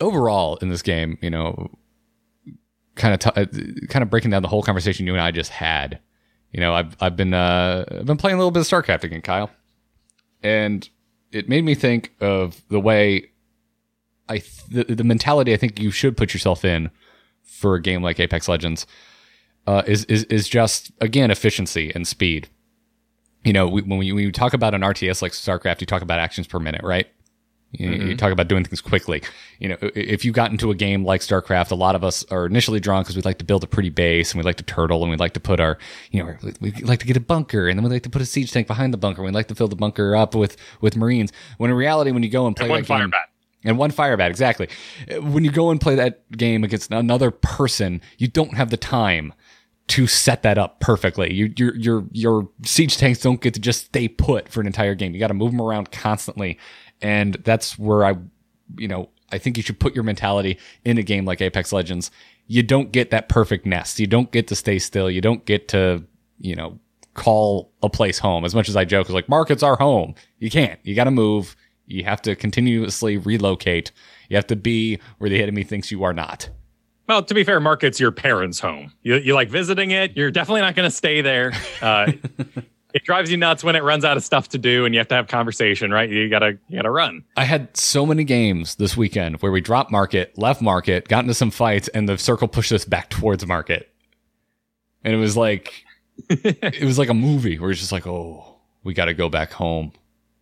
overall 0.00 0.56
in 0.56 0.68
this 0.68 0.82
game, 0.82 1.18
you 1.20 1.30
know, 1.30 1.70
kind 2.94 3.14
of 3.14 3.20
t- 3.34 3.86
kind 3.88 4.02
of 4.02 4.10
breaking 4.10 4.30
down 4.30 4.42
the 4.42 4.48
whole 4.48 4.62
conversation 4.62 5.06
you 5.06 5.12
and 5.12 5.22
I 5.22 5.30
just 5.30 5.50
had. 5.50 6.00
you 6.52 6.60
know, 6.60 6.74
I've 6.74 6.96
I've 7.00 7.16
been 7.16 7.34
uh, 7.34 7.84
I've 7.90 8.06
been 8.06 8.16
playing 8.16 8.36
a 8.36 8.38
little 8.38 8.50
bit 8.50 8.60
of 8.60 8.66
StarCraft 8.66 9.04
again, 9.04 9.20
Kyle, 9.22 9.50
and 10.42 10.88
it 11.32 11.48
made 11.48 11.64
me 11.64 11.74
think 11.74 12.14
of 12.20 12.62
the 12.68 12.80
way 12.80 13.30
I 14.28 14.38
th- 14.38 14.86
the, 14.86 14.94
the 14.94 15.04
mentality 15.04 15.52
I 15.52 15.56
think 15.56 15.78
you 15.78 15.90
should 15.90 16.16
put 16.16 16.32
yourself 16.32 16.64
in 16.64 16.90
for 17.42 17.74
a 17.74 17.82
game 17.82 18.02
like 18.02 18.18
Apex 18.20 18.48
Legends 18.48 18.86
uh, 19.66 19.82
is 19.86 20.04
is 20.06 20.24
is 20.24 20.48
just 20.48 20.90
again 21.00 21.30
efficiency 21.30 21.92
and 21.94 22.06
speed. 22.08 22.48
You 23.48 23.54
know, 23.54 23.66
we, 23.66 23.80
when, 23.80 23.98
we, 23.98 24.12
when 24.12 24.24
you 24.24 24.30
talk 24.30 24.52
about 24.52 24.74
an 24.74 24.82
RTS 24.82 25.22
like 25.22 25.32
StarCraft, 25.32 25.80
you 25.80 25.86
talk 25.86 26.02
about 26.02 26.18
actions 26.18 26.46
per 26.46 26.58
minute, 26.58 26.82
right? 26.84 27.06
You, 27.72 27.88
mm-hmm. 27.88 28.08
you, 28.08 28.16
talk 28.18 28.30
about 28.30 28.46
doing 28.46 28.62
things 28.62 28.82
quickly. 28.82 29.22
You 29.58 29.70
know, 29.70 29.78
if 29.80 30.22
you 30.22 30.32
got 30.32 30.50
into 30.50 30.70
a 30.70 30.74
game 30.74 31.02
like 31.02 31.22
StarCraft, 31.22 31.70
a 31.70 31.74
lot 31.74 31.94
of 31.94 32.04
us 32.04 32.26
are 32.30 32.44
initially 32.44 32.78
drawn 32.78 33.04
because 33.04 33.16
we 33.16 33.22
like 33.22 33.38
to 33.38 33.46
build 33.46 33.64
a 33.64 33.66
pretty 33.66 33.88
base 33.88 34.32
and 34.32 34.38
we 34.38 34.44
like 34.44 34.56
to 34.56 34.64
turtle 34.64 35.00
and 35.00 35.10
we 35.10 35.16
like 35.16 35.32
to 35.32 35.40
put 35.40 35.60
our, 35.60 35.78
you 36.10 36.22
know, 36.22 36.36
we 36.60 36.72
like 36.82 36.98
to 36.98 37.06
get 37.06 37.16
a 37.16 37.20
bunker 37.20 37.68
and 37.68 37.78
then 37.78 37.84
we 37.84 37.88
like 37.88 38.02
to 38.02 38.10
put 38.10 38.20
a 38.20 38.26
siege 38.26 38.52
tank 38.52 38.66
behind 38.66 38.92
the 38.92 38.98
bunker. 38.98 39.22
We 39.22 39.30
like 39.30 39.48
to 39.48 39.54
fill 39.54 39.68
the 39.68 39.76
bunker 39.76 40.14
up 40.14 40.34
with 40.34 40.58
with 40.82 40.94
Marines. 40.94 41.32
When 41.56 41.70
in 41.70 41.76
reality, 41.78 42.10
when 42.10 42.22
you 42.22 42.28
go 42.28 42.46
and 42.46 42.54
play 42.54 42.66
and 42.66 42.72
one 42.72 42.84
fire 42.84 43.00
game, 43.00 43.10
bat. 43.10 43.30
and 43.64 43.78
one 43.78 43.92
fire 43.92 44.18
bat, 44.18 44.30
exactly. 44.30 44.68
When 45.22 45.42
you 45.42 45.50
go 45.50 45.70
and 45.70 45.80
play 45.80 45.94
that 45.94 46.30
game 46.32 46.64
against 46.64 46.92
another 46.92 47.30
person, 47.30 48.02
you 48.18 48.28
don't 48.28 48.58
have 48.58 48.68
the 48.68 48.76
time 48.76 49.32
to 49.88 50.06
set 50.06 50.42
that 50.42 50.58
up 50.58 50.80
perfectly. 50.80 51.32
You, 51.32 51.52
your 51.56 51.74
your 51.76 52.04
your 52.12 52.48
siege 52.62 52.96
tanks 52.96 53.20
don't 53.20 53.40
get 53.40 53.54
to 53.54 53.60
just 53.60 53.86
stay 53.86 54.08
put 54.08 54.48
for 54.48 54.60
an 54.60 54.66
entire 54.66 54.94
game. 54.94 55.14
You 55.14 55.20
got 55.20 55.28
to 55.28 55.34
move 55.34 55.52
them 55.52 55.60
around 55.60 55.90
constantly 55.90 56.58
and 57.00 57.34
that's 57.44 57.78
where 57.78 58.04
I, 58.04 58.16
you 58.76 58.88
know, 58.88 59.10
I 59.30 59.38
think 59.38 59.56
you 59.56 59.62
should 59.62 59.78
put 59.78 59.94
your 59.94 60.04
mentality 60.04 60.58
in 60.84 60.98
a 60.98 61.02
game 61.02 61.24
like 61.24 61.40
Apex 61.40 61.72
Legends. 61.72 62.10
You 62.46 62.62
don't 62.62 62.92
get 62.92 63.10
that 63.10 63.28
perfect 63.28 63.66
nest. 63.66 64.00
You 64.00 64.06
don't 64.06 64.32
get 64.32 64.48
to 64.48 64.56
stay 64.56 64.78
still. 64.78 65.10
You 65.10 65.20
don't 65.20 65.44
get 65.44 65.68
to, 65.68 66.04
you 66.38 66.54
know, 66.54 66.78
call 67.14 67.72
a 67.82 67.90
place 67.90 68.18
home. 68.18 68.44
As 68.44 68.54
much 68.54 68.68
as 68.68 68.76
I 68.76 68.84
joke, 68.84 69.10
like 69.10 69.28
markets 69.28 69.62
are 69.62 69.76
home. 69.76 70.14
You 70.38 70.50
can't. 70.50 70.80
You 70.82 70.94
got 70.94 71.04
to 71.04 71.10
move. 71.10 71.56
You 71.86 72.04
have 72.04 72.22
to 72.22 72.36
continuously 72.36 73.16
relocate. 73.16 73.92
You 74.28 74.36
have 74.36 74.46
to 74.48 74.56
be 74.56 74.98
where 75.18 75.30
the 75.30 75.42
enemy 75.42 75.62
thinks 75.62 75.90
you 75.90 76.04
are 76.04 76.14
not. 76.14 76.48
Well, 77.08 77.22
to 77.22 77.34
be 77.34 77.42
fair, 77.42 77.58
market's 77.58 77.98
your 77.98 78.12
parents' 78.12 78.60
home. 78.60 78.92
You, 79.02 79.16
you 79.16 79.34
like 79.34 79.48
visiting 79.48 79.92
it. 79.92 80.16
You're 80.16 80.30
definitely 80.30 80.60
not 80.60 80.74
going 80.74 80.88
to 80.88 80.94
stay 80.94 81.22
there. 81.22 81.52
Uh, 81.80 82.12
it 82.94 83.04
drives 83.04 83.30
you 83.30 83.36
nuts 83.36 83.62
when 83.62 83.76
it 83.76 83.82
runs 83.82 84.04
out 84.04 84.16
of 84.16 84.24
stuff 84.24 84.48
to 84.50 84.58
do 84.58 84.84
and 84.84 84.94
you 84.94 84.98
have 84.98 85.08
to 85.08 85.14
have 85.14 85.28
conversation, 85.28 85.90
right? 85.90 86.08
You 86.08 86.28
gotta 86.28 86.58
you 86.68 86.76
gotta 86.76 86.90
run. 86.90 87.24
I 87.36 87.44
had 87.44 87.76
so 87.76 88.06
many 88.06 88.24
games 88.24 88.76
this 88.76 88.96
weekend 88.96 89.40
where 89.42 89.52
we 89.52 89.60
dropped 89.60 89.90
market, 89.90 90.36
left 90.38 90.62
market, 90.62 91.08
got 91.08 91.24
into 91.24 91.34
some 91.34 91.50
fights, 91.50 91.88
and 91.88 92.08
the 92.08 92.18
circle 92.18 92.48
pushed 92.48 92.72
us 92.72 92.84
back 92.84 93.10
towards 93.10 93.46
market. 93.46 93.90
And 95.04 95.14
it 95.14 95.18
was 95.18 95.36
like 95.36 95.84
it 96.30 96.84
was 96.84 96.98
like 96.98 97.08
a 97.08 97.14
movie 97.14 97.58
where 97.58 97.70
it's 97.70 97.80
just 97.80 97.92
like, 97.92 98.06
oh, 98.06 98.56
we 98.84 98.94
gotta 98.94 99.14
go 99.14 99.28
back 99.28 99.52
home. 99.52 99.92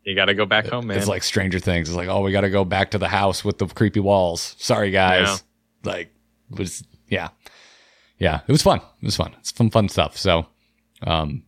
You 0.05 0.15
gotta 0.15 0.35
go 0.35 0.47
back 0.47 0.67
home, 0.67 0.87
man. 0.87 0.99
It's 0.99 1.09
like 1.09 1.25
Stranger 1.25 1.59
Things. 1.59 1.89
It's 1.89 1.97
like, 1.97 2.09
oh, 2.09 2.23
we 2.23 2.31
gotta 2.31 2.51
go 2.51 2.65
back 2.65 2.93
to 2.93 2.99
the 2.99 3.09
house 3.09 3.45
with 3.45 3.59
the 3.59 3.67
creepy 3.67 4.01
walls. 4.01 4.55
Sorry, 4.59 4.93
guys. 4.93 5.43
Yeah. 5.85 5.93
Like, 5.93 6.07
it 6.07 6.16
was 6.51 6.83
yeah, 7.09 7.29
yeah. 8.19 8.41
It 8.47 8.53
was 8.53 8.63
fun. 8.63 8.79
It 8.79 9.05
was 9.05 9.17
fun. 9.17 9.35
It's 9.41 9.55
some 9.57 9.71
fun 9.71 9.89
stuff. 9.89 10.17
So, 10.17 10.47
um, 11.03 11.43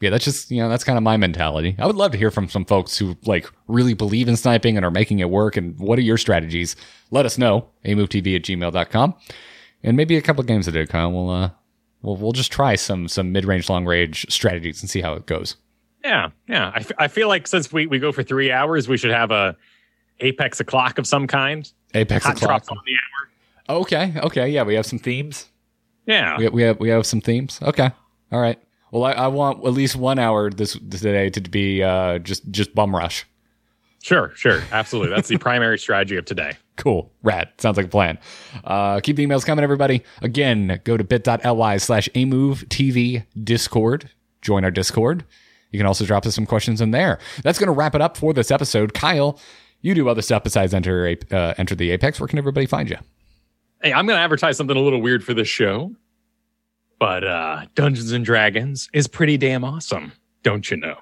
yeah, 0.00 0.10
that's 0.10 0.24
just, 0.24 0.50
you 0.50 0.60
know, 0.60 0.68
that's 0.68 0.82
kind 0.84 0.96
of 0.96 1.04
my 1.04 1.16
mentality. 1.16 1.76
I 1.78 1.86
would 1.86 1.94
love 1.96 2.10
to 2.12 2.18
hear 2.18 2.30
from 2.32 2.48
some 2.48 2.64
folks 2.64 2.98
who 2.98 3.16
like 3.24 3.48
really 3.68 3.94
believe 3.94 4.26
in 4.28 4.36
sniping 4.36 4.76
and 4.76 4.84
are 4.84 4.90
making 4.90 5.20
it 5.20 5.30
work. 5.30 5.56
And 5.56 5.78
what 5.78 5.98
are 5.98 6.02
your 6.02 6.18
strategies? 6.18 6.74
Let 7.12 7.24
us 7.24 7.38
know. 7.38 7.68
amovetv 7.84 8.34
at 8.36 8.42
gmail.com. 8.42 9.14
And 9.84 9.96
maybe 9.96 10.16
a 10.16 10.22
couple 10.22 10.40
of 10.40 10.46
games 10.48 10.66
today, 10.66 10.86
Kyle. 10.86 11.12
We'll, 11.12 11.30
uh, 11.30 11.50
we'll, 12.02 12.16
we'll 12.16 12.32
just 12.32 12.50
try 12.50 12.74
some, 12.74 13.06
some 13.06 13.30
mid 13.32 13.44
range, 13.44 13.68
long 13.68 13.84
range 13.86 14.26
strategies 14.28 14.80
and 14.82 14.90
see 14.90 15.00
how 15.00 15.14
it 15.14 15.26
goes. 15.26 15.56
Yeah. 16.04 16.30
Yeah. 16.48 16.72
I, 16.74 16.78
f- 16.80 16.92
I 16.98 17.06
feel 17.08 17.28
like 17.28 17.46
since 17.46 17.72
we, 17.72 17.86
we 17.86 18.00
go 18.00 18.10
for 18.10 18.24
three 18.24 18.50
hours, 18.50 18.88
we 18.88 18.96
should 18.96 19.12
have 19.12 19.30
a 19.30 19.56
Apex 20.18 20.58
o'clock 20.58 20.98
of 20.98 21.06
some 21.06 21.26
kind. 21.28 21.70
Apex 21.94 22.24
Hot 22.24 22.36
o'clock. 22.36 22.64
on 22.70 22.78
the 22.86 22.92
hour. 22.92 23.28
Okay. 23.68 24.12
Okay. 24.16 24.48
Yeah. 24.48 24.62
We 24.62 24.74
have 24.74 24.86
some 24.86 24.98
themes. 24.98 25.48
Yeah. 26.06 26.38
We, 26.38 26.48
we 26.48 26.62
have, 26.62 26.80
we 26.80 26.88
have 26.88 27.06
some 27.06 27.20
themes. 27.20 27.58
Okay. 27.62 27.90
All 28.30 28.40
right. 28.40 28.58
Well, 28.92 29.04
I, 29.04 29.12
I, 29.12 29.26
want 29.28 29.64
at 29.64 29.72
least 29.72 29.96
one 29.96 30.18
hour 30.18 30.50
this 30.50 30.74
today 30.74 31.30
to 31.30 31.40
be 31.40 31.82
uh, 31.82 32.18
just 32.18 32.50
just 32.50 32.74
bum 32.74 32.94
rush. 32.94 33.24
Sure, 34.02 34.32
sure, 34.34 34.62
absolutely. 34.72 35.14
That's 35.14 35.28
the 35.28 35.38
primary 35.38 35.78
strategy 35.78 36.16
of 36.16 36.24
today. 36.24 36.56
Cool, 36.76 37.10
rad. 37.22 37.48
Sounds 37.58 37.76
like 37.76 37.86
a 37.86 37.88
plan. 37.88 38.18
Uh, 38.64 39.00
keep 39.00 39.16
the 39.16 39.26
emails 39.26 39.46
coming, 39.46 39.62
everybody. 39.62 40.02
Again, 40.20 40.80
go 40.84 40.96
to 40.96 41.04
bit.ly 41.04 41.76
slash 41.78 42.08
amove 42.14 42.64
TV 42.68 43.24
Discord. 43.42 44.10
Join 44.42 44.64
our 44.64 44.70
Discord. 44.70 45.24
You 45.70 45.78
can 45.78 45.86
also 45.86 46.04
drop 46.04 46.26
us 46.26 46.34
some 46.34 46.46
questions 46.46 46.80
in 46.80 46.90
there. 46.90 47.18
That's 47.42 47.58
going 47.58 47.68
to 47.68 47.72
wrap 47.72 47.94
it 47.94 48.02
up 48.02 48.16
for 48.16 48.34
this 48.34 48.50
episode. 48.50 48.92
Kyle, 48.92 49.38
you 49.80 49.94
do 49.94 50.08
other 50.08 50.20
stuff 50.20 50.42
besides 50.42 50.74
enter 50.74 51.16
uh, 51.30 51.54
enter 51.56 51.74
the 51.74 51.92
Apex. 51.92 52.20
Where 52.20 52.28
can 52.28 52.38
everybody 52.38 52.66
find 52.66 52.90
you? 52.90 52.98
Hey, 53.82 53.92
I'm 53.92 54.06
going 54.06 54.16
to 54.16 54.22
advertise 54.22 54.56
something 54.56 54.76
a 54.76 54.80
little 54.80 55.02
weird 55.02 55.24
for 55.24 55.34
this 55.34 55.48
show. 55.48 55.92
But 57.00 57.24
uh, 57.24 57.66
Dungeons 57.74 58.12
and 58.12 58.24
Dragons 58.24 58.88
is 58.92 59.08
pretty 59.08 59.36
damn 59.36 59.64
awesome, 59.64 60.12
don't 60.44 60.70
you 60.70 60.76
know? 60.76 60.96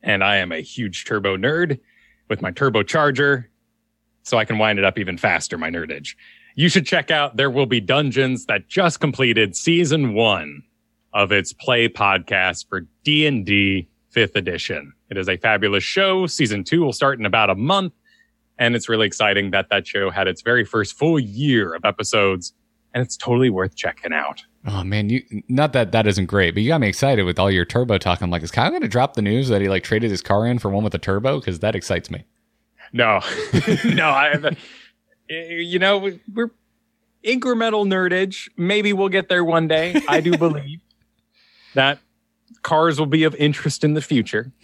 And 0.00 0.22
I 0.22 0.36
am 0.36 0.52
a 0.52 0.60
huge 0.60 1.06
turbo 1.06 1.36
nerd 1.36 1.80
with 2.28 2.40
my 2.40 2.52
turbocharger, 2.52 3.46
so 4.22 4.38
I 4.38 4.44
can 4.44 4.58
wind 4.58 4.78
it 4.78 4.84
up 4.84 4.96
even 4.96 5.18
faster, 5.18 5.58
my 5.58 5.70
nerdage. 5.70 6.14
You 6.54 6.68
should 6.68 6.86
check 6.86 7.10
out 7.10 7.36
There 7.36 7.50
Will 7.50 7.66
Be 7.66 7.80
Dungeons 7.80 8.46
that 8.46 8.68
just 8.68 9.00
completed 9.00 9.56
season 9.56 10.14
one 10.14 10.62
of 11.14 11.32
its 11.32 11.52
play 11.52 11.88
podcast 11.88 12.68
for 12.68 12.82
D&D 13.02 13.88
5th 14.14 14.36
edition. 14.36 14.92
It 15.10 15.18
is 15.18 15.28
a 15.28 15.36
fabulous 15.36 15.82
show. 15.82 16.28
Season 16.28 16.62
two 16.62 16.82
will 16.82 16.92
start 16.92 17.18
in 17.18 17.26
about 17.26 17.50
a 17.50 17.56
month. 17.56 17.92
And 18.58 18.76
it's 18.76 18.88
really 18.88 19.06
exciting 19.06 19.50
that 19.50 19.68
that 19.70 19.86
show 19.86 20.10
had 20.10 20.28
its 20.28 20.42
very 20.42 20.64
first 20.64 20.96
full 20.96 21.18
year 21.18 21.74
of 21.74 21.84
episodes 21.84 22.52
and 22.94 23.02
it's 23.02 23.16
totally 23.16 23.50
worth 23.50 23.74
checking 23.74 24.12
out. 24.12 24.44
Oh 24.66 24.84
man, 24.84 25.10
you 25.10 25.22
not 25.48 25.72
that 25.74 25.92
that 25.92 26.06
isn't 26.06 26.26
great, 26.26 26.54
but 26.54 26.62
you 26.62 26.68
got 26.68 26.80
me 26.80 26.88
excited 26.88 27.24
with 27.24 27.38
all 27.38 27.50
your 27.50 27.64
turbo 27.64 27.98
talk. 27.98 28.22
I'm 28.22 28.30
like, 28.30 28.42
is 28.42 28.50
Kyle 28.50 28.70
going 28.70 28.82
to 28.82 28.88
drop 28.88 29.14
the 29.14 29.22
news 29.22 29.48
that 29.48 29.60
he 29.60 29.68
like 29.68 29.82
traded 29.82 30.10
his 30.10 30.22
car 30.22 30.46
in 30.46 30.58
for 30.58 30.70
one 30.70 30.84
with 30.84 30.94
a 30.94 30.98
turbo? 30.98 31.40
Because 31.40 31.58
that 31.58 31.74
excites 31.74 32.10
me. 32.10 32.24
No, 32.92 33.20
no, 33.84 34.08
I. 34.08 34.56
You 35.28 35.78
know, 35.78 36.12
we're 36.32 36.50
incremental 37.24 37.86
nerdage. 37.86 38.48
Maybe 38.56 38.92
we'll 38.92 39.08
get 39.08 39.28
there 39.28 39.44
one 39.44 39.66
day. 39.66 40.00
I 40.08 40.20
do 40.20 40.38
believe 40.38 40.80
that 41.74 41.98
cars 42.62 42.98
will 42.98 43.06
be 43.06 43.24
of 43.24 43.34
interest 43.34 43.84
in 43.84 43.94
the 43.94 44.02
future. 44.02 44.52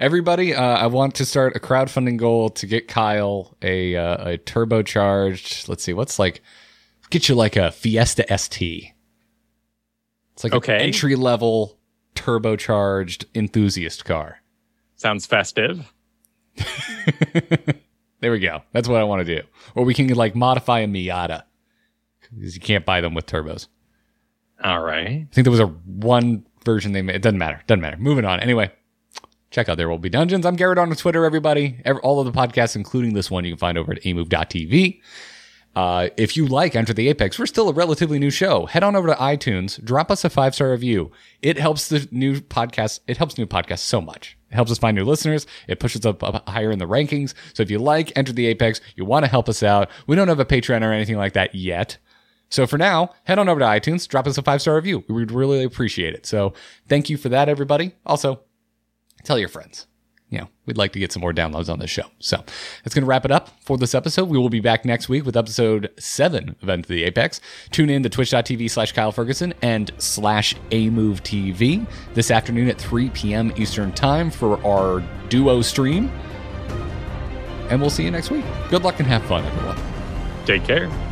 Everybody, 0.00 0.54
uh, 0.54 0.62
I 0.62 0.86
want 0.86 1.16
to 1.16 1.24
start 1.24 1.56
a 1.56 1.60
crowdfunding 1.60 2.18
goal 2.18 2.50
to 2.50 2.66
get 2.66 2.86
Kyle 2.86 3.56
a 3.62 3.96
uh, 3.96 4.30
a 4.30 4.38
turbocharged. 4.38 5.68
Let's 5.68 5.82
see, 5.82 5.92
what's 5.92 6.18
like 6.18 6.40
get 7.10 7.28
you 7.28 7.34
like 7.34 7.56
a 7.56 7.72
Fiesta 7.72 8.24
ST. 8.38 8.92
It's 10.34 10.44
like 10.44 10.52
okay. 10.54 10.76
an 10.76 10.82
entry 10.82 11.16
level 11.16 11.78
turbocharged 12.14 13.24
enthusiast 13.34 14.04
car. 14.04 14.40
Sounds 14.94 15.26
festive. 15.26 15.92
there 18.20 18.30
we 18.30 18.38
go. 18.38 18.62
That's 18.72 18.88
what 18.88 19.00
I 19.00 19.04
want 19.04 19.26
to 19.26 19.36
do. 19.36 19.46
Or 19.74 19.84
we 19.84 19.94
can 19.94 20.06
like 20.14 20.36
modify 20.36 20.80
a 20.80 20.86
Miata 20.86 21.42
because 22.20 22.54
you 22.54 22.60
can't 22.60 22.84
buy 22.86 23.00
them 23.00 23.14
with 23.14 23.26
turbos. 23.26 23.66
All 24.62 24.80
right. 24.80 25.06
I 25.06 25.28
think 25.32 25.44
there 25.44 25.50
was 25.50 25.60
a 25.60 25.66
one 25.66 26.46
version 26.64 26.92
they 26.92 27.02
made. 27.02 27.16
It 27.16 27.22
doesn't 27.22 27.38
matter. 27.38 27.62
Doesn't 27.66 27.80
matter. 27.80 27.96
Moving 27.96 28.24
on. 28.24 28.40
Anyway, 28.40 28.70
check 29.50 29.68
out 29.68 29.76
There 29.76 29.88
Will 29.88 29.98
Be 29.98 30.08
Dungeons. 30.08 30.44
I'm 30.44 30.56
Garrett 30.56 30.78
on 30.78 30.90
Twitter, 30.94 31.24
everybody. 31.24 31.80
All 32.02 32.20
of 32.20 32.26
the 32.26 32.38
podcasts, 32.38 32.76
including 32.76 33.14
this 33.14 33.30
one, 33.30 33.44
you 33.44 33.52
can 33.52 33.58
find 33.58 33.78
over 33.78 33.92
at 33.92 34.04
amove.tv. 34.04 35.00
Uh, 35.76 36.08
if 36.16 36.36
you 36.36 36.46
like 36.46 36.74
Enter 36.74 36.92
the 36.92 37.08
Apex, 37.08 37.38
we're 37.38 37.46
still 37.46 37.68
a 37.68 37.72
relatively 37.72 38.18
new 38.18 38.30
show. 38.30 38.66
Head 38.66 38.82
on 38.82 38.96
over 38.96 39.06
to 39.08 39.14
iTunes, 39.14 39.82
drop 39.84 40.10
us 40.10 40.24
a 40.24 40.30
five 40.30 40.54
star 40.54 40.72
review. 40.72 41.12
It 41.40 41.58
helps 41.58 41.88
the 41.88 42.08
new 42.10 42.40
podcast. 42.40 43.00
It 43.06 43.16
helps 43.16 43.38
new 43.38 43.46
podcasts 43.46 43.80
so 43.80 44.00
much. 44.00 44.36
It 44.50 44.54
helps 44.54 44.72
us 44.72 44.78
find 44.78 44.96
new 44.96 45.04
listeners. 45.04 45.46
It 45.68 45.78
pushes 45.78 46.04
up, 46.04 46.22
up 46.22 46.48
higher 46.48 46.72
in 46.72 46.78
the 46.78 46.88
rankings. 46.88 47.34
So 47.54 47.62
if 47.62 47.70
you 47.70 47.78
like 47.78 48.12
Enter 48.16 48.32
the 48.32 48.46
Apex, 48.46 48.80
you 48.96 49.04
want 49.04 49.24
to 49.24 49.30
help 49.30 49.48
us 49.48 49.62
out. 49.62 49.88
We 50.06 50.16
don't 50.16 50.28
have 50.28 50.40
a 50.40 50.44
Patreon 50.44 50.82
or 50.82 50.92
anything 50.92 51.16
like 51.16 51.34
that 51.34 51.54
yet. 51.54 51.98
So 52.50 52.66
for 52.66 52.78
now, 52.78 53.10
head 53.24 53.38
on 53.38 53.48
over 53.48 53.60
to 53.60 53.66
iTunes, 53.66 54.08
drop 54.08 54.26
us 54.26 54.38
a 54.38 54.42
five 54.42 54.62
star 54.62 54.74
review. 54.74 55.04
We 55.06 55.14
would 55.14 55.30
really 55.30 55.62
appreciate 55.62 56.14
it. 56.14 56.26
So 56.26 56.54
thank 56.88 57.08
you 57.10 57.16
for 57.16 57.28
that, 57.28 57.48
everybody. 57.48 57.94
Also, 58.06 58.40
tell 59.24 59.38
your 59.38 59.48
friends 59.48 59.86
you 60.30 60.38
know, 60.38 60.48
we'd 60.66 60.76
like 60.76 60.92
to 60.92 60.98
get 60.98 61.10
some 61.10 61.20
more 61.20 61.32
downloads 61.32 61.72
on 61.72 61.78
this 61.78 61.90
show. 61.90 62.04
So 62.18 62.36
that's 62.84 62.94
going 62.94 63.02
to 63.02 63.08
wrap 63.08 63.24
it 63.24 63.30
up 63.30 63.50
for 63.62 63.78
this 63.78 63.94
episode. 63.94 64.28
We 64.28 64.36
will 64.36 64.50
be 64.50 64.60
back 64.60 64.84
next 64.84 65.08
week 65.08 65.24
with 65.24 65.36
episode 65.36 65.90
seven 65.98 66.54
of 66.60 66.68
Enter 66.68 66.88
the 66.88 67.04
Apex. 67.04 67.40
Tune 67.70 67.88
in 67.88 68.02
to 68.02 68.08
twitch.tv 68.08 68.70
slash 68.70 68.92
Kyle 68.92 69.12
Ferguson 69.12 69.54
and 69.62 69.90
slash 69.96 70.54
AMove 70.70 71.22
TV 71.22 71.86
this 72.14 72.30
afternoon 72.30 72.68
at 72.68 72.78
3 72.78 73.08
p.m. 73.10 73.52
Eastern 73.56 73.92
Time 73.92 74.30
for 74.30 74.62
our 74.66 75.02
duo 75.28 75.62
stream. 75.62 76.10
And 77.70 77.80
we'll 77.80 77.90
see 77.90 78.04
you 78.04 78.10
next 78.10 78.30
week. 78.30 78.44
Good 78.68 78.82
luck 78.82 78.98
and 78.98 79.08
have 79.08 79.22
fun, 79.24 79.44
everyone. 79.44 79.78
Take 80.44 80.64
care. 80.64 81.07